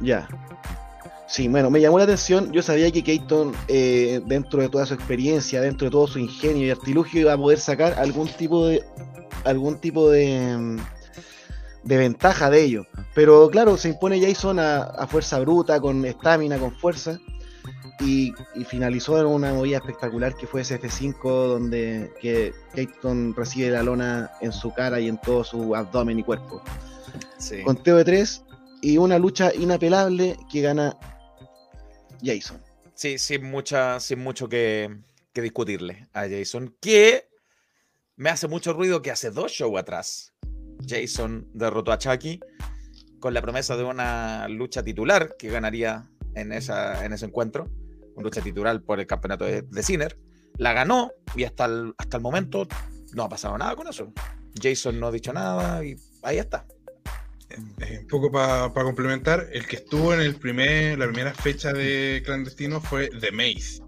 Ya. 0.00 0.28
Sí, 1.30 1.46
bueno, 1.46 1.70
me 1.70 1.80
llamó 1.80 1.98
la 1.98 2.04
atención. 2.04 2.50
Yo 2.50 2.60
sabía 2.60 2.90
que 2.90 3.04
Keaton, 3.04 3.52
eh, 3.68 4.20
dentro 4.26 4.60
de 4.60 4.68
toda 4.68 4.84
su 4.84 4.94
experiencia, 4.94 5.60
dentro 5.60 5.84
de 5.86 5.92
todo 5.92 6.08
su 6.08 6.18
ingenio 6.18 6.66
y 6.66 6.70
artilugio, 6.70 7.20
iba 7.20 7.32
a 7.32 7.36
poder 7.38 7.60
sacar 7.60 7.94
algún 7.98 8.26
tipo 8.28 8.66
de. 8.66 8.84
algún 9.44 9.78
tipo 9.78 10.10
de. 10.10 10.56
mm, 10.58 10.76
de 11.84 11.96
ventaja 11.96 12.50
de 12.50 12.62
ello. 12.62 12.86
Pero 13.14 13.48
claro, 13.48 13.76
se 13.76 13.90
impone 13.90 14.20
Jason 14.20 14.58
a, 14.58 14.78
a 14.82 15.06
fuerza 15.06 15.38
bruta, 15.38 15.80
con 15.80 16.04
estamina, 16.04 16.58
con 16.58 16.72
fuerza. 16.72 17.18
Y, 18.00 18.32
y 18.54 18.64
finalizó 18.64 19.20
en 19.20 19.26
una 19.26 19.52
movida 19.52 19.76
espectacular 19.76 20.34
que 20.34 20.46
fue 20.46 20.62
ese 20.62 20.80
F5 20.80 21.22
donde 21.22 22.10
que 22.20 22.54
Keaton 22.74 23.34
recibe 23.36 23.70
la 23.70 23.82
lona 23.82 24.30
en 24.40 24.52
su 24.52 24.72
cara 24.72 24.98
y 25.00 25.06
en 25.08 25.18
todo 25.20 25.44
su 25.44 25.76
abdomen 25.76 26.18
y 26.18 26.22
cuerpo 26.22 26.62
Sí. 27.36 27.62
conteo 27.62 27.98
de 27.98 28.04
tres 28.06 28.42
y 28.80 28.96
una 28.96 29.18
lucha 29.18 29.52
inapelable 29.54 30.38
que 30.50 30.62
gana 30.62 30.96
Jason. 32.22 32.62
Sí, 32.94 33.18
sin, 33.18 33.44
mucha, 33.44 34.00
sin 34.00 34.18
mucho 34.18 34.48
que, 34.48 34.98
que 35.32 35.42
discutirle 35.42 36.08
a 36.12 36.28
Jason, 36.28 36.76
que 36.80 37.28
me 38.16 38.30
hace 38.30 38.48
mucho 38.48 38.72
ruido 38.72 39.00
que 39.02 39.10
hace 39.10 39.30
dos 39.30 39.52
shows 39.52 39.78
atrás 39.78 40.34
Jason 40.86 41.48
derrotó 41.52 41.92
a 41.92 41.98
Chucky 41.98 42.40
con 43.18 43.34
la 43.34 43.42
promesa 43.42 43.76
de 43.76 43.84
una 43.84 44.48
lucha 44.48 44.82
titular 44.82 45.36
que 45.38 45.48
ganaría 45.48 46.08
en, 46.34 46.52
esa, 46.52 47.04
en 47.04 47.12
ese 47.12 47.26
encuentro, 47.26 47.68
una 48.14 48.24
lucha 48.24 48.40
titular 48.40 48.80
por 48.82 48.98
el 49.00 49.06
campeonato 49.06 49.44
de, 49.44 49.62
de. 49.62 50.16
La 50.56 50.72
ganó 50.72 51.12
y 51.34 51.44
hasta 51.44 51.66
el, 51.66 51.94
hasta 51.98 52.16
el 52.16 52.22
momento 52.22 52.66
no 53.12 53.24
ha 53.24 53.28
pasado 53.28 53.56
nada 53.58 53.76
con 53.76 53.88
eso. 53.88 54.12
Jason 54.60 54.98
no 54.98 55.08
ha 55.08 55.10
dicho 55.12 55.32
nada 55.32 55.84
y 55.84 55.96
ahí 56.22 56.38
está. 56.38 56.66
Eh, 57.80 57.98
un 58.02 58.06
poco 58.06 58.30
para 58.30 58.70
complementar, 58.72 59.48
el 59.52 59.66
que 59.66 59.76
estuvo 59.76 60.14
en 60.14 60.20
el 60.20 60.36
primer, 60.36 60.98
la 60.98 61.06
primera 61.06 61.34
fecha 61.34 61.72
de 61.72 62.22
clandestino 62.24 62.80
fue 62.80 63.08
The 63.08 63.32
Maze. 63.32 63.82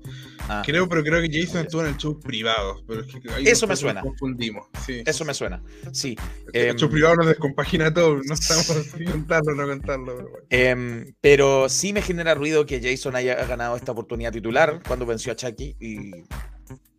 Ah, 0.49 0.63
Creo, 0.65 0.89
pero 0.89 1.05
creo 1.05 1.23
que 1.23 1.31
Jason 1.31 1.63
estuvo 1.63 1.83
en 1.83 1.89
el 1.89 1.97
show 1.97 2.19
privado. 2.19 2.83
Pero 2.87 3.03
es 3.03 3.07
que 3.07 3.31
ahí 3.33 3.45
Eso 3.47 3.67
me 3.67 3.77
suena. 3.77 4.01
nos 4.01 4.11
confundimos. 4.11 4.67
Sí, 4.85 5.03
eso 5.07 5.25
me 5.25 5.35
suena. 5.35 5.63
Sí. 5.93 6.17
El 6.53 6.71
em, 6.71 6.77
show 6.77 6.91
privado 6.91 7.17
nos 7.17 7.27
descompagina 7.27 7.95
todo. 7.95 8.21
No 8.25 8.35
estamos 8.35 8.67
si 8.97 9.05
contarlo 9.05 9.53
o 9.53 9.55
no 9.55 9.67
contarlo. 9.69 10.17
Pero 10.17 10.31
bueno. 10.31 10.47
Em, 10.51 11.15
pero 11.21 11.69
sí 11.69 11.93
me 11.93 12.03
genera 12.03 12.35
ruido 12.35 12.67
que 12.67 12.81
Jason 12.83 13.15
haya 13.15 13.37
ganado 13.47 13.77
esta 13.77 13.93
oportunidad 13.93 14.33
titular 14.33 14.83
cuando 14.87 15.07
venció 15.07 15.33
a 15.33 15.37
Chucky 15.37 15.77
y 15.79 16.11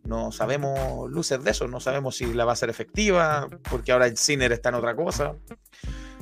no 0.04 0.32
sabemos 0.32 1.10
luces 1.10 1.42
de 1.42 1.50
eso, 1.50 1.66
no 1.66 1.80
sabemos 1.80 2.16
si 2.16 2.32
la 2.32 2.44
va 2.44 2.52
a 2.52 2.56
ser 2.56 2.68
efectiva, 2.68 3.48
porque 3.70 3.92
ahora 3.92 4.06
el 4.06 4.16
Sinner 4.16 4.52
está 4.52 4.68
en 4.68 4.74
otra 4.76 4.94
cosa. 4.94 5.34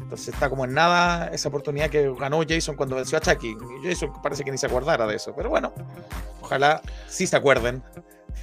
Entonces 0.03 0.29
está 0.35 0.51
como 0.51 0.65
en 0.65 0.75
nada 0.75 1.29
esa 1.29 1.49
oportunidad 1.49 1.89
que 1.89 2.13
ganó 2.19 2.43
Jason 2.47 2.77
cuando 2.77 2.97
venció 2.97 3.17
a 3.19 3.21
Chucky. 3.21 3.57
Y 3.83 3.89
Jason 3.89 4.11
parece 4.23 4.45
que 4.45 4.51
ni 4.51 4.59
se 4.59 4.67
acordara 4.67 5.07
de 5.07 5.17
eso, 5.17 5.33
pero 5.35 5.49
bueno, 5.49 5.73
ojalá 6.43 6.83
sí 7.09 7.27
se 7.27 7.37
acuerden 7.37 7.83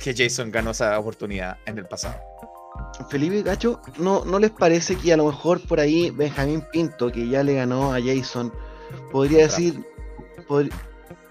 que 0.01 0.16
Jason 0.16 0.49
ganó 0.51 0.72
esa 0.72 0.97
oportunidad 0.97 1.57
en 1.66 1.78
el 1.78 1.86
pasado. 1.86 2.16
Felipe 3.10 3.41
Gacho, 3.43 3.82
¿no, 3.97 4.24
¿no 4.26 4.39
les 4.39 4.51
parece 4.51 4.95
que 4.95 5.12
a 5.14 5.18
lo 5.18 5.26
mejor 5.28 5.60
por 5.68 5.80
ahí 5.80 6.10
Benjamín 6.12 6.64
Pinto, 6.72 7.12
que 7.12 7.28
ya 7.28 7.43
le 7.43 7.55
ganó 7.55 7.93
a 7.93 7.99
Jason, 8.01 8.53
podría 9.12 9.43
decir... 9.43 9.84
pod- 10.47 10.72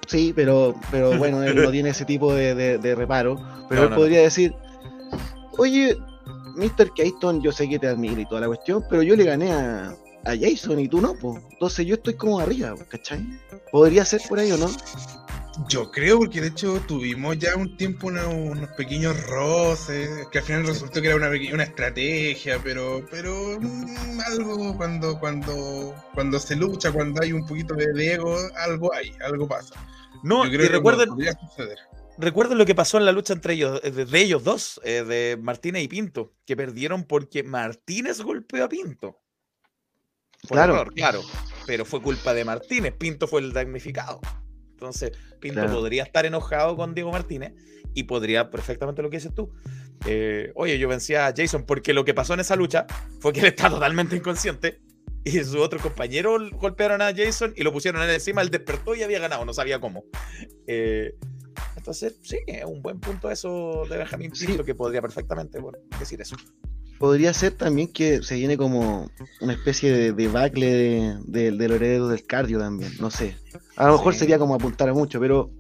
sí, 0.06 0.32
pero, 0.36 0.74
pero 0.90 1.12
bueno, 1.18 1.42
él 1.42 1.56
no 1.62 1.70
tiene 1.70 1.90
ese 1.90 2.04
tipo 2.04 2.32
de, 2.34 2.54
de- 2.54 2.78
de 2.78 2.94
reparo. 2.94 3.36
Pero 3.68 3.82
No, 3.82 3.84
él 3.84 3.90
no, 3.90 3.90
no. 3.90 3.96
podría 3.96 4.20
decir, 4.20 4.54
oye, 5.56 5.96
Mr. 6.56 6.92
Keaton, 6.94 7.40
yo 7.40 7.52
sé 7.52 7.68
que 7.68 7.78
te 7.78 7.86
admiro 7.88 8.20
y 8.20 8.26
toda 8.26 8.40
la 8.42 8.46
cuestión, 8.48 8.84
pero 8.90 9.02
yo 9.02 9.14
le 9.16 9.24
gané 9.24 9.52
a, 9.52 9.94
a 10.24 10.34
Jason 10.38 10.78
y 10.80 10.88
tú 10.88 11.00
no, 11.00 11.14
pues. 11.14 11.42
Entonces 11.52 11.86
yo 11.86 11.94
estoy 11.94 12.14
como 12.14 12.38
arriba, 12.40 12.74
¿cachai? 12.88 13.26
Podría 13.72 14.04
ser 14.04 14.20
por 14.28 14.38
ahí 14.38 14.50
o 14.52 14.56
no. 14.58 14.68
Yo 15.68 15.90
creo, 15.90 16.18
porque 16.18 16.40
de 16.40 16.48
hecho 16.48 16.80
tuvimos 16.86 17.36
ya 17.38 17.56
un 17.56 17.76
tiempo 17.76 18.06
una- 18.06 18.28
unos 18.28 18.68
pequeños 18.76 19.20
roces, 19.26 20.08
que 20.30 20.38
al 20.38 20.44
final 20.44 20.66
resultó 20.66 21.00
que 21.02 21.08
era 21.08 21.16
una, 21.16 21.28
una 21.52 21.64
estrategia, 21.64 22.60
pero, 22.62 23.04
pero 23.10 23.58
mm, 23.60 24.20
algo 24.28 24.76
cuando, 24.76 25.18
cuando, 25.18 25.94
cuando 26.14 26.38
se 26.38 26.54
lucha, 26.54 26.92
cuando 26.92 27.20
hay 27.22 27.32
un 27.32 27.44
poquito 27.44 27.74
de 27.74 28.12
ego, 28.12 28.36
algo 28.56 28.94
hay, 28.94 29.12
algo 29.24 29.48
pasa. 29.48 29.74
No, 30.22 30.44
Yo 30.44 30.50
y 30.52 30.54
creo 30.54 30.66
que 30.68 30.72
recuerden, 30.76 31.08
podría 31.08 31.32
suceder. 31.32 31.78
recuerden 32.18 32.58
lo 32.58 32.64
que 32.66 32.76
pasó 32.76 32.98
en 32.98 33.04
la 33.06 33.10
lucha 33.12 33.32
entre 33.32 33.54
ellos, 33.54 33.80
eh, 33.82 33.90
de, 33.90 34.04
de 34.04 34.20
ellos 34.20 34.44
dos, 34.44 34.80
eh, 34.84 35.02
de 35.02 35.36
Martínez 35.42 35.82
y 35.82 35.88
Pinto, 35.88 36.34
que 36.46 36.56
perdieron 36.56 37.02
porque 37.02 37.42
Martínez 37.42 38.20
golpeó 38.20 38.64
a 38.64 38.68
Pinto. 38.68 39.18
Por 40.47 40.57
Claro. 40.57 40.74
error, 40.74 40.95
claro. 40.95 41.22
Pero 41.66 41.84
fue 41.84 42.01
culpa 42.01 42.32
de 42.34 42.45
Martínez. 42.45 42.95
Pinto 42.97 43.26
fue 43.26 43.41
el 43.41 43.53
damnificado. 43.53 44.20
Entonces, 44.70 45.12
Pinto 45.41 45.61
Claro. 45.61 45.74
podría 45.74 46.05
estar 46.05 46.24
enojado 46.26 46.76
con 46.76 46.95
Diego 46.95 47.11
Martínez 47.11 47.53
y 47.95 48.05
podría 48.05 48.51
perfectamente 48.51 49.03
lo 49.03 49.11
que 49.11 49.16
dices 49.16 49.34
tú. 49.34 49.53
eh, 50.07 50.53
Oye, 50.55 50.78
yo 50.78 50.86
vencí 50.89 51.16
a 51.16 51.34
Jason 51.36 51.64
porque 51.66 51.93
lo 51.93 52.05
que 52.05 52.14
pasó 52.14 52.34
en 52.34 52.41
esa 52.41 52.55
lucha 52.55 52.86
fue 53.20 53.32
que 53.32 53.41
él 53.41 53.47
está 53.47 53.68
totalmente 53.68 54.14
inconsciente 54.14 54.80
y 55.24 55.32
sus 55.43 55.57
otros 55.57 55.82
compañeros 55.82 56.51
golpearon 56.53 57.03
a 57.03 57.12
Jason 57.14 57.53
y 57.57 57.64
lo 57.64 57.72
pusieron 57.72 58.09
encima. 58.09 58.41
Él 58.43 58.51
despertó 58.51 58.95
y 58.95 59.03
había 59.03 59.18
ganado, 59.18 59.45
no 59.45 59.53
sabía 59.53 59.80
cómo. 59.80 60.05
Eh, 60.68 61.16
entonces, 61.76 62.16
sí, 62.22 62.39
es 62.47 62.64
un 62.64 62.80
buen 62.80 63.01
punto 63.01 63.28
eso 63.30 63.84
de 63.91 63.97
Benjamín 63.99 64.32
Sí. 64.34 64.47
Pinto 64.47 64.64
que 64.64 64.76
podría 64.76 65.03
perfectamente 65.03 65.59
bueno, 65.59 65.78
decir 65.99 66.20
eso. 66.20 66.36
Podría 66.99 67.32
ser 67.32 67.53
también 67.53 67.92
que 67.92 68.22
se 68.22 68.34
viene 68.34 68.57
como 68.57 69.09
una 69.40 69.53
especie 69.53 69.92
de 69.92 70.12
debacle 70.12 70.66
de, 70.66 71.18
de, 71.26 71.51
de 71.53 71.68
los 71.68 71.76
herederos 71.76 72.11
del 72.11 72.24
cardio 72.26 72.59
también, 72.59 72.92
no 72.99 73.11
sé. 73.11 73.36
A 73.76 73.86
lo 73.86 73.92
mejor 73.92 74.14
Sí. 74.14 74.20
sería 74.20 74.38
como 74.38 74.55
apuntar 74.55 74.88
a 74.88 74.94
mucho, 74.94 75.20
pero. 75.20 75.51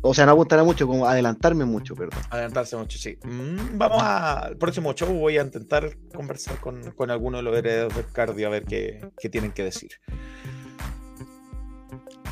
O 0.00 0.14
sea, 0.14 0.26
no 0.26 0.32
apuntar 0.32 0.58
a 0.60 0.64
mucho, 0.64 0.86
como 0.86 1.06
adelantarme 1.06 1.64
mucho, 1.64 1.94
perdón. 1.96 2.20
Adelantarse 2.30 2.76
mucho, 2.76 2.98
sí. 2.98 3.18
Mm, 3.24 3.78
vamos 3.78 4.00
al 4.02 4.56
próximo 4.56 4.92
show. 4.94 5.08
Voy 5.12 5.38
a 5.38 5.42
intentar 5.42 5.96
conversar 6.14 6.58
con, 6.60 6.92
con 6.92 7.10
alguno 7.10 7.38
de 7.38 7.42
los 7.42 7.56
herederos 7.56 7.94
del 7.94 8.06
cardio 8.06 8.46
a 8.46 8.50
ver 8.50 8.64
qué, 8.64 9.00
qué 9.20 9.28
tienen 9.28 9.50
que 9.52 9.64
decir. 9.64 9.90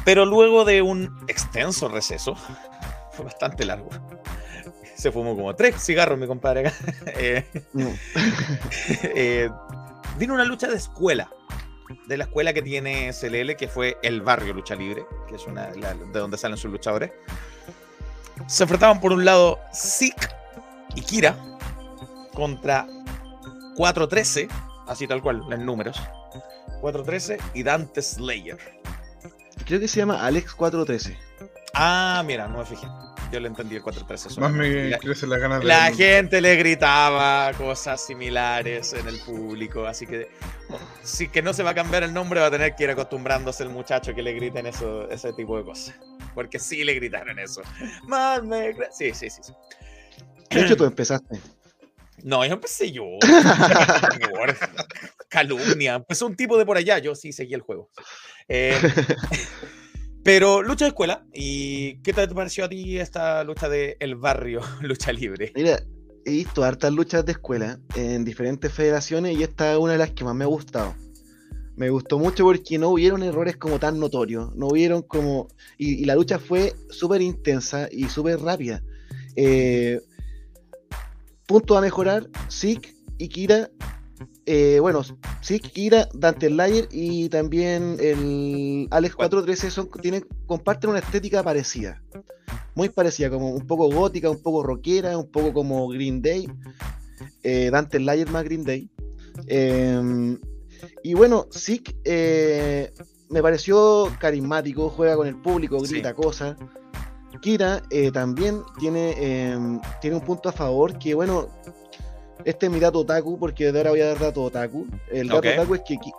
Pero 0.05 0.25
luego 0.25 0.65
de 0.65 0.83
un 0.83 1.11
extenso 1.27 1.89
receso, 1.89 2.37
fue 3.13 3.25
bastante 3.25 3.65
largo. 3.65 3.91
Se 4.97 5.13
fumó 5.13 5.37
como 5.37 5.55
tres 5.55 5.77
cigarros, 5.83 6.19
mi 6.19 6.27
compadre. 6.27 6.69
acá. 6.69 6.77
Eh, 7.07 7.45
No. 7.73 7.91
eh, 9.03 9.51
vino 10.19 10.35
una 10.35 10.45
lucha 10.45 10.69
de 10.69 10.77
escuela. 10.77 11.31
De 12.09 12.17
la 12.17 12.25
escuela 12.25 12.53
que 12.53 12.63
tiene 12.63 13.13
CLL, 13.13 13.55
que 13.57 13.69
fue 13.69 13.97
el 14.03 14.21
barrio 14.23 14.53
Lucha 14.55 14.75
Libre, 14.75 15.05
que 15.29 15.37
es 15.37 15.47
una 15.47 15.71
la- 15.77 15.95
de 15.95 16.19
donde 16.19 16.37
salen 16.37 16.57
sus 16.57 16.71
luchadores. 16.73 17.13
Se 18.49 18.65
enfrentaban 18.65 19.01
por 19.01 19.13
un 19.13 19.25
lado 19.25 19.61
Zeke 19.73 20.29
y 20.97 21.03
Kira 21.03 21.37
contra 22.35 22.87
413, 23.77 24.49
así 24.89 25.07
tal 25.07 25.23
cual, 25.23 25.43
en 25.53 25.65
números. 25.65 26.01
413 26.81 27.39
y 27.55 27.63
Dante 27.63 28.03
Slayer. 28.03 28.59
Creo 29.65 29.79
que 29.81 29.89
se 29.89 29.99
llama 29.99 30.25
Alex 30.27 30.55
413. 30.55 31.17
Ah, 31.75 32.23
mira, 32.27 32.49
no 32.49 32.59
me 32.59 32.65
fijé. 32.65 32.87
Yo 33.33 33.41
le 33.41 33.49
entendí 33.49 33.75
el 33.77 33.83
413. 33.83 34.41
Más 34.41 34.53
me 34.53 34.91
La- 34.91 34.99
crecen 34.99 35.31
las 35.31 35.41
ganas 35.41 35.61
de. 35.61 35.67
La 35.67 35.93
gente 35.93 36.41
le 36.41 36.55
gritaba 36.57 37.53
cosas 37.55 38.05
similares 38.07 38.93
en 38.93 39.09
el 39.09 39.19
público, 39.21 39.85
así 39.87 40.07
que 40.07 40.29
si 41.03 41.29
que 41.29 41.43
no 41.43 41.53
se 41.53 41.63
va 41.65 41.71
a 41.71 41.75
cambiar 41.75 42.05
el 42.05 42.15
nombre, 42.15 42.41
va 42.41 42.47
a 42.47 42.51
tener 42.51 42.75
que 42.77 42.85
ir 42.85 42.91
acostumbrándose 42.91 43.65
el 43.65 43.71
muchacho 43.71 44.15
que 44.15 44.23
le 44.23 44.33
griten 44.33 44.67
eso, 44.67 45.11
ese 45.11 45.33
tipo 45.33 45.59
de 45.59 45.65
cosas. 45.65 45.95
Porque 46.35 46.59
sí 46.59 46.85
le 46.85 46.95
gritaron 46.95 47.39
eso. 47.39 47.63
Más 48.05 48.43
me 48.45 48.75
Sí, 48.93 49.13
sí, 49.13 49.29
sí. 49.31 49.41
sí. 49.43 49.53
De 50.51 50.61
hecho, 50.63 50.77
tú 50.77 50.85
empezaste. 50.85 51.41
No, 52.23 52.45
yo 52.47 52.55
empecé 52.55 52.93
yo. 52.93 53.05
Calumnia. 55.29 55.95
Empezó 55.97 56.27
un 56.27 56.37
tipo 56.37 56.57
de 56.59 56.65
por 56.65 56.77
allá, 56.77 56.99
yo 56.99 57.15
sí 57.15 57.33
seguí 57.33 57.55
el 57.55 57.61
juego. 57.61 57.91
Eh, 58.49 58.77
pero 60.27 60.61
lucha 60.61 60.87
de 60.87 60.89
escuela. 60.89 61.25
¿Y 61.33 61.99
qué 61.99 62.13
te 62.13 62.27
pareció 62.27 62.65
a 62.65 62.69
ti 62.69 62.99
esta 62.99 63.45
lucha 63.45 63.69
de 63.69 63.97
el 64.01 64.17
barrio, 64.17 64.61
lucha 64.83 65.13
libre? 65.13 65.53
Mira, 65.55 65.81
he 66.25 66.33
visto 66.33 66.65
hartas 66.65 66.93
luchas 66.93 67.25
de 67.25 67.33
escuela 67.33 67.79
en 67.95 68.25
diferentes 68.25 68.73
federaciones 68.73 69.39
y 69.39 69.45
esta 69.45 69.73
es 69.73 69.79
una 69.79 69.93
de 69.93 69.99
las 69.99 70.11
que 70.11 70.25
más 70.25 70.35
me 70.35 70.43
ha 70.43 70.49
gustado. 70.49 70.97
Me 71.77 71.91
gustó 71.91 72.19
mucho 72.19 72.43
porque 72.43 72.77
no 72.77 72.89
hubieron 72.89 73.23
errores 73.23 73.57
como 73.57 73.79
tan 73.79 74.01
notorios, 74.01 74.53
no 74.57 74.67
hubieron 74.67 75.03
como... 75.03 75.47
Y, 75.79 76.05
la 76.07 76.17
lucha 76.17 76.41
fue 76.41 76.75
súper 76.91 77.23
intensa 77.23 77.89
y 77.93 78.09
súper 78.09 78.41
rápida. 78.41 78.83
Eh, 79.37 80.01
punto 81.47 81.79
a 81.79 81.81
mejorar, 81.81 82.29
Zeke 82.51 82.97
y 83.19 83.29
Kira. 83.29 83.71
Eh, 84.47 84.79
bueno, 84.81 85.03
Zeke, 85.43 85.71
Kira, 85.71 86.09
Dante 86.15 86.49
Slayer 86.49 86.89
y 86.91 87.29
también 87.29 87.97
el 88.01 88.89
Alex 88.91 89.15
413 89.17 89.71
son, 89.71 89.91
tienen, 90.01 90.27
comparten 90.47 90.91
una 90.91 91.01
estética 91.01 91.43
parecida 91.43 92.03
muy 92.77 92.91
parecida, 92.91 93.31
como 93.31 93.51
un 93.53 93.67
poco 93.67 93.89
gótica, 93.91 94.31
un 94.31 94.43
poco 94.43 94.63
rockera, 94.63 95.17
un 95.17 95.31
poco 95.31 95.53
como 95.53 95.89
Green 95.89 96.21
Day. 96.21 96.47
Eh, 97.43 97.71
Dante 97.73 97.97
Slayer 97.97 98.29
más 98.31 98.45
Green 98.45 98.65
Day. 98.65 98.91
Eh, 99.47 100.39
y 101.03 101.15
bueno, 101.15 101.47
Zeke 101.51 101.97
eh, 102.05 102.93
me 103.31 103.41
pareció 103.43 104.13
carismático, 104.21 104.91
juega 104.91 105.17
con 105.17 105.27
el 105.27 105.37
público, 105.41 105.81
Sí. 105.85 105.95
grita 105.95 106.13
cosas. 106.13 106.57
Kira 107.41 107.83
eh, 107.91 108.11
también 108.13 108.61
tiene, 108.79 109.15
eh, 109.17 109.59
tiene 110.01 110.17
un 110.17 110.23
punto 110.23 110.49
a 110.49 110.53
favor 110.53 110.99
que, 110.99 111.15
bueno, 111.15 111.49
este 112.47 112.67
es 112.67 112.73
mi 112.73 112.79
dato 112.79 113.01
otaku, 113.01 113.39
porque 113.39 113.73
de 113.73 113.79
ahora 113.79 113.91
voy 113.91 114.01
a 114.01 114.07
dar 114.07 114.19
dato 114.19 114.43
otaku. 114.45 114.87
El 115.11 115.29
dato 115.29 115.49
otaku 115.49 115.75
es 115.75 115.81
que 115.87 115.97
Ki- 115.99 116.13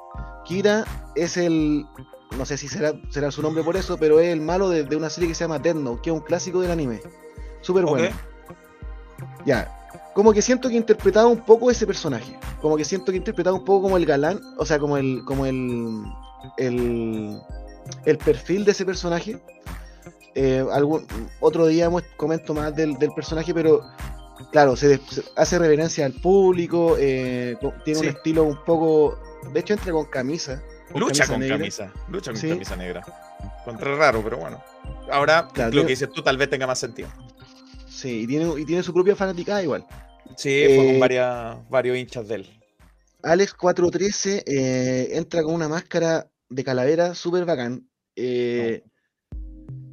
Kira 0.45 0.85
es 1.15 1.37
el, 1.37 1.85
no 2.37 2.45
sé 2.45 2.57
si 2.57 2.67
será, 2.67 2.93
será 3.09 3.31
su 3.31 3.41
nombre 3.41 3.63
por 3.63 3.75
eso, 3.77 3.97
pero 3.97 4.19
es 4.19 4.27
el 4.33 4.41
malo 4.41 4.69
de, 4.69 4.83
de 4.83 4.95
una 4.95 5.09
serie 5.09 5.29
que 5.29 5.35
se 5.35 5.43
llama 5.45 5.57
Death 5.59 5.77
Note, 5.77 6.01
que 6.03 6.09
es 6.09 6.13
un 6.13 6.21
clásico 6.21 6.59
del 6.61 6.71
anime. 6.71 7.01
Súper 7.61 7.85
bueno. 7.85 8.09
Ya. 9.45 9.73
Como 10.13 10.33
que 10.33 10.41
siento 10.41 10.67
que 10.67 10.75
interpretaba 10.75 11.27
un 11.27 11.45
poco 11.45 11.71
ese 11.71 11.87
personaje. 11.87 12.37
Como 12.61 12.75
que 12.75 12.83
siento 12.83 13.11
que 13.11 13.17
interpretaba 13.17 13.55
un 13.55 13.63
poco 13.63 13.83
como 13.83 13.97
el 13.97 14.05
galán, 14.05 14.39
o 14.57 14.65
sea, 14.65 14.79
como 14.79 14.97
el, 14.97 15.23
como 15.25 15.45
el, 15.45 16.03
el, 16.57 17.39
el 18.05 18.17
perfil 18.17 18.65
de 18.65 18.71
ese 18.71 18.85
personaje. 18.85 19.39
Eh, 20.35 20.63
algún, 20.71 21.05
otro 21.39 21.65
día 21.67 21.89
comento 22.15 22.53
más 22.53 22.75
del, 22.75 22.97
del 22.99 23.11
personaje, 23.13 23.53
pero 23.53 23.81
claro, 24.51 24.75
se, 24.75 24.99
hace 25.35 25.59
reverencia 25.59 26.05
al 26.05 26.13
público, 26.13 26.95
eh, 26.99 27.57
tiene 27.83 27.99
Sí. 27.99 28.05
un 28.07 28.15
estilo 28.15 28.43
un 28.43 28.63
poco, 28.63 29.19
de 29.53 29.59
hecho 29.59 29.73
entra 29.73 29.91
con 29.91 30.05
camisa. 30.05 30.61
Lucha 30.95 31.25
camisa 31.25 31.27
con 31.27 31.39
negra. 31.41 31.57
camisa. 31.57 31.93
Lucha 32.09 32.31
con 32.31 32.39
Sí. 32.41 32.49
camisa 32.49 32.75
negra. 32.75 33.01
Contra 33.65 33.95
raro, 33.95 34.21
pero 34.23 34.37
bueno. 34.37 34.63
Ahora, 35.11 35.47
Claro, 35.53 35.69
lo 35.69 35.71
tiene- 35.71 35.87
que 35.87 35.91
dices 35.93 36.09
tú 36.11 36.21
tal 36.21 36.37
vez 36.37 36.49
tenga 36.49 36.65
más 36.67 36.79
sentido. 36.79 37.09
Sí, 37.89 38.21
y 38.21 38.27
tiene, 38.27 38.59
y 38.59 38.65
tiene 38.65 38.83
su 38.83 38.93
propia 38.93 39.15
fanaticada 39.15 39.61
igual. 39.63 39.85
Sí, 40.35 40.63
fue 40.67 40.75
con 40.77 40.85
Eh, 40.95 40.99
varias, 40.99 41.69
varios 41.69 41.97
hinchas 41.97 42.27
de 42.27 42.35
él. 42.35 42.59
Alex 43.23 43.53
413 43.53 44.43
eh, 44.45 45.09
entra 45.17 45.43
con 45.43 45.53
una 45.53 45.67
máscara 45.67 46.27
de 46.49 46.63
calavera 46.63 47.15
súper 47.15 47.43
bacán. 47.45 47.89
Eh, 48.15 48.83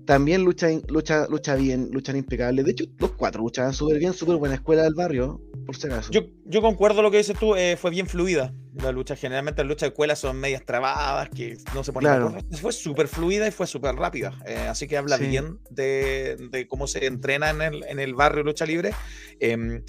También 0.06 0.44
lucha, 0.44 0.70
in- 0.70 0.82
lucha, 0.88 1.26
lucha 1.28 1.54
bien, 1.54 1.88
luchan 1.92 2.16
impecable. 2.16 2.62
De 2.62 2.72
hecho, 2.72 2.84
los 2.98 3.12
cuatro 3.12 3.42
luchaban 3.42 3.72
súper 3.72 3.98
bien, 3.98 4.12
súper 4.12 4.36
buena 4.36 4.54
escuela 4.56 4.82
del 4.82 4.94
barrio, 4.94 5.40
por 5.64 5.76
si 5.76 5.86
acaso. 5.86 6.10
Yo, 6.12 6.22
yo 6.44 6.60
concuerdo 6.60 7.00
lo 7.00 7.10
que 7.10 7.16
dices 7.18 7.38
tú, 7.38 7.54
eh, 7.56 7.76
fue 7.80 7.90
bien 7.90 8.06
fluida 8.06 8.52
la 8.74 8.92
lucha. 8.92 9.16
Generalmente 9.16 9.62
las 9.62 9.68
luchas 9.68 9.82
de 9.82 9.88
escuela 9.88 10.14
son 10.16 10.36
medias 10.38 10.62
trabadas, 10.66 11.30
que 11.30 11.56
no 11.74 11.82
se 11.84 11.92
ponen 11.92 12.10
Claro. 12.10 12.34
Fue 12.60 12.72
súper 12.72 13.08
fluida 13.08 13.46
y 13.48 13.50
fue 13.50 13.66
súper 13.66 13.94
rápida. 13.94 14.32
eh, 14.46 14.56
así 14.68 14.86
que 14.86 14.96
habla 14.98 15.16
Sí. 15.16 15.26
bien 15.26 15.58
de, 15.70 16.36
de 16.50 16.66
cómo 16.68 16.86
se 16.86 17.06
entrena 17.06 17.50
en 17.50 17.62
el, 17.62 17.84
en 17.84 17.98
el 17.98 18.14
barrio 18.14 18.42
lucha 18.44 18.66
libre. 18.66 18.92
Em, 19.40 19.82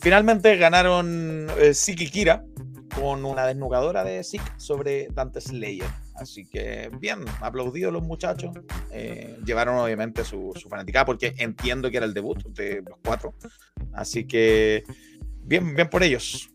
finalmente 0.00 0.56
ganaron 0.56 1.46
eh, 1.58 1.72
y 1.86 2.10
Kira 2.10 2.44
con 2.94 3.24
una 3.24 3.46
desnucadora 3.46 4.04
de 4.04 4.22
Zeke 4.22 4.44
sobre 4.58 5.08
Dante 5.14 5.40
Slayer. 5.40 5.86
Así 6.22 6.44
que 6.46 6.88
bien, 7.00 7.18
aplaudidos 7.40 7.92
los 7.92 8.02
muchachos. 8.02 8.52
Eh, 8.90 9.38
llevaron 9.44 9.76
obviamente 9.76 10.24
su, 10.24 10.52
su 10.54 10.68
fanaticada 10.68 11.04
porque 11.04 11.34
entiendo 11.38 11.90
que 11.90 11.96
era 11.96 12.06
el 12.06 12.14
debut 12.14 12.42
de 12.48 12.82
los 12.82 12.98
cuatro. 13.04 13.34
Así 13.92 14.24
que 14.24 14.84
bien, 15.44 15.74
bien 15.74 15.88
por 15.90 16.02
ellos. 16.02 16.48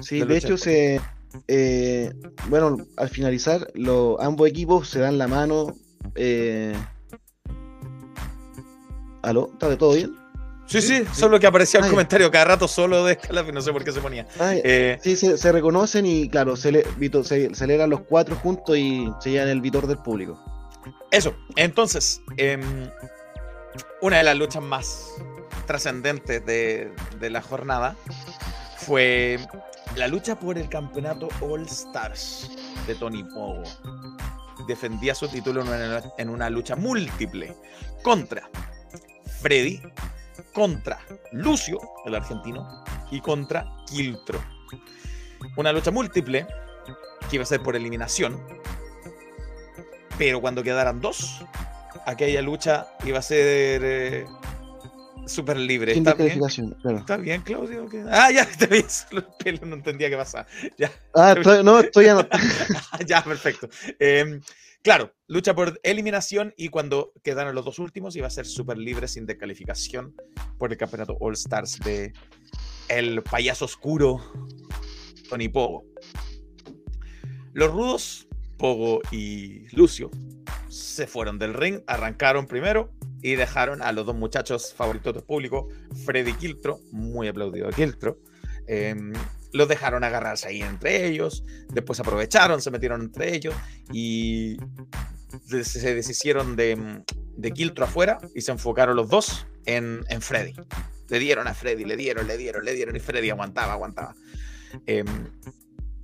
Sí, 0.00 0.18
de 0.28 0.36
hecho, 0.36 0.56
se, 0.58 1.00
eh, 1.48 2.12
bueno, 2.48 2.76
al 2.96 3.08
finalizar, 3.08 3.66
lo- 3.74 4.20
ambos 4.20 4.48
equipos 4.48 4.88
se 4.88 4.98
dan 5.00 5.18
la 5.18 5.26
mano. 5.28 5.74
Eh... 6.14 6.74
¿Aló? 9.22 9.48
¿Está 9.54 9.68
de 9.70 9.76
todo 9.76 9.94
bien? 9.94 10.14
Sí, 10.66 10.80
sí, 10.80 11.04
solo 11.12 11.38
que 11.38 11.46
aparecía 11.46 11.80
el 11.80 11.90
comentario 11.90 12.30
cada 12.30 12.46
rato 12.46 12.66
solo 12.66 13.04
de 13.04 13.14
Scalaf 13.14 13.48
no 13.52 13.60
sé 13.60 13.72
por 13.72 13.84
qué 13.84 13.92
se 13.92 14.00
ponía. 14.00 14.26
Eh, 14.40 14.98
sí, 15.02 15.14
se, 15.16 15.36
se 15.36 15.52
reconocen 15.52 16.06
y, 16.06 16.28
claro, 16.28 16.56
se, 16.56 16.72
le, 16.72 16.84
se 17.24 17.54
celebran 17.54 17.90
los 17.90 18.00
cuatro 18.00 18.34
juntos 18.36 18.76
y 18.76 19.08
se 19.20 19.30
llevan 19.30 19.48
el 19.48 19.60
vitor 19.60 19.86
del 19.86 19.98
público. 19.98 20.42
Eso, 21.10 21.34
entonces, 21.56 22.20
em, 22.38 22.90
una 24.00 24.18
de 24.18 24.22
las 24.24 24.36
luchas 24.36 24.62
más 24.62 25.12
trascendentes 25.66 26.44
de, 26.44 26.92
de 27.20 27.30
la 27.30 27.42
jornada 27.42 27.96
fue 28.78 29.38
la 29.96 30.08
lucha 30.08 30.38
por 30.38 30.58
el 30.58 30.68
campeonato 30.68 31.28
All 31.40 31.62
Stars 31.66 32.50
de 32.86 32.94
Tony 32.94 33.22
Pogo. 33.22 33.62
Defendía 34.66 35.14
su 35.14 35.28
título 35.28 35.62
en 35.62 35.68
una, 35.68 36.02
en 36.18 36.28
una 36.28 36.50
lucha 36.50 36.74
múltiple 36.74 37.54
contra 38.02 38.48
Freddy, 39.40 39.80
contra 40.54 40.98
Lucio, 41.32 41.78
el 42.06 42.14
argentino, 42.14 42.84
y 43.10 43.20
contra 43.20 43.66
Quiltro. 43.86 44.42
Una 45.56 45.72
lucha 45.72 45.90
múltiple 45.90 46.46
que 47.28 47.36
iba 47.36 47.42
a 47.42 47.46
ser 47.46 47.60
por 47.60 47.76
eliminación, 47.76 48.40
pero 50.16 50.40
cuando 50.40 50.62
quedaran 50.62 51.00
dos, 51.00 51.44
aquella 52.06 52.40
lucha 52.40 52.86
iba 53.04 53.18
a 53.18 53.22
ser 53.22 53.82
eh, 53.84 54.26
súper 55.26 55.56
libre. 55.58 55.92
¿Está 55.92 56.14
bien? 56.14 56.40
claro. 56.80 56.98
¿Está 56.98 57.16
bien, 57.16 57.42
Claudio? 57.42 57.88
¿Qué? 57.88 58.04
Ah, 58.10 58.30
ya, 58.30 58.48
los 59.10 59.24
pelos, 59.42 59.62
no 59.62 59.76
entendía 59.76 60.08
qué 60.08 60.16
pasaba. 60.16 60.46
Ya, 60.78 60.90
Ah, 61.14 61.34
estoy, 61.36 61.64
no, 61.64 61.80
estoy 61.80 62.08
anotando. 62.08 62.46
ya, 63.06 63.22
perfecto. 63.22 63.68
Em, 63.98 64.40
claro, 64.84 65.14
lucha 65.26 65.54
por 65.54 65.80
eliminación 65.82 66.52
y 66.58 66.68
cuando 66.68 67.12
quedaron 67.22 67.54
los 67.54 67.64
dos 67.64 67.78
últimos 67.78 68.14
iba 68.16 68.26
a 68.26 68.30
ser 68.30 68.44
súper 68.44 68.76
libre 68.76 69.08
sin 69.08 69.24
descalificación 69.24 70.14
por 70.58 70.70
el 70.70 70.78
campeonato 70.78 71.16
All 71.20 71.32
Stars 71.32 71.80
de 71.80 72.12
el 72.88 73.22
payaso 73.22 73.64
oscuro 73.64 74.20
Tony 75.30 75.48
Pogo. 75.48 75.86
Los 77.54 77.72
rudos, 77.72 78.28
Pogo 78.58 79.00
y 79.10 79.66
Lucio, 79.74 80.10
se 80.68 81.06
fueron 81.06 81.38
del 81.38 81.54
ring, 81.54 81.80
arrancaron 81.86 82.46
primero 82.46 82.92
y 83.22 83.36
dejaron 83.36 83.80
a 83.80 83.90
los 83.92 84.04
dos 84.04 84.14
muchachos 84.14 84.74
favoritos 84.74 85.14
del 85.14 85.22
público, 85.22 85.68
Freddy 86.04 86.34
Kiltro, 86.34 86.80
muy 86.92 87.28
aplaudido 87.28 87.70
Kiltro, 87.70 88.18
em, 88.66 89.14
los 89.54 89.68
dejaron 89.68 90.02
agarrarse 90.02 90.48
ahí 90.48 90.62
entre 90.62 91.06
ellos, 91.06 91.44
después 91.72 92.00
aprovecharon, 92.00 92.60
se 92.60 92.72
metieron 92.72 93.02
entre 93.02 93.36
ellos 93.36 93.54
y 93.92 94.56
se 95.62 95.94
deshicieron 95.94 96.56
de, 96.56 97.02
de 97.36 97.50
Kiltro 97.52 97.84
afuera 97.84 98.18
y 98.34 98.40
se 98.40 98.50
enfocaron 98.50 98.96
los 98.96 99.08
dos 99.08 99.46
en, 99.64 100.04
en 100.08 100.20
Freddy. 100.20 100.54
Le 101.08 101.18
dieron 101.20 101.46
a 101.46 101.54
Freddy, 101.54 101.84
le 101.84 101.96
dieron, 101.96 102.26
le 102.26 102.36
dieron, 102.36 102.64
le 102.64 102.74
dieron 102.74 102.96
y 102.96 103.00
Freddy 103.00 103.30
aguantaba, 103.30 103.74
aguantaba. 103.74 104.16
Em, 104.86 105.06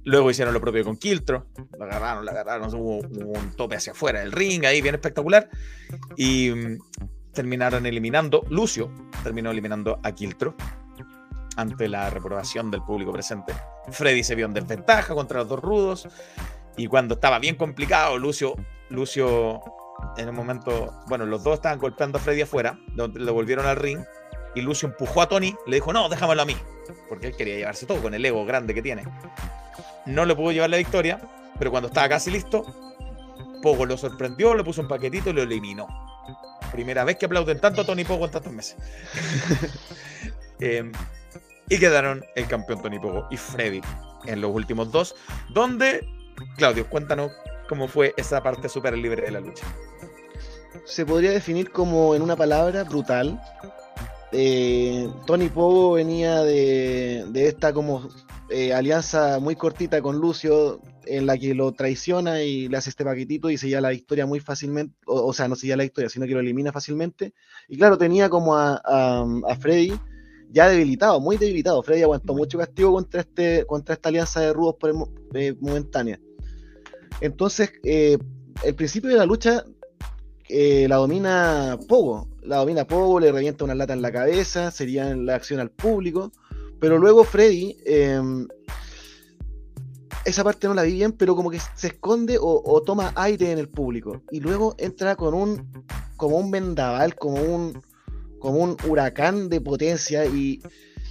luego 0.04 0.30
hicieron 0.30 0.54
lo 0.54 0.60
propio 0.60 0.84
con 0.84 0.96
Kiltro, 0.96 1.48
lo 1.76 1.84
agarraron, 1.84 2.24
lo 2.24 2.30
agarraron, 2.30 2.72
hubo, 2.72 2.98
hubo 2.98 3.32
un 3.32 3.56
tope 3.56 3.74
hacia 3.74 3.94
afuera 3.94 4.20
del 4.20 4.30
ring 4.30 4.64
ahí, 4.64 4.80
bien 4.80 4.94
espectacular. 4.94 5.50
Y 6.16 6.50
mm, 6.50 6.78
terminaron 7.32 7.84
eliminando, 7.84 8.46
Lucio 8.48 8.92
terminó 9.24 9.50
eliminando 9.50 9.98
a 10.04 10.12
Kiltro 10.12 10.54
ante 11.56 11.88
la 11.88 12.10
reprobación 12.10 12.70
del 12.70 12.82
público 12.82 13.12
presente. 13.12 13.54
Freddy 13.90 14.22
se 14.22 14.34
vio 14.34 14.46
en 14.46 14.54
desventaja 14.54 15.14
contra 15.14 15.40
los 15.40 15.48
dos 15.48 15.60
rudos 15.60 16.08
y 16.76 16.86
cuando 16.86 17.14
estaba 17.14 17.38
bien 17.38 17.56
complicado, 17.56 18.18
Lucio, 18.18 18.54
Lucio 18.88 19.60
en 20.16 20.28
un 20.28 20.34
momento, 20.34 20.92
bueno, 21.08 21.26
los 21.26 21.42
dos 21.42 21.54
estaban 21.54 21.78
golpeando 21.78 22.18
a 22.18 22.20
Freddy 22.20 22.42
afuera, 22.42 22.78
lo, 22.94 23.08
lo 23.08 23.34
volvieron 23.34 23.66
al 23.66 23.76
ring 23.76 24.00
y 24.54 24.60
Lucio 24.62 24.88
empujó 24.88 25.22
a 25.22 25.28
Tony, 25.28 25.54
le 25.66 25.76
dijo, 25.76 25.92
no, 25.92 26.08
déjamelo 26.08 26.42
a 26.42 26.44
mí, 26.44 26.56
porque 27.08 27.28
él 27.28 27.36
quería 27.36 27.56
llevarse 27.56 27.86
todo 27.86 28.00
con 28.00 28.14
el 28.14 28.24
ego 28.24 28.44
grande 28.44 28.74
que 28.74 28.82
tiene. 28.82 29.04
No 30.06 30.24
le 30.24 30.34
pudo 30.34 30.52
llevar 30.52 30.70
la 30.70 30.76
victoria, 30.76 31.20
pero 31.58 31.70
cuando 31.70 31.88
estaba 31.88 32.08
casi 32.08 32.30
listo, 32.30 32.64
Pogo 33.62 33.84
lo 33.84 33.96
sorprendió, 33.96 34.54
le 34.54 34.64
puso 34.64 34.80
un 34.80 34.88
paquetito 34.88 35.30
y 35.30 35.32
lo 35.34 35.42
eliminó. 35.42 35.86
Primera 36.72 37.04
vez 37.04 37.16
que 37.16 37.26
aplauden 37.26 37.60
tanto 37.60 37.82
a 37.82 37.84
Tony 37.84 38.04
Pogo 38.04 38.24
en 38.26 38.30
tantos 38.30 38.52
meses. 38.52 38.76
Eh, 40.62 40.92
y 41.70 41.78
quedaron 41.78 42.24
el 42.34 42.46
campeón 42.48 42.82
Tony 42.82 42.98
Pogo 42.98 43.26
y 43.30 43.36
Freddy 43.36 43.80
en 44.26 44.40
los 44.40 44.52
últimos 44.52 44.90
dos, 44.90 45.14
donde, 45.54 46.06
Claudio, 46.56 46.86
cuéntanos 46.90 47.30
cómo 47.68 47.86
fue 47.86 48.12
esa 48.16 48.42
parte 48.42 48.68
súper 48.68 48.98
libre 48.98 49.22
de 49.22 49.30
la 49.30 49.40
lucha. 49.40 49.64
Se 50.84 51.06
podría 51.06 51.30
definir 51.30 51.70
como 51.70 52.14
en 52.16 52.22
una 52.22 52.36
palabra 52.36 52.82
brutal. 52.82 53.40
Eh, 54.32 55.08
Tony 55.26 55.48
Pogo 55.48 55.92
venía 55.92 56.42
de, 56.42 57.24
de 57.28 57.46
esta 57.46 57.72
como 57.72 58.08
eh, 58.48 58.74
alianza 58.74 59.38
muy 59.38 59.54
cortita 59.54 60.02
con 60.02 60.16
Lucio 60.18 60.80
en 61.06 61.26
la 61.26 61.38
que 61.38 61.54
lo 61.54 61.72
traiciona 61.72 62.42
y 62.42 62.68
le 62.68 62.76
hace 62.76 62.90
este 62.90 63.04
paquetito 63.04 63.48
y 63.48 63.56
se 63.56 63.68
la 63.80 63.90
victoria 63.90 64.26
muy 64.26 64.40
fácilmente, 64.40 64.96
o, 65.06 65.32
sea, 65.32 65.46
no 65.46 65.54
se 65.54 65.68
la 65.76 65.84
victoria, 65.84 66.10
sino 66.10 66.26
que 66.26 66.34
lo 66.34 66.40
elimina 66.40 66.72
fácilmente. 66.72 67.32
Y 67.68 67.78
claro, 67.78 67.96
tenía 67.96 68.28
como 68.28 68.56
a, 68.56 68.80
a, 68.84 69.24
a 69.48 69.54
Freddy 69.56 69.92
ya 70.50 70.68
debilitado, 70.68 71.20
muy 71.20 71.36
debilitado. 71.36 71.82
Freddy 71.82 72.02
aguantó 72.02 72.34
mucho 72.34 72.58
castigo 72.58 72.92
contra, 72.92 73.20
este, 73.20 73.64
contra 73.66 73.94
esta 73.94 74.08
alianza 74.08 74.40
de 74.40 74.52
rudos 74.52 74.76
por 74.78 74.90
el 74.90 74.96
eh, 75.34 75.54
momentánea. 75.60 76.20
Entonces, 77.20 77.70
eh, 77.84 78.18
el 78.64 78.74
principio 78.74 79.10
de 79.10 79.16
la 79.16 79.26
lucha 79.26 79.64
eh, 80.52 80.86
la 80.88 80.96
domina 80.96 81.78
Pogo. 81.88 82.28
La 82.42 82.56
domina 82.56 82.84
Pogo, 82.84 83.20
le 83.20 83.30
revienta 83.30 83.64
una 83.64 83.74
lata 83.74 83.92
en 83.92 84.02
la 84.02 84.10
cabeza, 84.10 84.72
sería 84.72 85.14
la 85.14 85.36
acción 85.36 85.60
al 85.60 85.70
público. 85.70 86.32
Pero 86.80 86.98
luego 86.98 87.22
Freddy, 87.22 87.76
eh, 87.84 88.20
esa 90.24 90.42
parte 90.42 90.66
no 90.66 90.74
la 90.74 90.82
vi 90.82 90.94
bien, 90.94 91.12
pero 91.12 91.36
como 91.36 91.50
que 91.50 91.60
se 91.76 91.88
esconde 91.88 92.36
o, 92.38 92.62
o 92.64 92.82
toma 92.82 93.12
aire 93.14 93.52
en 93.52 93.58
el 93.58 93.68
público. 93.68 94.22
Y 94.32 94.40
luego 94.40 94.74
entra 94.78 95.14
con 95.14 95.34
un, 95.34 95.84
como 96.16 96.38
un 96.38 96.50
vendaval, 96.50 97.14
como 97.14 97.40
un, 97.40 97.80
como 98.40 98.58
un 98.58 98.76
huracán 98.88 99.48
de 99.48 99.60
potencia 99.60 100.24
y 100.26 100.60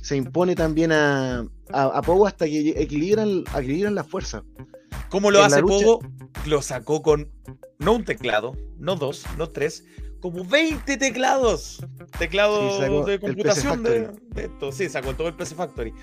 se 0.01 0.17
impone 0.17 0.55
también 0.55 0.91
a, 0.91 1.39
a, 1.71 1.83
a 1.83 2.01
Pogo 2.01 2.27
hasta 2.27 2.45
que 2.45 2.69
equilibran, 2.71 3.43
equilibran 3.57 3.95
las 3.95 4.07
fuerzas. 4.07 4.43
¿Cómo 5.09 5.31
lo 5.31 5.39
En 5.39 5.45
hace 5.45 5.61
lucha- 5.61 5.85
Pogo? 5.85 5.99
Lo 6.45 6.61
sacó 6.61 7.01
con 7.01 7.31
no 7.79 7.93
un 7.93 8.03
teclado, 8.05 8.55
no 8.77 8.95
dos, 8.95 9.25
no 9.37 9.49
tres, 9.49 9.83
como 10.19 10.43
20 10.43 10.97
teclados. 10.97 11.85
Teclados 12.17 12.77
Sí, 12.77 13.11
de 13.11 13.19
computación 13.19 13.83
de, 13.83 14.11
de 14.29 14.45
esto. 14.45 14.71
Sí, 14.71 14.89
sacó 14.89 15.13
todo 15.15 15.27
el 15.27 15.35
PC 15.35 15.55
Factory. 15.55 15.93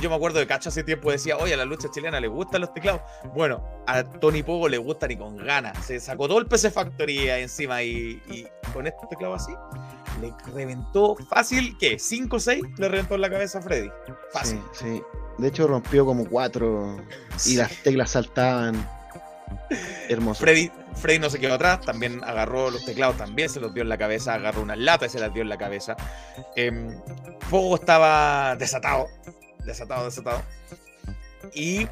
Yo 0.00 0.10
me 0.10 0.16
acuerdo 0.16 0.38
de 0.38 0.46
Cacho 0.46 0.68
hace 0.68 0.84
tiempo 0.84 1.10
decía, 1.10 1.36
oye, 1.36 1.54
a 1.54 1.56
la 1.56 1.64
lucha 1.64 1.88
chilena 1.90 2.20
le 2.20 2.28
gustan 2.28 2.60
los 2.60 2.72
teclados. 2.74 3.00
Bueno, 3.34 3.62
a 3.86 4.04
Tony 4.04 4.42
Pogo 4.42 4.68
le 4.68 4.78
gustan 4.78 5.10
y 5.10 5.16
con 5.16 5.36
ganas. 5.36 5.84
Se 5.84 5.98
sacó 6.00 6.28
todo 6.28 6.38
el 6.38 6.46
PC 6.46 6.70
Factory 6.70 7.28
ahí 7.30 7.42
encima 7.42 7.82
y, 7.82 8.22
y 8.28 8.46
con 8.72 8.86
estos 8.86 9.08
teclados 9.08 9.42
así, 9.42 9.52
le 10.20 10.32
reventó 10.52 11.16
fácil, 11.28 11.76
¿qué? 11.78 11.96
¿5 11.96 12.32
o 12.32 12.40
6? 12.40 12.62
Le 12.78 12.88
reventó 12.88 13.14
en 13.14 13.20
la 13.20 13.30
cabeza 13.30 13.58
a 13.58 13.62
Freddy. 13.62 13.90
Fácil. 14.32 14.60
Sí, 14.72 14.84
sí. 14.84 15.02
De 15.38 15.48
hecho 15.48 15.66
rompió 15.66 16.06
como 16.06 16.26
cuatro 16.26 16.96
y 17.44 17.56
las 17.56 17.70
teclas 17.82 18.10
saltaban. 18.12 18.88
Hermoso. 20.08 20.40
Freddy, 20.40 20.70
Freddy 20.96 21.18
no 21.18 21.30
se 21.30 21.38
quedó 21.38 21.54
atrás, 21.54 21.80
también 21.82 22.24
agarró 22.24 22.70
los 22.70 22.84
teclados, 22.84 23.16
también 23.16 23.48
se 23.48 23.60
los 23.60 23.72
dio 23.74 23.82
en 23.82 23.88
la 23.88 23.98
cabeza, 23.98 24.34
agarró 24.34 24.62
unas 24.62 24.78
latas 24.78 25.08
y 25.08 25.12
se 25.12 25.20
las 25.20 25.32
dio 25.32 25.42
en 25.42 25.48
la 25.48 25.58
cabeza. 25.58 25.96
Em, 26.56 26.98
Pogo 27.50 27.76
estaba 27.76 28.56
desatado, 28.56 29.08
desatado, 29.64 30.06
desatado. 30.06 30.42
Y 31.54 31.86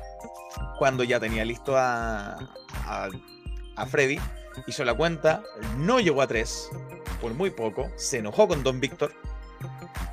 cuando 0.79 1.05
ya 1.05 1.21
tenía 1.21 1.45
listo 1.45 1.77
a, 1.77 2.39
a, 2.87 3.09
a 3.77 3.87
Freddy, 3.87 4.19
hizo 4.67 4.85
la 4.85 4.95
cuenta, 4.95 5.43
no 5.77 6.01
llegó 6.01 6.23
a 6.23 6.27
tres, 6.27 6.71
por 7.21 7.35
muy 7.35 7.51
poco, 7.51 7.91
se 7.97 8.19
enojó 8.19 8.49
con 8.49 8.63
Don 8.63 8.81
Víctor 8.81 9.13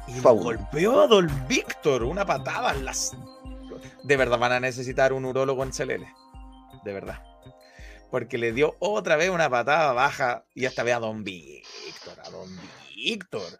y 0.07 0.19
golpeó 0.19 1.01
a 1.01 1.07
Don 1.07 1.29
Víctor, 1.47 2.03
una 2.03 2.25
patada 2.25 2.73
en 2.73 2.85
las... 2.85 3.15
De 4.03 4.17
verdad 4.17 4.37
van 4.37 4.51
a 4.51 4.59
necesitar 4.59 5.13
un 5.13 5.25
urólogo 5.25 5.63
en 5.63 5.71
CLL, 5.71 6.05
de 6.83 6.93
verdad 6.93 7.30
porque 8.11 8.37
le 8.37 8.51
dio 8.51 8.75
otra 8.79 9.15
vez 9.15 9.29
una 9.29 9.49
patada 9.49 9.93
baja 9.93 10.45
y 10.53 10.65
esta 10.65 10.83
vez 10.83 10.95
a 10.95 10.99
Don 10.99 11.23
Víctor, 11.23 12.19
a 12.23 12.29
Don 12.29 12.49
Víctor. 12.93 13.59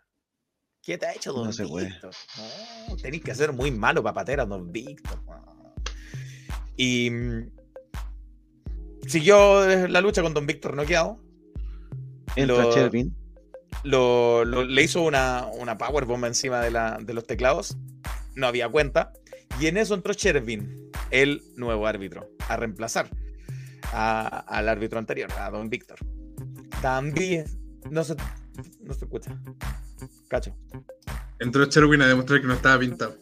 ¿Qué 0.83 0.97
te 0.97 1.05
ha 1.05 1.13
hecho 1.13 1.31
Don 1.31 1.49
No 1.49 1.67
puede. 1.69 1.87
Víctor? 1.87 2.13
No, 2.89 2.97
tenéis 2.97 3.23
que 3.23 3.33
ser 3.33 3.53
muy 3.53 3.71
malo 3.71 4.03
para 4.03 4.13
patear 4.13 4.41
a 4.41 4.45
Don 4.45 4.71
Víctor. 4.71 5.23
no. 5.25 5.73
Y 6.75 7.09
mm, 7.11 7.51
siguió 9.07 9.69
eh, 9.69 9.87
la 9.87 10.01
lucha 10.01 10.21
con 10.21 10.33
Don 10.33 10.45
Víctor 10.45 10.75
noqueado. 10.75 11.19
Lo- 12.35 12.73
Chervin. 12.73 13.15
Lo, 13.83 14.43
lo- 14.45 14.63
le 14.63 14.83
hizo 14.83 15.01
una, 15.01 15.47
una 15.53 15.77
powerbomb 15.77 16.25
encima 16.25 16.59
de, 16.61 16.71
la, 16.71 16.97
de 17.01 17.13
los 17.13 17.25
teclados. 17.25 17.77
No 18.35 18.47
había 18.47 18.67
cuenta. 18.69 19.13
Y 19.59 19.67
en 19.67 19.77
eso 19.77 19.93
entró 19.93 20.13
Chervin, 20.13 20.91
el 21.11 21.41
nuevo 21.55 21.85
árbitro, 21.87 22.29
a 22.47 22.55
reemplazar 22.57 23.09
a- 23.91 24.39
al 24.47 24.69
árbitro 24.69 24.99
anterior, 24.99 25.31
a 25.37 25.49
Don 25.49 25.69
Víctor. 25.69 25.97
También. 26.81 27.45
No 27.89 28.03
se, 28.03 28.15
no 28.81 28.93
se 28.93 29.05
escucha. 29.05 29.35
Cacho. 30.29 30.55
Entró 31.39 31.65
Cherwin 31.65 32.01
a 32.03 32.07
demostrar 32.07 32.41
que 32.41 32.47
no 32.47 32.53
estaba 32.53 32.79
pintado. 32.79 33.17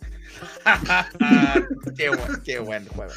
qué, 1.98 2.10
buen, 2.10 2.42
qué 2.44 2.60
buen 2.60 2.86
juego. 2.88 3.14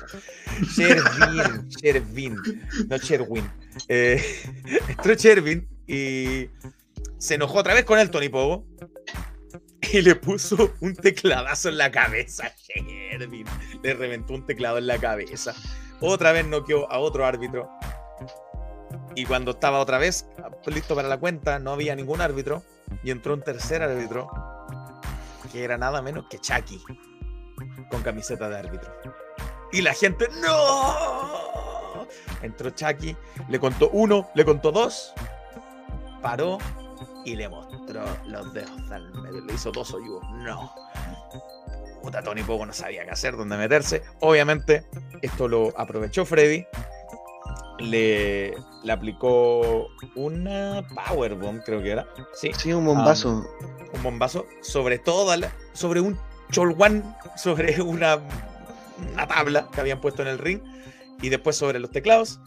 Shervin, 0.74 1.68
Shervin, 1.68 2.36
no 2.88 2.96
Sherwin. 2.96 3.48
eh, 3.88 4.22
entró 4.88 5.14
Chervin 5.14 5.68
y 5.86 6.48
se 7.18 7.34
enojó 7.34 7.58
otra 7.58 7.74
vez 7.74 7.84
con 7.84 7.98
el 7.98 8.10
Tony 8.10 8.28
Pogo 8.28 8.66
y 9.92 10.00
le 10.02 10.14
puso 10.16 10.74
un 10.80 10.94
tecladazo 10.94 11.68
en 11.68 11.78
la 11.78 11.90
cabeza 11.90 12.46
a 12.46 12.54
Chervin. 12.54 13.46
Le 13.82 13.94
reventó 13.94 14.34
un 14.34 14.46
teclado 14.46 14.78
en 14.78 14.86
la 14.86 14.98
cabeza. 14.98 15.54
Otra 16.02 16.32
vez 16.32 16.46
noqueó 16.46 16.90
a 16.90 16.98
otro 16.98 17.24
árbitro. 17.24 17.70
Y 19.14 19.24
cuando 19.24 19.52
estaba 19.52 19.78
otra 19.78 19.98
vez 19.98 20.26
listo 20.66 20.94
para 20.94 21.08
la 21.08 21.18
cuenta, 21.18 21.58
no 21.58 21.72
había 21.72 21.94
ningún 21.94 22.20
árbitro. 22.20 22.62
Y 23.02 23.10
entró 23.10 23.34
un 23.34 23.42
tercer 23.42 23.82
árbitro, 23.82 24.28
que 25.50 25.64
era 25.64 25.78
nada 25.78 26.02
menos 26.02 26.26
que 26.28 26.38
Chucky, 26.38 26.82
con 27.90 28.02
camiseta 28.02 28.48
de 28.48 28.58
árbitro. 28.58 28.92
Y 29.72 29.80
la 29.80 29.94
gente, 29.94 30.28
¡no! 30.42 32.06
Entró 32.42 32.70
Chucky, 32.70 33.16
le 33.48 33.58
contó 33.58 33.88
uno, 33.92 34.28
le 34.34 34.44
contó 34.44 34.72
dos, 34.72 35.14
paró 36.20 36.58
y 37.24 37.36
le 37.36 37.48
mostró 37.48 38.02
los 38.26 38.52
dedos 38.52 38.90
al 38.90 39.12
medio. 39.22 39.40
Le 39.40 39.54
hizo 39.54 39.70
dos 39.70 39.94
hoyos. 39.94 40.20
No. 40.32 40.72
Puta, 42.02 42.22
Tony 42.22 42.42
Poco 42.42 42.66
no 42.66 42.72
sabía 42.72 43.04
qué 43.04 43.10
hacer, 43.10 43.36
dónde 43.36 43.56
meterse. 43.56 44.02
Obviamente, 44.20 44.84
esto 45.22 45.48
lo 45.48 45.72
aprovechó 45.78 46.24
Freddy. 46.24 46.66
Le, 47.78 48.54
le 48.84 48.92
aplicó 48.92 49.88
una 50.14 50.86
Powerbomb, 50.94 51.62
creo 51.64 51.82
que 51.82 51.90
era. 51.92 52.06
Sí, 52.34 52.52
Sí, 52.56 52.72
un 52.72 52.84
bombazo. 52.84 53.44
un 53.92 54.02
bombazo 54.02 54.46
sobre 54.62 54.98
toda 54.98 55.36
la, 55.36 55.52
sobre 55.72 56.00
un 56.00 56.18
cholguán, 56.50 57.16
sobre 57.36 57.80
una, 57.82 58.18
una 59.12 59.26
tabla 59.26 59.68
que 59.72 59.80
habían 59.80 60.00
puesto 60.00 60.22
en 60.22 60.28
el 60.28 60.38
ring 60.38 60.60
y 61.22 61.28
después 61.28 61.56
sobre 61.56 61.78
los 61.78 61.90
teclados. 61.90 62.40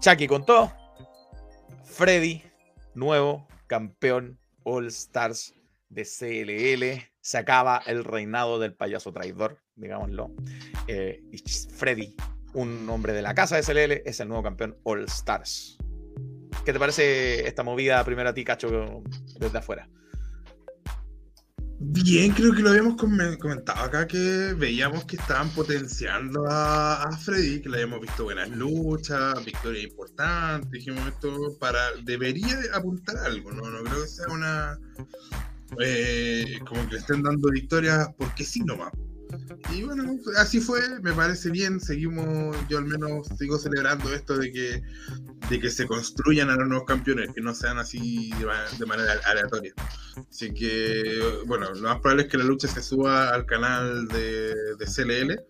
Chucky 0.00 0.26
contó. 0.26 0.72
Freddy, 1.84 2.42
nuevo 2.94 3.46
campeón 3.68 4.38
All 4.64 4.86
Stars 4.88 5.54
de 5.90 6.02
CLL, 6.04 7.13
se 7.24 7.38
acaba 7.38 7.80
el 7.86 8.04
reinado 8.04 8.58
del 8.58 8.74
payaso 8.74 9.10
traidor, 9.10 9.58
digámoslo. 9.76 10.30
Eh, 10.86 11.22
Freddy, 11.74 12.14
un 12.52 12.86
hombre 12.90 13.14
de 13.14 13.22
la 13.22 13.34
casa 13.34 13.56
de 13.56 13.62
CLL, 13.62 14.02
es 14.04 14.20
el 14.20 14.28
nuevo 14.28 14.42
campeón 14.42 14.76
All 14.82 15.04
Stars. 15.04 15.78
¿Qué 16.66 16.74
te 16.74 16.78
parece 16.78 17.48
esta 17.48 17.62
movida 17.62 18.04
primero 18.04 18.28
a 18.28 18.34
ti, 18.34 18.44
Cacho, 18.44 19.02
desde 19.38 19.56
afuera? 19.56 19.88
Bien, 21.78 22.30
creo 22.32 22.52
que 22.52 22.60
lo 22.60 22.68
habíamos 22.68 22.96
come- 22.96 23.38
comentado 23.38 23.80
acá 23.84 24.06
que 24.06 24.54
veíamos 24.58 25.06
que 25.06 25.16
estaban 25.16 25.48
potenciando 25.50 26.44
a, 26.46 27.10
Freddy, 27.24 27.62
que 27.62 27.70
le 27.70 27.76
habíamos 27.76 28.02
visto 28.02 28.24
buenas 28.24 28.50
luchas, 28.50 29.42
victorias 29.46 29.84
importantes, 29.84 30.70
dijimos 30.70 31.08
esto 31.08 31.56
para 31.58 31.80
debería 32.02 32.54
de 32.56 32.68
apuntar 32.74 33.16
algo, 33.16 33.50
no, 33.50 33.70
no 33.70 33.82
creo 33.82 34.02
que 34.02 34.08
sea 34.08 34.28
una 34.28 34.78
eh, 35.80 36.58
como 36.68 36.86
que 36.88 36.94
le 36.94 36.98
estén 37.00 37.22
dando 37.22 37.50
victorias 37.50 38.08
porque 38.18 38.44
sí 38.44 38.60
nomás. 38.64 38.92
Y 39.72 39.82
bueno, 39.82 40.16
así 40.38 40.60
fue, 40.60 40.80
me 41.00 41.12
parece 41.12 41.50
bien, 41.50 41.80
seguimos, 41.80 42.56
yo 42.68 42.78
al 42.78 42.84
menos 42.84 43.26
sigo 43.36 43.58
celebrando 43.58 44.14
esto 44.14 44.38
de 44.38 44.52
que, 44.52 44.82
de 45.50 45.58
que 45.60 45.70
se 45.70 45.86
construyan 45.88 46.50
a 46.50 46.54
los 46.56 46.68
nuevos 46.68 46.86
campeones, 46.86 47.30
que 47.34 47.40
no 47.40 47.52
sean 47.52 47.78
así 47.78 48.30
de, 48.38 48.46
de 48.78 48.86
manera 48.86 49.14
aleatoria. 49.26 49.72
Así 50.30 50.52
que, 50.54 51.42
bueno, 51.46 51.68
lo 51.74 51.80
más 51.88 52.00
probable 52.00 52.24
es 52.24 52.28
que 52.28 52.38
la 52.38 52.44
lucha 52.44 52.68
se 52.68 52.80
suba 52.82 53.30
al 53.30 53.44
canal 53.46 54.06
de, 54.08 54.54
de 54.78 54.84
CLL 54.86 55.40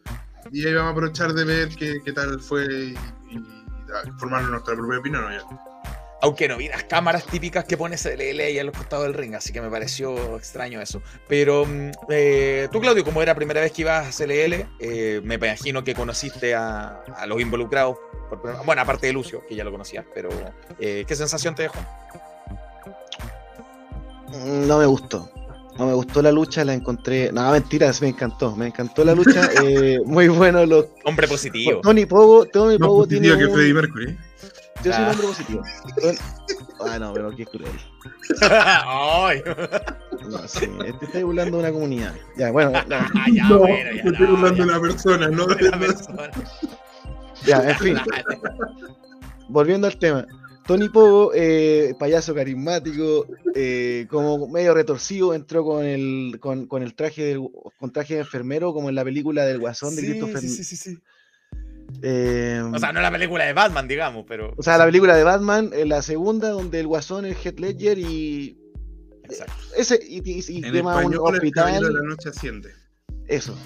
y 0.53 0.67
ahí 0.67 0.73
vamos 0.75 0.89
a 0.89 0.93
aprovechar 0.93 1.35
de 1.35 1.45
ver 1.45 1.69
qué, 1.69 2.01
qué 2.03 2.13
tal 2.13 2.41
fue 2.41 2.65
y, 2.65 2.95
y- 3.31 3.37
y 3.37 4.11
formar 4.19 4.45
nuestra 4.45 4.75
propia 4.75 4.99
opinión. 4.99 5.25
¿no? 5.25 5.74
Aunque 6.25 6.49
no 6.49 6.57
vi 6.57 6.69
las 6.69 6.85
cámaras 6.85 7.27
típicas 7.27 7.65
que 7.67 7.77
pone 7.77 7.97
CLL 7.99 8.41
ahí 8.41 8.59
a 8.59 8.65
los 8.65 8.75
costados 8.75 9.05
del 9.05 9.13
ring, 9.15 9.35
así 9.35 9.53
que 9.53 9.61
me 9.61 9.69
pareció 9.69 10.37
extraño 10.39 10.81
eso. 10.81 11.03
Pero 11.29 11.67
mm, 11.67 11.91
eh, 12.09 12.69
tú, 12.73 12.81
Claudio, 12.81 13.05
como 13.05 13.21
era 13.21 13.33
la 13.33 13.37
primera 13.37 13.61
vez 13.61 13.73
que 13.73 13.83
ibas 13.83 14.07
a 14.09 14.25
CLL, 14.25 14.67
eh, 14.81 15.21
me 15.23 15.35
imagino 15.35 15.85
que 15.85 15.95
conociste 15.95 16.55
a, 16.55 17.03
a 17.17 17.27
los 17.27 17.41
involucrados. 17.43 17.99
por 18.31 18.41
bueno, 18.65 18.81
aparte 18.81 19.07
de 19.09 19.13
Lucio, 19.13 19.43
que 19.47 19.55
ya 19.55 19.65
lo 19.65 19.71
conocías, 19.71 20.07
pero 20.15 20.31
eh, 20.81 21.05
¿qué 21.07 21.15
sensación 21.15 21.55
te 21.55 21.65
dejó? 21.65 21.79
Mm, 24.29 24.67
No 24.67 24.79
me 24.79 24.87
gustó. 24.87 25.31
No 25.79 25.87
me 25.89 25.93
gustó 25.95 26.23
la 26.23 26.31
lucha, 26.31 26.65
la 26.65 26.73
encontré. 26.73 27.33
No, 27.33 27.51
mentiras, 27.51 28.01
me 28.01 28.09
encantó. 28.09 28.55
Me 28.55 28.69
encantó 28.69 29.05
la 29.05 29.13
lucha. 29.15 29.51
eh, 29.65 29.99
muy 30.05 30.29
bueno 30.29 30.65
los. 30.65 30.87
Hombre 31.05 31.27
positivo. 31.27 31.81
Tony 31.83 32.07
Pogo, 32.07 32.47
Tony 32.47 32.79
No 32.79 32.87
Pogo 32.87 33.07
tiene. 33.09 33.29
positivo 33.29 33.53
que 33.57 33.67
un- 33.71 33.75
Mercury. 33.75 34.19
Yo 34.83 34.93
soy 34.93 35.03
un 35.03 35.09
Ah. 35.09 35.11
hombre 35.13 35.27
positivo. 35.29 35.63
Ah, 36.81 36.99
no, 36.99 37.13
pero 37.15 37.31
qué 37.35 37.47
cruel. 37.47 37.71
Ay. 38.43 39.43
No, 40.29 40.49
sí, 40.49 40.67
te 41.01 41.05
estoy 41.07 41.23
burlando 41.23 41.59
de 41.59 41.63
una 41.65 41.73
comunidad. 41.73 42.15
Ya, 42.37 42.51
bueno, 42.51 42.71
no, 42.89 42.97
Ah, 42.97 43.27
ya, 43.33 43.49
no, 43.49 43.59
bueno, 43.61 43.77
ya, 43.77 44.05
me 44.05 44.11
estoy 44.11 44.27
no, 44.27 44.37
burlando 44.37 44.57
ya. 44.59 44.65
de 44.67 44.73
la 44.73 44.81
persona, 44.81 45.29
no 45.29 45.47
De 45.47 45.71
la 45.71 45.79
persona. 45.79 46.31
ya, 47.47 47.71
en 47.71 47.79
fin. 47.79 47.97
Volviendo 49.49 49.87
al 49.87 49.99
tema. 49.99 50.27
Tony 50.67 50.89
Pogo, 50.89 51.33
eh, 51.35 51.95
payaso 51.99 52.35
carismático, 52.35 53.27
eh, 53.55 54.07
como 54.09 54.49
medio 54.49 54.73
retorcido, 54.73 55.35
entró 55.35 55.63
con 55.63 55.85
el, 55.85 56.39
con, 56.41 56.67
con 56.67 56.83
el 56.83 56.95
traje 56.95 57.23
del, 57.23 57.43
con 57.79 57.93
traje 57.93 58.15
de 58.15 58.21
enfermero, 58.21 58.73
como 58.73 58.89
en 58.89 58.95
la 58.95 59.05
película 59.05 59.45
del 59.45 59.59
Guasón 59.59 59.95
de 59.95 60.01
Sí, 60.01 60.09
Christopher. 60.09 60.39
sí, 60.41 60.49
sí, 60.49 60.65
sí, 60.65 60.77
sí. 60.77 60.99
Eh, 62.03 62.63
O 62.73 62.79
sea, 62.79 62.93
no 62.93 63.01
la 63.01 63.11
película 63.11 63.45
de 63.45 63.53
Batman, 63.53 63.89
digamos, 63.89 64.25
pero. 64.29 64.53
o 64.57 64.63
sea, 64.63 64.79
la 64.79 64.85
película 64.87 65.15
de 65.17 65.25
Batman, 65.25 65.71
eh, 65.73 65.85
la 65.85 66.03
segunda, 66.03 66.51
donde 66.51 66.81
el 66.81 66.87
Guasón 66.87 67.27
es 67.27 67.37
Heath 67.45 67.59
Ledger 67.61 67.99
y 67.99 68.59
Exacto. 69.25 69.55
ese 69.77 69.99
y, 70.07 70.19
y, 70.31 70.45
y 70.49 70.65
En 70.65 70.73
tema 70.73 70.97
un 70.97 71.13
español, 71.15 71.41
el 71.43 71.53
Caballero 71.53 71.81
de 71.81 71.87
hospital, 71.89 71.95
la 71.95 72.09
Noche 72.09 72.29
asciende. 72.29 72.71
eso. 73.27 73.57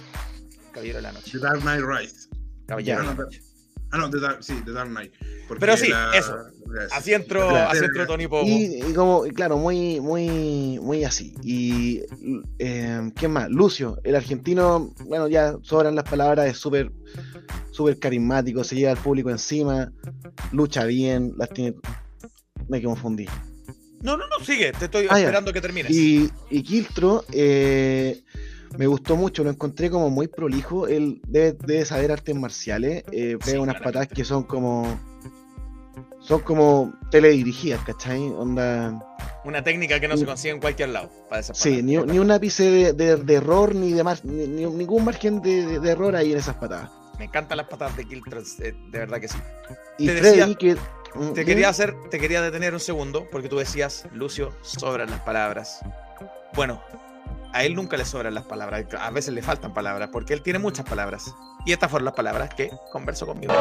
Caballero 0.72 0.96
de 0.98 1.02
la 1.02 1.12
noche. 1.12 1.30
The 1.32 1.38
Dark 1.38 1.60
Knight 1.62 1.82
Rise. 1.84 2.28
Caballero 2.66 2.98
de 3.00 3.04
la 3.06 3.10
Ya. 3.12 3.16
noche. 3.24 3.40
Ah, 3.90 3.96
no, 3.96 4.10
The 4.10 4.20
Dark, 4.20 4.44
sí, 4.44 4.54
The 4.66 4.72
Dark 4.72 4.90
Knight. 4.90 5.12
Pero 5.58 5.76
sí, 5.78 5.88
la- 5.88 6.10
eso. 6.14 6.36
la- 6.36 6.84
Así 6.94 7.14
entró, 7.14 7.48
Claro. 7.48 7.70
así 7.70 7.82
entró 7.82 8.06
Tony 8.06 8.28
Pogo. 8.28 8.46
Y, 8.46 8.82
y 8.86 8.92
como, 8.92 9.22
claro, 9.34 9.56
muy, 9.56 9.98
muy, 10.00 10.78
muy 10.78 11.04
así. 11.04 11.34
Y 11.42 12.02
eh, 12.58 13.10
¿quién 13.16 13.30
más? 13.32 13.48
Lucio, 13.48 13.98
el 14.04 14.14
argentino, 14.14 14.94
bueno, 15.06 15.26
ya 15.26 15.56
sobran 15.62 15.94
las 15.94 16.04
palabras, 16.04 16.46
es 16.48 16.58
súper, 16.58 16.92
súper 17.70 17.98
carismático, 17.98 18.62
se 18.64 18.76
lleva 18.76 18.92
al 18.92 18.98
público 18.98 19.30
encima, 19.30 19.92
lucha 20.52 20.84
bien, 20.84 21.34
las 21.36 21.48
tiene. 21.50 21.74
Me 22.68 22.82
confundí. 22.82 23.26
No, 24.02 24.16
no, 24.16 24.24
no, 24.28 24.44
sigue. 24.44 24.72
Te 24.72 24.84
estoy 24.86 25.06
Ah, 25.10 25.14
ya. 25.14 25.18
esperando 25.26 25.52
que 25.52 25.60
termines. 25.60 25.90
Y, 25.90 26.30
y 26.50 26.62
Kiltro, 26.62 27.24
eh, 27.32 28.22
me 28.78 28.86
gustó 28.86 29.16
mucho, 29.16 29.42
lo 29.42 29.50
encontré 29.50 29.90
como 29.90 30.08
muy 30.10 30.28
prolijo. 30.28 30.86
Él 30.86 31.20
debe, 31.26 31.56
debe 31.66 31.84
saber 31.84 32.12
artes 32.12 32.34
marciales, 32.36 33.02
eh, 33.10 33.36
pega 33.38 33.44
Sí, 33.44 33.56
unas 33.56 33.76
claramente. 33.76 33.84
patadas 33.84 34.08
que 34.08 34.24
son 34.24 34.44
como. 34.44 34.86
Son 36.20 36.40
como 36.40 36.92
teledirigidas, 37.10 37.82
¿cachai? 37.84 38.20
Onda. 38.20 39.00
Una 39.44 39.62
técnica 39.62 39.98
que 39.98 40.08
no 40.08 40.16
se 40.16 40.26
consigue 40.26 40.52
en 40.52 40.60
cualquier 40.60 40.90
lado. 40.90 41.10
Para 41.30 41.40
esas 41.40 41.56
Sí, 41.56 41.82
ni, 41.82 41.96
ni 41.96 42.18
un 42.18 42.30
ápice 42.30 42.64
de, 42.70 42.92
de- 42.92 43.16
de 43.16 43.34
error, 43.34 43.74
ni, 43.74 43.92
de 43.92 44.04
mar- 44.04 44.20
ni, 44.24 44.46
ni 44.46 44.66
ningún 44.66 45.04
margen 45.04 45.40
de, 45.40 45.64
de- 45.64 45.80
de 45.80 45.90
error 45.90 46.14
ahí 46.16 46.32
en 46.32 46.38
esas 46.38 46.56
patadas. 46.56 46.90
Me 47.18 47.24
encantan 47.24 47.56
las 47.58 47.66
patadas 47.66 47.96
de 47.96 48.04
Kiltron, 48.04 48.44
eh, 48.60 48.74
de 48.90 48.98
verdad 48.98 49.20
que 49.20 49.28
sí. 49.28 49.38
Y 49.98 50.06
Te 50.06 50.14
decía- 50.20 50.54
que. 50.54 50.74
mm, 50.74 50.78
Te 51.18 51.24
dime. 51.40 51.44
quería 51.44 51.68
hacer, 51.68 51.94
te 52.10 52.18
quería 52.18 52.40
detener 52.42 52.74
un 52.74 52.80
segundo, 52.80 53.26
porque 53.30 53.48
tú 53.48 53.58
decías, 53.58 54.06
Lucio, 54.12 54.52
sobran 54.62 55.10
las 55.10 55.20
palabras. 55.20 55.80
Bueno, 56.54 56.80
a 57.52 57.64
él 57.64 57.74
nunca 57.74 57.96
le 57.96 58.04
sobran 58.04 58.34
las 58.34 58.44
palabras, 58.44 58.84
a 59.00 59.10
veces 59.10 59.34
le 59.34 59.42
faltan 59.42 59.74
palabras, 59.74 60.10
porque 60.12 60.32
él 60.34 60.42
tiene 60.42 60.58
muchas 60.60 60.86
palabras. 60.86 61.24
Y 61.66 61.72
estas 61.72 61.90
fueron 61.90 62.04
las 62.04 62.14
palabras 62.14 62.54
que 62.54 62.70
conversó 62.92 63.26
conmigo. 63.26 63.52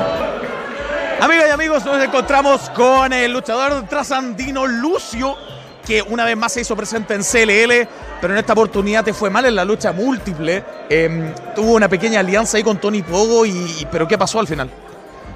Amigas 1.19 1.45
y 1.47 1.51
amigos, 1.51 1.83
nos 1.83 2.03
encontramos 2.03 2.69
con 2.71 3.11
el 3.11 3.33
luchador 3.33 3.87
trasandino 3.87 4.67
Lucio, 4.67 5.35
que 5.85 6.01
una 6.03 6.25
vez 6.25 6.37
más 6.37 6.53
se 6.53 6.61
hizo 6.61 6.75
presente 6.75 7.15
en 7.15 7.23
CLL, 7.23 7.87
pero 8.19 8.33
en 8.33 8.39
esta 8.39 8.53
oportunidad 8.53 9.03
te 9.03 9.13
fue 9.13 9.29
mal 9.29 9.45
en 9.45 9.55
la 9.55 9.65
lucha 9.65 9.91
múltiple. 9.91 10.63
Em, 10.89 11.33
tuvo 11.55 11.73
una 11.75 11.87
pequeña 11.87 12.19
alianza 12.19 12.57
ahí 12.57 12.63
con 12.63 12.79
Tony 12.79 13.01
Pogo, 13.01 13.45
y, 13.45 13.87
pero 13.91 14.07
¿qué 14.07 14.17
pasó 14.17 14.39
al 14.39 14.47
final? 14.47 14.69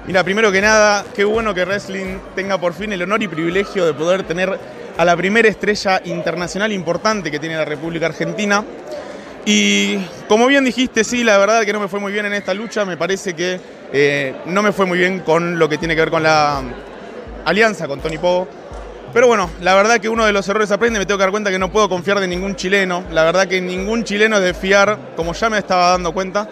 Mira, 0.06 0.24
primero 0.24 0.50
que 0.50 0.60
nada, 0.60 1.04
qué 1.14 1.24
bueno 1.24 1.54
que 1.54 1.64
Wrestling 1.64 2.18
tenga 2.34 2.58
por 2.58 2.74
fin 2.74 2.92
el 2.92 3.02
honor 3.02 3.22
y 3.22 3.28
privilegio 3.28 3.86
de 3.86 3.94
poder 3.94 4.24
tener 4.24 4.58
a 4.96 5.04
la 5.04 5.16
primera 5.16 5.48
estrella 5.48 6.00
internacional 6.04 6.72
importante 6.72 7.30
que 7.30 7.38
tiene 7.38 7.56
la 7.56 7.64
República 7.64 8.06
Argentina. 8.06 8.64
Y 9.44 9.98
como 10.28 10.46
bien 10.46 10.64
dijiste, 10.64 11.04
sí, 11.04 11.24
la 11.24 11.38
verdad 11.38 11.62
que 11.62 11.72
no 11.72 11.80
me 11.80 11.88
fue 11.88 12.00
muy 12.00 12.12
bien 12.12 12.26
en 12.26 12.32
esta 12.32 12.52
lucha, 12.54 12.84
me 12.84 12.96
parece 12.96 13.34
que 13.34 13.60
eh, 13.92 14.34
no 14.46 14.62
me 14.62 14.72
fue 14.72 14.86
muy 14.86 14.98
bien 14.98 15.20
con 15.20 15.58
lo 15.58 15.68
que 15.68 15.78
tiene 15.78 15.94
que 15.94 16.00
ver 16.00 16.10
con 16.10 16.22
la 16.22 16.62
alianza 17.44 17.86
con 17.86 18.00
Tony 18.00 18.18
Pogo. 18.18 18.48
Pero 19.12 19.26
bueno, 19.26 19.50
la 19.60 19.74
verdad 19.74 19.98
que 20.00 20.08
uno 20.08 20.24
de 20.24 20.32
los 20.32 20.48
errores 20.48 20.70
aprende, 20.70 20.98
me 20.98 21.04
tengo 21.04 21.18
que 21.18 21.24
dar 21.24 21.30
cuenta 21.30 21.50
que 21.50 21.58
no 21.58 21.70
puedo 21.70 21.88
confiar 21.88 22.18
de 22.18 22.26
ningún 22.26 22.56
chileno, 22.56 23.04
la 23.10 23.24
verdad 23.24 23.46
que 23.46 23.60
ningún 23.60 24.04
chileno 24.04 24.36
es 24.36 24.42
de 24.42 24.54
fiar, 24.54 24.98
como 25.16 25.34
ya 25.34 25.50
me 25.50 25.58
estaba 25.58 25.90
dando 25.90 26.12
cuenta. 26.12 26.48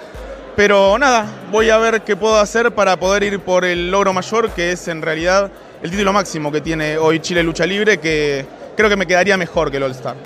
Pero 0.56 0.98
nada, 0.98 1.24
voy 1.50 1.70
a 1.70 1.78
ver 1.78 2.02
qué 2.02 2.16
puedo 2.16 2.38
hacer 2.38 2.72
para 2.72 2.98
poder 2.98 3.22
ir 3.22 3.40
por 3.40 3.64
el 3.64 3.90
logro 3.90 4.12
mayor, 4.12 4.50
que 4.50 4.72
es 4.72 4.88
en 4.88 5.00
realidad 5.00 5.50
el 5.82 5.90
título 5.90 6.12
máximo 6.12 6.52
que 6.52 6.60
tiene 6.60 6.98
hoy 6.98 7.20
Chile 7.20 7.42
Lucha 7.42 7.64
Libre, 7.64 7.98
que 7.98 8.44
creo 8.76 8.90
que 8.90 8.96
me 8.96 9.06
quedaría 9.06 9.38
mejor 9.38 9.70
que 9.70 9.78
el 9.78 9.84
All 9.84 9.92
Star. 9.92 10.16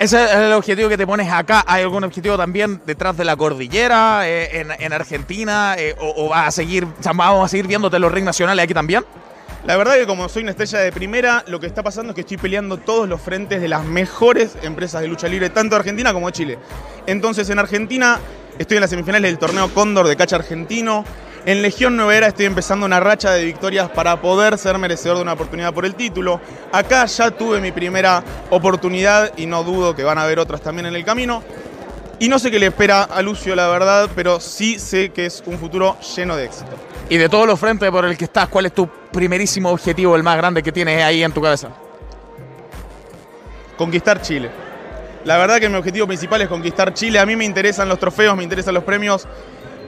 Ese 0.00 0.24
es 0.24 0.32
el 0.32 0.52
objetivo 0.54 0.88
que 0.88 0.96
te 0.96 1.06
pones 1.06 1.30
acá. 1.30 1.62
¿Hay 1.66 1.82
algún 1.82 2.02
objetivo 2.02 2.36
también 2.36 2.80
detrás 2.84 3.16
de 3.16 3.24
la 3.24 3.36
cordillera, 3.36 4.26
eh, 4.26 4.60
en, 4.60 4.72
en, 4.76 4.92
Argentina? 4.92 5.76
Eh, 5.78 5.94
o, 6.00 6.08
o, 6.08 6.34
a 6.34 6.50
seguir, 6.50 6.88
vamos 7.04 7.44
a 7.44 7.48
seguir 7.48 7.66
viéndote 7.66 7.98
los 7.98 8.10
rings 8.10 8.24
nacionales 8.24 8.64
aquí 8.64 8.74
también? 8.74 9.04
La 9.66 9.76
verdad 9.76 9.96
que 9.96 10.06
como 10.06 10.26
soy 10.30 10.42
una 10.42 10.52
estrella 10.52 10.78
de 10.78 10.90
primera, 10.90 11.44
lo 11.46 11.60
que 11.60 11.66
está 11.66 11.82
pasando 11.82 12.10
es 12.10 12.14
que 12.14 12.22
estoy 12.22 12.38
peleando 12.38 12.78
todos 12.78 13.06
los 13.06 13.20
frentes 13.20 13.60
de 13.60 13.68
las 13.68 13.84
mejores 13.84 14.56
empresas 14.62 15.02
de 15.02 15.08
lucha 15.08 15.28
libre, 15.28 15.50
tanto 15.50 15.74
de 15.74 15.80
Argentina 15.80 16.14
como 16.14 16.28
de 16.28 16.32
Chile. 16.32 16.58
Entonces 17.06 17.50
en 17.50 17.58
Argentina 17.58 18.18
estoy 18.58 18.78
en 18.78 18.80
las 18.80 18.90
semifinales 18.90 19.30
del 19.30 19.38
torneo 19.38 19.68
Cóndor 19.74 20.08
de 20.08 20.16
Cacha 20.16 20.36
Argentino. 20.36 21.04
En 21.44 21.60
Legión 21.60 21.94
Nueva 21.94 22.16
Era 22.16 22.26
estoy 22.28 22.46
empezando 22.46 22.86
una 22.86 23.00
racha 23.00 23.32
de 23.32 23.44
victorias 23.44 23.90
para 23.90 24.20
poder 24.22 24.56
ser 24.56 24.78
merecedor 24.78 25.16
de 25.16 25.22
una 25.22 25.34
oportunidad 25.34 25.74
por 25.74 25.84
el 25.84 25.94
título. 25.94 26.40
Acá 26.72 27.04
ya 27.04 27.30
tuve 27.30 27.60
mi 27.60 27.70
primera 27.70 28.24
oportunidad 28.48 29.32
y 29.36 29.44
no 29.44 29.62
dudo 29.62 29.94
que 29.94 30.04
van 30.04 30.16
a 30.16 30.22
haber 30.22 30.38
otras 30.38 30.62
también 30.62 30.86
en 30.86 30.94
el 30.94 31.04
camino. 31.04 31.42
Y 32.18 32.28
no 32.28 32.38
sé 32.38 32.50
qué 32.50 32.58
le 32.58 32.66
espera 32.66 33.02
a 33.02 33.20
Lucio, 33.20 33.54
la 33.54 33.68
verdad, 33.68 34.08
pero 34.14 34.40
sí 34.40 34.78
sé 34.78 35.10
que 35.10 35.26
es 35.26 35.42
un 35.46 35.58
futuro 35.58 35.98
lleno 36.16 36.36
de 36.36 36.44
éxito. 36.46 36.89
Y 37.10 37.18
de 37.18 37.28
todos 37.28 37.44
los 37.44 37.58
frentes 37.58 37.90
por 37.90 38.04
el 38.04 38.16
que 38.16 38.26
estás, 38.26 38.48
¿cuál 38.48 38.66
es 38.66 38.72
tu 38.72 38.88
primerísimo 38.88 39.68
objetivo, 39.70 40.14
el 40.14 40.22
más 40.22 40.36
grande 40.36 40.62
que 40.62 40.70
tienes 40.70 41.02
ahí 41.02 41.24
en 41.24 41.32
tu 41.32 41.42
cabeza? 41.42 41.70
Conquistar 43.76 44.22
Chile. 44.22 44.48
La 45.24 45.36
verdad 45.36 45.58
que 45.58 45.68
mi 45.68 45.74
objetivo 45.74 46.06
principal 46.06 46.40
es 46.42 46.48
conquistar 46.48 46.94
Chile. 46.94 47.18
A 47.18 47.26
mí 47.26 47.34
me 47.34 47.44
interesan 47.44 47.88
los 47.88 47.98
trofeos, 47.98 48.36
me 48.36 48.44
interesan 48.44 48.74
los 48.74 48.84
premios, 48.84 49.26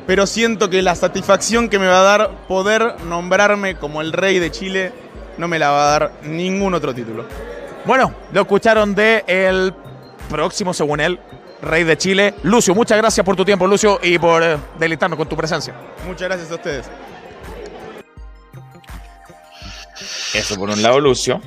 pero 0.05 0.27
siento 0.27 0.69
que 0.69 0.83
la 0.83 0.97
satisfacción 0.97 1.69
que 1.69 1.79
me 1.79 1.87
va 1.87 2.01
a 2.01 2.03
dar 2.03 2.31
poder 2.49 2.97
nombrarme 3.05 3.77
como 3.77 4.01
el 4.01 4.13
rey 4.13 4.41
de 4.41 4.51
Chile 4.51 4.93
no 5.39 5.47
me 5.47 5.61
la 5.61 5.71
va 5.71 5.85
a 5.85 5.91
dar 5.99 6.13
ningún 6.25 6.75
otro 6.75 6.93
título. 6.93 7.25
Bueno, 7.85 8.13
lo 8.33 8.41
escucharon 8.41 8.97
de 8.97 9.23
el 9.29 9.73
próximo, 10.29 10.75
según 10.75 10.99
él, 10.99 11.21
rey 11.63 11.85
de 11.85 11.97
Chile. 11.97 12.35
Lucio, 12.43 12.75
muchas 12.75 12.99
gracias 12.99 13.25
por 13.25 13.37
tu 13.37 13.45
tiempo, 13.45 13.65
Lucio, 13.69 14.01
y 14.03 14.19
por 14.19 14.43
eh, 14.43 14.57
deleitarnos 14.77 15.17
con 15.17 15.29
tu 15.29 15.37
presencia. 15.37 15.73
Muchas 16.05 16.29
gracias 16.29 16.51
a 16.51 16.57
ustedes. 16.57 16.91
Eso 20.35 20.57
por 20.57 20.71
un 20.71 20.83
lado, 20.83 21.01
Lucio. 21.01 21.41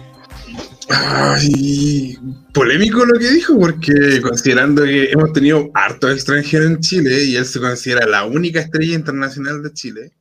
Ay, 0.90 2.18
polémico 2.54 3.06
lo 3.06 3.18
que 3.18 3.32
dijo, 3.32 3.58
porque 3.60 4.22
considerando 4.22 4.84
que 4.84 5.12
hemos 5.12 5.34
tenido 5.34 5.72
hartos 5.74 6.14
extranjeros 6.14 6.68
en 6.68 6.80
Chile 6.80 7.24
y 7.24 7.36
él 7.36 7.46
se 7.46 7.60
considera 7.60 8.06
la 8.06 8.26
única 8.26 8.60
estrella 8.60 8.94
internacional 8.94 9.64
de 9.64 9.74
Chile. 9.74 10.12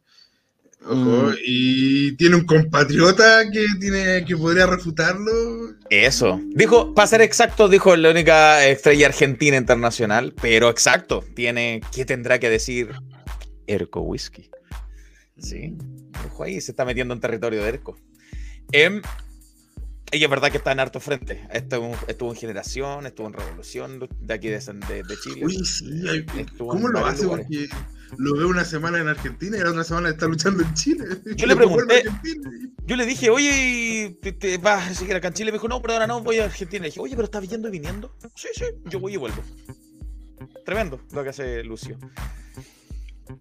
Ojo, 0.86 1.30
mm. 1.30 1.34
y 1.44 2.16
tiene 2.16 2.36
un 2.36 2.44
compatriota 2.44 3.50
que 3.50 3.64
tiene 3.80 4.24
que 4.26 4.36
podría 4.36 4.66
refutarlo. 4.66 5.74
Eso. 5.88 6.40
Dijo, 6.54 6.94
para 6.94 7.06
ser 7.06 7.22
exacto, 7.22 7.68
dijo 7.68 7.96
la 7.96 8.10
única 8.10 8.66
estrella 8.66 9.06
argentina 9.06 9.56
internacional, 9.56 10.34
pero 10.40 10.68
exacto, 10.68 11.24
tiene 11.34 11.80
¿qué 11.94 12.04
tendrá 12.04 12.38
que 12.38 12.50
decir 12.50 12.92
Erco 13.66 14.00
Whisky? 14.00 14.50
Sí. 15.38 15.74
Ojo 16.26 16.44
ahí, 16.44 16.60
se 16.60 16.72
está 16.72 16.84
metiendo 16.84 17.14
en 17.14 17.20
territorio 17.20 17.62
de 17.62 17.68
Erco. 17.68 17.96
Eh, 18.72 19.02
y 20.12 20.22
es 20.22 20.30
verdad 20.30 20.50
que 20.50 20.58
está 20.58 20.72
en 20.72 20.80
harto 20.80 21.00
frente. 21.00 21.46
Estuvo, 21.52 21.96
estuvo 22.06 22.30
en 22.30 22.36
Generación, 22.36 23.06
estuvo 23.06 23.26
en 23.26 23.32
Revolución 23.32 24.08
de 24.20 24.34
aquí 24.34 24.48
de, 24.48 24.58
de, 24.58 25.02
de 25.02 25.16
Chile. 25.22 25.44
Uy, 25.44 25.64
sí. 25.64 26.26
¿Cómo 26.56 26.88
lo 26.88 27.04
hace? 27.04 27.24
Lugares. 27.24 27.46
Porque 27.46 27.68
lo 28.18 28.36
veo 28.36 28.48
una 28.48 28.64
semana 28.64 29.00
en 29.00 29.08
Argentina 29.08 29.56
y 29.56 29.60
la 29.60 29.70
otra 29.70 29.84
semana 29.84 30.10
está 30.10 30.26
luchando 30.26 30.62
en 30.62 30.74
Chile. 30.74 31.04
Yo 31.36 31.46
le 31.46 31.56
pregunté, 31.56 32.04
yo 32.86 32.96
le 32.96 33.06
dije, 33.06 33.30
oye, 33.30 34.16
¿te, 34.20 34.32
te 34.32 34.58
vas 34.58 34.90
a 34.90 34.94
seguir 34.94 35.16
acá 35.16 35.28
en 35.28 35.34
Chile? 35.34 35.50
Me 35.50 35.56
dijo, 35.56 35.68
no, 35.68 35.80
pero 35.80 35.94
ahora 35.94 36.06
no, 36.06 36.22
voy 36.22 36.38
a 36.38 36.44
Argentina. 36.44 36.82
Le 36.82 36.88
dije, 36.88 37.00
oye, 37.00 37.16
pero 37.16 37.24
estás 37.24 37.48
yendo 37.48 37.68
y 37.68 37.70
viniendo. 37.72 38.14
Sí, 38.34 38.48
sí, 38.54 38.64
yo 38.84 39.00
voy 39.00 39.14
y 39.14 39.16
vuelvo. 39.16 39.42
Tremendo 40.64 41.00
lo 41.12 41.22
que 41.22 41.30
hace 41.30 41.64
Lucio. 41.64 41.98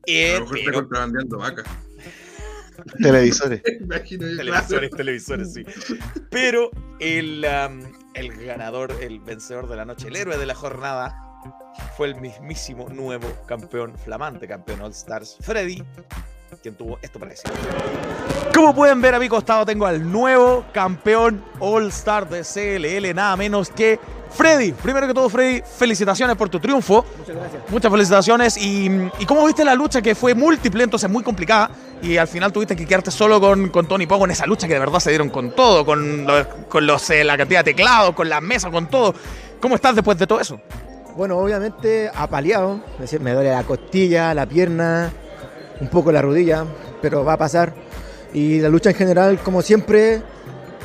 Eh, 0.06 0.36
a 0.36 0.40
lo 0.40 0.46
mejor 0.46 0.58
pero... 0.58 0.70
está 0.70 0.80
contrabandeando 0.80 1.38
vacas. 1.38 1.68
Televisores. 3.02 3.62
televisores, 3.88 4.92
televisores, 4.92 5.54
sí. 5.54 5.64
Pero 6.30 6.72
el, 7.00 7.46
um, 7.46 7.82
el 8.14 8.46
ganador, 8.46 8.96
el 9.02 9.20
vencedor 9.20 9.68
de 9.68 9.76
la 9.76 9.86
noche, 9.86 10.08
el 10.08 10.16
héroe 10.16 10.38
de 10.38 10.46
la 10.46 10.56
jornada, 10.56 11.34
fue 11.98 12.08
el 12.08 12.16
mismísimo 12.16 12.90
nuevo 12.90 13.28
campeón 13.46 13.98
flamante, 13.98 14.48
campeón 14.48 14.82
All 14.82 14.92
Stars, 14.92 15.38
Freddy, 15.42 15.84
quien 16.62 16.76
tuvo 16.76 17.00
esto 17.02 17.20
para 17.20 17.32
decir. 17.32 17.52
Como 18.54 18.76
pueden 18.76 19.02
ver 19.02 19.16
a 19.16 19.20
mi 19.20 19.28
costado 19.28 19.66
tengo 19.66 19.86
al 19.86 20.12
nuevo 20.12 20.66
campeón 20.72 21.44
All 21.60 21.88
Star 21.88 22.30
de 22.30 22.42
CLL, 22.44 23.16
nada 23.16 23.36
menos 23.36 23.70
que 23.70 24.00
Freddy. 24.34 24.72
Primero 24.72 25.08
que 25.08 25.14
todo, 25.14 25.30
Freddy, 25.30 25.62
felicitaciones 25.62 26.36
por 26.36 26.50
tu 26.50 26.60
triunfo. 26.60 27.06
Muchas 27.20 27.36
gracias. 27.36 27.64
Muchas 27.70 27.92
felicitaciones. 27.92 28.58
Y, 28.58 28.90
y 29.20 29.26
cómo 29.26 29.46
viste 29.46 29.64
la 29.64 29.76
lucha 29.76 30.02
que 30.02 30.16
fue 30.16 30.34
múltiple, 30.34 30.84
entonces 30.84 31.10
muy 31.10 31.24
complicada. 31.24 31.70
Y 32.04 32.18
al 32.18 32.28
final 32.28 32.52
tuviste 32.52 32.76
que 32.76 32.86
quedarte 32.86 33.12
solo 33.12 33.40
con, 33.40 33.70
con 33.70 33.88
Tony 33.88 34.06
Pogo 34.06 34.26
en 34.26 34.32
esa 34.32 34.46
lucha 34.46 34.68
que 34.68 34.74
de 34.74 34.80
verdad 34.80 35.00
se 35.00 35.10
dieron 35.10 35.30
con 35.30 35.52
todo, 35.52 35.86
con, 35.86 36.28
los, 36.28 36.46
con 36.68 36.86
los, 36.86 37.10
eh, 37.10 37.24
la 37.24 37.38
cantidad 37.38 37.64
de 37.64 37.72
teclados, 37.74 38.14
con 38.14 38.28
la 38.28 38.42
mesa, 38.42 38.70
con 38.70 38.90
todo. 38.90 39.16
¿Cómo 39.62 39.76
estás 39.76 39.96
después 39.96 40.18
de 40.18 40.28
todo 40.28 40.42
eso? 40.42 40.60
Bueno, 41.16 41.38
obviamente 41.38 42.12
apaleado, 42.14 42.82
es 42.96 43.00
decir, 43.00 43.22
me 43.22 43.32
duele 43.32 43.52
la 43.52 43.64
costilla, 43.64 44.34
la 44.34 44.46
pierna, 44.46 45.14
un 45.80 45.88
poco 45.88 46.12
la 46.12 46.22
rodilla, 46.22 46.66
pero 47.02 47.24
va 47.24 47.34
a 47.34 47.38
pasar. 47.38 47.74
Y 48.34 48.60
la 48.60 48.68
lucha 48.68 48.90
en 48.90 48.98
general, 48.98 49.40
como 49.40 49.62
siempre, 49.62 50.22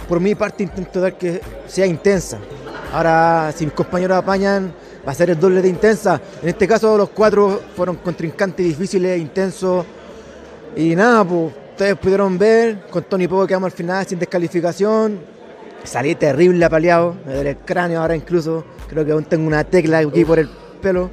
por 0.09 0.21
mi 0.21 0.37
parte 0.37 0.63
intento 0.63 1.01
dar 1.01 1.19
que 1.19 1.41
sea 1.67 1.87
intensa. 1.87 2.39
Ahora, 2.93 3.53
si 3.57 3.65
mis 3.65 3.75
compañeros 3.75 4.19
apañan, 4.19 4.73
va 5.05 5.11
a 5.11 5.15
ser 5.17 5.31
el 5.31 5.41
doble 5.41 5.63
de 5.63 5.69
intensa. 5.69 6.21
En 6.43 6.51
este 6.51 6.69
caso, 6.69 6.97
los 6.97 7.09
cuatro 7.09 7.61
fueron 7.75 7.97
contrincantes 7.97 8.65
difíciles, 8.65 9.19
intensos. 9.21 9.85
Y 10.77 10.95
nada, 10.95 11.25
pues 11.25 11.53
ustedes 11.73 11.97
pudieron 11.97 12.39
ver, 12.39 12.87
con 12.91 13.03
Tony 13.05 13.27
Pogo 13.27 13.47
quedamos 13.47 13.73
al 13.73 13.77
final 13.77 14.07
sin 14.07 14.19
descalificación. 14.19 15.19
Salí 15.85 16.15
terrible 16.15 16.65
apaleado, 16.65 17.15
me 17.27 17.35
duele 17.35 17.51
el 17.51 17.57
cráneo 17.59 18.01
ahora 18.01 18.15
incluso. 18.15 18.65
Creo 18.89 19.05
que 19.05 19.13
aún 19.13 19.25
tengo 19.25 19.47
una 19.47 19.65
tecla 19.65 19.99
aquí 19.99 20.25
por 20.25 20.39
el 20.39 20.49
pelo. 20.81 21.11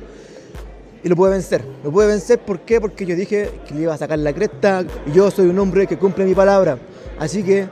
Y 1.03 1.07
lo 1.07 1.15
pude 1.15 1.31
vencer. 1.31 1.63
Lo 1.83 1.91
pude 1.91 2.07
vencer, 2.07 2.39
¿por 2.39 2.61
qué? 2.61 2.81
Porque 2.81 3.05
yo 3.05 3.15
dije 3.15 3.51
que 3.67 3.75
le 3.75 3.81
iba 3.81 3.93
a 3.93 3.97
sacar 3.97 4.17
la 4.17 4.33
cresta. 4.33 4.83
Yo 5.13 5.29
soy 5.29 5.47
un 5.47 5.59
hombre 5.59 5.85
que 5.85 5.97
cumple 5.97 6.25
mi 6.25 6.33
palabra. 6.33 6.79
Así 7.19 7.43
que 7.43 7.67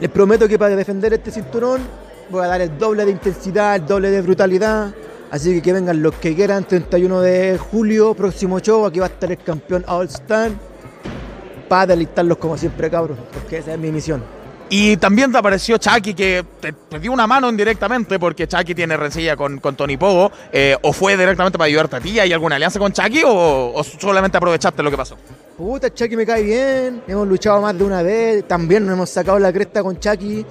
les 0.00 0.10
prometo 0.10 0.48
que 0.48 0.58
para 0.58 0.74
defender 0.74 1.12
este 1.12 1.30
cinturón 1.30 1.80
voy 2.30 2.42
a 2.42 2.46
dar 2.46 2.60
el 2.62 2.78
doble 2.78 3.04
de 3.04 3.10
intensidad, 3.10 3.76
el 3.76 3.86
doble 3.86 4.10
de 4.10 4.22
brutalidad. 4.22 4.94
Así 5.30 5.54
que 5.54 5.62
que 5.62 5.72
vengan 5.72 6.02
los 6.02 6.14
que 6.14 6.34
quieran, 6.34 6.64
31 6.64 7.20
de 7.20 7.58
julio, 7.58 8.14
próximo 8.14 8.60
show, 8.60 8.86
aquí 8.86 9.00
va 9.00 9.06
a 9.06 9.08
estar 9.08 9.30
el 9.30 9.38
campeón 9.38 9.84
All 9.88 10.06
Star. 10.06 10.52
Para 11.68 11.86
deleitarlos 11.86 12.38
como 12.38 12.56
siempre, 12.56 12.88
cabros, 12.88 13.18
porque 13.32 13.58
esa 13.58 13.72
es 13.72 13.78
mi 13.78 13.90
misión. 13.90 14.22
Y 14.68 14.96
también 14.96 15.30
te 15.30 15.38
apareció 15.38 15.78
Chucky, 15.78 16.14
que 16.14 16.44
te, 16.60 16.72
te, 16.72 16.98
dio 16.98 17.12
una 17.12 17.26
mano 17.26 17.48
indirectamente, 17.48 18.18
porque 18.18 18.48
Chucky 18.48 18.74
tiene 18.74 18.96
rencilla 18.96 19.36
con, 19.36 19.58
con 19.58 19.76
Tony 19.76 19.96
Pogo. 19.96 20.32
Eh, 20.52 20.76
¿O 20.82 20.92
fue 20.92 21.16
directamente 21.16 21.56
para 21.56 21.66
ayudarte 21.66 21.96
a 21.96 22.00
ti? 22.00 22.18
¿Hay 22.18 22.32
alguna 22.32 22.56
alianza 22.56 22.78
con 22.80 22.92
Chucky 22.92 23.22
o, 23.24 23.72
o, 23.74 23.84
solamente 23.84 24.36
aprovechaste 24.36 24.82
lo 24.82 24.90
que 24.90 24.96
pasó? 24.96 25.16
Puta, 25.56 25.92
Chucky 25.92 26.16
me 26.16 26.26
cae 26.26 26.42
bien. 26.42 27.02
Hemos 27.06 27.28
luchado 27.28 27.60
más 27.60 27.78
de 27.78 27.84
una 27.84 28.02
vez. 28.02 28.46
También 28.48 28.84
nos 28.84 28.94
hemos 28.94 29.10
sacado 29.10 29.38
la 29.38 29.52
cresta 29.52 29.84
con 29.84 30.00
Chucky. 30.00 30.44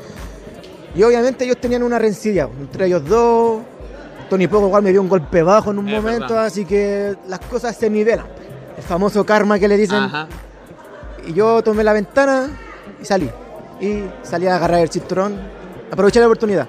Y 0.96 1.04
obviamente 1.04 1.44
ellos 1.44 1.58
tenían 1.58 1.84
una 1.84 2.00
rencilla 2.00 2.48
entre 2.60 2.88
ellos 2.88 3.06
dos. 3.06 3.64
Tony 4.36 4.48
Pogo 4.50 4.68
igual 4.68 4.84
me 4.84 4.92
dio 4.92 5.02
un 5.02 5.08
golpe 5.08 5.42
bajo 5.44 5.72
en 5.72 5.80
un 5.80 5.88
es 5.88 5.96
momento, 5.96 6.28
verdad. 6.28 6.46
así 6.48 6.66
que 6.66 7.16
las 7.30 7.40
cosas 7.40 7.74
se 7.74 7.90
nivelan. 7.90 8.26
El 8.76 8.84
famoso 8.84 9.26
karma 9.26 9.58
que 9.58 9.66
le 9.70 9.78
dicen. 9.78 9.98
Ajá. 10.04 10.28
Y 11.26 11.32
yo 11.32 11.64
tomé 11.64 11.86
la 11.86 11.94
ventana 11.94 12.50
y 13.02 13.06
salí 13.06 13.30
y 13.80 14.04
salí 14.24 14.48
a 14.48 14.58
agarrar 14.58 14.82
el 14.82 14.90
cinturón, 14.90 15.40
aproveché 15.90 16.20
la 16.20 16.26
oportunidad. 16.26 16.68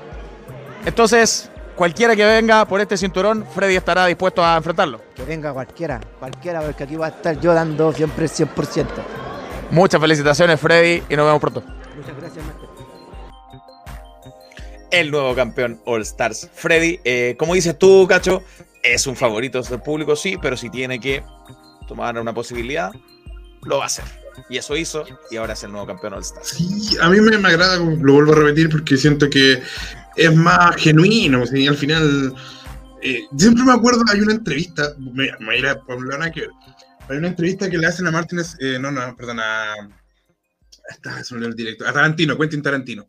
Entonces, 0.85 1.51
cualquiera 1.75 2.15
que 2.15 2.25
venga 2.25 2.65
por 2.67 2.81
este 2.81 2.97
cinturón, 2.97 3.45
Freddy 3.53 3.75
estará 3.75 4.07
dispuesto 4.07 4.45
a 4.45 4.57
enfrentarlo. 4.57 5.01
Que 5.17 5.25
venga 5.25 5.53
cualquiera, 5.53 6.01
cualquiera, 6.21 6.61
porque 6.61 6.85
aquí 6.85 6.95
va 6.95 7.07
a 7.07 7.09
estar 7.09 7.41
yo 7.41 7.53
dando 7.53 7.93
siempre 7.93 8.27
el 8.27 8.31
100%. 8.31 8.87
Muchas 9.73 10.01
felicitaciones, 10.01 10.61
Freddy, 10.61 11.03
y 11.09 11.17
nos 11.17 11.27
vemos 11.27 11.41
pronto. 11.41 11.65
Muchas 11.97 12.17
gracias, 12.17 12.47
Master. 12.47 12.66
El 14.91 15.11
nuevo 15.11 15.35
campeón 15.35 15.81
All 15.85 16.03
Stars, 16.03 16.49
Freddy. 16.55 17.01
Eh, 17.05 17.35
como 17.39 17.55
dices 17.55 17.79
tú, 17.79 18.07
Cacho, 18.09 18.43
es 18.83 19.07
un 19.07 19.17
favorito 19.17 19.63
del 19.63 19.81
público, 19.81 20.17
sí, 20.17 20.37
pero 20.41 20.57
si 20.57 20.71
tiene 20.71 21.01
que 21.01 21.25
tomar 21.89 22.19
una 22.19 22.33
posibilidad, 22.33 22.93
lo 23.63 23.79
va 23.79 23.85
a 23.85 23.87
hacer. 23.87 24.05
Y 24.49 24.59
eso 24.59 24.77
hizo, 24.77 25.05
y 25.31 25.37
ahora 25.37 25.55
es 25.55 25.63
el 25.65 25.73
nuevo 25.73 25.87
campeón 25.87 26.15
All 26.15 26.23
Star. 26.23 26.45
Sí, 26.45 26.97
a 27.01 27.09
mí 27.09 27.21
me, 27.21 27.37
agrada, 27.37 27.77
lo 27.79 28.13
vuelvo 28.13 28.33
a 28.33 28.37
repetir, 28.37 28.69
porque 28.71 28.97
siento 28.97 29.29
que 29.29 29.63
es 30.17 30.35
más 30.35 30.77
genuino. 30.77 31.43
O 31.43 31.43
al 31.43 31.77
final, 31.77 32.35
eh, 33.03 33.23
siempre 33.37 33.65
me 33.65 33.73
acuerdo, 33.73 34.03
hay 34.13 34.21
una 34.21 34.35
entrevista, 34.35 34.95
me, 34.99 35.31
me 35.41 35.77
por 35.87 36.19
la 36.19 36.31
que. 36.31 36.47
Hay 37.09 37.19
una 37.19 37.29
entrevista 37.29 37.71
que 37.71 37.79
le 37.79 37.87
hacen 37.87 38.07
a 38.09 38.11
Martínez, 38.11 38.57
eh, 38.61 38.79
no, 38.81 38.91
no, 38.91 39.17
perdón, 39.17 39.41
a. 39.41 39.75
Olvidó 41.33 41.49
el 41.49 41.57
directo, 41.57 41.87
a 41.87 41.93
Tarantino, 41.93 42.39
Quentin 42.39 42.63
Tarantino, 42.63 43.09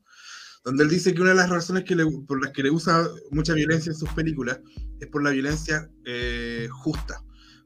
donde 0.64 0.84
él 0.84 0.90
dice 0.90 1.14
que 1.14 1.22
una 1.22 1.32
de 1.32 1.36
las 1.38 1.50
razones 1.50 1.84
que 1.84 1.96
le- 1.96 2.06
por 2.28 2.44
las 2.44 2.52
que 2.54 2.64
le 2.64 2.72
usa 2.72 3.08
mucha 3.32 3.54
violencia 3.54 3.92
en 3.92 3.98
sus 3.98 4.10
películas 4.10 4.60
es 5.00 5.08
por 5.08 5.24
la 5.24 5.30
violencia 5.32 5.90
eh, 6.06 6.68
justa, 6.72 7.24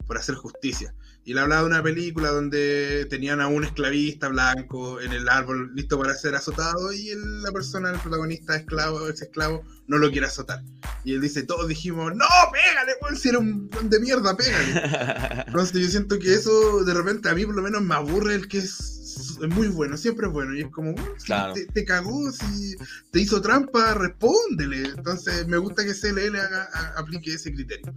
por 0.08 0.18
hacer 0.18 0.36
justicia. 0.36 0.94
Y 1.24 1.34
él 1.34 1.38
hablaba 1.38 1.62
de 1.62 1.68
una 1.68 1.84
película 1.84 2.30
donde 2.30 3.06
tenían 3.08 3.42
a 3.42 3.48
un 3.48 3.64
esclavista 3.64 4.28
blanco 4.28 5.00
en 5.02 5.14
el 5.14 5.30
árbol 5.30 5.72
listo 5.76 6.00
para 6.00 6.16
ser 6.16 6.34
azotado 6.34 6.92
y 6.92 7.12
la 7.44 7.52
persona, 7.52 7.92
el 7.92 8.00
protagonista 8.00 8.56
esclavo, 8.56 9.08
ese 9.08 9.26
esclavo, 9.26 9.64
no 9.86 10.00
lo 10.00 10.10
quiere 10.10 10.26
azotar. 10.26 10.64
Y 11.06 11.14
él 11.14 11.22
dice, 11.22 11.44
todos 11.44 11.68
dijimos, 11.68 12.14
no, 12.16 12.26
pégale, 12.52 12.94
weón, 13.04 13.16
si 13.18 13.30
era 13.30 13.38
un 13.38 13.70
de 13.84 14.00
mierda, 14.00 14.36
pégale. 14.36 15.44
Entonces 15.48 15.80
yo 15.84 15.90
siento 15.90 16.18
que 16.18 16.34
eso 16.34 16.84
de 16.84 16.94
repente 16.96 17.30
a 17.30 17.36
mí 17.36 17.46
por 17.46 17.56
lo 17.56 17.62
menos 17.62 17.84
me 17.84 17.94
aburre 17.94 18.34
el 18.34 18.48
que 18.48 18.58
es, 18.58 19.01
es 19.42 19.50
muy 19.50 19.68
bueno, 19.68 19.96
siempre 19.98 20.28
es 20.28 20.34
bueno. 20.34 20.54
Y 20.56 20.62
es 20.62 20.70
como, 20.70 20.94
"Bueno, 20.94 21.14
si 21.18 21.26
Claro. 21.26 21.54
te, 21.54 21.66
te 21.68 21.86
cagó, 21.86 22.32
si 22.32 22.76
te 23.12 23.20
hizo 23.22 23.42
trampa, 23.42 23.94
respóndele. 23.94 24.90
Entonces 24.90 25.48
me 25.48 25.58
gusta 25.58 25.84
que 25.84 25.94
CLL 25.94 26.40
haga, 26.40 26.70
a- 26.74 27.00
aplique 27.00 27.34
ese 27.34 27.54
criterio. 27.54 27.94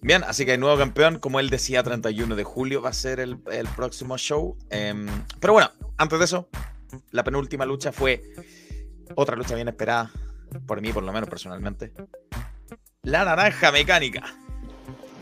Bien, 0.00 0.24
así 0.24 0.44
que 0.44 0.54
el 0.54 0.60
nuevo 0.60 0.76
campeón, 0.78 1.18
como 1.20 1.38
él 1.38 1.48
decía, 1.48 1.82
31 1.82 2.34
de 2.34 2.42
julio 2.44 2.82
va 2.82 2.90
a 2.90 2.92
ser 2.92 3.20
el, 3.20 3.38
el 3.52 3.68
próximo 3.68 4.18
show. 4.18 4.56
Em, 4.70 5.06
pero 5.40 5.52
bueno, 5.52 5.70
antes 5.96 6.18
de 6.18 6.24
eso, 6.24 6.48
la 7.12 7.22
penúltima 7.22 7.64
lucha 7.64 7.92
fue 7.92 8.22
otra 9.14 9.36
lucha 9.36 9.54
bien 9.54 9.68
esperada, 9.68 10.10
por 10.66 10.80
mí 10.80 10.92
por 10.92 11.04
lo 11.04 11.12
menos 11.12 11.28
personalmente. 11.30 11.92
La 13.02 13.24
naranja 13.24 13.70
mecánica. 13.70 14.22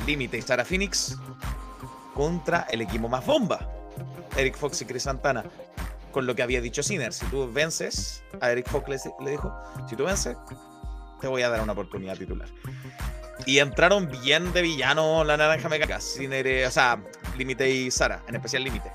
Límite 0.06 0.38
y 0.38 0.42
Sara 0.42 0.64
Phoenix 0.64 1.14
contra 2.14 2.66
el 2.70 2.80
equipo 2.80 3.08
más 3.08 3.24
bomba. 3.26 3.70
Eric 4.36 4.56
Fox 4.56 4.80
y 4.82 4.84
Chris 4.84 5.04
Santana. 5.04 5.44
Con 6.12 6.26
lo 6.26 6.34
que 6.34 6.42
había 6.42 6.60
dicho 6.60 6.82
Sinner, 6.82 7.12
si 7.12 7.24
tú 7.26 7.50
vences, 7.52 8.24
a 8.40 8.50
Eric 8.50 8.68
Fox 8.68 8.88
le, 8.88 9.30
dijo, 9.30 9.54
si 9.88 9.94
tú 9.94 10.04
vences, 10.04 10.36
te 11.20 11.28
voy 11.28 11.42
a 11.42 11.48
dar 11.48 11.60
una 11.60 11.72
oportunidad 11.72 12.16
titular. 12.16 12.48
Y 13.46 13.58
entraron 13.58 14.10
bien 14.10 14.52
de 14.52 14.62
villano 14.62 15.24
la 15.24 15.36
naranja 15.36 15.68
mecánica, 15.68 16.00
Sinner, 16.00 16.66
o 16.66 16.70
sea, 16.70 17.00
Límite 17.36 17.70
y 17.70 17.90
Sara, 17.90 18.22
en 18.26 18.36
especial 18.36 18.64
Límite. 18.64 18.90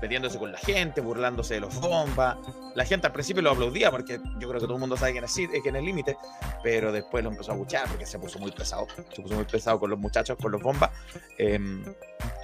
Metiéndose 0.00 0.38
con 0.38 0.52
la 0.52 0.58
gente, 0.58 1.00
burlándose 1.00 1.54
de 1.54 1.60
los 1.60 1.80
bombas. 1.80 2.36
La 2.74 2.84
gente 2.84 3.06
al 3.06 3.12
principio 3.12 3.42
lo 3.42 3.50
aplaudía 3.50 3.90
porque 3.90 4.20
yo 4.38 4.48
creo 4.48 4.60
que 4.60 4.66
todo 4.66 4.74
el 4.74 4.80
mundo 4.80 4.96
sabe 4.96 5.12
quién 5.12 5.24
es, 5.24 5.34
quién 5.62 5.76
es 5.76 5.82
Límite, 5.82 6.16
pero 6.62 6.92
después 6.92 7.24
lo 7.24 7.30
empezó 7.30 7.52
a 7.52 7.54
buchar 7.56 7.88
porque 7.88 8.06
se 8.06 8.18
puso 8.18 8.38
muy 8.38 8.52
pesado. 8.52 8.86
Se 9.12 9.22
puso 9.22 9.34
muy 9.34 9.44
pesado 9.44 9.80
con 9.80 9.90
los 9.90 9.98
muchachos, 9.98 10.38
con 10.40 10.52
los 10.52 10.62
bombas. 10.62 10.90
em, 11.38 11.82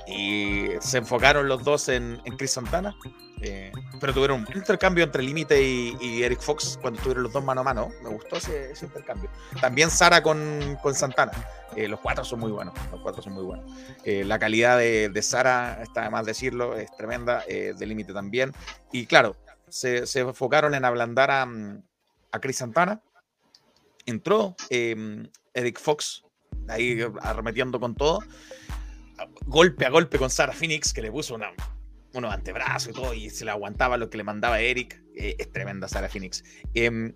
y 0.07 0.69
se 0.81 0.99
enfocaron 0.99 1.49
los 1.49 1.65
dos 1.65 1.89
en, 1.89 2.21
en 2.25 2.37
Chris 2.37 2.53
Santana. 2.53 2.97
eh, 3.43 3.71
pero 4.01 4.15
tuvieron 4.15 4.47
un 4.49 4.57
intercambio 4.57 5.05
entre 5.05 5.23
Límite 5.23 5.61
y, 5.63 5.97
y 6.01 6.23
Eric 6.23 6.41
Fox 6.41 6.79
cuando 6.81 6.99
estuvieron 6.99 7.23
los 7.25 7.33
dos 7.33 7.45
mano 7.45 7.61
a 7.61 7.65
mano. 7.65 7.91
Me 8.03 8.09
gustó 8.11 8.37
ese, 8.37 8.73
ese 8.73 8.87
intercambio. 8.87 9.31
También 9.61 9.91
Sara 9.91 10.23
con, 10.23 10.79
con 10.83 10.95
Santana. 10.95 11.33
Eh, 11.75 11.89
los 11.89 12.01
cuatro 12.01 12.25
son 12.25 12.41
muy 12.41 12.51
buenos. 12.53 12.75
Los 12.91 13.01
cuatro 13.01 13.23
son 13.23 13.35
muy 13.35 13.45
buenos. 13.45 13.71
Eh, 14.05 14.25
la 14.25 14.39
calidad 14.39 14.79
de, 14.79 15.09
de 15.09 15.23
Sara, 15.23 15.83
está 15.83 16.03
de 16.03 16.11
más 16.11 16.25
decirlo, 16.25 16.77
es 16.77 16.91
tremenda. 16.97 17.45
eh, 17.49 17.75
de 17.77 17.87
Límite 17.87 18.13
también. 18.13 18.53
Y 18.93 19.07
claro, 19.07 19.37
se, 19.69 20.07
se 20.07 20.21
enfocaron 20.21 20.75
en 20.75 20.85
ablandar 20.85 21.31
a, 21.31 21.47
a 22.33 22.41
Chris 22.41 22.57
Santana. 22.59 23.03
Entró 24.07 24.55
eh, 24.71 25.29
Eric 25.53 25.81
Fox 25.81 26.23
ahí 26.69 27.01
arremetiendo 27.21 27.81
con 27.81 27.95
todo. 27.95 28.21
Golpe 29.47 29.87
a 29.87 29.91
golpe 29.91 30.19
con 30.19 30.31
Sara 30.31 30.53
Phoenix, 30.53 30.93
que 30.93 31.03
le 31.03 31.11
puso 31.11 31.35
una, 31.35 31.51
unos 32.13 32.33
antebrazos 32.33 32.91
y 32.91 32.93
todo, 32.93 33.15
y 33.15 33.31
se 33.31 33.45
le 33.45 33.51
aguantaba 33.51 33.97
lo 33.97 34.11
que 34.11 34.17
le 34.19 34.25
mandaba 34.25 34.61
Eric. 34.61 35.01
Eh, 35.15 35.37
es 35.39 35.51
tremenda 35.53 35.89
Sara 35.89 36.09
Phoenix. 36.09 36.45
Em, 36.75 37.15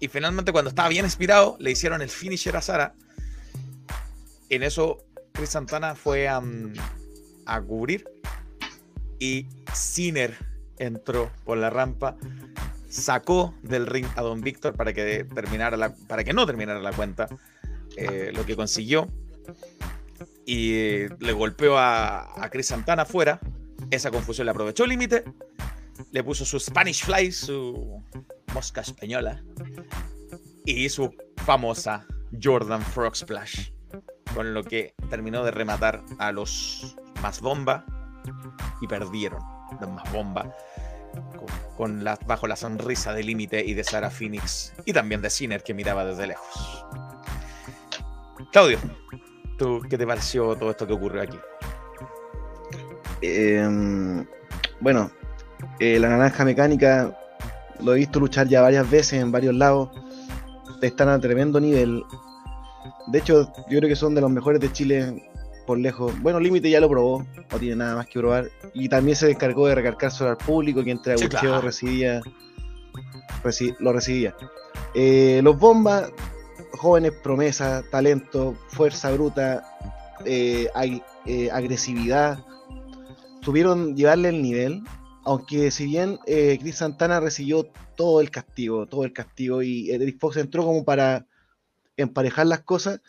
y 0.00 0.08
finalmente, 0.08 0.52
cuando 0.52 0.68
estaba 0.68 0.88
bien 0.88 1.04
inspirado, 1.04 1.56
le 1.58 1.70
hicieron 1.70 2.02
el 2.02 2.08
finisher 2.08 2.56
a 2.56 2.62
Sara. 2.62 2.94
En 4.48 4.62
eso, 4.62 5.04
Chris 5.32 5.50
Santana 5.50 5.94
fue 5.94 6.28
a, 6.28 6.42
a 7.46 7.60
cubrir. 7.62 8.08
Y 9.18 9.46
Sinner 9.72 10.36
entró 10.78 11.30
por 11.44 11.56
la 11.58 11.70
rampa, 11.70 12.16
sacó 12.88 13.54
del 13.62 13.86
ring 13.86 14.06
a 14.16 14.22
Don 14.22 14.42
Víctor 14.42 14.74
para 14.74 14.92
que, 14.92 15.24
terminara 15.34 15.94
para 16.06 16.22
que 16.24 16.34
no 16.34 16.44
terminara 16.46 16.80
la 16.80 16.92
cuenta. 16.92 17.28
eh, 17.96 18.30
lo 18.34 18.44
que 18.44 18.56
consiguió. 18.56 19.08
Y 20.46 20.74
eh, 20.74 21.08
le 21.18 21.32
golpeó 21.32 21.76
a, 21.76 22.48
Chris 22.52 22.68
Santana 22.68 23.02
afuera. 23.02 23.40
Esa 23.90 24.12
confusión 24.12 24.46
le 24.46 24.52
aprovechó 24.52 24.84
el 24.84 24.90
límite. 24.90 25.24
Le 26.12 26.22
puso 26.22 26.44
su 26.44 26.60
Spanish 26.60 27.04
Fly, 27.04 27.32
su 27.32 28.02
mosca 28.54 28.80
española. 28.80 29.42
Y 30.64 30.88
su 30.88 31.12
famosa 31.44 32.06
Jordan 32.40 32.80
Frog 32.80 33.16
Splash. 33.16 33.70
Con 34.34 34.54
lo 34.54 34.62
que 34.62 34.94
terminó 35.10 35.44
de 35.44 35.50
rematar 35.50 36.04
a 36.18 36.30
los 36.30 36.96
más 37.20 37.40
bomba. 37.40 37.84
Y 38.80 38.86
perdieron 38.86 39.40
los 39.80 39.90
más 39.90 40.12
bomba. 40.12 40.56
Con, 41.76 42.04
bajo 42.26 42.46
la 42.46 42.56
sonrisa 42.56 43.12
de 43.12 43.24
límite 43.24 43.64
y 43.64 43.74
de 43.74 43.82
Sarah 43.82 44.10
Phoenix. 44.10 44.72
Y 44.84 44.92
también 44.92 45.22
de 45.22 45.30
Sinner 45.30 45.64
que 45.64 45.74
miraba 45.74 46.04
desde 46.04 46.28
lejos. 46.28 46.86
Claudio, 48.52 48.78
¿tú 49.56 49.80
qué 49.88 49.96
te 49.98 50.06
pareció 50.06 50.54
todo 50.56 50.70
esto 50.70 50.86
que 50.86 50.92
ocurrió 50.92 51.22
aquí? 51.22 51.38
Em, 53.22 54.26
bueno, 54.80 55.10
eh, 55.80 55.98
la 55.98 56.08
naranja 56.10 56.44
mecánica 56.44 57.16
lo 57.82 57.94
he 57.94 57.98
visto 57.98 58.20
luchar 58.20 58.46
ya 58.48 58.60
varias 58.62 58.88
veces 58.90 59.14
en 59.20 59.32
varios 59.32 59.54
lados. 59.54 59.90
Están 60.82 61.08
a 61.08 61.18
tremendo 61.18 61.58
nivel. 61.60 62.04
De 63.08 63.18
hecho, 63.18 63.50
yo 63.68 63.78
creo 63.78 63.88
que 63.88 63.96
son 63.96 64.14
de 64.14 64.20
los 64.20 64.30
mejores 64.30 64.60
de 64.60 64.70
Chile 64.72 65.30
por 65.66 65.78
lejos. 65.78 66.12
Bueno, 66.20 66.38
Límite 66.38 66.68
ya 66.70 66.80
lo 66.80 66.88
probó, 66.88 67.24
no 67.50 67.58
tiene 67.58 67.76
nada 67.76 67.96
más 67.96 68.06
que 68.06 68.18
probar. 68.20 68.48
Y 68.74 68.88
también 68.88 69.16
se 69.16 69.30
encargó 69.30 69.66
de 69.66 69.74
recargar 69.74 70.10
sobre 70.10 70.30
al 70.32 70.36
público 70.36 70.84
que 70.84 70.90
entre 70.90 71.16
Sí, 71.16 71.24
abucheo 71.24 71.40
claro. 71.40 71.60
recibía, 71.62 72.20
reci- 73.42 73.74
lo 73.80 73.92
recibía. 73.92 74.34
Eh, 74.94 75.40
los 75.42 75.58
bombas, 75.58 76.10
jóvenes 76.72 77.12
promesas, 77.12 77.84
talento, 77.90 78.54
fuerza 78.68 79.10
bruta, 79.12 79.64
eh, 80.24 80.68
eh, 81.26 81.50
agresividad, 81.50 82.38
tuvieron 83.42 83.96
llevarle 83.96 84.30
el 84.30 84.42
nivel, 84.42 84.82
aunque 85.24 85.70
si 85.70 85.86
bien 85.86 86.18
eh, 86.26 86.58
Chris 86.60 86.76
Santana 86.78 87.20
recibió 87.20 87.68
todo 87.96 88.20
el 88.20 88.30
castigo, 88.30 88.86
todo 88.86 89.04
el 89.04 89.12
castigo, 89.12 89.62
y 89.62 89.90
Eric 89.90 90.18
Fox 90.18 90.36
entró 90.36 90.64
como 90.64 90.84
para 90.84 91.26
emparejar 91.96 92.46
las 92.46 92.60
cosas, 92.60 93.00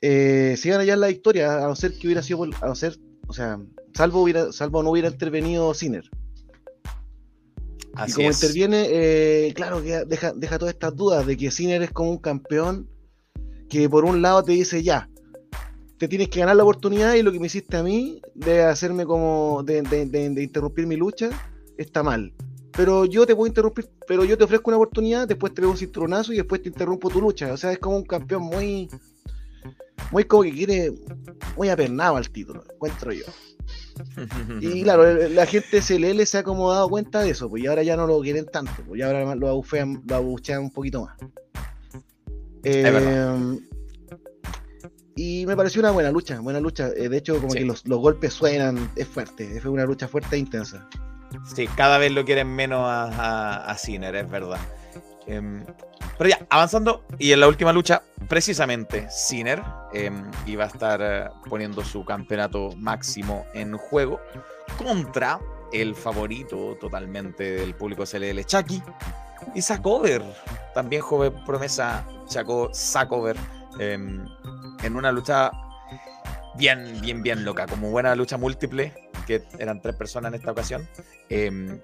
eh, 0.00 0.56
se 0.58 0.68
iban 0.68 0.80
a 0.88 0.96
la 0.96 1.06
victoria, 1.06 1.64
a 1.64 1.68
no 1.68 1.76
ser 1.76 1.96
que 1.96 2.06
hubiera 2.06 2.22
sido, 2.22 2.42
a 2.44 2.66
no 2.66 2.74
ser, 2.74 2.98
o 3.28 3.32
sea, 3.32 3.60
salvo, 3.94 4.22
hubiera, 4.22 4.52
salvo 4.52 4.82
no 4.82 4.90
hubiera 4.90 5.08
intervenido 5.08 5.72
Sinner. 5.74 6.10
Y 8.08 8.12
como 8.12 8.30
es. 8.30 8.42
interviene, 8.42 8.86
eh, 8.90 9.52
claro 9.54 9.82
que 9.82 10.04
deja, 10.06 10.32
deja 10.32 10.58
todas 10.58 10.74
estas 10.74 10.96
dudas 10.96 11.26
de 11.26 11.36
que 11.36 11.50
Sinner 11.50 11.82
es 11.82 11.90
como 11.90 12.10
un 12.10 12.18
campeón 12.18 12.88
que 13.68 13.88
por 13.88 14.04
un 14.04 14.22
lado 14.22 14.42
te 14.42 14.52
dice 14.52 14.82
ya, 14.82 15.08
te 15.98 16.08
tienes 16.08 16.28
que 16.28 16.40
ganar 16.40 16.56
la 16.56 16.62
oportunidad 16.64 17.14
y 17.14 17.22
lo 17.22 17.30
que 17.32 17.38
me 17.38 17.46
hiciste 17.46 17.76
a 17.76 17.82
mí 17.82 18.20
de 18.34 18.62
hacerme 18.62 19.04
como, 19.06 19.62
de, 19.64 19.82
de- 19.82 20.06
de- 20.06 20.30
de 20.30 20.42
interrumpir 20.42 20.86
mi 20.86 20.96
lucha, 20.96 21.30
está 21.78 22.02
mal. 22.02 22.32
Pero 22.74 23.04
yo 23.04 23.26
te 23.26 23.36
puedo 23.36 23.46
interrumpir, 23.46 23.88
pero 24.08 24.24
yo 24.24 24.36
te 24.38 24.44
ofrezco 24.44 24.70
una 24.70 24.78
oportunidad, 24.78 25.28
después 25.28 25.52
te 25.54 25.60
pego 25.60 25.72
un 25.72 25.78
cinturonazo 25.78 26.32
y 26.32 26.36
después 26.36 26.62
te 26.62 26.70
interrumpo 26.70 27.10
tu 27.10 27.20
lucha. 27.20 27.52
O 27.52 27.56
sea, 27.58 27.70
es 27.72 27.78
como 27.78 27.96
un 27.98 28.04
campeón 28.04 28.42
muy, 28.44 28.88
muy 30.10 30.24
como 30.24 30.42
que 30.42 30.52
quiere, 30.52 30.92
muy 31.56 31.68
apernado 31.68 32.16
al 32.16 32.30
título, 32.30 32.64
encuentro 32.74 33.12
yo. 33.12 33.24
Y 34.60 34.82
claro, 34.84 35.28
la 35.28 35.46
gente 35.46 35.80
CLL 35.80 36.24
se 36.26 36.38
ha 36.38 36.42
como 36.42 36.72
dado 36.72 36.88
cuenta 36.88 37.20
de 37.20 37.30
eso, 37.30 37.48
pues 37.48 37.62
y 37.62 37.66
ahora 37.66 37.82
ya 37.82 37.96
no 37.96 38.06
lo 38.06 38.20
quieren 38.20 38.46
tanto, 38.46 38.72
pues 38.86 38.98
y 39.00 39.02
ahora 39.02 39.34
lo 39.34 39.48
abufean, 39.48 40.02
lo 40.06 40.16
abuchean 40.16 40.62
un 40.62 40.70
poquito 40.70 41.04
más. 41.04 41.16
Eh, 42.64 43.58
y 45.14 45.44
me 45.46 45.56
pareció 45.56 45.80
una 45.80 45.90
buena 45.90 46.10
lucha, 46.10 46.40
buena 46.40 46.60
lucha. 46.60 46.88
Eh, 46.96 47.08
de 47.08 47.18
hecho, 47.18 47.36
como 47.36 47.50
Sí. 47.50 47.58
que 47.58 47.64
los, 47.66 47.86
los 47.86 47.98
golpes 48.00 48.32
suenan, 48.32 48.90
es 48.96 49.06
fuerte, 49.06 49.60
fue 49.60 49.70
una 49.70 49.84
lucha 49.84 50.08
fuerte 50.08 50.36
e 50.36 50.38
intensa. 50.38 50.88
Sí, 51.54 51.66
cada 51.76 51.98
vez 51.98 52.12
lo 52.12 52.24
quieren 52.24 52.48
menos 52.48 52.80
a, 52.80 53.04
a, 53.04 53.70
a 53.70 53.78
Sinner, 53.78 54.14
es 54.14 54.30
verdad. 54.30 54.58
Em, 55.26 55.64
pero 56.18 56.30
ya, 56.30 56.46
avanzando, 56.50 57.04
y 57.18 57.32
en 57.32 57.40
la 57.40 57.48
última 57.48 57.72
lucha, 57.72 58.02
precisamente 58.28 59.08
Sinner 59.10 59.62
em, 59.92 60.30
iba 60.46 60.64
a 60.64 60.66
estar 60.68 61.00
eh, 61.02 61.28
poniendo 61.48 61.84
su 61.84 62.04
campeonato 62.04 62.70
máximo 62.76 63.44
en 63.54 63.76
juego 63.76 64.20
contra 64.78 65.40
el 65.72 65.94
favorito 65.94 66.76
totalmente 66.80 67.52
del 67.52 67.74
público 67.74 68.04
CLL, 68.04 68.44
Chucky, 68.44 68.82
y 69.54 69.62
Sacover, 69.62 70.22
también 70.74 71.02
joven 71.02 71.34
promesa, 71.44 72.06
Chaco 72.26 72.70
Sacover. 72.72 73.36
em, 73.78 74.24
en 74.82 74.96
una 74.96 75.10
lucha 75.10 75.50
bien, 76.56 77.00
bien, 77.00 77.22
bien 77.22 77.44
loca, 77.44 77.66
como 77.66 77.90
buena 77.90 78.14
lucha 78.14 78.36
múltiple, 78.36 78.92
que 79.26 79.42
eran 79.58 79.80
tres 79.80 79.96
personas 79.96 80.30
en 80.32 80.40
esta 80.40 80.52
ocasión. 80.52 80.88
Em, 81.28 81.80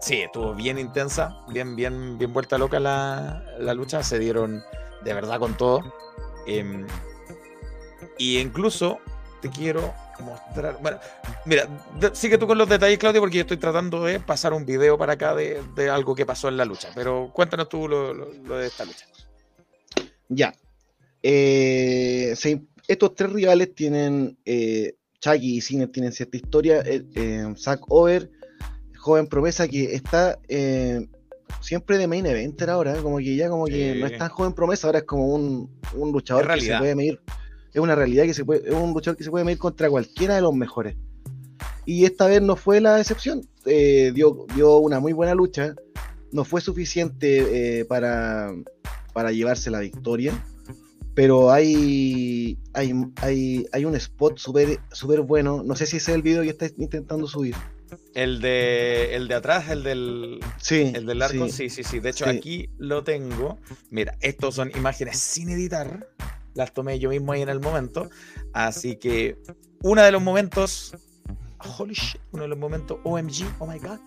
sí, 0.00 0.22
estuvo 0.22 0.54
bien 0.54 0.78
intensa, 0.78 1.38
bien, 1.48 1.76
bien, 1.76 2.18
bien 2.18 2.32
vuelta 2.32 2.58
loca 2.58 2.80
la, 2.80 3.44
la 3.58 3.74
lucha, 3.74 4.02
se 4.02 4.18
dieron 4.18 4.62
de 5.04 5.14
verdad 5.14 5.38
con 5.38 5.56
todo. 5.56 5.80
Em, 6.46 6.86
y 8.18 8.38
incluso 8.38 8.98
te 9.40 9.50
quiero 9.50 9.94
mostrar. 10.20 10.78
Bueno, 10.80 10.98
mira, 11.44 11.68
sigue 12.12 12.38
tú 12.38 12.46
con 12.46 12.58
los 12.58 12.68
detalles, 12.68 12.98
Claudio, 12.98 13.20
porque 13.20 13.36
yo 13.36 13.42
estoy 13.42 13.56
tratando 13.56 14.04
de 14.04 14.20
pasar 14.20 14.52
un 14.52 14.64
video 14.64 14.96
para 14.96 15.14
acá 15.14 15.34
de, 15.34 15.62
de 15.74 15.90
algo 15.90 16.14
que 16.14 16.26
pasó 16.26 16.48
en 16.48 16.56
la 16.56 16.64
lucha. 16.64 16.88
Pero 16.94 17.30
cuéntanos 17.32 17.68
tú 17.68 17.88
lo, 17.88 18.14
de 18.14 18.66
esta 18.66 18.84
lucha. 18.84 19.06
Ya. 20.28 20.54
Eh, 21.22 22.34
estos 22.88 23.14
tres 23.14 23.32
rivales 23.32 23.74
tienen. 23.74 24.38
Eh, 24.44 24.95
Chucky 25.20 25.56
y 25.56 25.60
Cine 25.60 25.86
tienen 25.88 26.12
cierta 26.12 26.36
historia. 26.36 26.80
Eh, 26.84 27.04
eh, 27.14 27.54
Zack 27.56 27.80
Over, 27.88 28.30
joven 28.96 29.26
promesa 29.26 29.66
que 29.68 29.94
está 29.94 30.38
eh, 30.48 31.06
siempre 31.60 31.98
de 31.98 32.06
main 32.06 32.26
eventer 32.26 32.70
ahora, 32.70 32.94
como 33.02 33.18
que 33.18 33.36
ya 33.36 33.48
como 33.48 33.66
que 33.66 33.94
Sí. 33.94 34.00
no 34.00 34.06
es 34.06 34.18
tan 34.18 34.28
joven 34.28 34.52
promesa, 34.52 34.86
ahora 34.88 34.98
es 35.00 35.04
como 35.04 35.28
un, 35.34 35.70
un 35.94 36.12
luchador 36.12 36.46
que 36.54 36.60
se 36.60 36.78
puede 36.78 36.94
medir, 36.94 37.20
es 37.72 37.80
una 37.80 37.94
realidad 37.94 38.24
que 38.24 38.34
se 38.34 38.44
puede, 38.44 38.68
es 38.68 38.74
un 38.74 38.92
luchador 38.92 39.16
que 39.16 39.24
se 39.24 39.30
puede 39.30 39.44
medir 39.44 39.58
contra 39.58 39.88
cualquiera 39.90 40.34
de 40.34 40.40
los 40.40 40.54
mejores. 40.54 40.96
Y 41.84 42.04
esta 42.04 42.26
vez 42.26 42.42
no 42.42 42.56
fue 42.56 42.80
la 42.80 42.98
excepción, 43.00 43.42
eh, 43.64 44.10
dio, 44.14 44.46
dio 44.56 44.78
una 44.78 44.98
muy 44.98 45.12
buena 45.12 45.34
lucha, 45.34 45.74
no 46.32 46.44
fue 46.44 46.60
suficiente 46.60 47.78
eh, 47.80 47.84
para, 47.84 48.52
para 49.12 49.30
llevarse 49.30 49.70
la 49.70 49.78
victoria, 49.80 50.32
pero 51.16 51.50
hay, 51.50 52.58
hay, 52.74 52.92
hay, 53.16 53.66
hay 53.72 53.84
un 53.86 53.96
spot 53.96 54.38
súper 54.38 54.78
súper 54.92 55.22
bueno, 55.22 55.62
no 55.64 55.74
sé 55.74 55.86
si 55.86 55.96
ese 55.96 56.12
es 56.12 56.14
el 56.14 56.22
video 56.22 56.42
que 56.42 56.50
está 56.50 56.66
intentando 56.78 57.26
subir. 57.26 57.56
El 58.14 58.40
de, 58.40 59.14
el 59.16 59.26
de 59.26 59.34
atrás, 59.34 59.70
el 59.70 59.82
del, 59.82 60.40
Sí, 60.60 60.92
el 60.94 61.06
del 61.06 61.22
arco, 61.22 61.46
sí. 61.46 61.70
sí, 61.70 61.70
sí, 61.70 61.84
sí. 61.84 62.00
De 62.00 62.10
hecho, 62.10 62.24
Sí. 62.26 62.30
aquí 62.36 62.70
lo 62.78 63.02
tengo. 63.02 63.58
Mira, 63.90 64.16
estos 64.20 64.56
son 64.56 64.70
imágenes 64.76 65.18
sin 65.18 65.48
editar. 65.48 66.06
Las 66.54 66.72
tomé 66.74 66.98
yo 66.98 67.10
mismo 67.10 67.32
ahí 67.32 67.42
en 67.42 67.48
el 67.48 67.60
momento. 67.60 68.10
Así 68.52 68.96
que 68.96 69.38
uno 69.82 70.02
de 70.02 70.12
los 70.12 70.22
momentos. 70.22 70.96
Holy 71.78 71.94
shit, 71.94 72.20
uno 72.32 72.42
de 72.42 72.48
los 72.50 72.58
momentos 72.58 72.98
OMG, 73.04 73.46
oh 73.60 73.66
my 73.66 73.78
god. 73.78 73.98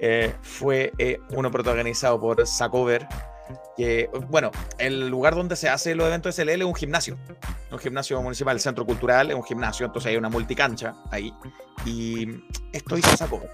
eh, 0.00 0.34
fue 0.42 0.92
eh, 0.98 1.18
uno 1.30 1.50
protagonizado 1.50 2.20
por 2.20 2.44
Sacover. 2.46 3.06
Que, 3.76 4.10
bueno, 4.28 4.50
el 4.78 5.08
lugar 5.08 5.34
donde 5.34 5.56
se 5.56 5.68
hace 5.68 5.94
los 5.94 6.06
eventos 6.06 6.34
SLL 6.34 6.50
es 6.50 6.64
un 6.64 6.74
gimnasio. 6.74 7.18
Un 7.70 7.78
gimnasio 7.78 8.20
municipal, 8.22 8.56
el 8.56 8.60
centro 8.60 8.84
cultural 8.84 9.30
es 9.30 9.36
un 9.36 9.44
gimnasio. 9.44 9.86
Entonces 9.86 10.10
hay 10.10 10.16
una 10.16 10.28
multicancha 10.28 10.94
ahí. 11.10 11.32
Y 11.84 12.28
esto 12.72 12.96
hizo 12.96 13.16
Sacover. 13.16 13.50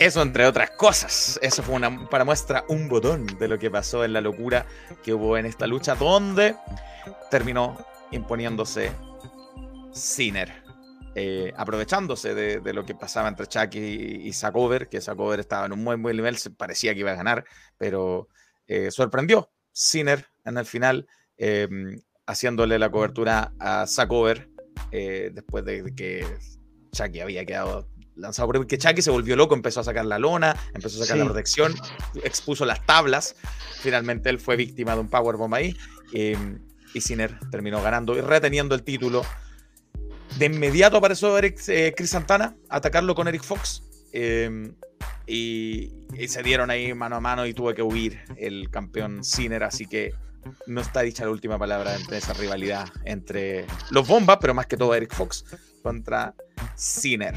Eso 0.00 0.22
entre 0.22 0.46
otras 0.46 0.70
cosas. 0.70 1.38
Eso 1.42 1.62
fue 1.62 1.74
una, 1.74 2.08
para 2.08 2.24
muestra 2.24 2.64
un 2.68 2.88
botón 2.88 3.26
de 3.38 3.48
lo 3.48 3.58
que 3.58 3.70
pasó 3.70 4.02
en 4.02 4.14
la 4.14 4.22
locura 4.22 4.64
que 5.04 5.12
hubo 5.12 5.36
en 5.36 5.44
esta 5.44 5.66
lucha, 5.66 5.94
donde 5.94 6.56
terminó 7.30 7.76
imponiéndose 8.10 8.92
Sinner. 9.92 10.64
eh, 11.14 11.52
aprovechándose 11.54 12.34
de, 12.34 12.72
lo 12.72 12.86
que 12.86 12.94
pasaba 12.94 13.28
entre 13.28 13.46
Chucky 13.46 13.78
y, 13.78 14.28
y 14.28 14.32
Sakover, 14.32 14.88
que 14.88 15.02
Sakover 15.02 15.40
estaba 15.40 15.66
en 15.66 15.72
un 15.72 15.84
muy 15.84 15.96
buen 15.96 16.16
nivel, 16.16 16.38
parecía 16.56 16.94
que 16.94 17.00
iba 17.00 17.10
a 17.10 17.16
ganar, 17.16 17.44
pero 17.76 18.28
eh, 18.68 18.90
sorprendió 18.90 19.50
Sinner 19.70 20.24
en 20.46 20.56
el 20.56 20.64
final, 20.64 21.08
eh, 21.36 21.68
haciéndole 22.26 22.78
la 22.78 22.90
cobertura 22.90 23.52
a 23.58 23.86
Sakover 23.86 24.48
eh, 24.92 25.30
después 25.34 25.62
de 25.66 25.94
que 25.94 26.24
Chucky 26.92 27.20
había 27.20 27.44
quedado 27.44 27.86
lanzado 28.20 28.48
por 28.48 28.66
que 28.66 28.78
Chucky 28.78 29.02
se 29.02 29.10
volvió 29.10 29.34
loco, 29.36 29.54
empezó 29.54 29.80
a 29.80 29.84
sacar 29.84 30.04
la 30.06 30.18
lona, 30.18 30.54
empezó 30.74 31.00
a 31.02 31.06
sacar 31.06 31.16
Sí. 31.16 31.18
la 31.20 31.24
protección, 31.24 31.74
expuso 32.22 32.64
las 32.64 32.84
tablas. 32.86 33.34
Finalmente 33.80 34.30
él 34.30 34.38
fue 34.38 34.56
víctima 34.56 34.94
de 34.94 35.00
un 35.00 35.08
powerbomb 35.08 35.54
ahí. 35.54 35.76
eh, 36.12 36.36
y 36.92 37.00
Sinner 37.00 37.38
terminó 37.52 37.80
ganando 37.82 38.16
y 38.16 38.20
reteniendo 38.20 38.74
el 38.74 38.82
título. 38.82 39.24
De 40.38 40.46
inmediato 40.46 40.96
apareció 40.96 41.36
Eric, 41.38 41.60
eh, 41.68 41.94
Chris 41.96 42.10
Santana 42.10 42.56
a 42.68 42.76
atacarlo 42.76 43.14
con 43.14 43.28
Eric 43.28 43.42
Fox. 43.44 43.82
eh, 44.12 44.72
y, 45.26 45.92
y 46.18 46.26
se 46.28 46.42
dieron 46.42 46.70
ahí 46.70 46.92
mano 46.94 47.14
a 47.16 47.20
mano 47.20 47.46
y 47.46 47.54
tuvo 47.54 47.72
que 47.74 47.82
huir 47.82 48.20
el 48.36 48.68
campeón 48.70 49.22
Sinner. 49.22 49.62
Así 49.62 49.86
que 49.86 50.12
no 50.66 50.80
está 50.80 51.02
dicha 51.02 51.24
la 51.24 51.30
última 51.30 51.58
palabra 51.58 51.94
entre 51.94 52.18
esa 52.18 52.32
rivalidad 52.32 52.88
entre 53.04 53.66
los 53.90 54.08
bombas, 54.08 54.38
pero 54.40 54.54
más 54.54 54.66
que 54.66 54.76
todo 54.76 54.92
Eric 54.94 55.14
Fox 55.14 55.44
contra 55.82 56.34
Sinner. 56.76 57.34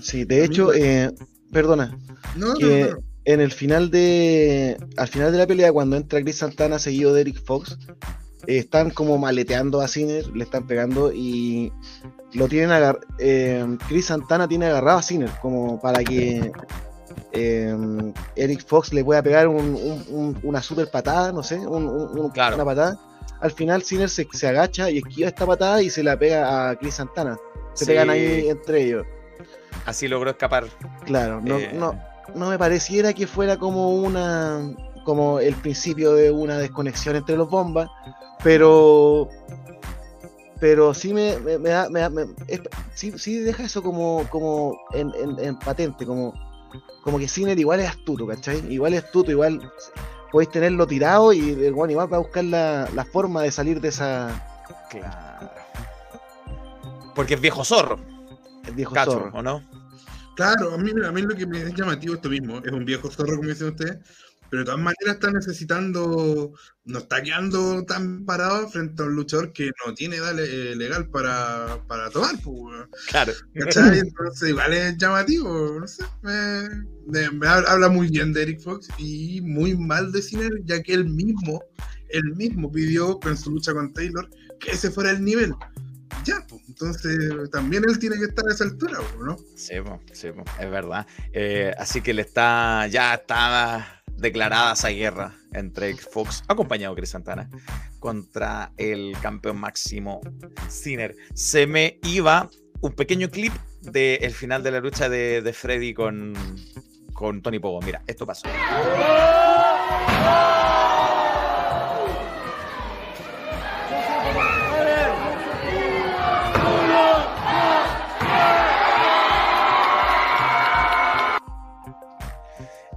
Sí, 0.00 0.24
de 0.24 0.44
hecho, 0.44 0.72
eh, 0.74 1.12
perdona, 1.52 1.96
No, 2.36 2.54
que 2.54 2.90
no. 2.92 2.98
en 3.24 3.40
el 3.40 3.52
final 3.52 3.90
de 3.90 4.76
al 4.96 5.08
final 5.08 5.32
de 5.32 5.38
la 5.38 5.46
pelea 5.46 5.72
cuando 5.72 5.96
entra 5.96 6.20
Chris 6.22 6.38
Santana 6.38 6.78
seguido 6.78 7.14
de 7.14 7.22
Eric 7.22 7.42
Fox 7.42 7.78
eh, 8.46 8.58
están 8.58 8.90
como 8.90 9.16
maleteando 9.18 9.80
a 9.80 9.88
Sinner 9.88 10.26
le 10.36 10.44
están 10.44 10.66
pegando 10.66 11.10
y 11.12 11.72
lo 12.34 12.48
tienen 12.48 12.70
agar 12.70 13.00
eh, 13.18 13.64
Chris 13.88 14.06
Santana 14.06 14.46
tiene 14.46 14.66
agarrado 14.66 14.98
a 14.98 15.02
Sinner 15.02 15.30
como 15.40 15.80
para 15.80 16.04
que 16.04 16.52
eh, 17.32 17.74
Eric 18.36 18.66
Fox 18.66 18.92
le 18.92 19.04
pueda 19.04 19.22
pegar 19.22 19.48
un- 19.48 19.74
un- 19.74 20.04
un- 20.10 20.38
una 20.42 20.60
super 20.62 20.90
patada 20.90 21.32
no 21.32 21.42
sé 21.42 21.56
un- 21.58 21.86
un- 21.88 22.18
un- 22.18 22.30
Claro. 22.30 22.56
una 22.56 22.64
patada 22.64 22.98
al 23.44 23.52
final 23.52 23.82
Sinner 23.82 24.08
se, 24.08 24.26
se 24.32 24.48
agacha 24.48 24.90
y 24.90 24.98
esquiva 24.98 25.28
esta 25.28 25.46
patada 25.46 25.82
y 25.82 25.90
se 25.90 26.02
la 26.02 26.18
pega 26.18 26.70
a 26.70 26.76
Chris 26.76 26.94
Santana 26.94 27.36
se 27.74 27.84
Sí, 27.84 27.90
pegan 27.90 28.08
ahí 28.10 28.48
entre 28.48 28.82
ellos 28.84 29.06
Así 29.86 30.08
logró 30.08 30.30
escapar. 30.30 30.64
claro 31.04 31.40
no, 31.42 31.58
eh, 31.58 31.70
no, 31.74 32.00
no 32.34 32.48
me 32.48 32.58
pareciera 32.58 33.12
que 33.12 33.26
fuera 33.26 33.56
como 33.58 33.94
una 33.96 34.60
como 35.04 35.38
el 35.40 35.54
principio 35.56 36.14
de 36.14 36.30
una 36.30 36.56
desconexión 36.58 37.14
entre 37.16 37.36
los 37.36 37.50
bombas, 37.50 37.90
pero 38.42 39.28
pero 40.60 40.94
sí 40.94 41.12
me, 41.12 41.36
me, 41.40 41.58
me 41.58 41.68
da- 41.70 41.90
me 41.90 42.00
da- 42.00 42.08
me- 42.08 42.26
es- 42.48 42.62
sí, 42.94 43.12
sí 43.18 43.38
deja 43.40 43.64
eso 43.64 43.82
como 43.82 44.24
como 44.30 44.78
en, 44.94 45.12
en- 45.22 45.38
en 45.44 45.58
patente, 45.58 46.06
como 46.06 46.32
como 47.02 47.18
que 47.18 47.28
Sinner 47.28 47.58
igual 47.58 47.80
es 47.80 47.88
astuto, 47.90 48.26
¿cachai? 48.26 48.62
Igual 48.72 48.94
es 48.94 49.04
astuto, 49.04 49.30
igual 49.30 49.60
podéis 50.34 50.50
tenerlo 50.50 50.84
tirado 50.84 51.32
y 51.32 51.50
el 51.64 51.72
bueno 51.72 51.92
igual 51.92 52.12
va 52.12 52.16
a 52.16 52.18
buscar 52.18 52.42
la, 52.42 52.88
la 52.92 53.04
forma 53.04 53.42
de 53.42 53.52
salir 53.52 53.80
de 53.80 53.86
esa 53.86 54.34
Claro. 54.90 55.48
Porque 57.14 57.34
es 57.34 57.40
viejo 57.40 57.64
zorro, 57.64 58.00
el 58.66 58.74
viejo 58.74 58.92
cacho, 58.94 59.12
zorro. 59.12 59.30
¿o 59.32 59.42
no? 59.42 59.62
Claro, 60.34 60.74
a 60.74 60.78
mí, 60.78 60.90
a 61.06 61.12
mí 61.12 61.22
lo 61.22 61.36
que 61.36 61.46
me 61.46 61.62
es 61.62 61.72
llamativo 61.74 62.14
esto 62.14 62.28
mismo, 62.28 62.58
es 62.58 62.72
un 62.72 62.84
viejo 62.84 63.08
zorro, 63.12 63.36
como 63.36 63.48
dicen 63.48 63.68
ustedes, 63.68 63.98
pero 64.50 64.60
de 64.60 64.64
todas 64.66 64.80
maneras 64.80 65.14
está 65.14 65.30
necesitando, 65.30 66.52
no 66.84 66.98
está 66.98 67.22
quedando 67.22 67.84
tan 67.84 68.24
parado 68.24 68.68
frente 68.68 69.02
a 69.02 69.06
un 69.06 69.14
luchador 69.16 69.52
que 69.52 69.70
no 69.86 69.94
tiene 69.94 70.16
edad 70.16 70.34
le- 70.34 70.76
legal 70.76 71.08
para, 71.08 71.78
para 71.88 72.10
tomar, 72.10 72.34
pues. 72.42 72.86
Claro. 73.08 73.32
¿cachai? 73.58 73.98
Entonces 74.00 74.48
igual 74.50 74.72
es 74.72 74.96
llamativo, 74.96 75.80
no 75.80 75.86
sé, 75.86 76.04
me, 76.22 76.68
me- 77.08 77.30
me 77.30 77.46
habla 77.48 77.88
muy 77.88 78.08
bien 78.08 78.32
de 78.32 78.42
Eric 78.42 78.60
Fox 78.60 78.88
y 78.98 79.40
muy 79.40 79.76
mal 79.76 80.12
de 80.12 80.22
Sinner, 80.22 80.52
ya 80.64 80.82
que 80.82 80.94
él 80.94 81.06
mismo, 81.06 81.62
él 82.10 82.34
mismo 82.36 82.70
pidió 82.70 83.18
con 83.18 83.36
su 83.36 83.50
lucha 83.50 83.72
con 83.72 83.92
Taylor 83.92 84.28
que 84.60 84.72
ese 84.72 84.90
fuera 84.90 85.10
el 85.10 85.24
nivel. 85.24 85.52
Ya, 86.24 86.44
pues, 86.48 86.62
entonces 86.68 87.18
también 87.50 87.82
él 87.88 87.98
tiene 87.98 88.16
que 88.16 88.26
estar 88.26 88.46
a 88.48 88.52
esa 88.52 88.64
altura, 88.64 88.98
pues, 88.98 89.26
¿no? 89.26 89.36
Sí, 89.56 89.74
po, 89.84 90.00
sí, 90.12 90.28
po, 90.30 90.44
es 90.60 90.70
verdad. 90.70 91.06
Eh, 91.32 91.74
así 91.76 92.00
que 92.00 92.14
le 92.14 92.22
está, 92.22 92.86
ya 92.86 93.14
está 93.14 93.93
declarada 94.16 94.72
esa 94.72 94.88
guerra 94.88 95.34
entre 95.52 95.96
Fox, 95.96 96.44
acompañado 96.48 96.94
de 96.94 97.00
Chris 97.00 97.10
Santana, 97.10 97.50
contra 97.98 98.72
el 98.76 99.16
campeón 99.20 99.58
máximo 99.58 100.20
Sinner. 100.68 101.14
Se 101.34 101.66
me 101.66 101.98
iba 102.02 102.48
un 102.80 102.92
pequeño 102.92 103.28
clip 103.28 103.52
del 103.82 104.32
final 104.32 104.62
de 104.62 104.70
la 104.70 104.80
lucha 104.80 105.08
de, 105.08 105.42
de 105.42 105.52
Freddy 105.52 105.94
con, 105.94 106.34
con 107.12 107.42
Tony 107.42 107.58
Pogo. 107.58 107.80
Mira, 107.82 108.02
esto 108.06 108.26
pasó. 108.26 108.48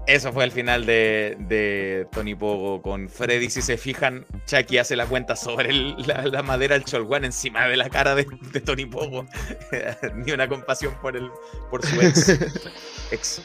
Eso 0.08 0.32
fue 0.32 0.46
el 0.46 0.52
final 0.52 0.86
de, 0.86 1.36
de 1.38 2.08
Tony 2.14 2.34
Pogo 2.34 2.82
con 2.82 3.10
Freddy. 3.10 3.50
Si 3.50 3.62
se 3.62 3.78
fijan, 3.78 4.26
Chucky 4.46 4.78
hace 4.78 4.96
la 4.96 5.06
cuenta 5.06 5.36
sobre 5.36 5.70
el- 5.70 5.96
la, 6.08 6.26
la 6.26 6.42
madera 6.44 6.76
del 6.76 6.86
Cholguán 6.86 7.26
encima 7.26 7.68
de 7.68 7.76
la 7.76 7.90
cara 7.90 8.16
de, 8.16 8.26
de 8.54 8.62
Tony 8.62 8.86
Pogo. 8.86 9.26
Ni 10.16 10.32
una 10.32 10.48
compasión 10.48 10.94
por, 11.02 11.18
el, 11.18 11.30
por 11.70 11.86
su 11.86 12.00
ex, 12.02 12.30
ex 13.12 13.42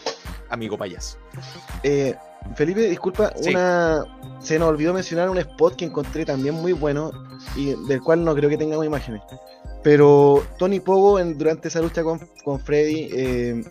amigo 0.50 0.78
payaso. 0.78 1.18
Eh, 1.82 2.14
Felipe, 2.54 2.82
disculpa, 2.82 3.32
Sí. 3.40 3.50
una 3.50 4.04
se 4.40 4.56
nos 4.58 4.68
olvidó 4.68 4.92
mencionar 4.94 5.30
un 5.30 5.38
spot 5.38 5.74
que 5.76 5.84
encontré 5.84 6.24
también 6.24 6.54
muy 6.54 6.72
bueno 6.72 7.10
y 7.56 7.74
del 7.88 8.00
cual 8.02 8.24
no 8.24 8.34
creo 8.36 8.48
que 8.48 8.56
tengamos 8.56 8.86
imágenes. 8.86 9.20
Pero 9.82 10.46
Tony 10.58 10.78
Pogo 10.78 11.18
en- 11.18 11.36
durante 11.36 11.66
esa 11.68 11.80
lucha 11.80 12.04
con, 12.04 12.20
con 12.44 12.60
Freddy 12.60 13.08
eh, 13.12 13.64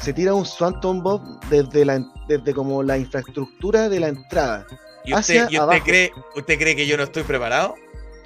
se 0.00 0.12
tira 0.12 0.34
un 0.34 0.46
Swanton 0.46 1.02
Bob 1.02 1.22
desde 1.50 1.84
la 1.84 2.00
desde 2.28 2.54
como 2.54 2.82
la 2.82 2.96
infraestructura 2.98 3.88
de 3.88 4.00
la 4.00 4.08
entrada. 4.08 4.66
¿Y 5.04 5.12
Hacia 5.12 5.18
usted, 5.18 5.34
y 5.34 5.44
usted 5.56 5.58
abajo. 5.58 5.84
cree, 5.84 6.12
usted 6.36 6.58
cree 6.58 6.76
que 6.76 6.86
yo 6.86 6.96
no 6.96 7.04
estoy 7.04 7.22
preparado? 7.22 7.74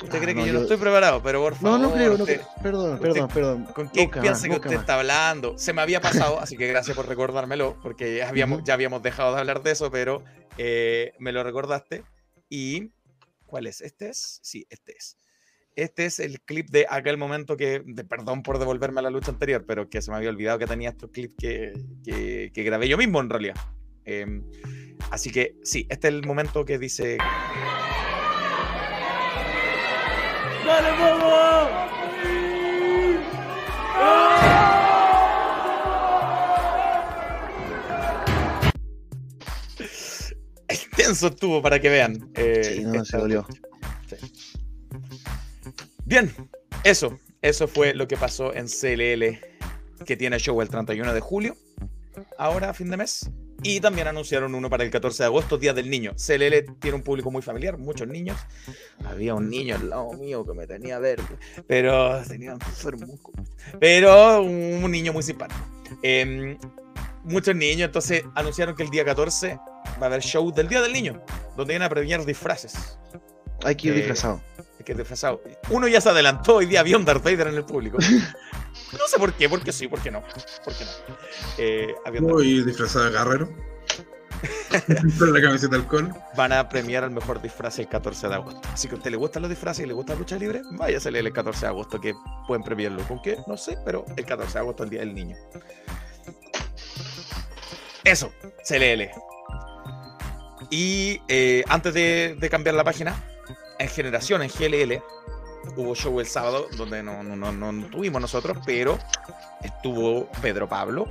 ¿Usted 0.02 0.18
Ah, 0.18 0.20
cree 0.20 0.34
que 0.34 0.40
no, 0.40 0.46
yo 0.46 0.52
no 0.52 0.60
estoy 0.60 0.76
preparado? 0.76 1.22
Pero 1.22 1.40
por 1.40 1.54
favor. 1.54 1.80
No, 1.80 1.86
no 1.88 1.94
creo, 1.94 2.18
no 2.18 2.24
creo. 2.24 2.42
Perdón, 2.62 2.94
usted- 2.94 3.00
perdón, 3.08 3.28
perdón. 3.28 3.64
¿Con 3.72 3.88
qué 3.90 4.02
Nunca 4.02 4.20
piensa 4.20 4.40
más, 4.48 4.50
que 4.50 4.56
usted 4.56 4.70
más. 4.72 4.80
está 4.80 4.94
hablando? 4.98 5.56
Se 5.56 5.72
me 5.72 5.80
había 5.82 6.00
pasado, 6.00 6.40
así 6.40 6.56
que 6.56 6.66
gracias 6.66 6.96
por 6.96 7.06
recordármelo, 7.08 7.76
porque 7.82 8.16
ya 8.18 8.28
habíamos, 8.28 8.62
ya 8.64 8.74
habíamos 8.74 9.02
dejado 9.02 9.34
de 9.34 9.40
hablar 9.40 9.62
de 9.62 9.70
eso, 9.70 9.90
pero 9.90 10.22
eh, 10.58 11.12
me 11.20 11.32
lo 11.32 11.42
recordaste. 11.44 12.04
¿Y 12.50 12.90
cuál 13.46 13.66
es? 13.68 13.80
¿Este 13.80 14.08
es? 14.10 14.40
Sí, 14.42 14.66
este 14.68 14.96
es. 14.98 15.16
Este 15.76 16.06
es 16.06 16.20
el 16.20 16.40
clip 16.40 16.70
de 16.70 16.86
aquel 16.88 17.16
momento 17.16 17.56
que, 17.56 17.82
de, 17.84 18.04
perdón 18.04 18.42
por 18.44 18.58
devolverme 18.58 19.00
a 19.00 19.02
la 19.02 19.10
lucha 19.10 19.32
anterior, 19.32 19.64
pero 19.66 19.88
que 19.88 20.02
se 20.02 20.10
me 20.12 20.16
había 20.16 20.30
olvidado 20.30 20.58
que 20.58 20.66
tenía 20.66 20.90
estos 20.90 21.10
clips 21.10 21.34
que, 21.36 21.72
que, 22.04 22.52
que 22.54 22.62
grabé 22.62 22.88
yo 22.88 22.96
mismo 22.96 23.20
en 23.20 23.28
realidad. 23.28 23.56
Em, 24.04 24.44
así 25.10 25.32
que 25.32 25.56
sí, 25.64 25.86
este 25.90 26.08
es 26.08 26.14
el 26.14 26.24
momento 26.26 26.64
que 26.64 26.78
dice... 26.78 27.18
Extenso 40.68 41.28
estuvo 41.28 41.62
para 41.62 41.80
que 41.80 41.88
vean. 41.88 42.30
eh, 42.34 42.74
Sí, 42.76 42.84
no, 42.84 43.04
se 43.04 43.16
dolió. 43.18 43.46
Sí. 43.50 43.58
Bien, 46.04 46.32
eso. 46.84 47.18
Eso 47.42 47.68
fue 47.68 47.92
lo 47.94 48.08
que 48.08 48.16
pasó 48.16 48.54
en 48.54 48.66
CLL, 48.68 49.38
que 50.06 50.16
tiene 50.16 50.38
show 50.38 50.60
el 50.62 50.68
31 50.68 51.12
de 51.12 51.20
julio, 51.20 51.56
ahora 52.38 52.70
a 52.70 52.74
fin 52.74 52.90
de 52.90 52.96
mes. 52.96 53.30
Y 53.62 53.80
también 53.80 54.06
anunciaron 54.08 54.54
uno 54.54 54.68
para 54.68 54.84
el 54.84 54.90
14 54.90 55.22
de 55.22 55.26
agosto, 55.26 55.56
Día 55.58 55.72
del 55.72 55.88
Niño. 55.88 56.12
CLL 56.16 56.76
tiene 56.80 56.96
un 56.96 57.02
público 57.02 57.30
muy 57.30 57.40
familiar, 57.42 57.78
muchos 57.78 58.08
niños. 58.08 58.38
Había 59.04 59.34
un 59.34 59.48
niño 59.48 59.76
al 59.76 59.88
lado 59.90 60.12
mío 60.14 60.44
que 60.44 60.52
me 60.54 60.66
tenía 60.66 60.98
verde, 60.98 61.24
pero 61.66 62.22
tenía 62.26 62.52
enfermo. 62.52 63.18
Pero 63.80 64.42
un 64.42 64.90
niño 64.90 65.12
muy 65.12 65.22
simpático. 65.22 65.60
Em, 66.02 66.58
muchos 67.22 67.54
niños, 67.54 67.86
entonces 67.86 68.24
anunciaron 68.34 68.74
que 68.74 68.82
el 68.82 68.90
día 68.90 69.04
14 69.04 69.56
va 69.56 70.02
a 70.02 70.06
haber 70.06 70.20
show 70.22 70.52
del 70.52 70.68
Día 70.68 70.82
del 70.82 70.92
Niño, 70.92 71.22
donde 71.56 71.74
van 71.74 71.82
a 71.82 71.88
premiar 71.88 72.24
disfraces. 72.24 72.98
Hay 73.64 73.76
que 73.76 73.88
ir 73.88 73.94
Eh, 73.94 73.96
disfrazado. 73.98 74.42
Es 74.78 74.84
que 74.84 74.92
es 74.92 74.98
disfrazado. 74.98 75.40
Uno 75.70 75.88
ya 75.88 76.00
se 76.00 76.08
adelantó, 76.08 76.56
hoy 76.56 76.66
día 76.66 76.80
había 76.80 76.96
un 76.96 77.04
Darth 77.04 77.22
Vader 77.22 77.48
en 77.48 77.56
el 77.56 77.64
público. 77.64 77.98
No 78.92 79.06
sé 79.08 79.18
por 79.18 79.32
qué, 79.32 79.48
porque 79.48 79.72
sí, 79.72 79.88
porque 79.88 80.10
no. 80.10 80.22
¿Por 80.64 80.74
qué 80.74 80.84
no? 80.84 80.90
Eh, 81.58 81.94
Voy 82.20 82.62
disfrazado 82.64 83.04
de 83.04 83.10
guerrero. 83.10 83.48
Con 85.18 85.32
la 85.32 85.40
camiseta 85.40 85.76
alcohol. 85.76 86.12
van 86.36 86.52
a 86.52 86.68
premiar 86.68 87.04
el 87.04 87.10
mejor 87.10 87.40
disfraz 87.40 87.78
el 87.78 87.88
14 87.88 88.28
de 88.28 88.34
agosto. 88.34 88.68
Así 88.72 88.88
que 88.88 88.94
a 88.94 88.98
usted 88.98 89.10
le 89.10 89.16
gustan 89.16 89.42
los 89.42 89.48
disfraces 89.48 89.84
y 89.84 89.88
le 89.88 89.94
gusta 89.94 90.12
la 90.12 90.18
lucha 90.20 90.36
libre, 90.36 90.62
váyase 90.72 91.08
a 91.08 91.12
el 91.12 91.32
14 91.32 91.60
de 91.60 91.66
agosto, 91.66 92.00
que 92.00 92.14
pueden 92.46 92.62
premiarlo. 92.62 93.02
¿Con 93.06 93.20
qué? 93.22 93.38
No 93.46 93.56
sé, 93.56 93.78
pero 93.84 94.04
el 94.16 94.24
14 94.24 94.52
de 94.52 94.58
agosto, 94.58 94.84
el 94.84 94.90
Día 94.90 95.00
del 95.00 95.14
Niño. 95.14 95.36
Eso, 98.02 98.32
CLL. 98.68 99.10
Y 100.70 101.20
eh, 101.28 101.64
antes 101.68 101.94
de, 101.94 102.36
de 102.38 102.50
cambiar 102.50 102.74
la 102.74 102.84
página, 102.84 103.14
en 103.78 103.88
Generación, 103.88 104.42
en 104.42 104.48
GLL, 104.50 105.02
hubo 105.76 105.94
show 105.94 106.20
el 106.20 106.26
sábado, 106.26 106.66
donde 106.76 107.02
no, 107.02 107.22
no, 107.22 107.36
no, 107.36 107.52
no 107.52 107.86
tuvimos 107.90 108.20
nosotros, 108.20 108.58
pero 108.66 108.98
estuvo 109.62 110.30
Pedro 110.42 110.68
Pablo, 110.68 111.06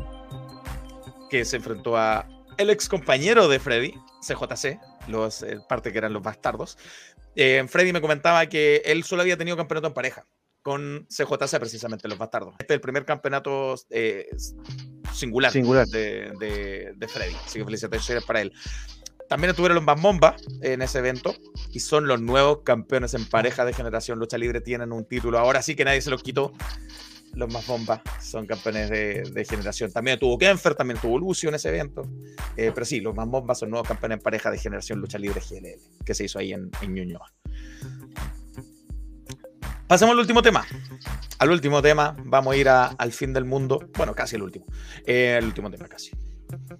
que 1.29 1.45
se 1.45 1.57
enfrentó 1.57 1.97
a 1.97 2.27
el 2.57 2.69
ex 2.69 2.87
compañero 2.87 3.47
de 3.47 3.59
Freddy, 3.59 3.93
CJC, 4.21 4.79
los, 5.07 5.41
eh, 5.43 5.57
parte 5.67 5.91
que 5.91 5.97
eran 5.97 6.13
los 6.13 6.21
bastardos. 6.21 6.77
Eh, 7.35 7.65
Freddy 7.67 7.91
me 7.91 7.99
comentaba 8.01 8.45
que 8.45 8.83
él 8.85 9.03
solo 9.03 9.23
había 9.23 9.37
tenido 9.37 9.57
campeonato 9.57 9.87
en 9.87 9.93
pareja 9.93 10.25
con 10.61 11.07
CJC, 11.09 11.59
precisamente, 11.59 12.07
los 12.07 12.17
bastardos. 12.17 12.53
Este 12.59 12.73
es 12.73 12.75
el 12.77 12.81
primer 12.81 13.05
campeonato 13.05 13.75
eh, 13.89 14.29
singular, 15.11 15.51
Singular. 15.51 15.87
De, 15.87 16.31
de- 16.39 16.93
de 16.95 17.07
Freddy, 17.07 17.35
así 17.43 17.59
que 17.59 17.65
felicitaciones 17.65 18.23
para 18.23 18.41
él. 18.41 18.53
También 19.33 19.49
estuvieron 19.49 19.77
los 19.77 19.85
Bambomba 19.85 20.35
en 20.61 20.83
ese 20.83 20.99
evento 20.99 21.33
y 21.71 21.79
son 21.79 22.05
los 22.05 22.21
nuevos 22.21 22.59
campeones 22.63 23.15
en 23.15 23.25
pareja 23.25 23.65
de 23.65 23.73
generación 23.73 24.19
lucha 24.19 24.37
libre. 24.37 24.61
Tienen 24.61 24.91
un 24.91 25.05
título 25.05 25.39
ahora 25.39 25.63
sí 25.63 25.75
que 25.75 25.83
nadie 25.83 26.01
se 26.01 26.11
los 26.11 26.21
quitó. 26.21 26.53
Los 27.33 27.51
más 27.51 27.65
bombas 27.65 28.01
son 28.21 28.45
campeones 28.45 28.91
de, 28.91 29.45
generación. 29.49 29.91
También 29.91 30.19
tuvo 30.19 30.37
Kenfer, 30.37 30.75
también 30.75 30.99
tuvo 30.99 31.17
Lucio 31.17 31.49
en 31.49 31.55
ese 31.55 31.69
evento. 31.69 32.03
Eh, 32.55 32.71
pero 32.75 32.85
sí, 32.85 32.99
los 32.99 33.15
más 33.15 33.27
bombas 33.27 33.57
son 33.57 33.71
nuevos 33.71 33.87
campeones 33.87 34.19
en 34.19 34.23
pareja 34.23 34.51
de 34.51 34.59
generación 34.59 34.99
lucha 34.99 35.17
libre 35.17 35.41
GLL, 35.41 36.05
que 36.05 36.13
se 36.13 36.25
hizo 36.25 36.37
ahí 36.37 36.53
en, 36.53 36.69
en 36.83 36.93
Ñuñoa. 36.93 37.33
Pasemos 39.87 40.13
al 40.13 40.19
último 40.19 40.43
tema. 40.43 40.63
Al 41.39 41.49
último 41.49 41.81
tema, 41.81 42.15
vamos 42.23 42.53
a 42.53 42.57
ir 42.57 42.69
al 42.69 43.11
fin 43.11 43.33
del 43.33 43.45
mundo. 43.45 43.79
Bueno, 43.97 44.13
casi 44.13 44.35
el 44.35 44.43
último. 44.43 44.67
Eh, 45.07 45.37
el 45.39 45.45
último 45.45 45.71
tema, 45.71 45.87
casi. 45.87 46.11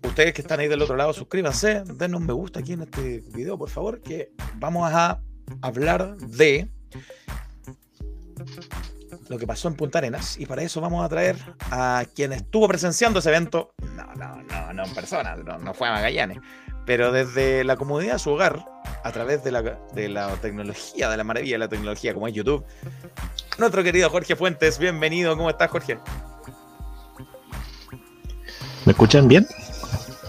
Ustedes 0.03 0.33
que 0.33 0.41
están 0.41 0.59
ahí 0.59 0.67
del 0.67 0.81
otro 0.81 0.95
lado, 0.95 1.13
suscríbanse, 1.13 1.83
denos 1.85 2.21
un 2.21 2.27
me 2.27 2.33
gusta 2.33 2.59
aquí 2.59 2.73
en 2.73 2.83
este 2.83 3.23
video, 3.33 3.57
por 3.57 3.69
favor, 3.69 4.01
que 4.01 4.31
vamos 4.55 4.91
a 4.91 5.21
hablar 5.61 6.17
de 6.17 6.69
lo 9.29 9.37
que 9.37 9.47
pasó 9.47 9.67
en 9.67 9.75
Punta 9.75 9.99
Arenas 9.99 10.37
y 10.39 10.45
para 10.45 10.63
eso 10.63 10.81
vamos 10.81 11.03
a 11.03 11.09
traer 11.09 11.37
a 11.71 12.05
quien 12.15 12.33
estuvo 12.33 12.67
presenciando 12.67 13.19
ese 13.19 13.29
evento. 13.29 13.73
No, 13.95 14.13
no, 14.15 14.43
no, 14.43 14.73
no 14.73 14.85
en 14.85 14.93
persona, 14.93 15.35
no, 15.35 15.57
no 15.57 15.73
fue 15.73 15.87
a 15.87 15.91
Magallanes, 15.91 16.39
pero 16.85 17.11
desde 17.11 17.63
la 17.63 17.75
comodidad 17.75 18.13
de 18.13 18.19
su 18.19 18.31
hogar, 18.31 18.65
a 19.03 19.11
través 19.11 19.43
de 19.43 19.51
la, 19.51 19.61
de 19.93 20.09
la 20.09 20.29
tecnología, 20.37 21.09
de 21.09 21.17
la 21.17 21.23
maravilla 21.23 21.55
de 21.55 21.59
la 21.59 21.69
tecnología 21.69 22.13
como 22.13 22.27
es 22.27 22.33
YouTube. 22.33 22.65
Nuestro 23.57 23.83
querido 23.83 24.09
Jorge 24.09 24.35
Fuentes, 24.35 24.79
bienvenido, 24.79 25.35
¿cómo 25.35 25.49
estás 25.49 25.69
Jorge? 25.69 25.99
¿Me 28.85 28.91
escuchan 28.91 29.27
bien? 29.27 29.47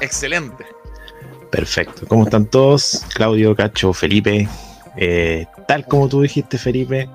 Excelente. 0.00 0.64
Perfecto. 1.50 2.06
¿Cómo 2.06 2.24
están 2.24 2.46
todos? 2.46 3.04
Claudio, 3.14 3.54
Cacho, 3.54 3.92
Felipe. 3.92 4.48
Eh, 4.96 5.46
tal 5.66 5.86
como 5.86 6.08
tú 6.08 6.22
dijiste, 6.22 6.58
Felipe, 6.58 7.08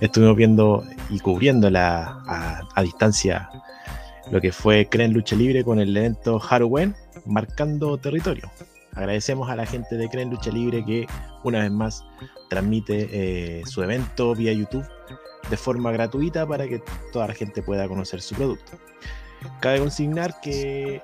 estuvimos 0.00 0.36
viendo 0.36 0.84
y 1.10 1.18
cubriendo 1.20 1.68
la, 1.70 2.22
a, 2.26 2.60
a 2.74 2.82
distancia 2.82 3.48
lo 4.30 4.40
que 4.40 4.52
fue 4.52 4.88
Creen 4.88 5.12
Lucha 5.12 5.36
Libre 5.36 5.64
con 5.64 5.78
el 5.78 5.96
evento 5.96 6.38
Halloween, 6.38 6.94
marcando 7.26 7.98
territorio. 7.98 8.50
Agradecemos 8.94 9.50
a 9.50 9.56
la 9.56 9.66
gente 9.66 9.96
de 9.96 10.08
Creen 10.08 10.30
Lucha 10.30 10.50
Libre 10.50 10.84
que 10.84 11.06
una 11.44 11.60
vez 11.60 11.70
más 11.70 12.04
transmite 12.48 13.08
eh, 13.10 13.62
su 13.66 13.82
evento 13.82 14.34
vía 14.34 14.52
YouTube 14.52 14.86
de 15.50 15.56
forma 15.56 15.92
gratuita 15.92 16.46
para 16.46 16.68
que 16.68 16.82
toda 17.12 17.28
la 17.28 17.34
gente 17.34 17.62
pueda 17.62 17.88
conocer 17.88 18.20
su 18.20 18.34
producto. 18.34 18.72
Cabe 19.60 19.78
consignar 19.78 20.40
que 20.40 21.02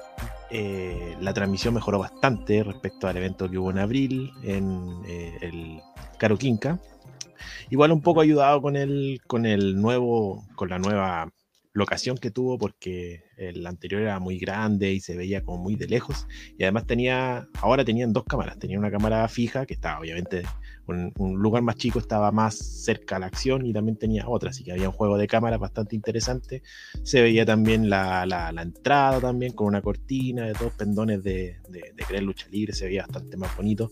eh, 0.50 1.16
la 1.20 1.34
transmisión 1.34 1.74
mejoró 1.74 1.98
bastante 1.98 2.62
respecto 2.62 3.06
al 3.06 3.16
evento 3.16 3.50
que 3.50 3.58
hubo 3.58 3.70
en 3.70 3.78
abril 3.78 4.32
en 4.42 5.02
eh, 5.06 5.38
el 5.42 5.80
Caro 6.18 6.36
Quinca. 6.38 6.78
Igual 7.70 7.92
un 7.92 8.00
poco 8.00 8.20
ayudado 8.20 8.62
con 8.62 8.76
el, 8.76 9.20
con 9.26 9.46
el 9.46 9.80
nuevo, 9.80 10.46
con 10.54 10.70
la 10.70 10.78
nueva 10.78 11.30
locación 11.72 12.16
que 12.16 12.30
tuvo, 12.30 12.58
porque 12.58 13.24
el 13.36 13.66
anterior 13.66 14.02
era 14.02 14.18
muy 14.18 14.38
grande 14.38 14.92
y 14.92 15.00
se 15.00 15.16
veía 15.16 15.42
como 15.42 15.62
muy 15.62 15.76
de 15.76 15.86
lejos. 15.86 16.26
Y 16.58 16.64
además 16.64 16.86
tenía, 16.86 17.46
ahora 17.60 17.84
tenían 17.84 18.12
dos 18.12 18.24
cámaras. 18.24 18.58
Tenía 18.58 18.78
una 18.78 18.90
cámara 18.90 19.28
fija 19.28 19.66
que 19.66 19.74
estaba 19.74 20.00
obviamente 20.00 20.42
un, 20.88 21.12
un 21.18 21.34
lugar 21.40 21.62
más 21.62 21.76
chico, 21.76 21.98
estaba 21.98 22.32
más 22.32 22.56
cerca 22.56 23.16
a 23.16 23.18
la 23.18 23.26
acción 23.26 23.66
y 23.66 23.72
también 23.72 23.96
tenía 23.98 24.28
otra, 24.28 24.50
así 24.50 24.64
que 24.64 24.72
había 24.72 24.88
un 24.88 24.94
juego 24.94 25.16
de 25.18 25.26
cámaras 25.26 25.58
bastante 25.60 25.94
interesante. 25.96 26.62
Se 27.02 27.20
veía 27.22 27.44
también 27.44 27.88
la, 27.90 28.24
la, 28.26 28.52
la 28.52 28.62
entrada 28.62 29.20
también 29.20 29.52
con 29.52 29.66
una 29.66 29.82
cortina 29.82 30.46
de 30.46 30.52
dos 30.52 30.72
pendones 30.74 31.22
de, 31.22 31.58
de, 31.68 31.92
de 31.94 32.04
Creer 32.06 32.22
Lucha 32.24 32.46
Libre, 32.50 32.72
se 32.72 32.86
veía 32.86 33.02
bastante 33.02 33.36
más 33.36 33.56
bonito. 33.56 33.90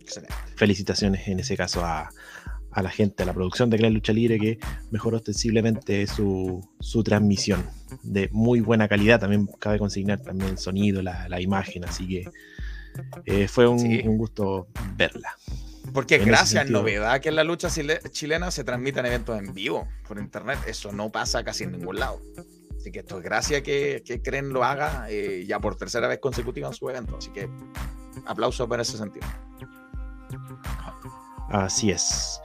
Excelente. 0.00 0.34
Felicitaciones 0.56 1.28
en 1.28 1.40
ese 1.40 1.56
caso 1.56 1.84
a, 1.84 2.08
a 2.70 2.82
la 2.82 2.90
gente, 2.90 3.22
a 3.22 3.26
la 3.26 3.34
producción 3.34 3.68
de 3.70 3.76
Clan 3.78 3.92
Lucha 3.92 4.12
Libre, 4.12 4.38
que 4.38 4.58
mejoró 4.90 5.16
ostensiblemente 5.18 6.06
su, 6.06 6.66
su 6.80 7.02
transmisión 7.02 7.64
de 8.02 8.28
muy 8.32 8.60
buena 8.60 8.88
calidad. 8.88 9.20
También 9.20 9.46
cabe 9.58 9.78
consignar 9.78 10.20
también 10.20 10.50
el 10.52 10.58
sonido, 10.58 11.02
la, 11.02 11.28
la 11.28 11.40
imagen, 11.40 11.84
así 11.84 12.06
que 12.08 12.24
eh, 13.26 13.48
fue 13.48 13.68
un, 13.68 13.78
Sí. 13.78 14.00
un 14.04 14.16
gusto 14.18 14.68
verla. 14.96 15.36
Porque 15.92 16.18
gracias, 16.18 16.50
sentido. 16.62 16.80
novedad 16.80 17.20
que 17.20 17.28
en 17.30 17.36
la 17.36 17.44
lucha 17.44 17.68
chile- 17.70 18.00
chilena 18.10 18.50
se 18.50 18.64
transmitan 18.64 19.06
eventos 19.06 19.38
en 19.38 19.52
vivo 19.54 19.88
por 20.06 20.18
internet. 20.18 20.58
Eso 20.66 20.92
no 20.92 21.10
pasa 21.10 21.42
casi 21.44 21.64
en 21.64 21.72
ningún 21.72 21.98
lado. 21.98 22.20
Así 22.76 22.92
que 22.92 23.00
esto 23.00 23.18
es 23.18 23.24
gracia 23.24 23.62
que, 23.62 24.02
que 24.04 24.22
Creen 24.22 24.50
lo 24.50 24.62
haga 24.64 25.06
eh, 25.10 25.44
ya 25.46 25.58
por 25.60 25.76
tercera 25.76 26.06
vez 26.08 26.18
consecutiva 26.20 26.68
en 26.68 26.74
su 26.74 26.88
evento. 26.88 27.16
Así 27.16 27.30
que 27.30 27.48
aplauso 28.26 28.68
por 28.68 28.80
ese 28.80 28.96
sentido. 28.96 29.26
Así 31.50 31.90
es. 31.90 32.40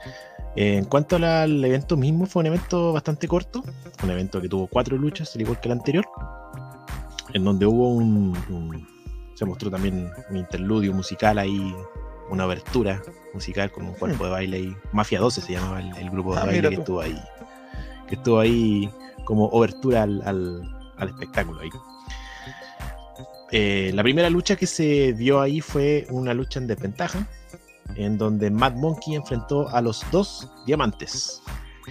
En 0.56 0.84
cuanto 0.84 1.16
al- 1.16 1.24
al 1.24 1.64
evento 1.64 1.96
mismo, 1.96 2.26
fue 2.26 2.40
un 2.40 2.46
evento 2.46 2.92
bastante 2.92 3.28
corto. 3.28 3.62
Un 4.02 4.10
evento 4.10 4.40
que 4.40 4.48
tuvo 4.48 4.66
cuatro 4.66 4.96
luchas, 4.96 5.34
al 5.34 5.42
igual 5.42 5.60
que 5.60 5.68
el 5.68 5.72
anterior. 5.72 6.04
En 7.32 7.44
donde 7.44 7.66
hubo 7.66 7.88
un. 7.90 8.36
un- 8.48 8.94
se 9.34 9.44
mostró 9.44 9.68
también 9.68 10.08
un 10.30 10.36
interludio 10.36 10.92
musical 10.94 11.38
ahí, 11.38 11.74
una 12.30 12.44
abertura 12.44 13.02
musical 13.32 13.70
con 13.70 13.84
un 13.86 13.94
cuerpo 13.94 14.24
de 14.24 14.30
baile 14.30 14.56
ahí. 14.58 14.76
Mafia 14.92 15.20
12 15.20 15.40
se 15.40 15.52
llamaba 15.52 15.80
el, 15.80 15.96
el 15.96 16.10
grupo 16.10 16.34
de 16.34 16.40
Ah, 16.40 16.44
baile 16.46 16.68
que 16.70 16.74
estuvo 16.76 17.00
ahí. 17.00 17.20
Que 18.08 18.14
estuvo 18.16 18.38
ahí 18.40 18.90
como 19.24 19.46
obertura 19.46 20.02
al, 20.02 20.22
al- 20.24 20.76
al 20.96 21.08
espectáculo 21.08 21.60
ahí. 21.60 21.70
Eh, 23.52 23.92
la 23.94 24.02
primera 24.02 24.28
lucha 24.30 24.56
que 24.56 24.66
se 24.66 25.12
dio 25.12 25.40
ahí 25.40 25.60
fue 25.60 26.06
una 26.10 26.34
lucha 26.34 26.58
en 26.58 26.66
desventaja, 26.66 27.26
en 27.94 28.18
donde 28.18 28.50
Mad 28.50 28.72
Monkey 28.74 29.14
enfrentó 29.14 29.68
a 29.68 29.80
los 29.80 30.04
dos 30.10 30.48
diamantes. 30.66 31.42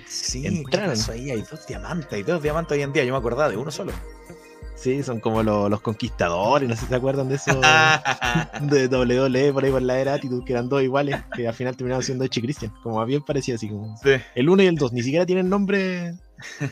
Sí, 0.07 0.45
Entraron. 0.45 0.89
¿qué 0.91 0.95
pasó 0.97 1.11
ahí? 1.13 1.29
Hay 1.31 1.41
dos 1.43 1.65
diamantes, 1.67 2.11
hay 2.11 2.23
dos 2.23 2.41
diamantes 2.41 2.75
hoy 2.75 2.81
en 2.81 2.91
día. 2.93 3.03
Yo 3.05 3.13
me 3.13 3.19
acordaba 3.19 3.49
de 3.49 3.57
uno 3.57 3.71
solo. 3.71 3.93
Sí, 4.83 5.01
son 5.01 5.19
como 5.21 5.41
lo- 5.43 5.69
los 5.69 5.79
conquistadores, 5.81 6.67
no 6.67 6.75
sé 6.75 6.81
si 6.81 6.87
se 6.87 6.95
acuerdan 6.95 7.29
de 7.29 7.35
eso 7.35 7.61
de 8.61 8.87
WWE 8.89 9.53
por 9.53 9.63
ahí 9.63 9.71
por 9.71 9.81
la 9.81 9.97
era 9.99 10.13
Attitude, 10.15 10.43
que 10.45 10.51
eran 10.53 10.67
dos 10.67 10.83
iguales, 10.83 11.15
que 11.35 11.47
al 11.47 11.53
final 11.53 11.75
terminaron 11.77 12.03
siendo 12.03 12.25
Echi 12.25 12.41
Christian, 12.41 12.73
como 12.83 13.03
bien 13.05 13.23
parecido 13.23 13.55
así 13.55 13.69
como 13.69 13.95
Sí. 14.03 14.11
el 14.35 14.49
uno 14.49 14.61
y 14.61 14.65
el 14.67 14.75
dos, 14.75 14.91
ni 14.91 15.01
siquiera 15.01 15.25
tienen 15.25 15.47
nombre, 15.47 16.15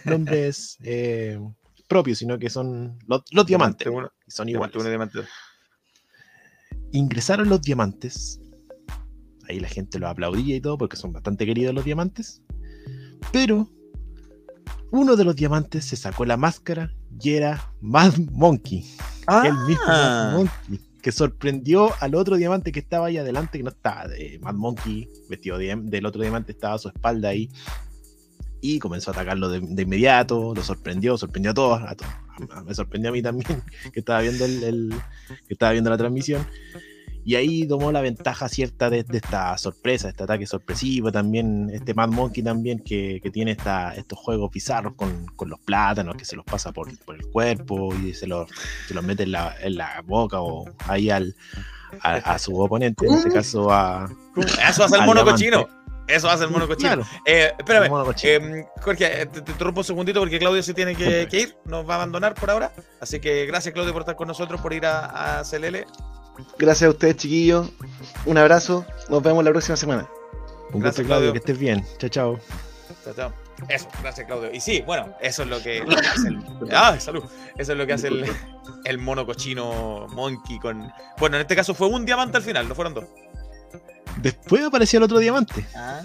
nombres 0.04 0.78
eh, 0.84 1.40
propios, 1.88 2.18
sino 2.18 2.38
que 2.38 2.50
son 2.50 3.00
los, 3.08 3.24
los 3.32 3.46
diamantes, 3.46 3.86
Diamante 3.86 3.90
uno, 3.90 4.10
y 4.28 4.32
son 4.32 4.50
iguales. 4.50 4.76
uno 4.76 4.86
y 4.86 4.90
diamante 4.90 5.18
dos. 5.20 5.28
ingresaron 6.92 7.50
los 7.50 7.62
diamantes. 7.62 8.40
Ahí 9.48 9.60
la 9.60 9.68
gente 9.70 10.00
los 10.00 10.10
aplaudía 10.10 10.56
y 10.56 10.62
todo 10.62 10.78
porque 10.78 10.98
son 10.98 11.12
bastante 11.14 11.46
queridos 11.46 11.74
los 11.74 11.84
diamantes. 11.86 12.42
Pero 13.32 13.70
uno 14.92 15.16
de 15.16 15.24
los 15.24 15.36
diamantes 15.36 15.86
se 15.86 15.96
sacó 15.96 16.26
la 16.26 16.38
máscara 16.38 16.94
y 17.20 17.32
era 17.32 17.72
Mad 17.82 18.14
Monkey. 18.32 18.86
El 19.44 19.54
mismo 19.68 19.86
Mad 19.88 20.34
Monkey. 20.38 20.80
Que 21.02 21.12
sorprendió 21.12 21.92
al 22.00 22.14
otro 22.14 22.36
diamante 22.36 22.72
que 22.72 22.80
estaba 22.80 23.08
ahí 23.08 23.18
adelante, 23.18 23.58
que 23.58 23.64
no 23.64 23.72
estaba. 23.72 24.08
de 24.08 24.38
Mad 24.42 24.54
Monkey, 24.56 25.10
vestido 25.30 25.58
de- 25.58 25.76
del 25.76 26.06
otro 26.06 26.22
diamante, 26.22 26.52
estaba 26.52 26.76
a 26.76 26.78
su 26.78 26.90
espalda 26.90 27.30
ahí. 27.30 27.50
Y 28.62 28.78
comenzó 28.78 29.10
a 29.10 29.14
atacarlo 29.14 29.50
de, 29.50 29.60
de 29.62 29.82
inmediato. 29.82 30.54
Lo 30.54 30.62
sorprendió, 30.64 31.18
sorprendió 31.18 31.52
a 31.52 31.54
todos. 31.56 31.82
A 31.82 31.96
todos. 31.96 32.12
A- 32.52 32.62
Me 32.64 32.76
sorprendió 32.76 33.10
a 33.10 33.14
mí 33.14 33.22
también, 33.24 33.64
que 33.94 34.00
estaba 34.02 34.22
viendo 34.22 34.46
el- 34.46 34.64
el, 34.64 34.94
que 35.48 35.54
estaba 35.56 35.72
viendo 35.72 35.90
la 35.90 35.98
transmisión. 35.98 36.46
Y 37.24 37.36
ahí 37.36 37.68
tomó 37.68 37.92
la 37.92 38.02
ventaja 38.02 38.50
cierta 38.50 38.90
de, 38.90 39.04
de 39.04 39.18
esta 39.18 39.58
sorpresa, 39.58 40.10
este 40.10 40.24
ataque 40.24 40.48
sorpresivo 40.48 41.12
también, 41.12 41.70
este 41.72 41.94
Mad 41.94 42.10
Monkey 42.10 42.44
también 42.44 42.80
que, 42.80 43.20
que 43.22 43.30
tiene 43.30 43.52
esta, 43.52 43.94
estos 43.96 44.18
juegos 44.18 44.52
bizarros 44.52 44.96
con, 44.96 45.28
con 45.36 45.50
los 45.50 45.60
plátanos, 45.60 46.16
que 46.16 46.26
se 46.26 46.36
los 46.36 46.46
pasa 46.46 46.72
por, 46.72 46.88
por 47.06 47.16
el 47.16 47.26
cuerpo 47.28 47.94
y 47.96 48.14
se 48.14 48.26
los, 48.28 48.50
se 48.88 48.94
los 48.94 49.04
mete 49.04 49.24
en 49.24 49.34
la, 49.34 49.56
en 49.62 49.76
la 49.76 50.02
boca 50.06 50.42
o 50.42 50.66
ahí 50.88 51.10
al, 51.10 51.36
a, 52.02 52.16
a 52.16 52.40
su 52.40 52.60
oponente, 52.60 53.06
en 53.06 53.14
este 53.14 53.30
caso 53.34 53.72
a... 53.72 54.10
Eso 54.68 54.84
hace 54.84 54.96
el 54.96 55.06
mono 55.06 55.24
cochino. 55.24 55.68
Eso 56.08 56.30
hace 56.30 56.44
el 56.44 56.50
mono 56.50 56.68
cochino. 56.68 56.90
Claro, 56.90 57.06
Eh, 57.26 57.54
espérame, 57.58 57.84
el 57.84 57.90
mono 57.92 58.06
cochino. 58.06 58.34
Eh, 58.34 58.66
Jorge, 58.82 59.22
eh, 59.22 59.26
te, 59.28 59.42
te 59.42 59.52
interrumpo 59.52 59.82
un 59.82 59.86
segundito 59.86 60.20
porque 60.20 60.40
Claudio 60.40 60.62
se 60.64 60.74
tiene 60.74 60.96
que, 60.96 61.28
que 61.30 61.40
ir, 61.40 61.56
nos 61.66 61.88
va 61.88 61.94
a 61.94 61.98
abandonar 61.98 62.34
por 62.34 62.50
ahora. 62.50 62.74
Así 63.00 63.20
que 63.20 63.46
gracias, 63.46 63.74
Claudio, 63.74 63.94
por 63.94 64.02
estar 64.02 64.16
con 64.16 64.28
nosotros, 64.28 64.60
por 64.60 64.74
ir 64.74 64.86
a, 64.86 65.40
a 65.40 65.44
CLL. 65.44 65.86
Gracias 66.58 66.88
a 66.88 66.92
ustedes, 66.92 67.18
chiquillos. 67.18 67.70
Un 68.26 68.38
abrazo. 68.38 68.86
Nos 69.10 69.22
vemos 69.24 69.44
la 69.44 69.52
próxima 69.52 69.76
semana. 69.78 70.08
Un 70.74 70.80
gracias, 70.80 71.06
gusto, 71.06 71.08
Claudio, 71.08 71.32
que 71.34 71.40
estés 71.40 71.58
bien. 71.58 71.86
Chao, 71.98 72.10
chao. 72.10 72.40
Chao, 73.04 73.14
chao. 73.14 73.34
Eso, 73.70 73.88
gracias, 74.02 74.26
Claudio. 74.26 74.52
Y 74.54 74.60
sí, 74.60 74.82
bueno, 74.86 75.14
eso 75.22 75.44
es 75.44 75.50
lo 75.50 75.62
que, 75.62 75.80
lo 75.82 75.88
que 75.96 76.08
hace 76.08 76.28
el. 76.30 76.40
¡Ah, 76.72 77.00
salud! 77.00 77.24
Eso 77.58 77.74
es 77.74 77.78
lo 77.78 77.86
que 77.86 77.94
hace 77.94 78.08
el, 78.08 78.26
el 78.86 78.98
mono 78.98 79.26
cochino 79.26 80.08
monkey 80.14 80.58
con. 80.60 80.92
Bueno, 81.20 81.36
en 81.36 81.42
este 81.42 81.56
caso 81.56 81.74
fue 81.76 81.88
un 81.88 82.06
diamante 82.06 82.38
al 82.38 82.44
final, 82.44 82.68
no 82.68 82.74
fueron 82.76 82.94
dos. 82.94 83.06
Después 84.18 84.64
apareció 84.64 84.98
el 84.98 85.04
otro 85.04 85.20
diamante. 85.20 85.66
Ah. 85.76 86.02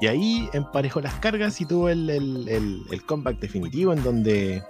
Y 0.00 0.06
ahí 0.06 0.48
emparejó 0.54 1.00
las 1.02 1.14
cargas 1.16 1.60
y 1.60 1.66
tuvo 1.66 1.88
el, 1.90 2.08
el, 2.08 2.48
el- 2.48 2.82
el 2.90 3.04
comeback 3.04 3.38
definitivo 3.38 3.92
en 3.92 4.02
donde 4.02 4.62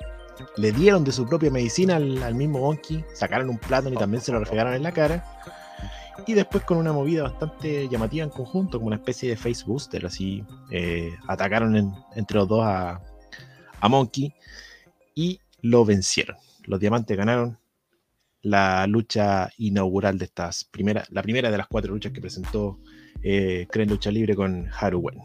le 0.56 0.72
dieron 0.72 1.04
de 1.04 1.12
su 1.12 1.26
propia 1.26 1.50
medicina 1.50 1.96
al, 1.96 2.22
al 2.22 2.34
mismo 2.34 2.60
Monkey, 2.60 3.04
sacaron 3.14 3.48
un 3.50 3.58
plátano 3.58 3.94
y 3.94 3.98
también 3.98 4.22
se 4.22 4.32
lo 4.32 4.38
refregaron 4.40 4.74
en 4.74 4.82
la 4.82 4.92
cara. 4.92 5.24
Y 6.26 6.34
después 6.34 6.64
con 6.64 6.76
una 6.78 6.92
movida 6.92 7.22
bastante 7.22 7.88
llamativa 7.88 8.24
en 8.24 8.30
conjunto, 8.30 8.78
como 8.78 8.88
una 8.88 8.96
especie 8.96 9.30
de 9.30 9.36
face 9.36 9.64
booster, 9.66 10.04
así, 10.06 10.44
eh, 10.70 11.12
atacaron 11.28 11.76
en- 11.76 11.92
entre 12.14 12.36
los 12.38 12.46
dos 12.48 12.62
a, 12.64 13.00
a 13.80 13.88
Monkey 13.88 14.34
y 15.14 15.40
lo 15.62 15.84
vencieron. 15.84 16.36
Los 16.64 16.78
diamantes 16.80 17.16
ganaron 17.16 17.58
la 18.42 18.86
lucha 18.86 19.50
inaugural 19.58 20.18
de 20.18 20.26
estas 20.26 20.64
primeras, 20.64 21.10
la 21.10 21.22
primera 21.22 21.50
de 21.50 21.58
las 21.58 21.66
cuatro 21.68 21.92
luchas 21.92 22.12
que 22.12 22.20
presentó 22.20 22.78
eh, 23.22 23.66
Creen 23.70 23.88
Lucha 23.90 24.10
Libre 24.10 24.34
con 24.34 24.68
Haruwen. 24.78 25.18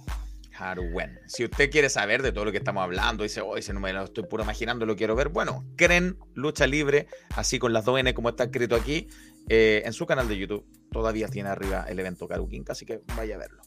Harwen. 0.57 1.19
Si 1.27 1.43
usted 1.43 1.69
quiere 1.69 1.89
saber 1.89 2.21
de 2.21 2.31
todo 2.31 2.45
lo 2.45 2.51
que 2.51 2.57
estamos 2.57 2.83
hablando, 2.83 3.23
dice, 3.23 3.41
hoy 3.41 3.61
se 3.61 3.73
no 3.73 3.79
lo 3.79 4.03
estoy 4.03 4.25
puro 4.25 4.43
imaginando, 4.43 4.85
lo 4.85 4.95
quiero 4.95 5.15
ver. 5.15 5.29
Bueno, 5.29 5.65
Cren 5.75 6.17
Lucha 6.33 6.67
Libre, 6.67 7.07
así 7.35 7.59
con 7.59 7.73
las 7.73 7.85
dos 7.85 7.99
N 7.99 8.13
como 8.13 8.29
está 8.29 8.45
escrito 8.45 8.75
aquí, 8.75 9.07
eh, 9.49 9.83
en 9.85 9.93
su 9.93 10.05
canal 10.05 10.27
de 10.27 10.37
YouTube. 10.37 10.65
Todavía 10.91 11.27
tiene 11.27 11.49
arriba 11.49 11.85
el 11.89 11.99
evento 11.99 12.27
Karukin, 12.27 12.63
así 12.67 12.85
que 12.85 13.01
vaya 13.15 13.35
a 13.35 13.39
verlo. 13.39 13.61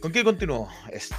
¿Con 0.00 0.12
qué 0.12 0.24
continuó 0.24 0.68
esto? 0.90 1.16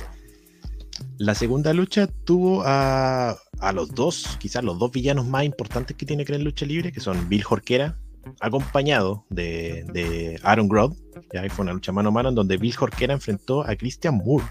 La 1.18 1.36
segunda 1.36 1.74
lucha 1.74 2.08
tuvo 2.08 2.64
a, 2.66 3.38
a 3.60 3.74
los 3.74 3.94
dos, 3.94 4.38
quizás 4.40 4.64
los 4.64 4.80
dos 4.80 4.92
villanos 4.92 5.28
más 5.28 5.44
importantes 5.44 5.96
que 5.96 6.06
tiene 6.06 6.26
Creen 6.26 6.44
Lucha 6.44 6.66
Libre, 6.66 6.92
que 6.92 7.00
son 7.00 7.30
Bill 7.30 7.44
Jorquera, 7.44 7.98
acompañado 8.40 9.26
de, 9.30 9.86
de 9.94 10.40
Aaron 10.44 10.68
Grodd. 10.68 10.94
Ya 11.34 11.48
fue 11.50 11.64
una 11.64 11.74
lucha 11.74 11.92
mano 11.92 12.10
a 12.10 12.12
mano 12.12 12.30
en 12.30 12.36
donde 12.36 12.58
Bill 12.58 12.76
Jorquera 12.76 13.14
enfrentó 13.14 13.62
a 13.68 13.76
Christian 13.76 14.16
Moore, 14.16 14.46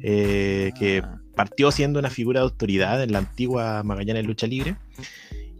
eh, 0.00 0.72
que 0.78 1.02
Ah, 1.04 1.18
partió 1.34 1.70
siendo 1.70 1.98
una 1.98 2.10
figura 2.10 2.40
de 2.40 2.44
autoridad 2.44 3.02
en 3.02 3.12
la 3.12 3.18
antigua 3.18 3.82
Magallanes 3.82 4.26
Lucha 4.26 4.46
Libre 4.46 4.76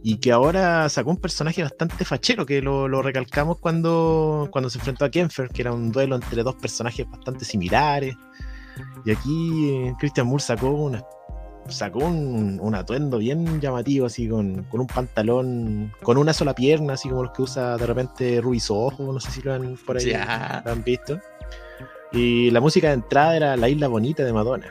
y 0.03 0.17
que 0.17 0.31
ahora 0.31 0.87
sacó 0.89 1.09
un 1.11 1.17
personaje 1.17 1.63
bastante 1.63 2.05
fachero 2.05 2.45
que 2.45 2.61
lo, 2.61 2.87
lo 2.87 3.01
recalcamos 3.01 3.57
cuando, 3.57 4.49
cuando 4.51 4.69
se 4.69 4.77
enfrentó 4.77 5.05
a 5.05 5.09
Kenfer, 5.09 5.49
que 5.49 5.61
era 5.61 5.73
un 5.73 5.91
duelo 5.91 6.15
entre 6.15 6.43
dos 6.43 6.55
personajes 6.55 7.09
bastante 7.09 7.45
similares. 7.45 8.15
Y 9.05 9.11
aquí 9.11 9.69
eh, 9.69 9.93
Christian 9.99 10.27
Moore 10.27 10.43
sacó 10.43 10.69
una 10.71 11.03
sacó 11.69 11.99
un, 11.99 12.59
un 12.61 12.75
atuendo 12.75 13.17
bien 13.17 13.59
llamativo, 13.61 14.05
así 14.05 14.27
con, 14.27 14.63
con 14.63 14.81
un 14.81 14.87
pantalón 14.87 15.93
con 16.03 16.17
una 16.17 16.33
sola 16.33 16.53
pierna, 16.53 16.93
así 16.93 17.09
como 17.09 17.23
los 17.23 17.31
que 17.33 17.41
usa 17.41 17.77
de 17.77 17.85
repente 17.85 18.41
Ruiz 18.41 18.69
Ojo, 18.69 19.11
no 19.13 19.19
sé 19.19 19.31
si 19.31 19.41
lo 19.41 19.53
han 19.53 19.75
por 19.85 19.97
ahí 19.97 20.03
lo 20.65 20.71
han 20.71 20.83
visto. 20.83 21.19
Y 22.11 22.51
la 22.51 22.61
música 22.61 22.87
de 22.89 22.93
entrada 22.93 23.35
era 23.35 23.57
La 23.57 23.69
Isla 23.69 23.87
Bonita 23.87 24.23
de 24.23 24.33
Madonna. 24.33 24.67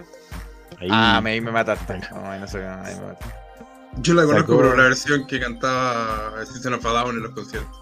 Ahí- 0.78 0.88
Ah, 0.90 1.20
me, 1.22 1.40
me 1.40 1.50
mataste. 1.50 1.98
No 2.12 2.46
sé, 2.46 2.58
me 2.58 2.66
mataste. 2.66 3.26
Yo 3.98 4.14
la 4.14 4.22
conozco 4.24 4.52
Sacó- 4.52 4.56
por 4.68 4.76
la 4.78 4.84
versión 4.84 5.26
que 5.26 5.38
cantaba 5.40 6.32
Season 6.46 6.74
of 6.74 6.86
a 6.86 6.88
Down 6.90 7.16
en 7.16 7.22
los 7.24 7.32
conciertos. 7.32 7.78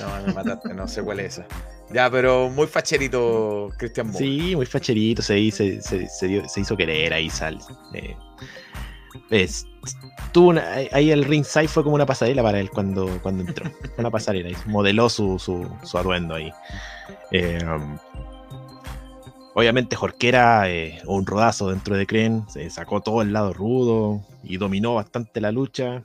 No, 0.00 0.26
me 0.26 0.32
mataste, 0.34 0.74
no 0.74 0.86
sé 0.88 1.02
cuál 1.02 1.20
es 1.20 1.38
esa. 1.38 1.46
Ya, 1.92 2.10
pero 2.10 2.48
muy 2.50 2.66
facherito 2.66 3.68
Christian 3.78 4.08
Moore. 4.08 4.18
Sí, 4.24 4.56
muy 4.56 4.66
facherito, 4.66 5.22
se, 5.22 5.38
hizo 5.40 6.76
querer 6.76 7.12
ahí, 7.12 7.30
sal. 7.30 7.58
eh, 7.94 8.16
es- 9.30 9.66
ahí 10.92 11.10
el 11.10 11.24
ringside 11.24 11.68
fue 11.68 11.82
como 11.82 11.94
una 11.96 12.06
pasarela 12.06 12.42
para 12.42 12.60
él 12.60 12.70
cuando, 12.70 13.18
cuando 13.22 13.42
entró. 13.44 13.70
Una 13.98 14.10
pasarela, 14.10 14.56
modeló 14.66 15.08
su, 15.08 15.38
su, 15.38 15.68
su 15.82 15.98
atuendo 15.98 16.34
ahí. 16.34 16.52
Eh, 17.32 17.58
obviamente 19.54 19.96
Jorquera, 19.96 20.70
eh, 20.70 21.00
un 21.06 21.26
rodazo 21.26 21.70
dentro 21.70 21.96
de 21.96 22.06
Cren, 22.06 22.48
se 22.48 22.68
sacó 22.70 23.00
todo 23.00 23.22
el 23.22 23.32
lado 23.32 23.52
rudo 23.52 24.20
y 24.44 24.56
dominó 24.56 24.94
bastante 24.94 25.40
la 25.40 25.50
lucha. 25.52 26.04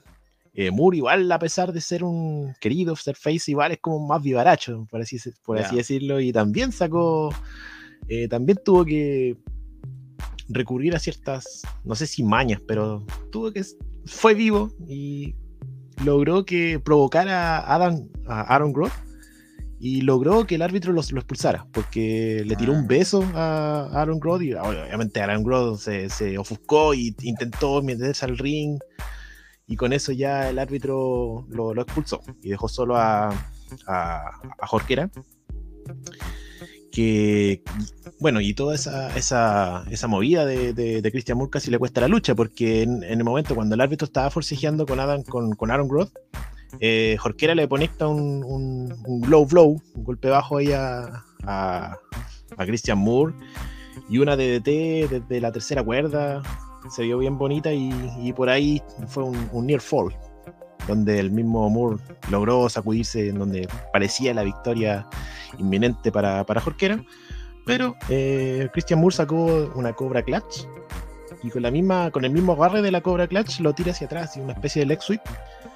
Eh, 0.58 0.70
Moore 0.70 0.96
igual, 0.96 1.30
a 1.30 1.38
pesar 1.38 1.70
de 1.72 1.80
ser 1.82 2.02
un 2.02 2.54
querido, 2.60 2.96
face, 2.96 3.50
igual 3.50 3.72
es 3.72 3.78
como 3.78 4.06
más 4.06 4.22
vivaracho, 4.22 4.86
por 4.90 5.02
así, 5.02 5.18
por 5.44 5.58
así 5.58 5.72
Ya. 5.72 5.76
decirlo, 5.78 6.18
y 6.18 6.32
también 6.32 6.72
sacó, 6.72 7.28
eh, 8.08 8.26
también 8.26 8.58
tuvo 8.64 8.84
que 8.86 9.36
recurrir 10.48 10.94
a 10.96 10.98
ciertas, 10.98 11.62
no 11.84 11.94
sé 11.94 12.06
si 12.06 12.22
mañas, 12.22 12.60
pero 12.66 13.04
tuvo 13.30 13.52
que, 13.52 13.64
fue 14.06 14.34
vivo 14.34 14.70
y 14.88 15.34
logró 16.04 16.46
que 16.46 16.80
provocara 16.82 17.58
a, 17.58 17.74
Adam, 17.74 18.08
a 18.26 18.40
Aaron 18.54 18.72
Groth 18.72 18.92
y 19.78 20.00
logró 20.02 20.46
que 20.46 20.54
el 20.54 20.62
árbitro 20.62 20.92
los- 20.94 21.12
lo 21.12 21.18
expulsara, 21.20 21.66
porque 21.72 22.42
le 22.46 22.56
tiró 22.56 22.72
Ah. 22.72 22.78
un 22.78 22.86
beso 22.86 23.22
a 23.34 23.90
Aaron 23.92 24.20
Groth 24.20 24.40
y 24.42 24.54
obviamente 24.54 25.20
Aaron 25.20 25.42
Groth 25.42 25.80
se, 25.80 26.08
se 26.08 26.38
ofuscó 26.38 26.94
y 26.94 27.14
intentó 27.22 27.82
meterse 27.82 28.24
al 28.24 28.38
ring 28.38 28.78
y 29.66 29.76
con 29.76 29.92
eso 29.92 30.12
ya 30.12 30.48
el 30.48 30.58
árbitro 30.58 31.46
lo, 31.48 31.80
expulsó 31.80 32.22
y 32.42 32.50
dejó 32.50 32.68
solo 32.68 32.96
a, 32.96 33.30
a, 33.86 34.30
que 36.92 37.62
bueno 38.20 38.40
y 38.40 38.54
toda 38.54 38.74
esa, 38.74 39.14
esa, 39.16 39.84
esa 39.90 40.06
movida 40.06 40.46
de, 40.46 40.72
de, 40.72 41.10
Christian 41.10 41.36
Moore 41.36 41.50
casi 41.50 41.70
le 41.70 41.78
cuesta 41.78 42.00
la 42.00 42.08
lucha 42.08 42.34
porque 42.34 42.82
en, 42.82 43.02
el 43.02 43.24
momento 43.24 43.54
cuando 43.54 43.74
el 43.74 43.80
árbitro 43.80 44.06
estaba 44.06 44.30
forcejeando 44.30 44.86
con, 44.86 45.00
Adam, 45.00 45.22
con, 45.24 45.52
con 45.52 45.70
Aaron 45.70 45.88
Groth 45.88 46.12
eh, 46.80 47.16
le 47.54 47.68
conecta 47.68 48.06
un, 48.06 48.44
un, 48.44 48.94
un 49.06 49.30
low 49.30 49.46
blow, 49.46 49.82
un 49.94 50.04
golpe 50.04 50.28
bajo 50.28 50.58
ahí 50.58 50.72
a, 50.72 51.24
a, 51.44 51.96
a 52.56 52.66
Christian 52.66 52.98
Moore 52.98 53.34
y 54.08 54.18
una 54.18 54.36
DDT 54.36 55.10
desde 55.10 55.40
la 55.40 55.52
tercera 55.52 55.82
cuerda 55.82 56.42
se 56.90 57.02
vio 57.02 57.18
bien 57.18 57.38
bonita 57.38 57.72
y, 57.72 57.92
y 58.20 58.32
por 58.32 58.48
ahí 58.48 58.82
fue 59.06 59.24
un, 59.24 59.48
un 59.52 59.66
near 59.66 59.80
fall 59.80 60.16
donde 60.86 61.18
el 61.18 61.30
mismo 61.30 61.68
Moore 61.68 62.00
logró 62.30 62.68
sacudirse 62.68 63.28
en 63.28 63.38
donde 63.38 63.68
parecía 63.92 64.32
la 64.34 64.42
victoria 64.42 65.08
inminente 65.58 66.12
para, 66.12 66.44
para 66.44 66.60
Jorquera 66.60 67.02
pero 67.64 67.96
eh, 68.08 68.68
Christian 68.72 69.00
Moore 69.00 69.16
sacó 69.16 69.72
una 69.74 69.92
cobra 69.92 70.22
clutch 70.22 70.66
y 71.42 71.50
con 71.50 71.62
la 71.62 71.70
misma 71.70 72.10
con 72.10 72.24
el 72.24 72.30
mismo 72.30 72.52
agarre 72.52 72.82
de 72.82 72.90
la 72.90 73.00
cobra 73.00 73.26
clutch 73.26 73.60
lo 73.60 73.72
tira 73.74 73.92
hacia 73.92 74.06
atrás 74.06 74.36
y 74.36 74.40
una 74.40 74.52
especie 74.52 74.80
de 74.82 74.86
leg 74.86 75.02
sweep 75.02 75.22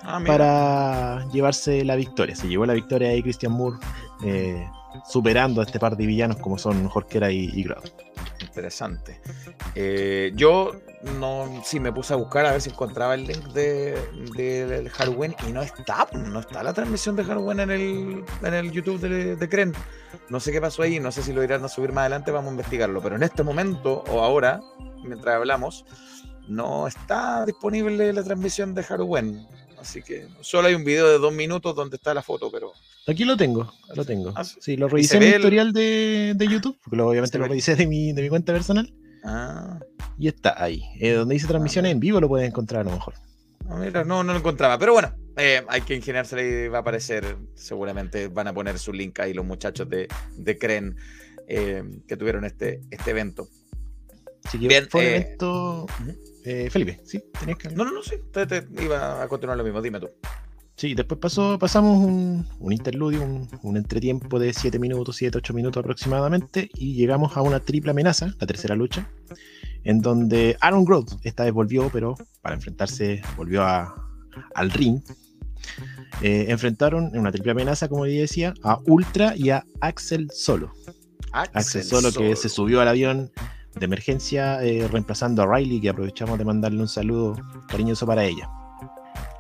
Ah, 0.03 0.21
para 0.27 1.27
llevarse 1.31 1.85
la 1.85 1.97
victoria. 1.97 2.35
Se 2.35 2.49
llevó 2.49 2.65
la 2.67 2.75
victoria 2.75 3.11
ahí 3.11 3.23
Christian 3.23 3.53
Moore, 3.53 3.79
eh, 4.25 4.67
superando 5.09 5.61
a 5.61 5.65
este 5.65 5.79
par 5.79 5.97
de 5.97 6.07
villanos 6.07 6.37
como 6.39 6.59
son 6.59 6.89
Jorquera 6.89 7.31
y, 7.31 7.45
y. 7.45 7.67
Interesante. 8.41 9.21
Eh, 9.75 10.33
yo 10.35 10.73
no, 11.19 11.63
sí 11.65 11.81
me 11.81 11.93
puse 11.93 12.13
a 12.13 12.17
buscar 12.17 12.47
a 12.47 12.53
ver 12.53 12.61
si 12.61 12.71
encontraba 12.71 13.15
el 13.15 13.27
link 13.27 13.45
de, 13.53 13.97
del 14.37 14.89
Halloween 14.91 15.35
y 15.49 15.53
no 15.53 15.63
está, 15.63 16.09
no 16.13 16.41
está 16.41 16.63
la 16.63 16.73
transmisión 16.73 17.17
de 17.17 17.25
Halloween 17.25 17.61
en 17.61 17.71
el, 17.71 18.25
en 18.43 18.55
el 18.55 18.71
YouTube 18.73 19.01
de, 19.01 19.37
de 19.37 19.49
Cren. 19.49 19.73
No 20.29 20.41
sé 20.41 20.53
qué 20.53 20.61
pasó 20.61 20.83
ahí, 20.83 21.01
no 21.01 21.13
sé 21.13 21.23
si 21.23 21.33
lo 21.33 21.43
irán 21.45 21.65
a 21.65 21.69
subir 21.69 21.93
más 21.93 22.03
adelante, 22.03 22.31
vamos 22.31 22.49
a 22.49 22.53
investigarlo. 22.53 23.01
Pero 23.01 23.17
en 23.17 23.23
este 23.23 23.43
momento 23.43 24.05
o 24.09 24.21
ahora, 24.23 24.61
mientras 25.05 25.37
hablamos, 25.37 25.85
no 26.49 26.87
está 26.87 27.47
disponible 27.47 28.13
la 28.13 28.23
transmisión 28.23 28.75
de 28.75 28.83
Halloween. 28.83 29.47
Así 29.81 30.03
que 30.03 30.27
solo 30.43 30.69
hay 30.69 30.75
un 30.75 30.85
video 30.85 31.09
de 31.09 31.19
dos 31.19 31.33
minutos 31.33 31.75
donde 31.75 31.97
está 31.97 32.13
la 32.15 32.23
foto, 32.23 32.51
pero 32.53 32.73
Aquí 33.07 33.25
lo 33.25 33.37
tengo, 33.37 33.73
lo 33.95 34.05
tengo. 34.05 34.33
Ah, 34.37 34.45
sí. 34.45 34.57
Sí, 34.61 34.77
lo 34.77 34.89
revisé 34.89 35.17
en 35.17 35.21
mi 35.23 35.29
el- 35.31 35.37
historial 35.37 35.73
de, 35.73 36.35
de 36.37 36.47
YouTube, 36.49 36.79
porque 36.85 37.01
obviamente 37.01 37.39
lo 37.39 37.47
revisé 37.47 37.75
de 37.77 37.87
mi, 37.87 38.13
de 38.13 38.23
mi 38.23 38.29
cuenta 38.29 38.53
personal. 38.53 38.93
ah, 39.25 39.81
Y 40.19 40.29
está 40.29 40.63
ahí. 40.63 40.83
Eh, 41.01 41.13
donde 41.13 41.35
dice 41.35 41.47
transmisiones 41.47 41.93
en 41.93 42.01
vivo 42.01 42.21
lo 42.21 42.29
puedes 42.29 42.47
encontrar 42.47 42.83
a 42.83 42.85
lo 42.85 42.91
mejor. 42.93 43.15
Ah, 43.69 43.77
mira, 43.77 44.05
no, 44.05 44.23
no 44.23 44.33
lo 44.33 44.39
encontraba. 44.39 44.79
Pero 44.79 44.93
bueno, 44.93 45.15
eh, 45.37 45.63
hay 45.69 45.81
que 45.81 45.95
ingeniársela 45.95 46.43
y 46.43 46.69
va 46.69 46.79
a 46.79 46.81
aparecer. 46.83 47.37
Seguramente 47.55 48.29
van 48.29 48.49
a 48.49 48.53
poner 48.53 48.79
su 48.79 48.93
link 48.93 49.19
ahí 49.21 49.33
los 49.33 49.47
muchachos 49.47 49.89
de, 49.89 50.07
de 50.37 50.59
Cren 50.59 50.97
eh, 51.49 51.83
que 52.07 52.17
tuvieron 52.17 52.45
este, 52.45 52.81
este 52.91 53.11
evento. 53.13 53.49
Que 54.53 54.59
Bien, 54.59 54.89
fue 54.91 55.01
un 55.01 55.07
evento. 55.07 55.87
Eh, 56.45 56.69
Felipe, 56.71 57.01
sí, 57.05 57.23
tenías 57.39 57.59
que 57.59 57.71
No, 57.71 57.85
no, 57.85 57.93
no, 57.93 58.03
sí. 58.03 58.17
Te, 58.33 58.47
te 58.47 58.67
iba 58.83 59.23
a 59.23 59.29
continuar 59.29 59.59
lo 59.59 59.65
mismo. 59.65 59.81
Dime 59.83 60.01
tú. 60.01 60.09
Sí, 60.81 60.95
después 60.95 61.21
pasó, 61.21 61.59
pasamos 61.59 61.99
un, 61.99 62.47
un 62.59 62.73
interludio, 62.73 63.23
un, 63.23 63.47
un 63.63 63.77
entretiempo 63.77 64.39
de 64.39 64.55
7 64.55 64.79
minutos, 64.79 65.17
7, 65.17 65.37
8 65.37 65.53
minutos 65.53 65.79
aproximadamente, 65.79 66.71
y 66.75 66.95
llegamos 66.95 67.37
a 67.37 67.43
una 67.43 67.61
triple 67.61 67.91
amenaza, 67.91 68.35
la 68.41 68.47
tercera 68.47 68.75
lucha, 68.75 69.07
en 69.85 70.01
donde 70.01 70.57
Aaron 70.63 70.87
Groth 70.87 71.21
esta 71.23 71.45
vez 71.45 71.53
volvió, 71.53 71.91
pero 71.93 72.15
para 72.41 72.55
enfrentarse, 72.55 73.21
volvió 73.37 73.63
a, 73.63 73.95
al 74.55 74.71
ring. 74.71 75.03
Eh, 76.23 76.47
enfrentaron 76.49 77.11
en 77.13 77.21
una 77.21 77.31
triple 77.31 77.53
amenaza, 77.53 77.89
como 77.89 78.07
ya 78.07 78.21
decía, 78.21 78.55
a 78.63 78.79
Ultra 78.87 79.37
y 79.37 79.51
a 79.51 79.67
Axel 79.83 80.31
Solo. 80.33 80.73
Axel 81.33 81.85
Solo 81.85 82.11
que 82.11 82.35
se 82.37 82.49
subió 82.49 82.81
al 82.81 82.89
avión 82.89 83.31
de 83.75 83.85
emergencia 83.85 84.63
eh, 84.65 84.89
reemplazando 84.91 85.43
a 85.43 85.57
Riley, 85.57 85.81
que 85.81 85.89
aprovechamos 85.91 86.39
de 86.39 86.45
mandarle 86.45 86.81
un 86.81 86.89
saludo 86.89 87.37
cariñoso 87.69 88.07
para 88.07 88.25
ella. 88.25 88.49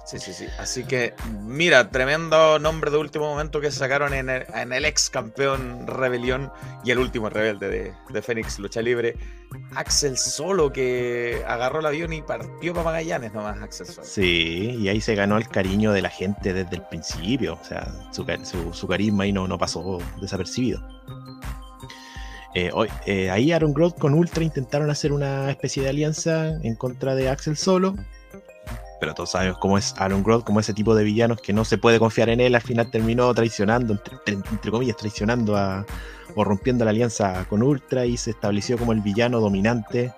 Sí, 0.06 0.18
sí, 0.18 0.32
sí. 0.32 0.46
Así 0.58 0.82
que, 0.82 1.14
mira, 1.44 1.88
tremendo 1.90 2.58
nombre 2.58 2.90
de 2.90 2.96
último 2.96 3.26
momento 3.26 3.60
que 3.60 3.70
sacaron 3.70 4.12
en 4.12 4.28
el, 4.28 4.44
en 4.54 4.72
el 4.72 4.84
ex 4.84 5.08
campeón 5.08 5.86
Rebelión 5.86 6.50
y 6.82 6.90
el 6.90 6.98
último 6.98 7.30
rebelde 7.30 7.68
de, 7.68 7.92
de 8.08 8.22
Fénix 8.22 8.58
Lucha 8.58 8.82
Libre. 8.82 9.16
Axel 9.76 10.16
Solo 10.16 10.72
que 10.72 11.42
agarró 11.46 11.78
el 11.78 11.86
avión 11.86 12.12
y 12.12 12.22
partió 12.22 12.72
para 12.72 12.86
Magallanes 12.86 13.32
nomás, 13.32 13.62
Axel 13.62 13.86
Solo. 13.86 14.04
Sí, 14.04 14.78
y 14.80 14.88
ahí 14.88 15.00
se 15.00 15.14
ganó 15.14 15.36
el 15.36 15.48
cariño 15.48 15.92
de 15.92 16.02
la 16.02 16.10
gente 16.10 16.52
desde 16.52 16.74
el 16.76 16.82
principio. 16.88 17.56
O 17.60 17.64
sea, 17.64 17.86
su, 18.10 18.26
ca- 18.26 18.44
su- 18.44 18.72
su 18.74 18.88
carisma 18.88 19.24
ahí 19.24 19.32
no, 19.32 19.46
no 19.46 19.58
pasó 19.58 19.98
desapercibido. 20.20 20.84
Eh, 22.54 22.70
eh, 23.06 23.30
ahí 23.30 23.52
Aaron 23.52 23.72
Groth 23.72 23.98
con 23.98 24.14
Ultra 24.14 24.42
intentaron 24.42 24.90
hacer 24.90 25.12
una 25.12 25.50
especie 25.50 25.82
de 25.82 25.88
alianza 25.88 26.48
en 26.62 26.74
contra 26.74 27.14
de 27.14 27.28
Axel 27.28 27.56
Solo. 27.56 27.94
Pero 28.98 29.14
todos 29.14 29.30
sabemos 29.30 29.58
cómo 29.58 29.78
es 29.78 29.94
Aaron 29.96 30.22
Groth, 30.22 30.44
como 30.44 30.60
ese 30.60 30.74
tipo 30.74 30.94
de 30.94 31.04
villanos 31.04 31.40
que 31.40 31.52
no 31.52 31.64
se 31.64 31.78
puede 31.78 31.98
confiar 31.98 32.28
en 32.28 32.40
él. 32.40 32.54
Al 32.54 32.60
final 32.60 32.90
terminó 32.90 33.32
traicionando, 33.32 33.98
entre, 34.26 34.70
comillas, 34.70 34.96
traicionando 34.96 35.56
a, 35.56 35.86
o 36.34 36.44
rompiendo 36.44 36.84
la 36.84 36.90
alianza 36.90 37.46
con 37.48 37.62
Ultra 37.62 38.04
y 38.04 38.16
se 38.16 38.30
estableció 38.30 38.76
como 38.76 38.92
el 38.92 39.00
villano 39.00 39.40
dominante 39.40 40.12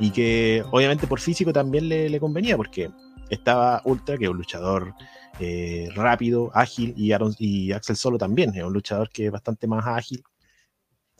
y 0.00 0.10
que 0.10 0.64
obviamente 0.70 1.06
por 1.06 1.20
físico 1.20 1.52
también 1.52 1.88
le, 1.88 2.08
le 2.08 2.20
convenía 2.20 2.56
porque 2.56 2.90
estaba 3.28 3.82
Ultra, 3.84 4.16
que 4.16 4.24
es 4.24 4.30
un 4.30 4.36
luchador 4.38 4.94
eh, 5.40 5.88
rápido, 5.94 6.50
ágil, 6.54 6.94
y, 6.96 7.12
Aaron, 7.12 7.34
y 7.38 7.72
Axel 7.72 7.96
Solo 7.96 8.18
también, 8.18 8.54
es 8.54 8.62
un 8.62 8.72
luchador 8.72 9.10
que 9.10 9.26
es 9.26 9.32
bastante 9.32 9.66
más 9.66 9.86
ágil 9.86 10.22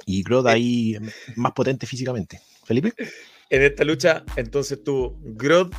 y 0.07 0.23
Grodd 0.23 0.47
ahí 0.47 0.99
más 1.37 1.53
potente 1.53 1.87
físicamente. 1.87 2.41
Felipe, 2.65 2.93
En 3.51 3.63
esta 3.63 3.85
lucha, 3.85 4.25
entonces 4.37 4.83
tuvo 4.83 5.19
Grodd 5.23 5.73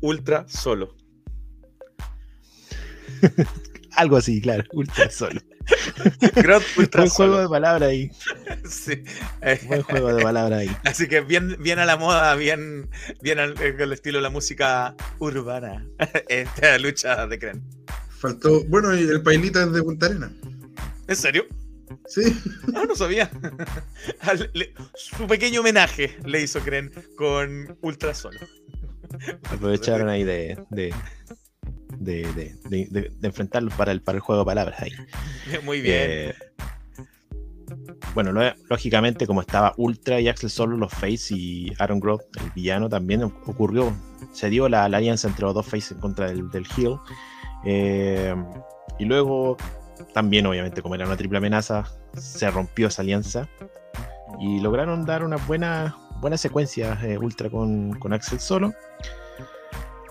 Ultra 0.00 0.46
Solo. 0.48 0.96
algo 3.96 4.16
así, 4.16 4.40
claro, 4.40 4.64
Ultra 4.72 5.10
Solo. 5.10 5.40
Grodd 6.36 6.62
Ultra 6.76 7.02
Buen 7.02 7.10
juego 7.10 7.40
de 7.40 7.48
palabras 7.48 7.88
ahí, 7.90 8.10
Sí. 8.68 9.04
Eh, 9.42 9.60
buen 9.66 9.82
juego 9.82 10.14
de 10.14 10.22
palabras 10.22 10.60
ahí. 10.60 10.76
Así 10.84 11.06
que 11.06 11.20
bien, 11.20 11.56
bien 11.60 11.78
a 11.78 11.84
la 11.84 11.96
moda, 11.96 12.34
bien, 12.34 12.88
bien 13.20 13.38
al, 13.38 13.54
eh, 13.60 13.76
estilo 13.92 14.18
de 14.18 14.22
la 14.22 14.30
música 14.30 14.94
urbana. 15.18 15.86
Esta 16.28 16.78
lucha 16.78 17.26
de 17.26 17.38
Cren. 17.38 17.62
Faltó. 18.18 18.64
Bueno, 18.64 18.96
y 18.96 19.02
el 19.02 19.22
pailita 19.22 19.62
es 19.62 19.72
de 19.72 19.82
Punta 19.82 20.06
Arena. 20.06 20.32
¿En 21.08 21.16
serio? 21.16 21.46
Sí. 22.06 22.22
No, 22.72 22.84
no 22.86 22.94
sabía. 22.94 23.30
Al- 24.20 24.50
le- 24.54 24.74
su 24.94 25.26
pequeño 25.26 25.60
homenaje 25.60 26.16
le 26.24 26.42
hizo 26.42 26.60
Cren 26.60 26.90
con 27.16 27.76
Ultra 27.82 28.14
Solo. 28.14 28.38
Aprovecharon 29.50 30.08
ahí 30.08 30.22
de, 30.24 30.56
de, 30.70 30.94
de, 31.96 32.22
de, 32.32 32.54
de- 32.68 32.86
de- 32.90 33.10
de 33.18 33.26
enfrentarlos 33.28 33.74
para 33.74 33.92
el, 33.92 34.02
para 34.02 34.16
el 34.16 34.20
juego 34.20 34.42
de 34.42 34.46
palabras 34.46 34.80
ahí. 34.80 34.92
Muy 35.64 35.80
bien. 35.80 35.96
Eh, 35.98 36.34
bueno, 38.14 38.32
lo- 38.32 38.54
lógicamente, 38.68 39.26
como 39.26 39.40
estaba 39.40 39.74
Ultra 39.76 40.20
y 40.20 40.28
Axel 40.28 40.50
Solo, 40.50 40.76
los 40.76 40.92
Face 40.92 41.34
y 41.34 41.72
Aaron 41.78 42.00
Groth, 42.00 42.22
el 42.42 42.50
villano, 42.52 42.88
también 42.88 43.22
ocurrió. 43.22 43.92
Se 44.32 44.48
dio 44.50 44.68
la, 44.68 44.88
la 44.88 44.98
alianza 44.98 45.28
entre 45.28 45.44
los 45.44 45.54
dos 45.54 45.66
Face 45.66 45.94
en 45.94 46.00
contra 46.00 46.26
del, 46.28 46.50
del 46.50 46.66
Heel. 46.76 46.96
Eh, 47.64 48.34
y 48.98 49.04
luego, 49.04 49.56
también, 50.12 50.46
obviamente, 50.46 50.82
como 50.82 50.94
era 50.94 51.06
una 51.06 51.16
triple 51.16 51.38
amenaza, 51.38 51.84
se 52.16 52.50
rompió 52.50 52.88
esa 52.88 53.02
alianza. 53.02 53.48
Y 54.40 54.60
lograron 54.60 55.04
dar 55.04 55.24
una 55.24 55.36
buena, 55.36 55.96
buena 56.20 56.36
secuencia 56.36 56.98
eh, 57.02 57.18
Ultra 57.18 57.50
con, 57.50 57.98
con 57.98 58.12
Axel 58.12 58.40
Solo. 58.40 58.72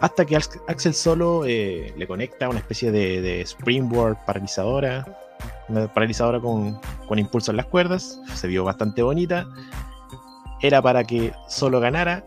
Hasta 0.02 0.26
que 0.26 0.36
Ax- 0.36 0.62
Axel 0.68 0.94
Solo 0.94 1.46
eh, 1.46 1.94
le 1.98 2.08
conecta 2.08 2.50
una 2.50 2.60
especie 2.60 2.92
de, 2.92 3.42
springboard 3.46 4.18
paralizadora 4.26 5.06
una 5.70 5.88
paralizadora 5.94 6.40
con, 6.40 6.80
con 7.08 7.20
impulso 7.20 7.52
en 7.52 7.58
las 7.58 7.68
cuerdas, 7.68 8.20
se 8.34 8.48
vio 8.48 8.64
bastante 8.64 9.02
bonita. 9.02 9.48
Era 10.62 10.82
para 10.82 11.04
que 11.04 11.32
solo 11.48 11.80
ganara, 11.80 12.24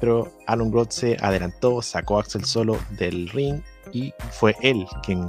pero 0.00 0.30
Aaron 0.46 0.70
Groth 0.70 0.90
se 0.90 1.16
adelantó, 1.20 1.82
sacó 1.82 2.18
a 2.18 2.20
Axel 2.20 2.44
solo 2.44 2.78
del 2.90 3.28
ring 3.30 3.62
y 3.92 4.12
fue 4.30 4.54
él 4.60 4.86
quien 5.02 5.26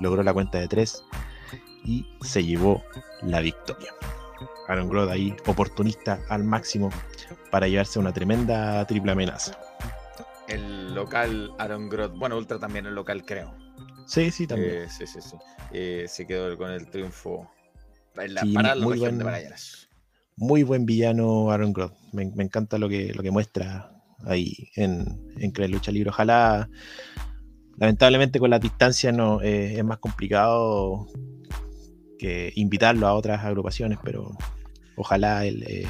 logró 0.00 0.22
la 0.22 0.32
cuenta 0.32 0.58
de 0.58 0.68
tres 0.68 1.04
y 1.84 2.06
se 2.22 2.44
llevó 2.44 2.82
la 3.22 3.40
victoria. 3.40 3.92
Aaron 4.68 4.88
Grodd 4.88 5.08
ahí 5.10 5.34
oportunista 5.46 6.20
al 6.28 6.44
máximo 6.44 6.90
para 7.50 7.68
llevarse 7.68 7.98
una 7.98 8.12
tremenda 8.12 8.84
triple 8.86 9.12
amenaza. 9.12 9.58
El 10.48 10.94
local 10.94 11.52
Aaron 11.58 11.88
Grodd, 11.88 12.12
bueno, 12.18 12.36
Ultra 12.36 12.58
también 12.58 12.86
el 12.86 12.94
local 12.94 13.24
creo. 13.24 13.54
Sí, 14.06 14.30
sí, 14.30 14.46
también. 14.46 14.74
Eh, 14.84 14.88
sí, 14.88 15.06
sí, 15.06 15.20
sí. 15.20 15.36
Eh, 15.72 16.06
se 16.08 16.26
quedó 16.26 16.56
con 16.56 16.70
el 16.70 16.88
triunfo 16.88 17.50
en 18.16 18.34
la 18.34 18.42
Sí, 18.42 18.52
para 18.52 18.74
la 18.74 18.84
muy 18.84 18.98
buen- 18.98 19.18
de 19.18 19.24
Magallanes. 19.24 19.88
Muy 20.36 20.62
buen 20.62 20.84
villano 20.86 21.50
Aaron 21.50 21.72
Grodd. 21.72 21.92
Me, 22.12 22.26
me 22.34 22.44
encanta 22.44 22.78
lo 22.78 22.88
que, 22.88 23.12
lo 23.14 23.22
que 23.22 23.30
muestra 23.30 23.90
ahí 24.24 24.70
en, 24.76 25.32
en 25.38 25.70
Lucha 25.70 25.90
Libre. 25.90 26.10
Ojalá, 26.10 26.68
lamentablemente 27.78 28.38
con 28.38 28.50
la 28.50 28.58
distancia 28.58 29.12
no 29.12 29.40
eh, 29.42 29.78
es 29.78 29.84
más 29.84 29.98
complicado 29.98 31.06
que 32.18 32.52
invitarlo 32.56 33.06
a 33.06 33.14
otras 33.14 33.44
agrupaciones, 33.44 33.98
pero 34.02 34.36
ojalá 34.96 35.44
el, 35.44 35.62
eh, 35.64 35.86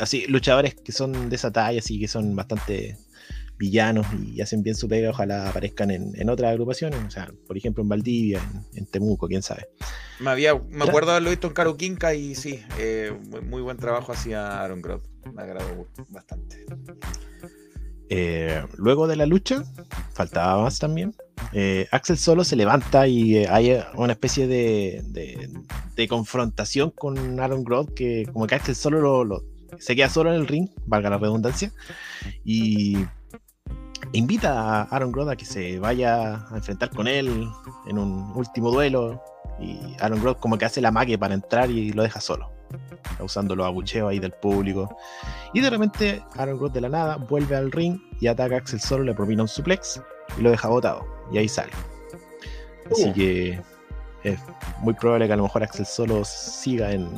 así 0.00 0.26
luchadores 0.26 0.74
que 0.74 0.92
son 0.92 1.28
de 1.28 1.36
esa 1.36 1.52
talla, 1.52 1.78
así 1.78 2.00
que 2.00 2.08
son 2.08 2.34
bastante 2.34 2.96
villanos 3.58 4.06
y 4.22 4.40
hacen 4.40 4.62
bien 4.62 4.76
su 4.76 4.86
pega, 4.88 5.10
ojalá 5.10 5.48
aparezcan 5.48 5.90
en, 5.90 6.12
en 6.14 6.28
otras 6.28 6.50
agrupaciones, 6.50 7.00
o 7.06 7.10
sea, 7.10 7.30
por 7.46 7.56
ejemplo 7.56 7.82
en 7.82 7.88
Valdivia, 7.88 8.40
en, 8.72 8.78
en 8.78 8.86
Temuco, 8.86 9.28
quién 9.28 9.42
sabe. 9.42 9.68
Me, 10.20 10.30
había, 10.30 10.54
me 10.54 10.84
acuerdo 10.84 11.10
haberlo 11.12 11.30
visto 11.30 11.46
en 11.46 11.52
Caro 11.54 11.76
Quinca 11.76 12.14
y 12.14 12.34
sí, 12.34 12.62
eh, 12.78 13.12
muy, 13.28 13.40
muy 13.40 13.62
buen 13.62 13.76
trabajo 13.76 14.12
hacía 14.12 14.62
Aaron 14.62 14.82
Grodd. 14.82 15.02
Me 15.32 15.42
agradó 15.42 15.88
bastante. 16.08 16.64
Eh, 18.08 18.64
luego 18.76 19.06
de 19.06 19.16
la 19.16 19.26
lucha, 19.26 19.64
faltaba 20.12 20.62
más 20.62 20.78
también. 20.78 21.14
eh, 21.52 21.88
Axel 21.90 22.18
solo 22.18 22.44
se 22.44 22.56
levanta 22.56 23.06
y 23.08 23.38
eh, 23.38 23.48
hay 23.48 23.78
una 23.94 24.12
especie 24.12 24.46
de, 24.46 26.08
confrontación 26.08 26.90
con 26.90 27.40
Aaron 27.40 27.64
Grodd 27.64 27.92
que 27.94 28.26
como 28.32 28.46
que 28.46 28.54
Axel 28.54 28.76
solo 28.76 29.24
lo, 29.24 29.42
se 29.78 29.96
queda 29.96 30.08
solo 30.08 30.32
en 30.32 30.40
el 30.40 30.46
ring, 30.46 30.68
valga 30.86 31.10
la 31.10 31.18
redundancia, 31.18 31.72
y 32.44 32.96
invita 34.12 34.52
a 34.52 34.82
Aaron 34.82 35.10
Grodd 35.10 35.30
a 35.30 35.36
que 35.36 35.44
se 35.44 35.78
vaya 35.78 36.46
a 36.48 36.56
enfrentar 36.56 36.90
con 36.90 37.08
él 37.08 37.48
en 37.88 37.98
un 37.98 38.32
último 38.34 38.70
duelo 38.70 39.22
y 39.60 39.78
Aaron 40.00 40.20
Grodd 40.20 40.36
como 40.36 40.58
que 40.58 40.64
hace 40.64 40.80
la 40.80 40.92
mague 40.92 41.18
para 41.18 41.34
entrar 41.34 41.70
y 41.70 41.92
lo 41.92 42.02
deja 42.02 42.20
solo, 42.20 42.50
usando 43.20 43.54
los 43.56 43.66
abucheos 43.66 44.10
ahí 44.10 44.18
del 44.18 44.32
público. 44.32 44.96
Y 45.54 45.60
de 45.60 45.70
repente 45.70 46.22
Aaron 46.36 46.58
Grodd 46.58 46.72
de 46.72 46.80
la 46.82 46.88
nada 46.88 47.16
vuelve 47.16 47.56
al 47.56 47.70
ring 47.72 47.98
y 48.20 48.26
ataca 48.26 48.54
a 48.56 48.58
Axel 48.58 48.80
Solo, 48.80 49.04
le 49.04 49.14
propina 49.14 49.42
un 49.42 49.48
suplex 49.48 50.00
y 50.38 50.42
lo 50.42 50.50
deja 50.50 50.68
botado. 50.68 51.06
Y 51.32 51.38
ahí 51.38 51.48
sale. 51.48 51.72
Así 52.90 53.08
Uh. 53.08 53.12
que 53.14 53.60
es 54.22 54.38
muy 54.80 54.94
probable 54.94 55.26
que 55.26 55.32
a 55.32 55.36
lo 55.36 55.42
mejor 55.44 55.62
Axel 55.62 55.86
Solo 55.86 56.24
siga 56.24 56.92
en. 56.92 57.08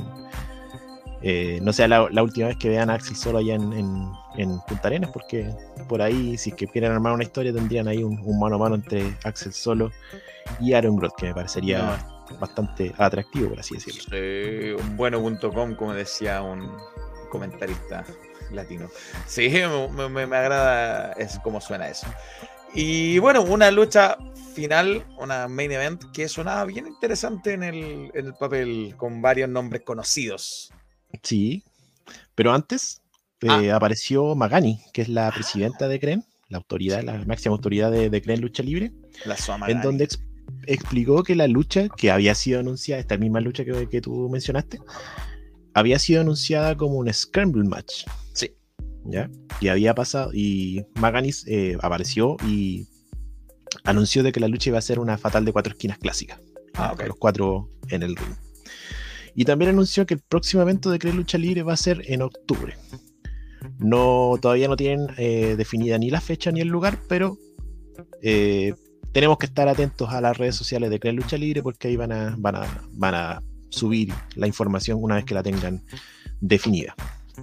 eh, 1.22 1.58
no 1.62 1.72
sea 1.72 1.88
la, 1.88 2.06
la 2.10 2.22
última 2.22 2.46
vez 2.48 2.56
que 2.58 2.68
vean 2.68 2.90
a 2.90 2.94
Axel 2.94 3.16
Solo 3.16 3.38
allá 3.38 3.54
en, 3.54 3.72
en- 3.72 4.12
en 4.36 4.60
Punta 4.68 4.86
Arenas, 4.88 5.10
porque 5.12 5.50
por 5.88 6.00
ahí, 6.00 6.38
si 6.38 6.50
es 6.50 6.56
que 6.56 6.68
quieren 6.68 6.92
armar 6.92 7.12
una 7.12 7.24
historia, 7.24 7.52
tendrían 7.52 7.88
ahí 7.88 8.04
un, 8.04 8.20
un 8.24 8.38
mano 8.38 8.54
a 8.54 8.58
mano 8.58 8.76
entre 8.76 9.16
Axel 9.24 9.52
Solo 9.52 9.90
y 10.60 10.74
Aaron 10.74 10.94
Grodd, 10.96 11.10
que 11.16 11.26
me 11.26 11.34
parecería 11.34 11.98
bastante 12.38 12.94
atractivo, 12.98 13.50
por 13.50 13.60
así 13.60 13.74
decirlo. 13.74 14.02
Sí, 14.10 14.70
un 14.82 14.96
bueno.com, 14.96 15.74
como 15.76 15.94
decía 15.94 16.42
un 16.42 16.70
comentarista 17.30 18.04
latino. 18.52 18.88
Sí, 19.26 19.48
me, 19.92 20.08
me- 20.08 20.26
me 20.26 20.36
agrada 20.36 21.12
es 21.12 21.38
como 21.40 21.60
suena 21.60 21.88
eso. 21.88 22.06
Y 22.74 23.18
bueno, 23.18 23.42
una 23.42 23.70
lucha 23.70 24.16
final, 24.54 25.04
una 25.18 25.48
main 25.48 25.72
event 25.72 26.04
que 26.12 26.28
sonaba 26.28 26.64
bien 26.64 26.86
interesante 26.86 27.52
en 27.54 27.62
el, 27.62 28.10
en 28.14 28.26
el 28.26 28.34
papel, 28.34 28.94
con 28.96 29.22
varios 29.22 29.48
nombres 29.48 29.82
conocidos. 29.82 30.72
Sí, 31.22 31.62
pero 32.34 32.52
antes 32.52 33.00
eh, 33.40 33.70
apareció 33.70 34.34
Magani, 34.34 34.80
que 34.92 35.02
es 35.02 35.08
la 35.08 35.30
presidenta 35.32 35.88
de 35.88 35.98
CREN, 36.00 36.24
la 36.48 36.58
autoridad, 36.58 37.02
la 37.02 37.14
máxima 37.24 37.54
autoridad 37.54 37.90
de, 37.90 38.10
de 38.10 38.22
CREN 38.22 38.40
Lucha 38.40 38.62
Libre, 38.62 38.92
La 39.24 39.36
en 39.68 39.80
donde 39.80 40.04
ex- 40.04 40.20
explicó 40.72 41.22
que 41.22 41.34
la 41.34 41.48
lucha 41.48 41.88
que 41.88 42.10
había 42.10 42.34
sido 42.34 42.60
anunciada, 42.60 43.00
esta 43.00 43.16
misma 43.16 43.40
lucha 43.40 43.64
que, 43.64 43.88
que 43.88 44.00
tú 44.00 44.28
mencionaste, 44.28 44.78
había 45.74 45.98
sido 45.98 46.20
anunciada 46.20 46.76
como 46.76 46.98
un 46.98 47.12
Scramble 47.12 47.68
Match. 47.68 48.04
Sí. 48.34 48.52
¿Ya? 49.04 49.30
Y 49.60 49.68
había 49.68 49.94
pasado, 49.94 50.30
y 50.32 50.84
Maganis 50.94 51.46
eh, 51.46 51.76
apareció 51.80 52.36
y 52.46 52.86
anunció 53.84 54.22
de 54.22 54.32
que 54.32 54.40
la 54.40 54.48
lucha 54.48 54.70
iba 54.70 54.78
a 54.78 54.82
ser 54.82 54.98
una 54.98 55.18
fatal 55.18 55.44
de 55.44 55.52
cuatro 55.52 55.72
esquinas 55.72 55.98
clásica. 55.98 56.40
Ah, 56.74 56.94
los 57.06 57.16
cuatro 57.16 57.70
en 57.88 58.02
el 58.02 58.14
ring. 58.16 58.34
Y 59.34 59.44
también 59.44 59.70
anunció 59.70 60.04
que 60.06 60.14
el 60.14 60.20
próximo 60.20 60.62
evento 60.62 60.90
de 60.90 60.98
Cree 60.98 61.12
Lucha 61.12 61.38
Libre 61.38 61.62
va 61.62 61.72
a 61.72 61.76
ser 61.76 62.02
en 62.06 62.22
octubre. 62.22 62.76
No, 63.78 64.36
todavía 64.40 64.68
no 64.68 64.76
tienen 64.76 65.08
eh, 65.16 65.54
definida 65.56 65.98
ni 65.98 66.10
la 66.10 66.20
fecha 66.20 66.50
ni 66.50 66.60
el 66.60 66.68
lugar, 66.68 67.00
pero 67.08 67.38
eh, 68.22 68.74
tenemos 69.12 69.38
que 69.38 69.46
estar 69.46 69.68
atentos 69.68 70.10
a 70.12 70.20
las 70.20 70.36
redes 70.36 70.54
sociales 70.56 70.90
de 70.90 71.00
Cree 71.00 71.12
Lucha 71.12 71.36
Libre 71.36 71.62
porque 71.62 71.88
ahí 71.88 71.96
van 71.96 72.12
a, 72.12 72.34
van 72.38 72.56
a, 72.56 72.82
van 72.92 73.14
a 73.14 73.42
subir 73.70 74.12
la 74.34 74.46
información 74.46 74.98
una 75.02 75.16
vez 75.16 75.24
que 75.24 75.34
la 75.34 75.42
tengan 75.42 75.82
definida. 76.40 76.94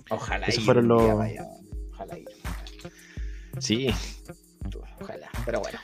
Ojalá 0.09 0.45
Esos 0.47 0.59
ir 0.59 0.65
fueron 0.65 0.87
los- 0.87 1.15
vaya. 1.17 1.45
Ojalá 1.93 2.17
ir. 2.19 2.25
Sí, 3.59 3.87
Ojalá. 5.01 5.29
Pero 5.45 5.59
bueno. 5.61 5.79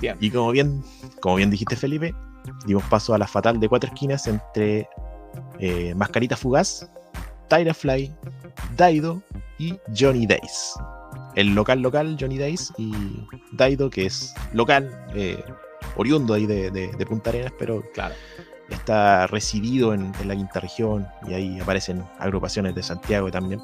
Bien. 0.00 0.16
Y 0.20 0.30
como 0.30 0.50
bien, 0.50 0.82
como 1.20 1.36
bien 1.36 1.50
dijiste, 1.50 1.76
Felipe, 1.76 2.14
dimos 2.66 2.84
paso 2.84 3.14
a 3.14 3.18
la 3.18 3.26
fatal 3.26 3.58
de 3.60 3.68
cuatro 3.68 3.88
esquinas 3.92 4.26
entre 4.26 4.88
eh, 5.58 5.94
Mascarita 5.94 6.36
Fugaz, 6.36 6.88
Tyra 7.48 7.74
Fly, 7.74 8.12
Daido 8.76 9.22
y 9.58 9.76
Johnny 9.96 10.26
Days. 10.26 10.74
El 11.38 11.54
local 11.54 11.80
local, 11.80 12.16
Johnny 12.18 12.36
Days, 12.36 12.72
y 12.78 12.92
Daido, 13.52 13.90
que 13.90 14.06
es 14.06 14.34
local, 14.52 14.90
eh, 15.14 15.42
oriundo 15.96 16.34
ahí 16.34 16.46
de, 16.46 16.70
de- 16.70 16.88
de 16.88 17.06
Punta 17.06 17.30
Arenas, 17.30 17.52
pero 17.58 17.82
Claro. 17.94 18.14
está 18.70 19.26
residido 19.28 19.94
en, 19.94 20.12
en 20.20 20.28
la 20.28 20.34
quinta 20.34 20.58
región, 20.60 21.06
y 21.28 21.34
ahí 21.34 21.60
aparecen 21.60 22.04
agrupaciones 22.18 22.74
de 22.74 22.82
Santiago 22.82 23.30
también. 23.30 23.60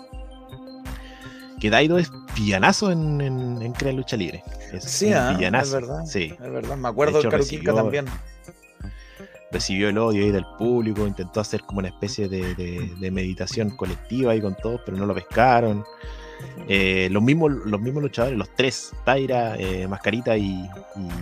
Que 1.60 1.68
Daido 1.70 1.98
es 1.98 2.10
villanazo 2.36 2.92
en, 2.92 3.20
en, 3.20 3.60
en 3.62 3.72
Crea 3.72 3.92
Lucha 3.92 4.16
Libre. 4.16 4.42
Es 4.72 4.84
Sí, 4.84 5.12
ah, 5.12 5.36
es 5.40 5.72
verdad. 5.72 6.04
Sí. 6.04 6.32
Es 6.32 6.52
verdad. 6.52 6.76
Me 6.76 6.88
acuerdo 6.88 7.22
De 7.22 7.28
Caruquinca 7.28 7.72
recibió- 7.72 7.74
también. 7.74 8.04
recibió 9.50 9.88
el 9.88 9.98
odio 9.98 10.24
ahí 10.24 10.30
del 10.30 10.44
público, 10.58 11.06
intentó 11.06 11.40
hacer 11.40 11.62
como 11.62 11.78
una 11.78 11.88
especie 11.88 12.28
de, 12.28 12.54
de- 12.54 12.92
de 13.00 13.10
meditación 13.10 13.70
colectiva 13.76 14.32
ahí 14.32 14.40
con 14.40 14.54
todos, 14.56 14.80
pero 14.84 14.96
no 14.96 15.06
lo 15.06 15.14
pescaron. 15.14 15.84
Eh, 16.68 17.08
los, 17.10 17.22
mismos, 17.22 17.52
los 17.66 17.80
mismos 17.80 18.02
luchadores, 18.02 18.38
los 18.38 18.48
tres, 18.54 18.92
Tyra, 19.04 19.56
eh, 19.58 19.86
Mascarita 19.86 20.36
y, 20.36 20.68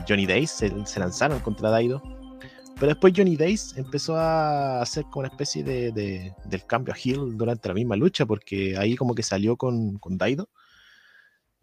Johnny 0.08 0.26
Days, 0.26 0.50
se, 0.50 1.00
lanzaron 1.00 1.40
contra 1.40 1.70
Daido. 1.70 2.02
Pero 2.76 2.86
después 2.88 3.12
Johnny 3.16 3.36
Days 3.36 3.74
empezó 3.76 4.16
a 4.16 4.80
hacer 4.80 5.04
como 5.04 5.20
una 5.20 5.28
especie 5.28 5.62
de, 5.62 5.92
de- 5.92 6.32
del 6.44 6.64
cambio 6.66 6.94
a 6.94 6.96
heel 6.96 7.36
durante 7.36 7.68
la 7.68 7.74
misma 7.74 7.96
lucha, 7.96 8.26
porque 8.26 8.76
ahí 8.76 8.96
como 8.96 9.14
que 9.14 9.22
salió 9.22 9.56
con, 9.56 9.98
con 9.98 10.16
Daido. 10.18 10.48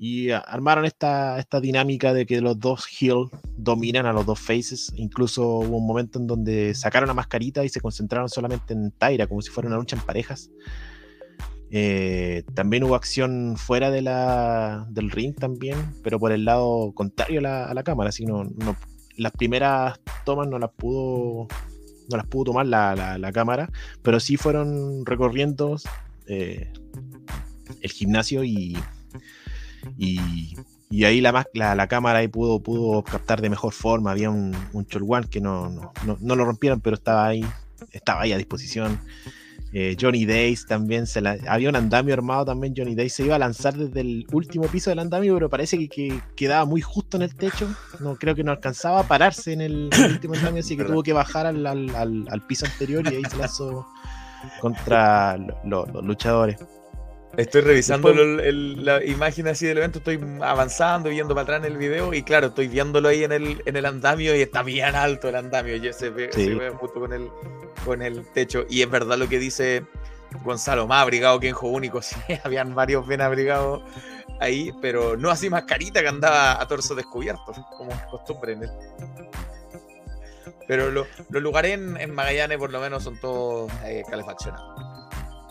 Y 0.02 0.30
armaron 0.32 0.86
esta, 0.86 1.40
esta 1.40 1.60
dinámica 1.60 2.14
de 2.14 2.26
que 2.26 2.40
los 2.40 2.58
dos 2.58 2.86
heel 2.88 3.26
dominan 3.58 4.06
a 4.06 4.14
los 4.14 4.26
dos 4.26 4.40
faces. 4.40 4.94
Incluso 4.96 5.46
hubo 5.60 5.78
un 5.78 5.86
momento 5.86 6.20
en 6.20 6.28
donde 6.28 6.74
sacaron 6.74 7.10
a 7.10 7.14
mascarita 7.14 7.66
y 7.66 7.70
se 7.70 7.82
concentraron 7.82 8.30
solamente 8.30 8.74
en 8.74 8.92
Tyra, 8.92 9.28
como 9.28 9.42
si 9.42 9.50
fuera 9.50 9.68
una 9.68 9.76
lucha 9.78 9.98
en 9.98 10.02
parejas. 10.04 10.52
Eh, 11.72 12.44
también 12.56 12.84
hubo 12.84 12.96
acción 12.96 13.56
fuera 13.58 13.92
de 13.92 14.02
la, 14.02 14.86
del 14.90 15.12
ring 15.12 15.36
también, 15.36 15.78
pero 16.04 16.20
por 16.20 16.32
el 16.32 16.46
lado 16.46 16.92
contrario 16.94 17.40
a 17.40 17.44
la, 17.44 17.74
la 17.74 17.84
cámara. 17.84 18.10
Así 18.10 18.26
no, 18.26 18.44
no- 18.44 18.76
las 19.18 19.34
primeras 19.34 20.00
tomas 20.26 20.48
no 20.48 20.58
las 20.60 20.72
pudo 20.72 21.48
no 22.10 22.18
las 22.18 22.26
pudo 22.26 22.46
tomar 22.46 22.66
la, 22.66 22.96
la- 22.96 23.18
cámara, 23.32 23.70
pero 24.02 24.20
sí 24.20 24.36
fueron 24.38 25.06
recorriendo 25.06 25.76
eh, 26.26 26.72
el 27.82 27.92
gimnasio 27.92 28.44
y, 28.44 28.76
y, 29.98 30.56
ahí 31.06 31.22
la, 31.22 31.46
la, 31.54 31.76
la 31.76 31.88
cámara 31.88 32.20
ahí 32.20 32.28
pudo, 32.28 32.62
pudo 32.62 33.04
captar 33.04 33.42
de 33.42 33.50
mejor 33.50 33.74
forma. 33.74 34.12
Había 34.12 34.30
un, 34.32 34.56
un 34.74 34.86
que 35.30 35.40
no, 35.40 35.70
no, 35.70 35.92
no, 36.06 36.18
no 36.20 36.36
lo 36.36 36.46
rompieron, 36.46 36.82
pero 36.82 36.96
estaba 36.96 37.28
ahí, 37.28 37.46
estaba 37.92 38.22
ahí 38.22 38.32
a 38.34 38.38
disposición. 38.38 39.00
Eh, 39.72 39.96
Johnny 40.02 40.26
Days 40.26 40.66
también 40.66 41.06
se 41.06 41.22
la- 41.22 41.38
había 41.48 41.70
un 41.70 41.76
andamio 41.76 42.14
armado 42.16 42.46
también. 42.46 42.74
Johnny 42.76 42.96
Days 42.96 43.14
se 43.14 43.24
iba 43.26 43.36
a 43.36 43.40
lanzar 43.40 43.76
desde 43.76 44.02
el 44.02 44.26
último 44.32 44.66
piso 44.66 44.90
del 44.90 44.98
andamio, 45.00 45.36
pero 45.36 45.48
parece 45.50 45.78
que, 45.78 45.88
que 45.88 46.20
quedaba 46.36 46.66
muy 46.66 46.82
justo 46.82 47.18
en 47.18 47.24
el 47.24 47.36
techo. 47.36 47.68
No 48.00 48.16
creo 48.16 48.34
que 48.34 48.44
no 48.44 48.52
alcanzaba 48.52 49.02
a 49.02 49.08
pararse 49.08 49.54
en 49.54 49.62
el, 49.62 49.90
en 49.94 50.04
el 50.06 50.12
último 50.14 50.34
andamio, 50.34 50.62
así 50.62 50.76
que 50.76 50.84
tuvo 50.86 51.04
que 51.04 51.14
bajar 51.14 51.46
al, 51.46 51.66
al- 51.68 51.96
al- 51.96 52.28
al 52.30 52.46
piso 52.48 52.66
anterior 52.66 53.04
y 53.12 53.16
ahí 53.18 53.24
se 53.30 53.38
lanzó 53.38 53.86
contra 54.60 55.38
lo- 55.38 55.56
lo- 55.66 55.86
los 55.86 56.04
luchadores. 56.04 56.58
Estoy 57.38 57.62
revisando 57.62 58.10
Después- 58.10 58.28
el- 58.28 58.40
el- 58.46 58.86
la 58.86 59.04
imagen 59.06 59.48
así 59.48 59.66
del 59.66 59.78
evento, 59.78 60.00
estoy 60.00 60.20
avanzando, 60.42 61.10
viendo 61.10 61.34
para 61.36 61.44
atrás 61.44 61.60
en 61.60 61.72
el 61.72 61.78
video 61.78 62.14
y 62.14 62.24
claro, 62.24 62.48
estoy 62.48 62.68
viéndolo 62.68 63.08
ahí 63.10 63.24
en 63.24 63.32
el, 63.32 63.62
en 63.66 63.76
el 63.76 63.86
andamio 63.86 64.36
y 64.36 64.42
está 64.42 64.64
bien 64.64 64.96
alto 64.96 65.30
el 65.30 65.36
andamio, 65.36 65.76
ya 65.78 65.94
se 65.94 66.10
ve, 66.10 66.30
Sí. 66.34 66.46
se 66.46 66.56
ve 66.56 66.70
justo 66.72 67.00
con 67.00 67.14
el, 67.14 67.30
con 67.86 68.02
el 68.02 68.26
techo. 68.34 68.66
Y 68.70 68.82
es 68.82 68.90
verdad 68.90 69.18
lo 69.18 69.30
que 69.30 69.38
dice 69.40 69.86
Gonzalo, 70.44 70.88
más 70.88 71.02
abrigado 71.04 71.40
que 71.40 71.50
en 71.50 71.56
Único, 71.62 72.02
sí, 72.02 72.16
habían 72.44 72.74
varios 72.76 73.08
bien 73.08 73.22
abrigados 73.22 73.84
ahí, 74.40 74.72
pero 74.82 75.16
no 75.16 75.30
así 75.30 75.50
mascarita 75.50 76.02
que 76.02 76.08
andaba 76.08 76.60
a 76.60 76.68
torso 76.68 76.96
descubierto, 76.96 77.54
como 77.78 77.92
es 77.92 78.02
costumbre 78.10 78.54
en 78.54 78.64
él. 78.64 78.70
Pero 80.68 80.92
lo- 80.92 81.08
los 81.30 81.42
lugares 81.42 81.74
en, 81.74 81.98
en 81.98 82.14
Magallanes 82.14 82.58
por 82.58 82.72
lo 82.72 82.80
menos 82.80 83.04
son 83.04 83.20
todos 83.20 83.72
eh, 83.86 84.04
calefaccionados. 84.10 84.89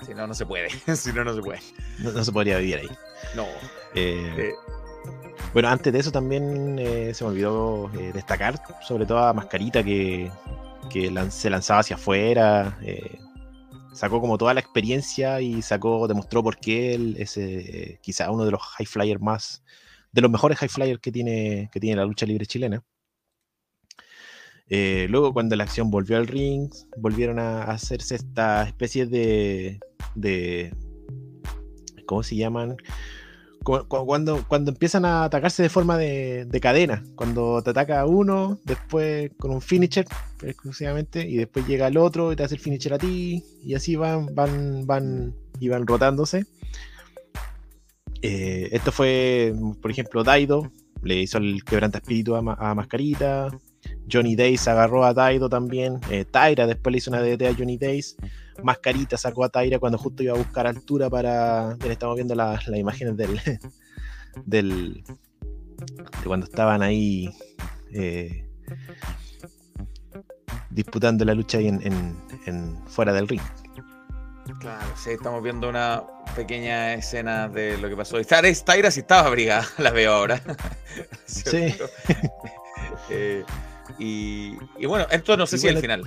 Si 0.04 0.14
no, 0.14 0.26
no 0.26 0.34
se 0.34 0.46
puede. 0.46 0.68
si 0.96 1.12
no, 1.12 1.24
no 1.24 1.34
se 1.34 1.40
puede. 1.42 1.60
No, 1.98 2.12
no 2.12 2.24
se 2.24 2.32
podría 2.32 2.58
vivir 2.58 2.76
ahí. 2.78 2.88
No. 3.34 3.44
Eh, 3.94 4.34
eh, 4.38 4.52
Bueno, 5.52 5.68
antes 5.68 5.92
de 5.92 5.98
eso 5.98 6.12
también 6.12 6.78
eh, 6.78 7.12
se 7.14 7.24
me 7.24 7.30
olvidó 7.30 7.90
destacar, 8.14 8.60
sobre 8.86 9.06
todo 9.06 9.18
a 9.18 9.32
Mascarita, 9.32 9.82
que, 9.82 10.30
que 10.90 11.10
lan- 11.10 11.30
se 11.30 11.50
lanzaba 11.50 11.80
hacia 11.80 11.96
afuera, 11.96 12.78
sacó 13.92 14.20
como 14.20 14.38
toda 14.38 14.54
la 14.54 14.60
experiencia 14.60 15.40
y 15.40 15.62
sacó, 15.62 16.06
demostró 16.06 16.42
por 16.42 16.56
qué 16.58 16.94
él 16.94 17.16
es 17.18 17.38
quizá 18.00 18.30
uno 18.30 18.44
de 18.44 18.50
los 18.52 18.62
high 18.62 18.86
flyers 18.86 19.20
más, 19.20 19.62
de 20.12 20.20
los 20.22 20.30
mejores 20.30 20.58
high 20.58 20.68
flyers 20.68 21.00
que 21.00 21.10
tiene, 21.12 21.68
que 21.72 21.80
tiene 21.80 21.96
la 21.96 22.04
lucha 22.04 22.26
libre 22.26 22.46
chilena. 22.46 22.82
Eh, 24.70 25.06
luego, 25.08 25.32
cuando 25.32 25.56
la 25.56 25.64
acción 25.64 25.90
volvió 25.90 26.16
al 26.18 26.26
ring, 26.26 26.68
volvieron 26.98 27.38
a 27.38 27.62
hacerse 27.64 28.16
esta 28.16 28.64
especie 28.64 29.06
de, 29.06 29.80
¿cómo 32.06 32.22
se 32.22 32.36
llaman? 32.36 32.76
Cu- 33.64 33.86
cu- 33.88 34.04
Cuando, 34.06 34.44
cuando 34.46 34.70
empiezan 34.70 35.04
a 35.04 35.24
atacarse 35.24 35.62
de 35.62 35.68
forma 35.68 35.96
de, 35.96 36.44
de 36.44 36.60
cadena, 36.60 37.02
cuando 37.16 37.62
te 37.62 37.70
ataca 37.70 38.04
uno, 38.06 38.58
después 38.64 39.30
con 39.38 39.50
un 39.52 39.60
finisher 39.62 40.06
exclusivamente, 40.42 41.26
y 41.26 41.36
después 41.36 41.66
llega 41.66 41.88
el 41.88 41.96
otro 41.96 42.30
y 42.32 42.36
te 42.36 42.42
hace 42.44 42.54
el 42.54 42.60
finisher 42.60 42.94
a 42.94 42.98
ti, 42.98 43.42
y 43.62 43.74
así 43.74 43.96
van, 43.96 44.34
van, 44.34 44.86
van, 44.86 45.34
y 45.60 45.68
van 45.68 45.86
rotándose. 45.86 46.44
Eh, 48.20 48.68
esto 48.72 48.92
fue, 48.92 49.54
por 49.80 49.90
ejemplo, 49.90 50.24
Daido, 50.24 50.70
le 51.02 51.16
hizo 51.22 51.38
el 51.38 51.64
quebranta 51.64 51.98
espíritu 51.98 52.34
a, 52.34 52.38
a 52.40 52.74
Mascarita. 52.74 53.48
Johnny 54.10 54.34
Days 54.36 54.66
agarró 54.68 55.04
a 55.04 55.12
Daido 55.14 55.48
también. 55.48 56.00
eh, 56.10 56.24
Tyra 56.24 56.66
después 56.66 56.92
le 56.92 56.98
hizo 56.98 57.10
una 57.10 57.20
DDT 57.20 57.42
a 57.46 57.54
Johnny 57.54 57.76
Days. 57.78 58.16
Mascarita 58.62 59.16
sacó 59.16 59.44
a 59.44 59.48
Tyra 59.48 59.78
cuando 59.78 59.98
justo 59.98 60.22
iba 60.22 60.34
a 60.34 60.38
buscar 60.38 60.66
altura 60.66 61.08
para. 61.10 61.74
Bien, 61.78 61.92
estamos 61.92 62.16
viendo 62.16 62.34
las, 62.34 62.66
las 62.66 62.78
imágenes 62.80 63.16
del. 63.16 63.40
del 64.46 65.04
de 65.04 66.24
cuando 66.26 66.46
estaban 66.46 66.82
ahí. 66.82 67.30
eh, 67.92 68.44
disputando 70.70 71.24
la 71.24 71.34
lucha 71.34 71.58
ahí 71.58 71.68
en, 71.68 71.80
en- 71.86 72.16
en- 72.46 72.76
fuera 72.88 73.12
del 73.12 73.26
ring. 73.28 73.40
claro, 74.60 74.86
sí, 74.96 75.10
estamos 75.10 75.42
viendo 75.42 75.68
una 75.68 76.02
pequeña 76.36 76.94
escena 76.94 77.48
de 77.48 77.78
lo 77.78 77.88
que 77.88 77.96
pasó. 77.96 78.20
Tyra, 78.22 78.42
Tyra 78.64 78.90
sí 78.90 79.00
estaba 79.00 79.26
abrigada, 79.26 79.66
la 79.78 79.90
veo 79.90 80.12
ahora. 80.12 80.40
Sí. 81.26 81.74
Eh, 83.10 83.44
y, 83.98 84.54
y 84.78 84.86
bueno, 84.86 85.06
esto 85.10 85.36
no 85.36 85.46
sé 85.46 85.56
Y 85.56 85.58
si 85.60 85.68
es 85.68 85.74
el 85.74 85.80
final. 85.80 86.02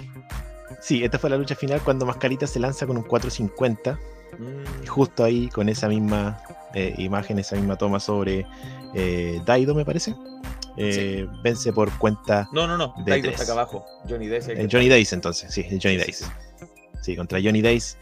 Sí, 0.81 1.03
esta 1.03 1.19
fue 1.19 1.29
la 1.29 1.37
lucha 1.37 1.55
final 1.55 1.81
cuando 1.81 2.05
Mascarita 2.05 2.47
se 2.47 2.59
lanza 2.59 2.87
con 2.87 2.97
un 2.97 3.03
450. 3.03 3.99
Mm, 4.39 4.83
Y 4.83 4.87
justo 4.87 5.23
ahí 5.23 5.49
con 5.49 5.67
esa 5.69 5.87
misma 5.89 6.41
eh, 6.73 6.95
imagen, 6.97 7.37
esa 7.39 7.55
misma 7.55 7.75
toma 7.77 7.99
sobre 7.99 8.45
eh, 8.95 9.41
Daido, 9.45 9.75
me 9.75 9.83
parece. 9.85 10.15
eh, 10.77 11.27
Vence 11.43 11.73
por 11.73 11.91
cuenta 11.97 12.47
No, 12.53 12.65
no, 12.65 12.77
no. 12.77 12.93
De 13.05 13.11
Daido 13.11 13.23
tres. 13.29 13.41
está 13.41 13.43
acá 13.43 13.61
abajo. 13.61 13.85
Johnny 14.09 14.27
eh, 14.27 14.67
Johnny 14.71 14.87
Days, 14.87 15.11
entonces. 15.13 15.53
Sí, 15.53 15.61
el 15.69 15.79
Johnny 15.81 15.95
Sí, 15.99 16.01
Days. 16.01 16.17
sí, 16.17 16.25
Sí, 17.01 17.15
contra 17.15 17.39
Johnny 17.43 17.61
Days. 17.61 17.97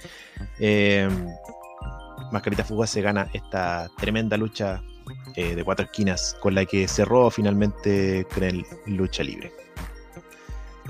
Mascarita 2.31 2.63
Fugaz 2.63 2.89
se 2.91 3.01
gana 3.01 3.27
esta 3.33 3.89
tremenda 3.97 4.37
lucha 4.37 4.81
de 5.35 5.63
cuatro 5.63 5.85
esquinas 5.85 6.35
con 6.41 6.53
la 6.53 6.65
que 6.65 6.87
cerró 6.87 7.31
finalmente 7.31 8.27
con 8.33 8.43
el 8.43 8.63
lucha 8.85 9.23
libre. 9.23 9.51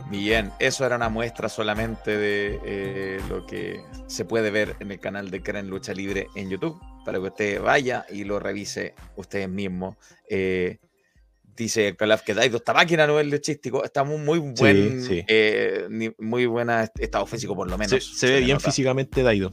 Bien, 0.09 0.51
eso 0.59 0.85
era 0.85 0.95
una 0.95 1.09
muestra 1.09 1.49
solamente 1.49 2.17
de 2.17 2.59
eh, 2.65 3.19
lo 3.29 3.45
que 3.45 3.81
se 4.07 4.25
puede 4.25 4.51
ver 4.51 4.75
en 4.79 4.91
el 4.91 4.99
canal 4.99 5.29
de 5.31 5.41
Cren 5.41 5.69
Lucha 5.69 5.93
Libre 5.93 6.27
en 6.35 6.49
YouTube, 6.49 6.79
para 7.05 7.19
que 7.19 7.25
usted 7.25 7.61
vaya 7.61 8.05
y 8.09 8.23
lo 8.23 8.39
revise 8.39 8.93
ustedes 9.15 9.49
mismos. 9.49 9.95
Eh, 10.29 10.77
dice 11.55 11.95
Calaf 11.95 12.21
que 12.21 12.33
Daido, 12.33 12.57
esta 12.57 12.73
máquina 12.73 13.05
no 13.05 13.19
es 13.19 13.27
luchístico, 13.27 13.83
está 13.83 14.03
muy, 14.03 14.17
muy 14.19 14.39
buen, 14.39 15.03
sí. 15.03 15.23
eh, 15.27 15.87
muy 16.17 16.45
buena 16.45 16.83
est- 16.83 16.99
estado 16.99 17.25
físico 17.25 17.55
por 17.55 17.67
lo 17.69 17.73
Se, 17.73 17.79
menos. 17.79 18.17
se 18.19 18.27
ve 18.27 18.39
bien 18.39 18.53
nota. 18.55 18.65
físicamente 18.65 19.23
Daido. 19.23 19.51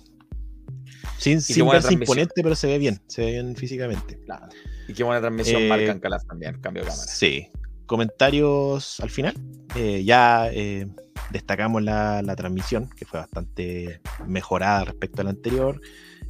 Sin, 1.18 1.40
sin 1.40 1.66
verse 1.68 1.94
imponente, 1.94 2.43
pero 2.43 2.55
se 2.55 2.66
ve 2.66 2.78
bien. 2.78 3.01
Se 3.09 3.23
ve 3.24 3.31
bien 3.32 3.56
físicamente. 3.56 4.18
Claro. 4.24 4.48
Y 4.86 4.93
qué 4.93 5.02
buena 5.02 5.20
transmisión 5.20 5.66
marcan 5.66 5.98
Calaf 5.98 6.24
también, 6.27 6.60
cambio 6.60 6.82
de 6.85 6.90
cámara. 6.90 7.09
Sí. 7.09 7.48
Comentarios 7.86 9.00
al 9.00 9.10
final. 9.10 9.34
Eh, 9.74 10.04
ya 10.04 10.48
eh, 10.52 10.86
destacamos 11.30 11.82
la, 11.82 12.22
la 12.22 12.36
transmisión, 12.36 12.88
que 12.96 13.04
fue 13.04 13.20
bastante 13.20 14.00
mejorada 14.26 14.84
respecto 14.84 15.20
a 15.22 15.24
la 15.24 15.30
anterior. 15.30 15.80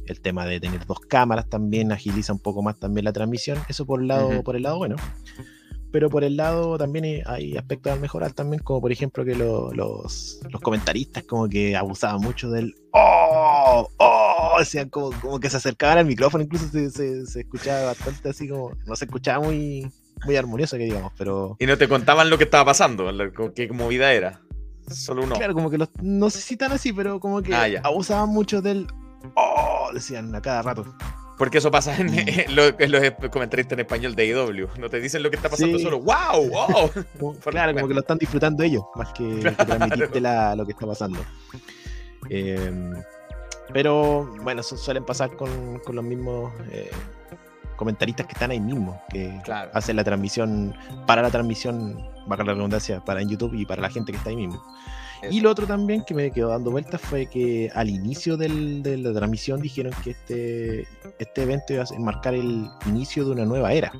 El 0.05 0.21
tema 0.21 0.45
de 0.45 0.59
tener 0.59 0.85
dos 0.85 0.99
cámaras 1.01 1.49
también 1.49 1.91
agiliza 1.91 2.31
un 2.33 2.39
poco 2.39 2.61
más 2.61 2.79
también 2.79 3.03
la 3.05 3.13
transmisión. 3.13 3.57
Eso 3.67 3.85
por 3.85 4.01
el 4.01 4.07
lado, 4.07 4.27
Ujú. 4.29 4.43
por 4.43 4.55
el 4.55 4.63
lado 4.63 4.77
bueno. 4.77 4.95
Pero 5.91 6.09
por 6.09 6.23
el 6.25 6.35
lado 6.35 6.77
también 6.77 7.23
hay- 7.25 7.55
aspectos 7.57 7.93
a 7.93 7.95
mejorar 7.95 8.33
también, 8.33 8.61
como 8.61 8.81
por 8.81 8.91
ejemplo 8.91 9.23
que 9.23 9.35
lo- 9.35 9.71
los, 9.73 10.39
los 10.49 10.61
comentaristas 10.61 11.23
como 11.23 11.47
que 11.47 11.75
abusaban 11.77 12.21
mucho 12.21 12.49
del 12.51 12.75
¡Oh! 12.91 13.87
¡Oh! 13.97 14.55
Decían 14.59 14.89
como, 14.89 15.11
como 15.21 15.39
que 15.39 15.49
se 15.49 15.57
acercaban 15.57 15.97
al 15.99 16.05
micrófono, 16.05 16.43
incluso 16.43 16.67
se, 16.67 16.89
se- 16.89 17.25
se 17.25 17.39
escuchaba 17.41 17.85
bastante 17.85 18.29
así 18.29 18.47
como, 18.49 18.71
no 18.85 18.95
se 18.95 19.05
escuchaba 19.05 19.45
muy, 19.45 19.89
muy 20.25 20.35
armonioso 20.35 20.77
que 20.77 20.83
digamos, 20.85 21.11
pero 21.17 21.55
Y 21.59 21.65
no 21.65 21.77
te 21.77 21.87
contaban 21.87 22.29
lo 22.29 22.37
que 22.37 22.43
estaba 22.45 22.65
pasando, 22.65 23.09
qué 23.55 23.69
movida 23.71 24.13
era. 24.13 24.41
Solo 24.89 25.23
uno. 25.23 25.35
claro, 25.35 25.53
como 25.53 25.69
que 25.69 25.77
los, 25.77 25.89
no 26.01 26.29
sé 26.29 26.39
si 26.39 26.55
tan 26.55 26.71
así, 26.71 26.93
pero 26.93 27.19
como 27.19 27.41
que 27.41 27.53
Ah, 27.53 27.67
abusaban 27.83 28.29
mucho 28.29 28.61
del 28.61 28.87
¡Oh! 29.35 29.89
Decían 29.93 30.33
a 30.35 30.41
cada 30.41 30.61
rato. 30.61 30.85
Porque 31.37 31.57
eso 31.59 31.69
pasa 31.69 31.95
en, 31.97 32.07
en 32.17 32.55
lo- 32.55 32.79
en 32.79 32.91
los 32.91 33.01
comentaristas 33.31 33.73
en 33.73 33.81
español 33.81 34.15
de 34.15 34.25
IW. 34.27 34.67
No 34.79 34.89
te 34.89 34.99
dicen 35.01 35.21
lo 35.23 35.29
que 35.29 35.35
está 35.35 35.49
pasando, 35.49 35.77
Sí. 35.77 35.83
solo 35.83 35.99
¡Wow! 35.99 36.49
¡Wow! 36.49 36.91
Como- 37.19 37.33
claro, 37.39 37.73
como 37.73 37.87
que 37.87 37.93
lo 37.93 37.99
están 37.99 38.17
disfrutando 38.17 38.63
ellos, 38.63 38.83
más 38.95 39.11
que, 39.13 39.39
que 39.41 39.51
transmitirte 39.65 40.21
la- 40.21 40.55
lo 40.55 40.65
que 40.65 40.71
está 40.71 40.85
pasando. 40.87 41.19
Eh, 42.29 42.91
pero 43.73 44.33
bueno, 44.41 44.61
eso 44.61 44.77
suelen 44.77 45.05
pasar 45.05 45.35
con, 45.35 45.79
con 45.79 45.95
los 45.95 46.05
mismos 46.05 46.53
eh, 46.71 46.89
comentaristas 47.77 48.25
que 48.25 48.33
están 48.33 48.51
ahí 48.51 48.59
mismo, 48.59 49.01
que 49.09 49.39
Claro. 49.45 49.71
hacen 49.73 49.95
la 49.95 50.03
transmisión, 50.03 50.75
para 51.05 51.21
la 51.21 51.29
transmisión, 51.31 51.97
va 52.29 52.35
la 52.37 52.43
redundancia, 52.53 52.99
para 53.05 53.21
en 53.21 53.29
YouTube 53.29 53.53
y 53.53 53.65
para 53.65 53.81
la 53.81 53.89
gente 53.89 54.11
que 54.11 54.17
está 54.17 54.29
ahí 54.31 54.35
mismo. 54.35 54.61
Y 55.31 55.39
lo 55.39 55.49
otro 55.49 55.65
también 55.65 56.03
que 56.05 56.13
me 56.13 56.29
quedó 56.29 56.49
dando 56.49 56.69
vueltas 56.69 57.01
fue 57.01 57.25
que 57.27 57.71
al 57.73 57.89
inicio 57.89 58.37
del- 58.37 58.83
de 58.83 58.97
la 58.97 59.13
transmisión 59.13 59.61
dijeron 59.61 59.91
que 60.03 60.11
este, 60.11 60.87
este 61.17 61.41
evento 61.43 61.73
iba 61.73 61.83
a 61.83 61.99
marcar 61.99 62.33
el 62.35 62.67
inicio 62.85 63.25
de 63.25 63.31
una 63.31 63.45
nueva 63.45 63.71
era 63.73 63.91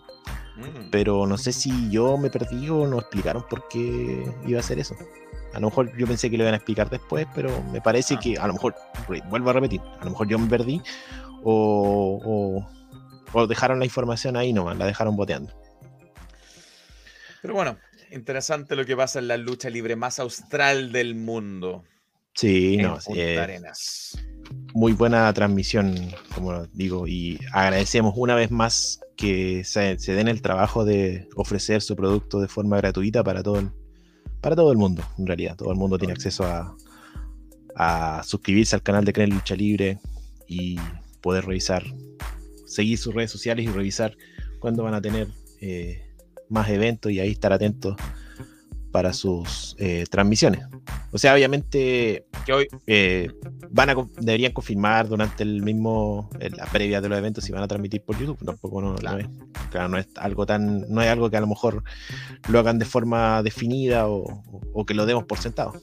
Mm. 0.58 0.90
pero 0.92 1.28
no 1.28 1.38
sé 1.38 1.54
si 1.54 1.90
yo 1.92 2.18
me 2.18 2.30
perdí 2.32 2.68
o 2.70 2.88
no 2.88 2.98
explicaron 3.00 3.44
por 3.50 3.68
qué 3.68 4.32
iba 4.48 4.60
a 4.60 4.64
ser 4.64 4.80
eso. 4.80 4.96
A 5.54 5.60
lo 5.60 5.68
mejor 5.70 5.96
yo 5.98 6.06
pensé 6.08 6.30
que 6.32 6.38
lo 6.38 6.44
iban 6.44 6.54
a 6.54 6.58
explicar 6.58 6.90
después, 6.90 7.28
pero 7.36 7.50
me 7.72 7.80
parece 7.82 8.16
Ah. 8.16 8.20
que 8.20 8.38
a 8.38 8.48
lo 8.48 8.54
mejor, 8.54 8.76
vuelvo 9.30 9.50
a 9.52 9.54
repetir, 9.54 9.82
a 10.00 10.04
lo 10.04 10.12
mejor 10.12 10.28
yo 10.28 10.38
me 10.40 10.48
perdí 10.48 10.82
o, 11.44 12.20
o- 12.24 12.77
o 13.34 13.48
dejaron 13.48 13.80
la 13.80 13.86
información 13.86 14.38
ahí 14.38 14.54
nomás, 14.54 14.78
la 14.78 14.86
dejaron 14.86 15.16
boteando. 15.16 15.54
Pero 17.42 17.54
bueno, 17.54 17.78
interesante 18.12 18.76
lo 18.76 18.86
que 18.86 18.96
pasa 18.96 19.20
en 19.20 19.28
la 19.28 19.38
lucha 19.38 19.70
libre 19.70 19.96
más 19.96 20.20
austral 20.20 20.92
del 20.92 21.16
mundo. 21.16 21.84
Sí, 22.34 22.76
en 22.76 22.84
no, 22.84 22.98
Punta 23.04 23.22
eh, 23.22 23.40
Arenas. 23.40 24.18
muy 24.74 24.94
buena 24.94 25.32
transmisión, 25.34 25.96
como 26.36 26.66
digo, 26.68 27.08
y 27.08 27.40
agradecemos 27.52 28.14
una 28.16 28.36
vez 28.36 28.52
más 28.52 29.00
que 29.16 29.64
se, 29.64 29.98
se 29.98 30.14
den 30.14 30.28
el 30.28 30.42
trabajo 30.42 30.86
de 30.86 31.28
ofrecer 31.36 31.82
su 31.82 31.96
producto 31.96 32.40
de 32.40 32.48
forma 32.48 32.78
gratuita 32.78 33.24
para 33.24 33.42
todo 33.42 33.60
el, 33.60 33.72
para 34.42 34.56
todo 34.56 34.72
el 34.72 34.78
mundo, 34.78 35.04
en 35.18 35.26
realidad. 35.26 35.56
Todo 35.56 35.72
el 35.72 35.78
mundo 35.78 35.98
tiene 35.98 36.14
acceso 36.14 36.44
a, 36.46 36.76
a 37.76 38.22
suscribirse 38.24 38.76
al 38.76 38.84
canal 38.84 39.04
de 39.06 39.14
Cren 39.14 39.30
Lucha 39.32 39.56
Libre 39.56 40.00
y 40.48 40.80
poder 41.22 41.46
revisar, 41.46 41.84
seguir 42.78 42.98
sus 42.98 43.14
redes 43.14 43.32
sociales 43.32 43.66
y 43.66 43.70
revisar 43.70 44.16
cuándo 44.60 44.84
van 44.84 44.94
a 44.94 45.02
tener 45.02 45.28
eh, 45.62 46.02
más 46.50 46.70
eventos 46.70 47.12
y 47.12 47.20
ahí 47.20 47.32
estar 47.32 47.52
atentos 47.52 47.96
para 48.92 49.12
sus 49.14 49.76
eh, 49.80 50.06
transmisiones. 50.10 50.62
O 51.12 51.18
sea, 51.18 51.34
obviamente 51.34 52.26
Que 52.46 52.54
hoy, 52.54 52.68
eh, 52.88 53.30
van 53.70 53.90
a, 53.90 53.96
deberían 54.22 54.54
confirmar 54.54 55.08
durante 55.08 55.44
el 55.44 55.62
mismo, 55.62 56.30
la 56.40 56.66
previa 56.66 57.02
de 57.02 57.10
los 57.10 57.18
eventos 57.18 57.44
si 57.44 57.52
van 57.52 57.64
a 57.64 57.68
transmitir 57.68 58.02
por 58.04 58.18
YouTube. 58.18 58.44
Tampoco 58.46 58.82
no, 58.82 58.92
no 58.92 58.96
Claro. 58.96 59.20
es, 59.20 59.28
claro, 59.72 59.90
no 59.90 59.98
es 59.98 60.08
algo 60.16 60.46
tan, 60.46 60.86
no 60.90 61.02
es 61.02 61.10
algo 61.10 61.30
que 61.30 61.38
a 61.38 61.42
lo 61.42 61.48
mejor 61.48 61.84
lo 62.50 62.60
hagan 62.60 62.80
de 62.80 62.86
forma 62.86 63.44
definida 63.44 64.08
o, 64.08 64.24
o- 64.24 64.62
o 64.74 64.86
que 64.86 64.94
lo 64.94 65.06
demos 65.06 65.26
por 65.26 65.38
sentado. 65.40 65.74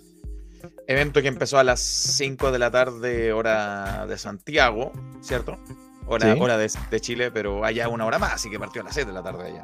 Evento 0.89 1.21
que 1.23 1.29
empezó 1.29 1.59
a 1.59 1.65
las 1.65 1.81
5 1.81 2.51
de 2.53 2.59
la 2.59 2.71
tarde, 2.71 3.33
hora 3.33 4.07
de 4.07 4.17
Santiago, 4.19 4.93
¿cierto? 5.21 5.59
Hora, 6.07 6.35
Sí. 6.35 6.41
hora 6.41 6.59
de, 6.59 6.71
de 6.91 7.01
Chile, 7.01 7.31
pero 7.31 7.65
allá 7.65 7.89
una 7.89 8.05
hora 8.05 8.19
más, 8.19 8.35
así 8.35 8.51
que 8.51 8.59
partió 8.59 8.83
a 8.83 8.85
las 8.85 8.95
6 8.95 9.07
de 9.07 9.13
la 9.13 9.23
tarde 9.23 9.47
allá. 9.47 9.63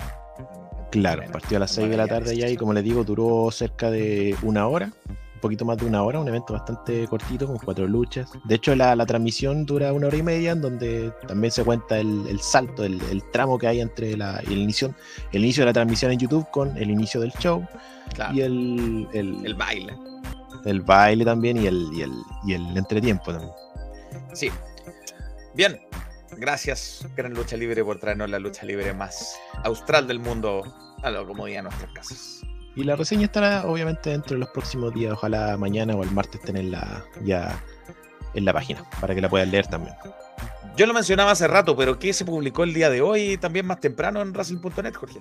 Claro, 0.91 1.23
partió 1.31 1.57
a 1.59 1.61
las 1.61 1.71
6 1.73 1.89
de 1.91 1.97
la 1.97 2.07
tarde 2.09 2.37
ya 2.37 2.49
y 2.49 2.57
como 2.57 2.73
les 2.73 2.83
digo, 2.83 3.05
duró 3.05 3.51
cerca 3.53 3.91
de 3.91 4.35
una 4.43 4.67
hora, 4.67 4.91
un 5.09 5.41
poquito 5.41 5.65
más 5.65 5.77
de 5.79 5.85
una 5.87 6.03
hora, 6.03 6.19
un 6.19 6.27
evento 6.29 6.53
bastante 6.53 7.07
cortito 7.07 7.47
con 7.47 7.59
cuatro 7.59 7.87
luchas. 7.87 8.31
De 8.45 8.57
hecho, 8.57 8.75
la, 8.75 8.97
la 8.97 9.07
transmisión 9.07 9.65
dura 9.67 9.93
una 9.93 10.09
hora 10.09 10.17
y 10.17 10.23
media, 10.23 10.53
en 10.53 10.61
donde 10.61 11.12
también 11.29 11.51
se 11.53 11.62
cuenta 11.65 11.99
el, 11.99 12.27
el 12.29 12.41
salto, 12.41 12.85
el, 12.85 13.01
el 13.11 13.23
tramo 13.31 13.57
que 13.59 13.67
hay 13.69 13.81
entre 13.81 14.17
la, 14.17 14.39
el, 14.41 14.59
inicio, 14.59 14.95
el 15.33 15.45
inicio 15.45 15.62
de 15.62 15.67
la 15.67 15.73
transmisión 15.73 16.11
en 16.12 16.19
YouTube 16.19 16.47
con 16.51 16.77
el 16.77 16.91
inicio 16.91 17.21
del 17.21 17.33
show 17.35 17.65
Claro, 18.15 18.35
y 18.35 18.41
el, 18.41 19.09
el, 19.12 19.47
el 19.47 19.55
baile. 19.55 19.95
el 20.65 20.81
baile 20.81 21.25
también 21.25 21.57
y 21.59 21.67
el, 21.67 21.89
y 21.95 22.03
el, 22.03 22.12
y 22.47 22.55
el 22.55 22.77
entretiempo 22.77 23.31
también. 23.33 23.53
Sí. 24.35 24.51
Bien. 25.55 25.81
Gracias, 26.36 27.07
Gran 27.16 27.35
Lucha 27.35 27.57
Libre, 27.57 27.85
por 27.85 27.98
traernos 27.98 28.31
la 28.31 28.39
lucha 28.39 28.65
libre 28.65 28.94
más 28.94 29.36
austral 29.65 30.07
del 30.07 30.20
mundo 30.20 30.62
a 31.02 31.11
la 31.11 31.24
comodidad 31.24 31.59
de 31.59 31.62
nuestras 31.65 31.93
casas. 31.93 32.43
Y 32.77 32.85
la 32.85 32.97
reseña 32.97 33.24
estará 33.24 33.66
obviamente 33.66 34.11
dentro 34.11 34.35
de 34.35 34.40
los 34.40 34.48
próximos 34.51 34.94
días, 34.94 35.12
ojalá 35.12 35.57
mañana 35.57 35.94
o 35.94 36.02
el 36.02 36.11
martes 36.12 36.40
estén 36.40 36.57
en 36.57 36.70
la, 36.70 37.05
ya 37.24 37.61
en 38.35 38.44
la 38.44 38.52
página, 38.52 38.85
para 39.01 39.15
que 39.15 39.20
la 39.20 39.28
puedan 39.28 39.51
leer 39.51 39.66
también. 39.66 39.94
Yo 40.77 40.86
lo 40.86 40.94
mencionaba 40.94 41.32
hace 41.32 41.48
rato, 41.48 41.77
pero 41.77 41.98
¿qué 41.98 42.12
se 42.12 42.24
publicó 42.24 42.62
el 42.62 42.73
día 42.73 42.89
de 42.90 43.02
hoy 43.02 43.36
también 43.36 43.66
más 43.66 43.81
temprano 43.81 44.23
en 44.23 44.32
Racing.net, 44.32 44.94
Jorge? 44.94 45.20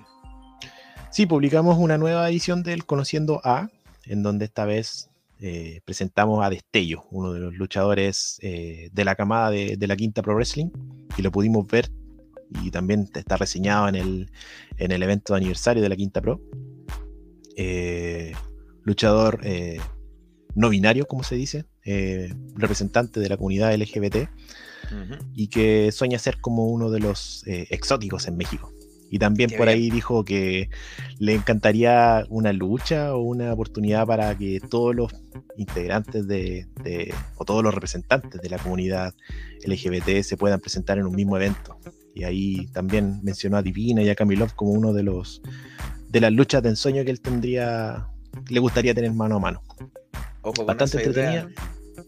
Sí, 1.10 1.26
publicamos 1.26 1.76
una 1.76 1.98
nueva 1.98 2.28
edición 2.30 2.62
del 2.62 2.86
Conociendo 2.86 3.40
A, 3.42 3.68
en 4.04 4.22
donde 4.22 4.44
esta 4.44 4.64
vez 4.64 5.09
eh, 5.40 5.80
presentamos 5.84 6.44
a 6.44 6.50
Destello, 6.50 7.04
uno 7.10 7.32
de 7.32 7.40
los 7.40 7.54
luchadores 7.54 8.38
eh, 8.42 8.90
de 8.92 9.04
la 9.04 9.14
camada 9.14 9.50
de, 9.50 9.76
de 9.76 9.86
la 9.86 9.96
Quinta 9.96 10.22
Pro 10.22 10.34
Wrestling, 10.34 10.70
y 11.16 11.22
lo 11.22 11.32
pudimos 11.32 11.66
ver 11.66 11.90
y 12.62 12.70
también 12.70 13.08
está 13.14 13.36
reseñado 13.36 13.88
en 13.88 13.94
el, 13.94 14.30
en 14.76 14.90
el 14.90 15.02
evento 15.02 15.32
de 15.32 15.38
aniversario 15.38 15.82
de 15.82 15.88
la 15.88 15.96
Quinta 15.96 16.20
Pro. 16.20 16.40
Eh, 17.56 18.32
luchador 18.82 19.40
eh, 19.44 19.80
no 20.54 20.68
binario, 20.68 21.06
como 21.06 21.22
se 21.22 21.36
dice, 21.36 21.64
representante 22.54 23.20
de 23.20 23.28
la 23.28 23.36
comunidad 23.36 23.74
LGBT 23.74 24.28
y 25.34 25.48
que 25.48 25.92
sueña 25.92 26.18
ser 26.18 26.40
como 26.40 26.66
uno 26.66 26.90
de 26.90 27.00
los 27.00 27.44
exóticos 27.46 28.26
en 28.26 28.36
México. 28.36 28.72
Y 29.12 29.18
también 29.18 29.50
Qué 29.50 29.56
por 29.56 29.66
bien. 29.66 29.76
ahí 29.78 29.90
dijo 29.90 30.24
que 30.24 30.70
le 31.18 31.34
encantaría 31.34 32.24
una 32.30 32.52
lucha 32.52 33.14
o 33.14 33.22
una 33.22 33.52
oportunidad 33.52 34.06
para 34.06 34.38
que 34.38 34.60
todos 34.60 34.94
los 34.94 35.12
integrantes 35.56 36.26
de, 36.28 36.66
de- 36.84 37.12
o 37.36 37.44
todos 37.44 37.62
los 37.64 37.74
representantes 37.74 38.40
de 38.40 38.48
la 38.48 38.58
comunidad 38.58 39.12
LGBT 39.66 40.22
se 40.22 40.36
puedan 40.36 40.60
presentar 40.60 40.98
en 40.98 41.06
un 41.06 41.14
mismo 41.16 41.36
evento. 41.36 41.76
Y 42.14 42.22
ahí 42.24 42.66
también 42.72 43.20
mencionó 43.22 43.56
a 43.56 43.62
Divina 43.62 44.02
y 44.02 44.08
a 44.10 44.14
Kamilov 44.14 44.54
como 44.54 44.70
uno 44.72 44.92
de 44.92 45.02
los 45.02 45.42
de 46.08 46.20
las 46.20 46.32
luchas 46.32 46.62
de 46.62 46.70
ensueño 46.70 47.04
que 47.04 47.10
él 47.10 47.20
tendría, 47.20 48.08
le 48.48 48.60
gustaría 48.60 48.94
tener 48.94 49.12
mano 49.12 49.36
a 49.36 49.40
mano. 49.40 49.62
Ojo 50.42 50.64
Bastante 50.64 50.96
idea. 50.96 51.06
entretenida. 51.06 51.48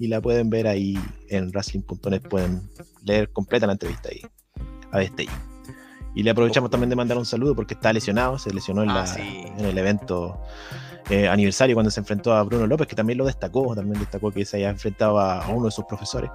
Y 0.00 0.08
la 0.08 0.20
pueden 0.20 0.50
ver 0.50 0.66
ahí 0.66 0.98
en 1.28 1.50
wrestling.net, 1.50 2.22
pueden 2.22 2.62
leer 3.04 3.30
completa 3.30 3.66
la 3.66 3.74
entrevista 3.74 4.08
ahí 4.10 4.20
a 4.90 4.98
Destello. 4.98 5.30
Y 6.14 6.22
le 6.22 6.30
aprovechamos 6.30 6.70
también 6.70 6.90
de 6.90 6.97
mandar 6.97 7.16
un 7.18 7.24
saludo 7.26 7.55
porque 7.55 7.74
está 7.74 7.93
lesionado, 7.93 8.39
se 8.39 8.52
lesionó 8.52 8.82
en, 8.82 8.90
Ah, 8.90 8.94
la- 8.94 9.06
sí. 9.06 9.44
en 9.59 9.64
el 9.64 9.76
evento 9.78 10.39
eh, 11.10 11.26
aniversario 11.28 11.74
cuando 11.74 11.90
se 11.90 12.01
enfrentó 12.01 12.32
a 12.34 12.43
Bruno 12.43 12.66
López, 12.66 12.86
que 12.86 12.94
también 12.94 13.18
lo 13.18 13.24
destacó, 13.24 13.74
también 13.74 13.98
destacó 13.98 14.30
que 14.30 14.44
se 14.44 14.59
haya 14.59 14.70
enfrentado 14.70 15.18
a, 15.18 15.48
uno 15.48 15.64
de 15.66 15.70
sus 15.72 15.84
profesores. 15.86 16.30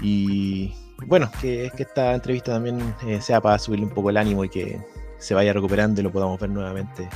Y 0.00 0.72
bueno, 1.06 1.30
que, 1.40 1.70
que 1.76 1.82
esta 1.84 2.14
entrevista 2.14 2.52
también 2.52 2.94
eh, 3.06 3.20
sea 3.20 3.40
para 3.40 3.58
subirle 3.58 3.86
un 3.86 3.92
poco 3.94 4.10
el 4.10 4.16
ánimo 4.16 4.44
y 4.44 4.48
que 4.48 4.80
se 5.18 5.34
vaya 5.34 5.52
recuperando 5.52 6.00
y 6.00 6.04
lo 6.04 6.10
podamos 6.12 6.38
ver 6.40 6.50
nuevamente 6.50 7.08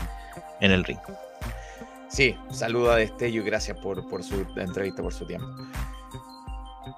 en 0.61 0.71
el 0.73 0.85
ring. 0.85 0.99
Sí, 2.09 2.37
saludo 2.51 2.93
a 2.93 2.97
Destello 2.97 3.43
y 3.43 3.45
gracias 3.45 3.79
por, 3.79 4.09
por 4.09 4.23
su 4.23 4.47
entrevista, 4.57 5.03
por 5.03 5.13
su 5.13 5.27
tiempo. 5.27 5.47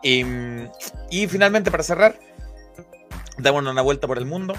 Y, 0.02 0.22
y 1.10 1.26
finalmente, 1.26 1.70
para 1.70 1.82
cerrar, 1.82 2.14
damos 3.38 3.62
una 3.64 3.82
vuelta 3.82 4.06
por 4.06 4.18
el 4.18 4.26
mundo, 4.26 4.54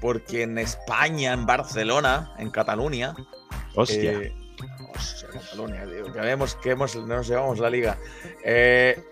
porque 0.00 0.42
en 0.42 0.58
España, 0.58 1.32
en 1.32 1.46
Barcelona, 1.46 2.32
en 2.38 2.50
Cataluña, 2.50 3.14
Hostia. 3.74 4.12
eh, 4.12 4.32
hostia, 4.94 5.28
Cataluña, 5.28 5.84
tío, 5.84 6.12
que 6.12 6.20
vemos 6.20 6.54
que 6.56 6.70
hemos, 6.70 6.96
nos 6.96 7.28
llevamos 7.28 7.58
la 7.58 7.70
liga. 7.70 7.98
Eh, 8.44 9.02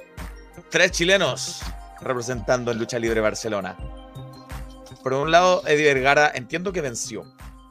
tres 0.71 0.91
chilenos 0.93 1.63
representando 2.01 2.71
en 2.73 2.79
Lucha 2.79 2.99
Libre 2.99 3.21
Barcelona. 3.21 3.77
Por 5.03 5.13
un 5.15 5.31
lado, 5.31 5.63
Eddie 5.67 5.95
Vergara, 5.95 6.33
entiendo 6.35 6.73
que 6.73 6.81
venció, 6.81 7.25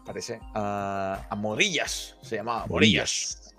parece, 0.05 0.39
a, 0.53 1.25
a 1.29 1.35
Morillas, 1.35 2.15
se 2.21 2.37
llamaba 2.37 2.65
Morillas. 2.67 3.53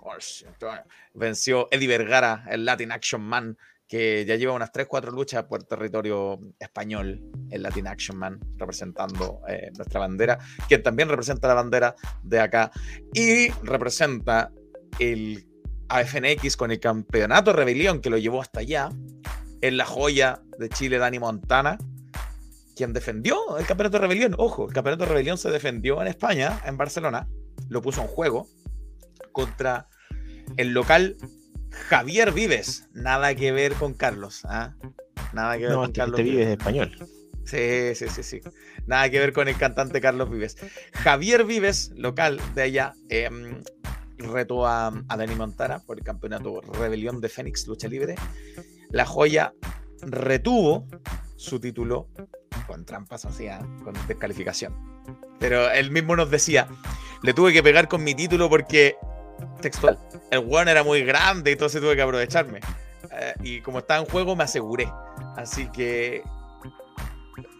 Venció 1.13 1.67
Eddie 1.71 1.87
Vergara, 1.87 2.45
el 2.49 2.65
Latin 2.65 2.91
Action 2.91 3.21
Man, 3.21 3.57
que 3.89 4.23
ya 4.23 4.35
lleva 4.35 4.53
unas 4.53 4.71
3-4 4.71 5.11
luchas 5.11 5.45
por 5.45 5.63
territorio 5.63 6.39
español, 6.59 7.19
el 7.49 7.63
Latin 7.63 7.87
Action 7.87 8.15
Man, 8.17 8.39
representando 8.55 9.41
eh, 9.49 9.71
nuestra 9.75 9.99
bandera, 9.99 10.37
quien 10.67 10.83
también 10.83 11.09
representa 11.09 11.47
la 11.47 11.55
bandera 11.55 11.95
de 12.21 12.39
acá 12.39 12.71
y 13.15 13.49
representa 13.63 14.51
el 14.99 15.43
AFNX 15.89 16.55
con 16.55 16.69
el 16.69 16.79
campeonato 16.79 17.51
Rebelión 17.51 17.99
que 17.99 18.11
lo 18.11 18.19
llevó 18.19 18.41
hasta 18.41 18.59
allá, 18.59 18.89
en 19.61 19.75
la 19.75 19.85
joya 19.85 20.39
de 20.59 20.69
Chile, 20.69 20.99
Dani 20.99 21.17
Montana, 21.17 21.79
quien 22.75 22.93
defendió 22.93 23.57
el 23.57 23.65
campeonato 23.65 23.97
Rebelión. 23.97 24.35
Ojo, 24.37 24.67
el 24.67 24.73
campeonato 24.73 25.05
Rebelión 25.05 25.39
se 25.39 25.49
defendió 25.49 25.99
en 25.99 26.07
España, 26.07 26.61
en 26.63 26.77
Barcelona, 26.77 27.27
lo 27.69 27.81
puso 27.81 28.01
en 28.01 28.07
juego 28.07 28.47
contra 29.31 29.87
el 30.57 30.73
local 30.73 31.17
Javier 31.71 32.31
Vives. 32.31 32.87
Nada 32.93 33.35
que 33.35 33.51
ver 33.51 33.73
con 33.73 33.93
Carlos. 33.93 34.41
¿ah? 34.45 34.75
Nada 35.33 35.57
que 35.57 35.63
ver 35.63 35.71
No, 35.71 35.77
con 35.77 35.85
este, 35.85 35.99
Carlos 35.99 36.19
este 36.19 36.31
vive 36.31 36.43
es 36.43 36.49
español. 36.49 36.97
Sí, 37.45 37.95
sí, 37.95 38.07
sí, 38.09 38.23
sí. 38.23 38.41
Nada 38.85 39.09
que 39.09 39.19
ver 39.19 39.33
con 39.33 39.47
el 39.47 39.57
cantante 39.57 40.01
Carlos 40.01 40.29
Vives. 40.29 40.57
Javier 40.93 41.45
Vives, 41.45 41.91
local 41.95 42.39
de 42.53 42.61
allá, 42.61 42.93
em, 43.09 43.63
retó 44.17 44.67
a, 44.67 44.87
a 45.07 45.17
Dani 45.17 45.35
Montana 45.35 45.79
por 45.79 45.97
el 45.97 46.03
campeonato 46.03 46.61
Rebelión 46.61 47.21
de 47.21 47.29
Fénix 47.29 47.65
Lucha 47.67 47.87
Libre. 47.87 48.15
La 48.91 49.05
joya 49.05 49.53
retuvo 50.01 50.87
su 51.35 51.59
título 51.59 52.07
con 52.67 52.85
trampas, 52.85 53.25
o 53.25 53.31
sea, 53.31 53.59
con 53.83 53.93
descalificación. 54.07 54.75
Pero 55.39 55.71
él 55.71 55.89
mismo 55.89 56.15
nos 56.15 56.29
decía, 56.29 56.67
le 57.23 57.33
tuve 57.33 57.53
que 57.53 57.63
pegar 57.63 57.87
con 57.87 58.03
mi 58.03 58.13
título 58.13 58.49
porque, 58.49 58.95
textual, 59.61 59.97
el 60.31 60.47
one 60.49 60.71
era 60.71 60.83
muy 60.83 61.03
grande 61.03 61.51
entonces 61.51 61.81
tuve 61.81 61.95
que 61.95 62.01
aprovecharme. 62.01 62.59
Eh, 63.11 63.33
y 63.41 63.61
como 63.61 63.79
estaba 63.79 64.01
en 64.01 64.05
juego, 64.05 64.35
me 64.35 64.43
aseguré. 64.43 64.91
Así 65.35 65.69
que 65.71 66.23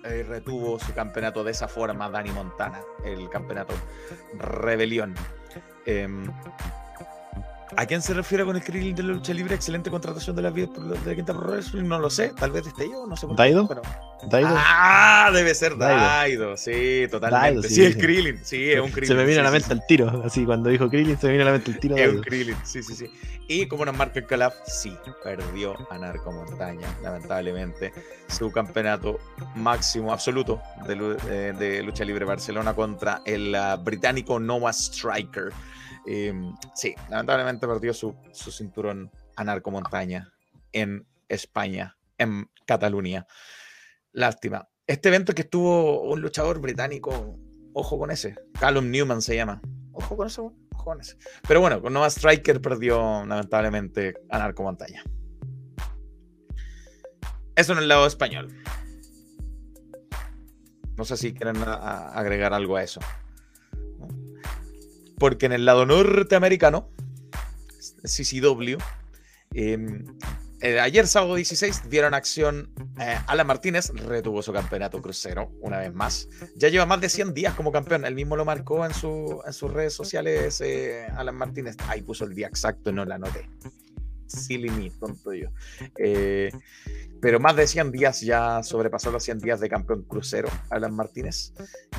retuvo 0.04 0.80
su 0.80 0.94
campeonato 0.94 1.44
de 1.44 1.52
esa 1.52 1.68
forma 1.68 2.10
Dani 2.10 2.32
Montana, 2.32 2.82
el 3.04 3.30
campeonato 3.30 3.74
Rebelión. 4.38 5.16
Em, 5.86 6.32
¿A 7.78 7.86
quién 7.86 8.02
se 8.02 8.14
refiere 8.14 8.44
con 8.46 8.56
el 8.56 8.64
Krillin 8.64 8.96
de 8.96 9.04
la 9.04 9.14
lucha 9.14 9.34
libre? 9.34 9.54
Excelente 9.56 9.90
contratación 9.91 10.36
de 10.36 10.41
la, 10.41 10.52
de 10.52 10.68
la 11.06 11.16
Quinta 11.16 11.34
Pro 11.34 11.48
Wrestling, 11.52 11.84
no 11.88 12.00
lo 12.00 12.10
sé, 12.10 12.30
tal 12.30 12.52
vez 12.52 12.66
esté 12.68 12.90
yo, 12.90 13.06
no 13.06 13.16
sé 13.16 13.28
por 13.28 13.36
qué, 13.36 13.44
¿Daido? 13.44 13.68
pero- 13.68 13.82
Daido, 14.30 14.50
Ah, 14.52 15.30
debe 15.34 15.56
ser 15.56 15.78
Daido. 15.78 16.02
Daido, 16.02 16.58
sí, 16.58 17.08
totalmente. 17.10 17.46
Daido, 17.48 17.64
sí, 17.64 17.76
sí, 17.76 17.86
es. 17.86 17.96
Krillin, 17.96 18.40
sí, 18.44 18.72
es 18.72 18.80
un 18.82 18.91
Krillin. 18.91 19.08
se 19.08 19.14
me 19.16 19.24
vino 19.24 19.36
sí, 19.36 19.40
a 19.40 19.44
la 19.44 19.50
sí, 19.50 19.54
mente 19.54 19.74
el 19.74 19.82
tiro. 19.88 20.24
Así, 20.26 20.46
cuando 20.46 20.70
dijo 20.70 20.90
Krillin, 20.90 21.18
se 21.18 21.28
me 21.28 21.34
vino 21.34 21.44
a 21.44 21.46
la 21.46 21.52
mente 21.54 21.72
el 21.72 21.80
tiro. 21.80 21.96
Es 21.96 22.02
un 22.08 22.08
Daido. 22.16 22.24
Krillin, 22.24 22.56
sí, 22.66 22.84
sí, 22.84 22.96
sí. 22.96 23.10
Y 23.48 23.68
como 23.68 23.86
nos 23.86 23.96
marca 23.96 24.20
el 24.20 24.26
Calaf, 24.26 24.56
sí, 24.66 24.94
perdió 25.24 25.76
a 25.90 25.98
Narco 25.98 26.32
Montaña, 26.34 26.88
lamentablemente, 27.02 27.94
su 28.28 28.52
campeonato 28.52 29.20
máximo 29.56 30.12
absoluto 30.12 30.60
de, 30.86 31.54
de 31.54 31.82
lucha 31.84 32.04
libre 32.04 32.26
Barcelona 32.26 32.74
contra 32.74 33.22
el 33.26 33.56
ah, 33.56 33.78
británico 33.78 34.38
Noah 34.40 34.74
Striker. 34.74 35.54
Eh, 36.11 36.34
sí, 36.73 36.95
lamentablemente 37.10 37.68
perdió 37.68 37.94
su, 37.94 38.15
su 38.31 38.52
cinturón 38.52 39.11
a 39.36 39.44
Narco 39.44 39.69
Montaña 39.69 40.34
en 40.72 41.06
España, 41.27 41.98
en 42.18 42.49
Cataluña. 42.65 43.27
Lástima. 44.11 44.68
Este 44.88 45.10
evento 45.10 45.36
que 45.36 45.44
estuvo 45.44 46.02
un 46.02 46.19
luchador 46.22 46.60
británico, 46.61 47.38
ojo 47.73 47.99
con 47.99 48.10
ese, 48.10 48.36
Callum 48.60 48.90
Newman 48.90 49.22
se 49.22 49.36
llama. 49.36 49.61
Ojo 49.91 50.18
con 50.18 50.26
eso, 50.26 50.45
ojo 50.45 50.56
cojones. 50.72 51.15
Pero 51.48 51.61
bueno, 51.61 51.80
con 51.80 51.94
Nova 51.94 52.07
Striker 52.10 52.60
perdió 52.60 53.23
lamentablemente 53.26 54.15
a 54.30 54.40
Narco 54.40 54.64
Montaña. 54.64 55.03
Eso 57.56 57.73
en 57.73 57.80
el 57.80 57.88
lado 57.88 58.07
español. 58.07 58.48
No 60.98 61.06
sé 61.06 61.18
si 61.18 61.34
quieren 61.34 61.57
a- 61.64 61.73
a- 61.73 62.14
agregar 62.19 62.53
algo 62.53 62.77
a 62.77 62.84
eso. 62.84 62.99
Porque 65.20 65.46
en 65.46 65.52
el 65.52 65.66
lado 65.66 65.86
norteamericano, 65.86 66.90
CCW, 68.04 68.78
eh, 69.54 70.04
eh, 70.62 70.78
ayer 70.78 71.08
sábado 71.08 71.36
16 71.36 71.90
dieron 71.90 72.14
acción 72.14 72.74
eh, 73.00 73.18
Alan 73.28 73.48
Martínez, 73.48 73.91
retuvo 73.94 74.41
su 74.41 74.52
campeonato 74.52 75.02
crucero 75.02 75.52
una 75.62 75.78
vez 75.78 75.94
más. 75.94 76.28
Ya 76.58 76.68
lleva 76.68 76.86
más 76.86 77.00
de 77.00 77.08
100 77.08 77.34
días 77.34 77.54
como 77.54 77.72
campeón, 77.72 78.04
él 78.04 78.14
mismo 78.14 78.36
lo 78.36 78.44
marcó 78.44 78.86
en, 78.86 78.94
su, 78.94 79.41
en 79.46 79.54
sus 79.54 79.72
redes 79.72 79.94
sociales 79.94 80.60
eh, 80.60 81.08
Alan 81.16 81.36
Martínez. 81.36 81.78
Ahí 81.88 82.02
puso 82.02 82.26
el 82.26 82.36
día 82.36 82.48
exacto, 82.48 82.91
no 82.91 83.06
la 83.06 83.16
anoté. 83.16 83.50
Silly 84.28 84.70
me, 84.70 84.90
tonto 84.91 85.34
yo. 85.34 85.50
Eh, 85.98 86.52
pero 87.22 87.40
más 87.40 87.56
de 87.56 87.66
100 87.66 87.91
días 87.91 88.20
ya 88.22 88.62
sobrepasó 88.62 89.12
los 89.12 89.24
100 89.24 89.40
días 89.40 89.60
de 89.62 89.70
campeón 89.70 90.04
crucero 90.04 90.50
Alan 90.70 90.94
Martínez 90.94 91.54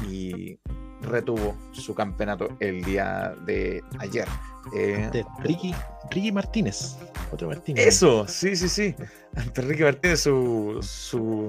y 0.06 0.59
retuvo 1.02 1.56
su 1.72 1.94
campeonato 1.94 2.48
el 2.60 2.85
día 2.85 3.35
de 3.44 3.82
ayer. 3.98 4.28
Eh, 4.77 5.09
De 5.12 5.24
Ricky, 5.40 5.74
Ricky 6.10 6.32
Martínez. 6.32 6.97
Otro 7.32 7.48
Martínez. 7.48 7.86
eso, 7.86 8.27
sí, 8.28 8.56
sí, 8.56 8.68
sí. 8.68 8.94
Ante 9.36 9.62
Ricky 9.62 9.82
Martínez, 9.82 10.20
su, 10.20 10.78
su 10.82 11.48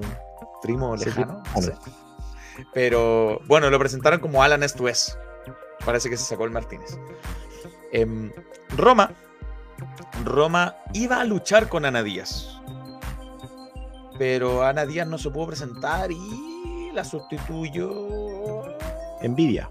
primo 0.62 0.96
lejano. 0.96 1.42
Pero 2.72 3.40
bueno, 3.46 3.70
lo 3.70 3.78
presentaron 3.78 4.20
como 4.20 4.42
Alan 4.42 4.62
esto 4.62 4.88
es. 4.88 5.18
Parece 5.84 6.08
que 6.08 6.16
se 6.16 6.24
sacó 6.24 6.44
el 6.44 6.50
Martínez. 6.50 6.98
Em, 7.92 8.32
Roma. 8.76 9.10
Roma 10.24 10.76
iba 10.94 11.20
a 11.20 11.24
luchar 11.24 11.68
con 11.68 11.84
Ana 11.84 12.02
Díaz. 12.02 12.60
Pero 14.18 14.62
Ana 14.64 14.86
Díaz 14.86 15.08
no 15.08 15.18
se 15.18 15.30
pudo 15.30 15.48
presentar 15.48 16.10
y 16.12 16.90
la 16.92 17.04
sustituyó. 17.04 18.71
Envidia. 19.22 19.70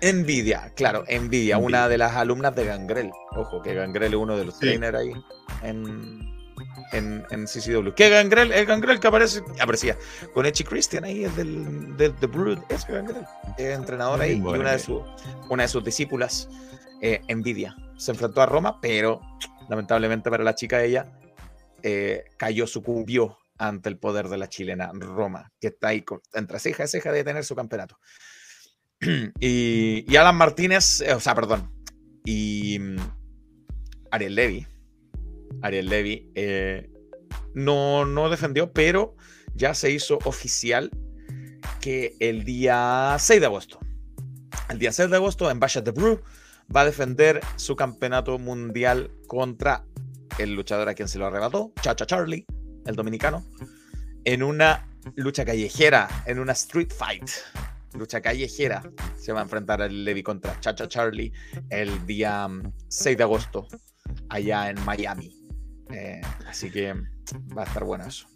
Envidia, 0.00 0.72
claro, 0.76 1.04
Envidia, 1.08 1.54
Envidia. 1.56 1.58
una 1.58 1.88
de 1.88 1.98
las 1.98 2.14
alumnas 2.16 2.54
de 2.54 2.64
Gangrel. 2.66 3.10
Ojo, 3.32 3.62
que 3.62 3.74
Gangrel 3.74 4.12
es 4.12 4.18
uno 4.18 4.36
de 4.36 4.44
los 4.44 4.54
Sí. 4.54 4.66
trainers 4.66 4.98
ahí 4.98 5.12
en, 5.62 6.20
en, 6.92 7.24
en 7.30 7.44
CCW. 7.46 7.92
Que 7.94 8.10
Gangrel, 8.10 8.52
el 8.52 8.66
Gangrel 8.66 9.00
que 9.00 9.08
aparece, 9.08 9.42
aparecía 9.60 9.96
con 10.34 10.44
Echi 10.46 10.64
Christian 10.64 11.04
ahí, 11.04 11.24
el 11.24 11.34
del, 11.34 11.96
del 11.96 12.14
The 12.14 12.26
Brood, 12.26 12.58
es 12.68 12.86
Gangrel, 12.86 13.24
es 13.56 13.74
entrenador 13.76 14.20
ahí, 14.20 14.36
y 14.36 14.40
una 14.40 14.72
de, 14.72 14.78
su, 14.78 15.02
una 15.48 15.62
de 15.62 15.68
sus 15.68 15.82
discípulas, 15.82 16.48
eh, 17.00 17.22
Envidia. 17.28 17.74
Se 17.96 18.10
enfrentó 18.10 18.42
a 18.42 18.46
Roma, 18.46 18.78
pero 18.82 19.20
lamentablemente 19.70 20.30
para 20.30 20.44
la 20.44 20.54
chica 20.54 20.82
ella, 20.84 21.10
eh, 21.82 22.24
cayó, 22.36 22.66
sucumbió 22.66 23.38
ante 23.58 23.88
el 23.88 23.96
poder 23.98 24.28
de 24.28 24.36
la 24.36 24.48
chilena 24.50 24.90
Roma, 24.92 25.50
que 25.58 25.68
está 25.68 25.88
ahí 25.88 26.02
con- 26.02 26.20
entre 26.34 26.58
ceja 26.58 26.84
y 26.84 26.88
ceja 26.88 27.10
de 27.12 27.24
tener 27.24 27.44
su 27.44 27.54
campeonato. 27.56 27.98
y, 29.40 30.16
Alan 30.16 30.36
Martínez, 30.36 31.00
eh, 31.00 31.14
o 31.14 31.20
sea, 31.20 31.34
perdón, 31.34 31.70
y 32.24 32.78
mm, 32.78 32.96
Ariel 34.10 34.34
Levy, 34.34 34.66
Ariel 35.62 35.88
Levy 35.88 36.30
eh, 36.34 36.90
no, 37.54 38.04
no 38.04 38.28
defendió, 38.28 38.72
pero 38.72 39.16
ya 39.54 39.74
se 39.74 39.90
hizo 39.90 40.18
oficial 40.24 40.90
que 41.80 42.16
el 42.20 42.44
día 42.44 43.16
6 43.18 43.40
de 43.40 43.46
agosto, 43.46 43.80
el 44.68 44.78
día 44.78 44.92
6 44.92 45.10
de 45.10 45.16
agosto 45.16 45.50
en 45.50 45.60
Basha 45.60 45.82
the 45.82 45.92
Brew 45.92 46.20
va 46.74 46.82
a 46.82 46.84
defender 46.84 47.40
su 47.56 47.76
campeonato 47.76 48.38
mundial 48.38 49.10
contra 49.28 49.84
el 50.38 50.54
luchador 50.54 50.88
a 50.88 50.94
quien 50.94 51.08
se 51.08 51.18
lo 51.18 51.26
arrebató, 51.26 51.72
Chacha 51.80 52.06
Charlie, 52.06 52.44
el 52.84 52.96
dominicano, 52.96 53.44
en 54.24 54.42
una 54.42 54.88
lucha 55.14 55.44
callejera, 55.44 56.08
en 56.26 56.40
una 56.40 56.52
street 56.52 56.92
fight. 56.92 57.30
Lucha 57.94 58.20
callejera. 58.20 58.82
Se 59.16 59.32
va 59.32 59.40
a 59.40 59.42
enfrentar 59.42 59.80
el 59.80 60.04
Levi 60.04 60.22
contra 60.22 60.58
Chacha 60.60 60.88
Charlie 60.88 61.32
el 61.70 62.06
día 62.06 62.48
mm, 62.48 62.72
6 62.88 63.16
de 63.16 63.22
agosto, 63.22 63.66
allá 64.28 64.70
en 64.70 64.84
Miami. 64.84 65.32
Eh, 65.90 66.20
así 66.48 66.70
que 66.70 66.94
va 67.56 67.62
a 67.62 67.64
estar 67.64 67.84
bueno 67.84 68.04
eso. 68.06 68.26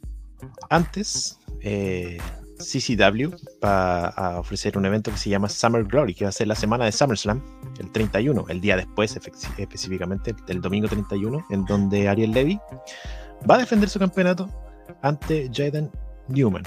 Antes, 0.71 1.39
eh, 1.61 2.19
CCW 2.61 3.35
va 3.65 4.09
a 4.09 4.39
ofrecer 4.39 4.77
un 4.77 4.87
evento 4.87 5.11
que 5.11 5.17
se 5.17 5.31
llama 5.31 5.49
Summer 5.49 5.85
Glory, 5.85 6.15
que 6.15 6.25
va 6.25 6.29
a 6.29 6.33
ser 6.33 6.47
la 6.47 6.55
semana 6.55 6.85
de 6.85 6.93
SummerSlam, 6.93 7.43
el 7.79 7.91
31, 7.91 8.47
el 8.49 8.61
día 8.61 8.77
después 8.77 9.19
específicamente, 9.59 10.35
el 10.49 10.61
domingo 10.61 10.89
31, 10.89 11.47
en 11.51 11.65
donde 11.65 12.09
Ariel 12.09 12.33
Levy 12.33 12.61
va 13.51 13.57
a 13.57 13.59
defender 13.59 13.89
su 13.89 13.99
campeonato 13.99 14.49
ante 15.03 15.51
Jaden 15.53 15.91
Newman. 16.29 16.63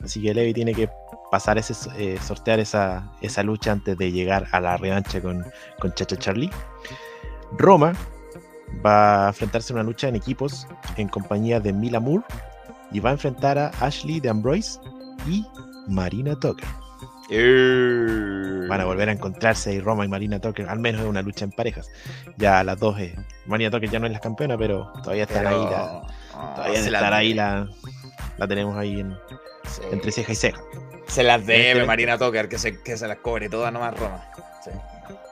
Así 0.00 0.20
que 0.20 0.34
Levy 0.34 0.52
tiene 0.52 0.74
que 0.74 0.88
pasar 1.32 1.56
ese, 1.56 1.72
eh, 1.96 2.18
sortear 2.22 2.60
esa, 2.60 3.10
esa 3.22 3.42
lucha 3.42 3.72
antes 3.72 3.96
de 3.96 4.12
llegar 4.12 4.48
a 4.52 4.60
la 4.60 4.76
revancha 4.76 5.18
con, 5.22 5.42
con 5.80 5.94
Chacha 5.94 6.14
Charlie. 6.14 6.50
Roma 7.56 7.94
va 8.84 9.24
a 9.24 9.28
enfrentarse 9.28 9.72
a 9.72 9.76
una 9.76 9.82
lucha 9.82 10.08
en 10.08 10.16
equipos 10.16 10.66
en 10.98 11.08
compañía 11.08 11.58
de 11.58 11.72
Mila 11.72 12.00
Moore 12.00 12.22
y 12.90 13.00
va 13.00 13.08
a 13.08 13.12
enfrentar 13.14 13.56
a 13.58 13.68
Ashley 13.80 14.20
de 14.20 14.28
Ambrose 14.28 14.78
y 15.26 15.42
Marina 15.88 16.38
Tucker. 16.38 16.68
Van 18.68 18.80
a 18.82 18.84
volver 18.84 19.08
a 19.08 19.12
encontrarse 19.12 19.70
ahí 19.70 19.80
Roma 19.80 20.04
y 20.04 20.08
Marina 20.08 20.38
Tucker, 20.38 20.68
al 20.68 20.80
menos 20.80 21.00
en 21.00 21.06
una 21.06 21.22
lucha 21.22 21.46
en 21.46 21.52
parejas. 21.52 21.90
Ya 22.36 22.62
las 22.62 22.78
dos, 22.78 22.98
eh, 22.98 23.16
Marina 23.46 23.70
Tucker 23.70 23.88
ya 23.88 23.98
no 23.98 24.06
es 24.06 24.12
la 24.12 24.20
campeona, 24.20 24.58
pero 24.58 24.92
todavía 25.02 25.22
estará 25.22 25.48
ahí 25.48 25.64
la, 25.64 26.02
ah, 26.34 26.52
todavía 26.56 26.78
las 26.78 26.86
estará 26.86 27.16
ahí 27.16 27.32
la, 27.32 27.68
la 28.38 28.48
tenemos 28.48 28.76
ahí 28.76 29.00
en- 29.00 29.16
sí. 29.68 29.82
entre 29.90 30.12
ceja 30.12 30.32
y 30.32 30.36
ceja. 30.36 30.60
Se 31.08 31.22
las 31.22 31.44
debe 31.46 31.72
Este- 31.72 31.84
Marina 31.86 32.18
Tucker, 32.18 32.48
que 32.48 32.58
se, 32.58 32.80
que 32.82 32.96
se 32.96 33.06
las 33.08 33.18
cobre 33.18 33.48
todas 33.48 33.72
nomás 33.72 33.98
Roma. 33.98 34.24
Sí. 34.64 34.70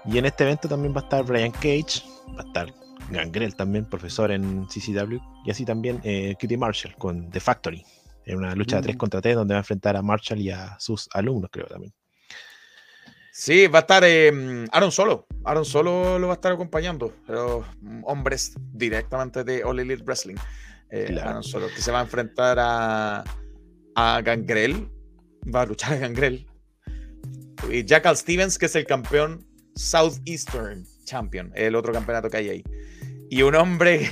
Y 0.06 0.18
en 0.18 0.26
este 0.26 0.44
evento 0.44 0.68
también 0.68 0.94
va 0.94 1.00
a 1.00 1.04
estar 1.04 1.24
Brian 1.24 1.52
Cage, 1.52 2.02
va 2.36 2.42
a 2.42 2.46
estar 2.46 2.72
Gangrel 3.10 3.54
también, 3.56 3.84
profesor 3.86 4.30
en 4.30 4.66
CCW, 4.66 5.18
y 5.44 5.50
así 5.50 5.64
también 5.64 6.00
eh, 6.04 6.34
Cutie 6.40 6.56
Marshall 6.56 6.94
con 6.96 7.30
The 7.30 7.40
Factory, 7.40 7.84
en 8.26 8.38
una 8.38 8.54
lucha 8.54 8.76
de 8.76 8.82
3 8.82 8.96
Mm. 8.96 8.98
contra 8.98 9.20
3 9.20 9.34
donde 9.36 9.54
va 9.54 9.58
a 9.58 9.62
enfrentar 9.62 9.96
a 9.96 10.02
Marshall 10.02 10.40
y 10.40 10.50
a 10.50 10.76
sus 10.78 11.08
alumnos, 11.12 11.50
creo 11.52 11.66
también. 11.66 11.92
Sí, 13.32 13.68
va 13.68 13.78
a 13.78 13.82
estar 13.82 14.02
eh, 14.04 14.66
Aaron 14.72 14.90
Solo. 14.92 15.26
Aaron 15.44 15.64
Solo 15.64 16.18
lo 16.18 16.26
va 16.26 16.34
a 16.34 16.36
estar 16.36 16.52
acompañando. 16.52 17.14
Los 17.26 17.64
mm, 17.80 18.02
hombres 18.04 18.54
directamente 18.72 19.44
de 19.44 19.64
All 19.64 19.78
Elite 19.78 20.02
Wrestling. 20.02 20.36
Eh, 20.90 21.06
Claro. 21.08 21.42
Solo, 21.42 21.68
que 21.68 21.80
se 21.80 21.90
va 21.90 22.00
a 22.00 22.02
enfrentar 22.02 22.58
a, 22.60 23.24
a 23.94 24.20
Gangrel. 24.22 24.88
Va 25.54 25.62
a 25.62 25.66
luchar 25.66 25.94
a 25.94 25.96
Gangrel. 25.96 26.46
Y 27.70 27.84
Jackal 27.84 28.16
Stevens, 28.16 28.58
que 28.58 28.66
es 28.66 28.74
el 28.76 28.86
campeón 28.86 29.46
Southeastern 29.74 30.84
Champion, 31.04 31.52
el 31.54 31.74
otro 31.74 31.92
campeonato 31.92 32.28
que 32.28 32.38
hay 32.38 32.48
ahí. 32.48 32.64
Y 33.28 33.42
un 33.42 33.54
hombre 33.54 34.08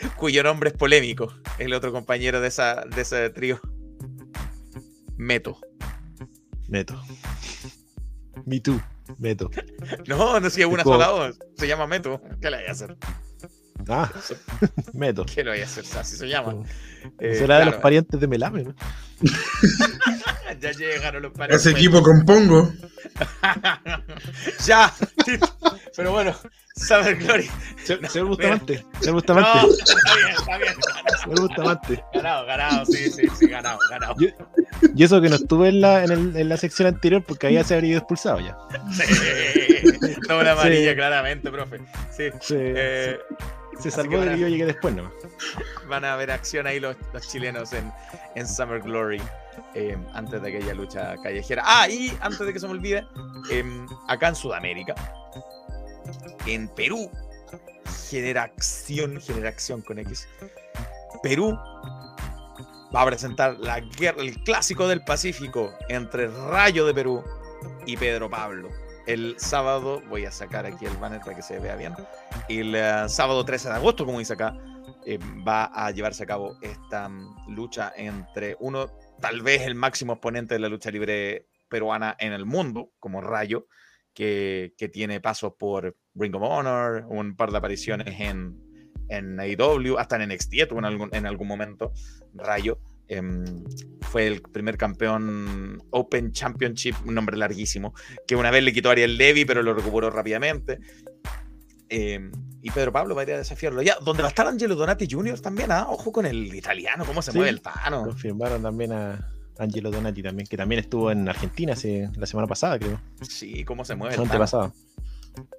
cuyo 0.16 0.42
nombre 0.42 0.70
es 0.70 0.76
polémico, 0.76 1.32
el 1.58 1.72
otro 1.74 1.92
compañero 1.92 2.40
de, 2.40 2.48
esa, 2.48 2.84
de 2.94 3.02
ese 3.02 3.30
trío. 3.30 3.60
Meto. 5.16 5.58
Meto. 6.68 7.00
Me 8.46 8.60
too, 8.60 8.80
Meto. 9.18 9.50
No, 10.08 10.40
no 10.40 10.50
si 10.50 10.62
es 10.62 10.66
una 10.66 10.82
sola 10.82 11.10
voz. 11.10 11.38
Se 11.56 11.66
llama 11.68 11.86
Meto. 11.86 12.20
¿Qué 12.40 12.50
le 12.50 12.58
voy 12.58 12.66
a 12.66 12.70
hacer? 12.72 12.96
Ah, 13.88 14.10
Meto. 14.92 15.24
¿Qué 15.24 15.42
le 15.44 15.50
voy 15.50 15.60
a 15.60 15.64
hacer? 15.64 15.84
Así 15.98 16.16
se 16.16 16.28
llama. 16.28 16.54
Eh, 17.18 17.34
Será 17.34 17.58
de 17.60 17.66
los 17.66 17.76
parientes 17.76 18.18
de 18.20 18.26
Melame, 18.26 18.64
¿no? 18.64 18.74
Ya 20.60 20.72
llegaron 20.72 21.22
los 21.22 21.32
parientes. 21.32 21.64
Ese 21.64 21.70
equipo 21.76 22.02
con 22.02 22.24
Pongo. 22.26 22.70
ya. 24.66 24.92
Pero 25.96 26.12
bueno, 26.12 26.34
Summer 26.76 27.16
Glory. 27.16 27.48
Señor 27.84 28.02
No, 28.14 28.26
Bustamante. 28.26 28.76
Señor 29.00 29.06
No, 29.06 29.12
Bustamante. 29.14 29.68
está 29.82 30.14
bien, 30.16 30.28
está 30.38 30.58
bien. 30.58 30.74
Señor 31.22 31.40
Bustamante. 31.40 32.04
Ganado, 32.12 32.46
ganado, 32.46 32.86
sí, 32.86 33.10
sí, 33.10 33.22
sí, 33.38 33.46
ganado, 33.48 33.78
ganado. 33.90 34.14
Yo- 34.18 34.28
Y 34.94 35.04
eso 35.04 35.20
que 35.20 35.28
no 35.28 35.36
estuve 35.36 35.68
en 35.68 35.80
la, 35.80 36.04
en, 36.04 36.10
el- 36.10 36.36
en 36.36 36.48
la 36.48 36.56
sección 36.56 36.88
anterior 36.88 37.22
porque 37.26 37.46
ahí 37.46 37.54
ya 37.54 37.64
se 37.64 37.74
habría 37.74 37.90
ido 37.90 37.98
expulsado 37.98 38.40
ya. 38.40 38.56
Sí. 38.92 40.16
Doble 40.28 40.50
amarilla, 40.50 40.90
Sí. 40.90 40.96
claramente, 40.96 41.50
profe. 41.50 41.78
Sí. 42.10 42.24
Se, 42.40 42.56
Eh, 42.58 43.18
se 43.80 43.90
salvó 43.90 44.20
de 44.20 44.32
que 44.32 44.38
yo 44.38 44.48
llegué 44.48 44.66
después 44.66 44.94
nomás. 44.94 45.12
van 45.88 46.04
a 46.04 46.16
ver 46.16 46.30
acción 46.30 46.66
ahí 46.66 46.80
los, 46.80 46.96
los 47.12 47.28
chilenos 47.28 47.72
en, 47.72 47.92
en 48.34 48.46
Summer 48.46 48.80
Glory 48.80 49.20
eh, 49.74 49.96
antes 50.14 50.40
de 50.40 50.48
aquella 50.48 50.74
lucha 50.74 51.16
callejera. 51.22 51.62
Ah, 51.64 51.88
y 51.88 52.12
antes 52.20 52.40
de 52.40 52.52
que 52.52 52.60
se 52.60 52.66
me 52.66 52.72
olvide, 52.72 53.06
em, 53.50 53.86
acá 54.08 54.28
en 54.28 54.34
Sudamérica, 54.34 54.94
en 56.46 56.68
Perú, 56.68 57.10
Generación, 58.08 59.20
Generación 59.20 59.82
con 59.82 59.98
X, 59.98 60.28
Perú 61.22 61.56
va 62.94 63.02
a 63.02 63.06
presentar 63.06 63.56
la 63.58 63.80
guerra, 63.80 64.22
el 64.22 64.42
clásico 64.42 64.88
del 64.88 65.02
Pacífico 65.04 65.72
entre 65.88 66.28
Rayo 66.28 66.86
de 66.86 66.94
Perú 66.94 67.22
y 67.86 67.96
Pedro 67.96 68.28
Pablo. 68.28 68.68
El 69.12 69.34
sábado, 69.38 70.02
voy 70.08 70.24
a 70.24 70.30
sacar 70.30 70.66
aquí 70.66 70.86
el 70.86 70.96
banner 70.96 71.20
para 71.20 71.34
que 71.34 71.42
se 71.42 71.58
vea 71.58 71.74
bien, 71.74 71.94
el 72.48 72.74
eh, 72.74 73.08
sábado 73.08 73.44
13 73.44 73.68
de 73.68 73.74
agosto, 73.74 74.06
como 74.06 74.18
dice 74.20 74.34
acá, 74.34 74.56
eh, 75.04 75.18
va 75.46 75.64
a 75.64 75.90
llevarse 75.90 76.22
a 76.22 76.26
cabo 76.26 76.56
esta 76.62 77.08
mm, 77.08 77.54
lucha 77.54 77.92
entre 77.96 78.56
uno, 78.60 78.86
tal 79.20 79.42
vez 79.42 79.62
el 79.62 79.74
máximo 79.74 80.12
exponente 80.12 80.54
de 80.54 80.60
la 80.60 80.68
lucha 80.68 80.90
libre 80.90 81.48
peruana 81.68 82.16
en 82.18 82.32
el 82.32 82.46
mundo, 82.46 82.92
como 82.98 83.20
Rayo, 83.20 83.66
que, 84.14 84.74
tiene 84.92 85.20
pasos 85.20 85.54
por 85.58 85.96
Ring 86.14 86.34
of 86.34 86.42
Honor, 86.42 87.06
un 87.08 87.36
par 87.36 87.50
de 87.50 87.58
apariciones 87.58 88.20
en, 88.20 88.58
en 89.08 89.40
AEW, 89.40 89.98
hasta 89.98 90.22
en 90.22 90.28
NXT 90.28 90.54
en 90.72 90.84
algún, 90.84 91.08
en 91.12 91.26
algún 91.26 91.48
momento, 91.48 91.92
Rayo. 92.34 92.80
Em, 93.10 93.44
fue 94.00 94.26
el 94.26 94.40
primer 94.40 94.76
campeón 94.78 95.82
Open 95.90 96.32
Championship, 96.32 96.94
un 97.06 97.14
nombre 97.14 97.36
larguísimo, 97.36 97.92
que 98.26 98.36
una 98.36 98.50
vez 98.50 98.62
le 98.64 98.72
quitó 98.72 98.88
a 98.88 98.92
Ariel 98.92 99.16
Levy, 99.18 99.44
pero 99.44 99.62
lo 99.62 99.74
recuperó 99.74 100.10
rápidamente. 100.10 100.78
Em, 101.88 102.30
y 102.62 102.70
Pedro 102.70 102.92
Pablo 102.92 103.14
va 103.14 103.22
a 103.22 103.24
ir 103.24 103.32
a 103.32 103.38
desafiarlo. 103.38 103.82
Ya, 103.82 103.96
donde 104.04 104.22
va 104.22 104.28
a 104.28 104.30
estar 104.30 104.46
Angelo 104.46 104.74
Donati 104.76 105.08
Jr. 105.10 105.40
también, 105.40 105.72
¿ah? 105.72 105.86
Ojo 105.88 106.12
con 106.12 106.24
el 106.26 106.54
italiano, 106.54 107.04
cómo 107.04 107.20
se 107.22 107.32
Sí. 107.32 107.38
mueve 107.38 107.50
el 107.50 107.60
Tano. 107.60 108.04
Confirmaron 108.04 108.62
también 108.62 108.92
a 108.92 109.28
Angelo 109.58 109.90
Donati 109.90 110.22
también, 110.22 110.46
que 110.46 110.56
también 110.56 110.78
estuvo 110.80 111.10
en 111.10 111.28
Argentina 111.28 111.72
hace, 111.72 112.08
la 112.16 112.26
semana 112.26 112.46
pasada, 112.46 112.78
creo. 112.78 113.00
Sí, 113.22 113.64
cómo 113.64 113.84
se 113.84 113.94
mueve 113.96 114.16
La 114.16 114.22
el 114.22 114.28
semana 114.28 114.38
pasada. 114.44 114.72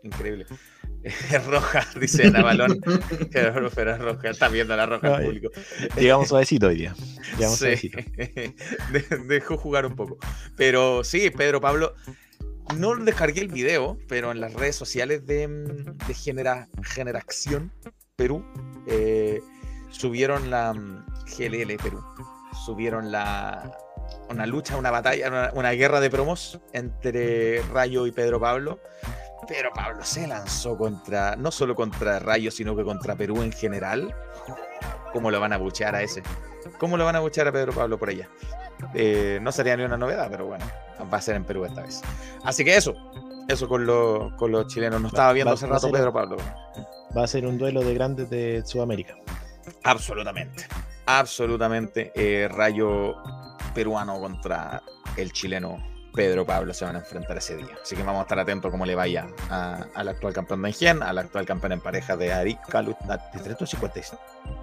Increíble. 0.04 0.46
Es 1.04 1.44
roja, 1.48 1.84
dice 2.00 2.28
Ana 2.28 2.44
Balón. 2.44 2.80
pero, 3.32 3.68
es 3.68 4.00
roja, 4.00 4.30
está 4.30 4.50
viendo 4.50 4.76
la 4.76 4.86
roja 4.86 5.08
el 5.08 5.14
Ay. 5.16 5.26
público. 5.26 5.50
Llegamos 5.98 6.28
suavecito 6.30 6.68
hoy 6.68 6.76
día. 6.76 6.96
Llegamos 7.38 7.58
Sí, 7.58 7.90
suavecito. 7.90 7.98
de- 8.92 9.18
dejó 9.26 9.58
jugar 9.58 9.88
un 9.88 9.96
poco. 9.96 10.20
Pero 10.58 11.04
sí, 11.04 11.32
Pedro 11.32 11.60
Pablo, 11.60 11.96
no 12.78 12.96
descargué 12.98 13.42
el 13.42 13.48
video, 13.48 13.98
pero 14.08 14.32
en 14.32 14.42
las 14.42 14.54
redes 14.54 14.76
sociales 14.76 15.26
de, 15.26 15.48
mm, 15.48 15.98
de 16.08 16.14
Genera, 16.14 16.68
Generación 16.84 17.72
Perú 18.16 18.46
eh, 18.86 19.42
subieron 19.90 20.52
la 20.52 20.72
mm, 20.74 21.06
GLL 21.36 21.78
Perú, 21.82 22.04
subieron 22.64 23.12
la 23.12 23.76
una 24.30 24.46
lucha, 24.46 24.78
una 24.78 24.92
batalla, 24.92 25.28
una, 25.30 25.52
una 25.56 25.72
guerra 25.72 26.00
de 26.00 26.10
promos 26.12 26.60
entre 26.74 27.62
Rayo 27.74 28.06
y 28.08 28.12
Pedro 28.12 28.40
Pablo. 28.40 28.80
Pedro 29.48 29.72
Pablo 29.74 30.04
se 30.04 30.28
lanzó 30.28 30.78
contra, 30.78 31.36
no 31.36 31.52
solo 31.52 31.76
contra 31.76 32.20
Rayo, 32.20 32.52
sino 32.52 32.76
que 32.76 32.84
contra 32.84 33.16
Perú 33.16 33.42
en 33.42 33.52
general. 33.52 34.16
¿Cómo 35.14 35.30
lo 35.32 35.40
van 35.40 35.52
a 35.54 35.58
buchear 35.58 35.94
a 35.96 36.02
ese? 36.02 36.24
¿Cómo 36.80 36.96
lo 36.96 37.04
van 37.06 37.16
a 37.16 37.20
buchear 37.20 37.48
a 37.48 37.52
Pedro 37.52 37.74
Pablo 37.74 37.98
por 37.98 38.10
allá? 38.10 38.30
Eh, 38.94 39.40
no 39.42 39.52
sería 39.52 39.76
ni 39.76 39.84
una 39.84 39.98
novedad, 39.98 40.28
pero 40.32 40.46
bueno, 40.46 40.66
va 41.12 41.18
a 41.18 41.22
ser 41.22 41.36
en 41.36 41.44
Perú 41.44 41.66
esta 41.66 41.82
vez. 41.82 42.02
Así 42.44 42.64
que 42.64 42.76
eso, 42.78 42.94
eso 43.48 43.68
con, 43.68 43.86
lo- 43.86 44.36
con 44.38 44.52
los 44.52 44.68
chilenos. 44.68 45.02
No 45.02 45.08
estaba 45.10 45.34
viendo 45.34 45.52
va- 45.52 45.56
hace 45.56 45.68
rato 45.68 45.82
ser- 45.88 45.92
Pedro 45.92 46.14
Pablo. 46.14 46.38
Va 47.16 47.24
a 47.24 47.28
ser 47.28 47.46
un 47.46 47.58
duelo 47.58 47.82
de 47.82 47.94
grandes 47.94 48.30
de 48.30 48.64
Sudamérica. 48.66 49.16
Absolutamente, 49.84 50.66
absolutamente. 51.06 52.12
eh, 52.16 52.48
rayo 52.48 53.16
peruano 53.76 54.20
contra 54.20 54.82
el 55.18 55.32
chileno 55.34 55.78
Pedro 56.14 56.46
Pablo 56.46 56.74
se 56.74 56.84
van 56.86 56.96
a 56.96 57.00
enfrentar 57.00 57.38
ese 57.38 57.56
día. 57.56 57.70
Así 57.82 57.96
que 57.96 58.04
vamos 58.04 58.20
a 58.20 58.24
estar 58.24 58.38
atentos 58.40 58.70
cómo 58.70 58.86
le 58.86 58.96
vaya 58.96 59.28
a- 59.50 59.86
al 59.96 60.10
actual 60.10 60.34
campeón 60.34 60.62
de 60.62 60.70
Engen, 60.70 61.02
al 61.04 61.18
actual 61.18 61.46
campeón 61.46 61.72
en 61.74 61.80
pareja 61.82 62.18
de 62.18 62.34
Arica, 62.34 62.82
Lu- 62.82 62.96
de 63.08 63.40
356, 63.42 64.14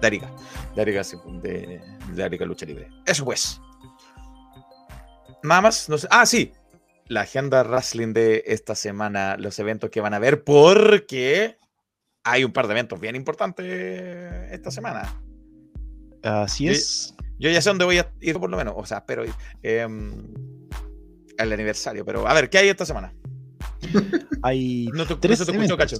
de 0.01 0.07
Arica, 0.07 0.29
de 0.75 0.81
Arica, 0.81 1.01
de, 1.41 1.81
de 2.13 2.23
Arica 2.23 2.45
Lucha 2.45 2.65
Libre. 2.65 2.89
Eso 3.05 3.25
pues. 3.25 3.59
Nada 5.43 5.61
más, 5.61 5.89
no 5.89 5.97
sé. 5.97 6.07
Ah, 6.11 6.25
sí. 6.25 6.51
La 7.07 7.21
agenda 7.21 7.63
wrestling 7.63 8.13
de 8.13 8.43
esta 8.45 8.75
semana, 8.75 9.35
los 9.37 9.57
eventos 9.57 9.89
que 9.89 10.01
van 10.01 10.13
a 10.13 10.19
ver, 10.19 10.43
porque 10.43 11.57
hay 12.23 12.43
un 12.43 12.51
par 12.53 12.67
de 12.67 12.73
eventos 12.73 12.99
bien 12.99 13.15
importantes 13.15 14.51
esta 14.51 14.69
semana. 14.69 15.19
Así 16.21 16.65
Sí. 16.65 16.69
es. 16.69 17.15
Yo 17.39 17.49
ya 17.49 17.61
sé 17.61 17.69
dónde 17.69 17.85
voy 17.85 17.97
a 17.97 18.11
ir 18.19 18.37
por 18.37 18.49
lo 18.49 18.57
menos, 18.57 18.73
o 18.77 18.85
sea, 18.85 18.97
espero 18.99 19.23
ir. 19.25 19.33
Al 21.39 21.51
aniversario, 21.51 22.05
pero 22.05 22.27
a 22.27 22.33
ver, 22.33 22.49
¿qué 22.49 22.57
hay 22.59 22.69
esta 22.69 22.85
semana? 22.85 23.13
Hay 24.43 24.87
No 24.93 25.05
te, 25.05 25.13
no 25.15 25.19
tres 25.19 25.45
te 25.45 25.51
eventos. 25.51 25.77
Cacho. 25.77 25.97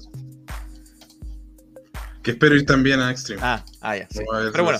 Que 2.21 2.31
espero 2.31 2.55
ir 2.55 2.65
también 2.65 2.99
a 2.99 3.11
Extreme. 3.11 3.41
Ah, 3.43 3.63
ah, 3.81 3.97
ya, 3.97 4.07
sí. 4.09 4.19
No 4.19 4.51
Pero 4.51 4.63
bueno. 4.63 4.79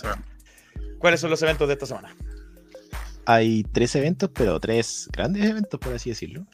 ¿cuáles 1.00 1.20
son 1.22 1.30
los 1.30 1.42
eventos 1.42 1.68
de 1.68 1.74
esta 1.74 1.86
semana? 1.86 2.14
Hay 3.26 3.64
tres 3.72 3.96
eventos, 3.96 4.30
pero 4.34 4.60
tres 4.60 5.08
grandes 5.14 5.46
eventos, 5.46 5.80
por 5.80 5.94
así 5.94 6.10
decirlo. 6.10 6.46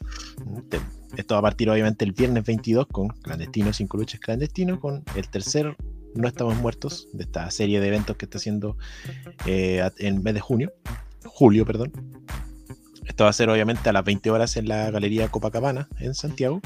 Te- 0.68 0.80
Esto 1.16 1.34
va 1.34 1.38
a 1.40 1.42
partir 1.42 1.68
obviamente 1.70 2.04
el 2.04 2.12
viernes 2.12 2.44
22 2.44 2.86
con 2.92 3.08
Clandestino, 3.08 3.72
Cinco 3.72 3.96
Luchas 3.96 4.20
Clandestino, 4.20 4.78
con 4.78 5.02
el 5.14 5.28
tercer 5.28 5.76
No 6.14 6.28
Estamos 6.28 6.54
Muertos 6.56 7.08
de 7.12 7.24
esta 7.24 7.50
serie 7.50 7.80
de 7.80 7.88
eventos 7.88 8.16
que 8.16 8.26
está 8.26 8.38
haciendo 8.38 8.76
eh, 9.46 9.88
en 9.98 10.16
el 10.16 10.20
mes 10.22 10.34
de 10.34 10.40
junio, 10.40 10.72
julio, 11.24 11.64
perdón. 11.66 11.92
Esto 13.06 13.24
va 13.24 13.30
a 13.30 13.32
ser 13.32 13.48
obviamente 13.48 13.88
a 13.88 13.92
las 13.92 14.04
20 14.04 14.30
horas 14.30 14.56
en 14.56 14.68
la 14.68 14.90
Galería 14.90 15.28
Copacabana, 15.28 15.88
en 15.98 16.14
Santiago. 16.14 16.60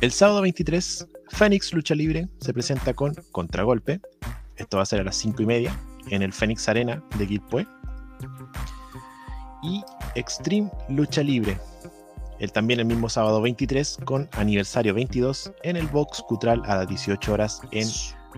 El 0.00 0.12
sábado 0.12 0.42
23, 0.42 1.06
Fénix 1.28 1.72
Lucha 1.72 1.94
Libre 1.94 2.28
se 2.40 2.52
presenta 2.52 2.94
con 2.94 3.14
Contragolpe. 3.32 4.00
Esto 4.56 4.76
va 4.76 4.84
a 4.84 4.86
ser 4.86 5.00
a 5.00 5.04
las 5.04 5.16
5 5.16 5.42
y 5.42 5.46
media 5.46 5.80
en 6.10 6.22
el 6.22 6.32
Fénix 6.32 6.68
Arena 6.68 7.02
de 7.18 7.26
Quilpué 7.26 7.66
y 9.62 9.82
Extreme 10.14 10.70
Lucha 10.88 11.22
Libre. 11.22 11.58
El, 12.38 12.52
también 12.52 12.80
el 12.80 12.86
mismo 12.86 13.08
sábado 13.08 13.40
23 13.40 13.98
con 14.04 14.28
aniversario 14.32 14.94
22 14.94 15.52
en 15.62 15.76
el 15.76 15.86
Box 15.88 16.22
Cutral 16.28 16.62
a 16.66 16.76
las 16.76 16.88
18 16.88 17.32
horas 17.32 17.60
en 17.72 17.88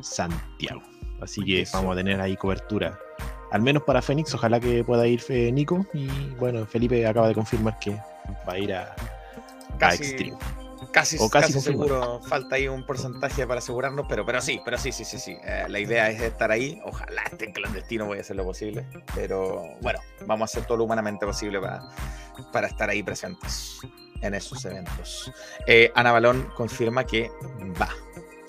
Santiago. 0.02 0.82
Así 1.20 1.42
que 1.44 1.66
vamos 1.72 1.92
a 1.92 1.96
tener 1.96 2.20
ahí 2.20 2.36
cobertura. 2.36 2.98
Al 3.50 3.62
menos 3.62 3.82
para 3.82 4.02
Fénix, 4.02 4.34
ojalá 4.34 4.60
que 4.60 4.84
pueda 4.84 5.06
ir 5.06 5.22
eh, 5.28 5.50
Nico. 5.52 5.86
Y 5.94 6.06
bueno, 6.38 6.66
Felipe 6.66 7.06
acaba 7.06 7.28
de 7.28 7.34
confirmar 7.34 7.78
que 7.78 7.92
va 8.48 8.52
a 8.52 8.58
ir 8.58 8.72
a, 8.74 8.82
a 8.92 9.78
Casi, 9.78 10.02
Extreme. 10.04 10.36
casi, 10.92 11.16
O 11.20 11.30
casi 11.30 11.52
casi 11.52 11.64
seguro. 11.64 12.20
Falta 12.28 12.56
ahí 12.56 12.68
un 12.68 12.84
porcentaje 12.84 13.46
para 13.46 13.58
asegurarnos, 13.58 14.06
pero, 14.08 14.26
pero 14.26 14.40
sí, 14.40 14.60
pero 14.64 14.76
sí, 14.78 14.92
sí, 14.92 15.04
sí, 15.04 15.18
sí. 15.18 15.36
Eh, 15.44 15.64
la 15.68 15.78
idea 15.78 16.10
es 16.10 16.20
estar 16.20 16.50
ahí. 16.50 16.80
Ojalá 16.84 17.22
esté 17.30 17.46
en 17.46 17.52
clandestino, 17.52 18.06
voy 18.06 18.18
a 18.18 18.20
hacer 18.20 18.36
lo 18.36 18.44
posible. 18.44 18.86
Pero 19.14 19.62
bueno, 19.80 20.00
vamos 20.26 20.42
a 20.42 20.52
hacer 20.52 20.66
todo 20.66 20.78
lo 20.78 20.84
humanamente 20.84 21.24
posible 21.26 21.60
para, 21.60 21.82
para 22.52 22.66
estar 22.68 22.90
ahí 22.90 23.02
presentes 23.02 23.78
en 24.20 24.34
esos 24.34 24.64
eventos. 24.64 25.32
Eh, 25.66 25.92
Ana 25.94 26.12
Balón 26.12 26.48
confirma 26.56 27.04
que 27.04 27.30
va. 27.80 27.88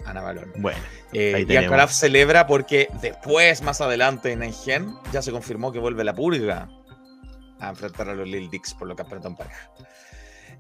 Ana 0.10 0.22
Balón. 0.22 0.52
Bueno, 0.58 0.80
Eh, 1.14 1.46
y 1.48 1.88
celebra 1.90 2.48
porque 2.48 2.88
después, 3.02 3.62
más 3.62 3.82
adelante 3.82 4.32
en 4.32 4.44
Engen, 4.44 4.94
ya 5.12 5.22
se 5.22 5.32
confirmó 5.32 5.72
que 5.72 5.80
vuelve 5.80 6.04
la 6.04 6.14
purga 6.16 6.70
a 7.60 7.70
enfrentar 7.70 8.10
a 8.10 8.14
los 8.16 8.28
Lil 8.28 8.50
Dicks 8.50 8.74
por 8.74 8.88
lo 8.88 8.96
que 8.96 9.02
apretó 9.04 9.28
en 9.28 9.36
pareja. 9.36 9.72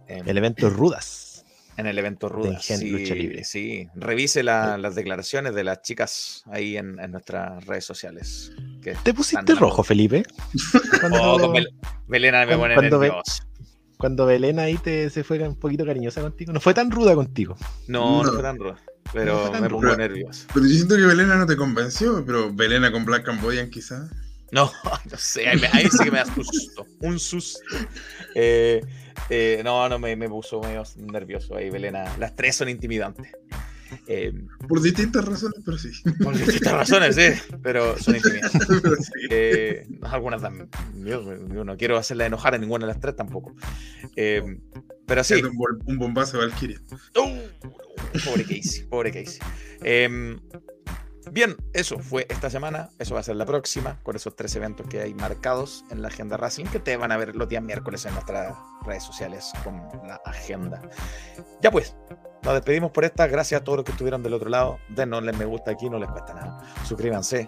Em, 0.07 0.27
el 0.27 0.38
evento 0.38 0.69
Rudas. 0.69 1.45
en 1.77 1.85
el 1.88 1.97
evento 1.97 2.27
Rudas. 2.27 2.69
Engen 2.69 2.77
Sí, 2.80 2.89
Lucha 2.89 3.15
Libre. 3.15 3.43
sí. 3.45 3.88
revise 3.95 4.43
la- 4.43 4.77
las 4.77 4.95
declaraciones 4.95 5.55
de 5.55 5.63
las 5.63 5.81
chicas 5.81 6.43
ahí 6.51 6.76
en, 6.76 6.99
en 6.99 7.11
nuestras 7.11 7.65
redes 7.65 7.85
sociales. 7.85 8.51
que 8.84 8.95
¿Te 8.95 9.13
pusiste 9.13 9.55
rojo, 9.55 9.84
Felipe? 9.84 10.23
Cuando, 10.99 11.21
Oh, 11.21 11.39
con 11.39 11.53
Bel- 11.53 11.69
Belena 12.07 12.39
me 12.41 12.47
cuando- 12.47 12.63
pone 12.63 12.76
cuando 12.76 12.99
ve- 12.99 13.07
nervioso. 13.07 13.43
cuando 13.97 14.26
Belén 14.26 14.59
ahí 14.59 14.77
te, 14.77 15.09
se 15.09 15.23
fue 15.23 15.39
un 15.47 15.55
poquito 15.59 15.85
cariñosa 15.85 16.21
contigo. 16.21 16.51
No 16.53 16.59
fue 16.59 16.73
tan 16.73 16.89
ruda 16.91 17.15
contigo. 17.15 17.55
No, 17.88 18.23
no, 18.23 18.23
No. 18.23 18.34
fue 18.34 18.41
tan 18.41 18.57
rudo, 18.57 18.73
No 18.73 18.80
pero 19.14 19.52
me 19.52 19.69
pongo 19.69 19.95
nervioso. 19.95 20.45
Pero 20.53 20.65
yo 20.65 20.73
siento 20.73 20.95
que 20.95 21.06
Belena 21.06 21.36
no 21.36 21.45
te 21.45 21.57
convenció, 21.57 22.23
pero 22.26 22.53
Belena 22.53 22.91
con 22.91 23.06
Black 23.06 23.23
Cambodian 23.23 23.69
quizás. 23.69 24.10
No, 24.52 24.72
no 25.11 25.18
sé, 25.18 25.48
ahí, 25.48 25.88
sí 25.91 26.03
que 26.03 26.11
me 26.11 26.19
da 26.19 26.26
susto, 26.26 26.86
un 27.02 27.19
susto. 27.19 27.60
Eh, 28.36 28.81
eh, 29.30 29.61
no, 29.64 29.88
no, 29.90 29.99
me, 29.99 30.15
me 30.15 30.27
puso 30.27 30.60
medio 30.61 30.84
nervioso 30.98 31.56
ahí, 31.56 31.69
Belena. 31.69 32.06
Las 32.18 32.36
tres 32.36 32.56
son 32.56 32.69
intimidantes. 32.69 33.27
Eh, 34.07 34.34
Por 34.68 34.82
distintas 34.82 35.26
razones, 35.26 35.61
pero 35.66 35.78
sí. 35.78 35.90
por 36.24 36.36
distintas 36.38 36.74
razones, 36.74 37.16
sí, 37.16 37.56
pero 37.61 37.98
son 37.98 38.16
sí. 38.20 39.11
Eh, 39.30 39.88
algunas 40.03 40.41
miedo, 40.94 41.36
yo 41.53 41.64
no 41.64 41.78
quiero 41.78 41.98
hacerla 41.98 42.26
enojar 42.26 42.56
a 42.56 42.57
ninguna 42.57 42.86
de 42.86 42.94
las 42.94 43.02
tres 43.02 43.16
tampoco. 43.16 43.56
Eh, 44.16 44.60
pero 45.06 45.24
sí, 45.24 45.41
Un, 45.86 45.98
bombazo 45.98 46.38
de 46.40 46.45
Valkyria. 46.48 46.80
Uh, 47.16 48.20
pobre 48.26 48.44
Casey, 48.44 48.84
pobre 48.90 49.11
Casey. 49.11 49.40
Bien, 51.32 51.56
eso 51.74 52.00
fue 52.00 52.26
esta 52.30 52.50
semana. 52.50 52.90
Eso 52.98 53.14
va 53.14 53.20
a 53.20 53.24
ser 53.24 53.36
la 53.36 53.46
próxima, 53.46 54.00
con 54.04 54.16
esos 54.16 54.36
tres 54.36 54.56
eventos 54.56 54.88
que 54.88 55.02
hay 55.02 55.14
marcados 55.14 55.86
en 55.91 56.02
la 56.02 56.08
agenda 56.08 56.38
Racing, 56.38 56.66
que 56.66 56.80
te 56.80 56.98
van 56.98 57.12
a 57.12 57.18
ver 57.18 57.36
los 57.36 57.48
días 57.48 57.62
miércoles 57.62 58.06
en 58.06 58.14
nuestras 58.14 58.56
redes 58.86 59.04
sociales 59.04 59.52
con 59.64 59.76
la 60.08 60.22
agenda. 60.26 60.82
Ya 61.62 61.72
pues, 61.72 61.96
nos 62.44 62.54
despedimos 62.54 62.91
por 62.91 63.06
esta. 63.06 63.28
Gracias 63.28 63.62
a 63.62 63.64
todos 63.64 63.78
los 63.78 63.86
que 63.86 63.91
estuvieron 63.91 64.24
del 64.24 64.34
otro 64.34 64.50
lado. 64.50 64.80
Denosle 64.90 65.34
me 65.34 65.46
gusta 65.46 65.72
aquí, 65.72 65.90
no 65.90 66.00
les 66.00 66.10
cuesta 66.10 66.34
nada. 66.34 66.64
Suscríbanse. 66.86 67.48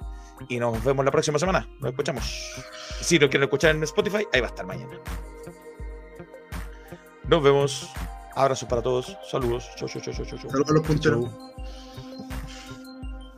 Y 0.50 0.60
nos 0.60 0.84
vemos 0.84 1.06
la 1.06 1.12
próxima 1.12 1.40
semana. 1.40 1.68
Nos 1.80 1.92
escuchamos. 1.92 2.64
Si 3.02 3.18
lo 3.20 3.30
quieren 3.30 3.44
escuchar 3.44 3.76
en 3.76 3.84
Spotify, 3.84 4.28
ahí 4.34 4.42
va 4.42 4.48
a 4.48 4.50
estar 4.50 4.66
mañana. 4.66 5.00
Nos 7.24 7.42
vemos. 7.42 7.90
Abrazo 8.36 8.68
para 8.68 8.82
todos. 8.82 9.18
Saludos. 9.30 9.70
Chau, 9.76 9.88
chau, 9.88 10.02
chau, 10.02 10.14
chau, 10.14 10.26
chau. 10.26 10.50
Saludos 10.50 10.70
a 10.70 10.74
los 10.74 10.88
punteros. 10.88 11.30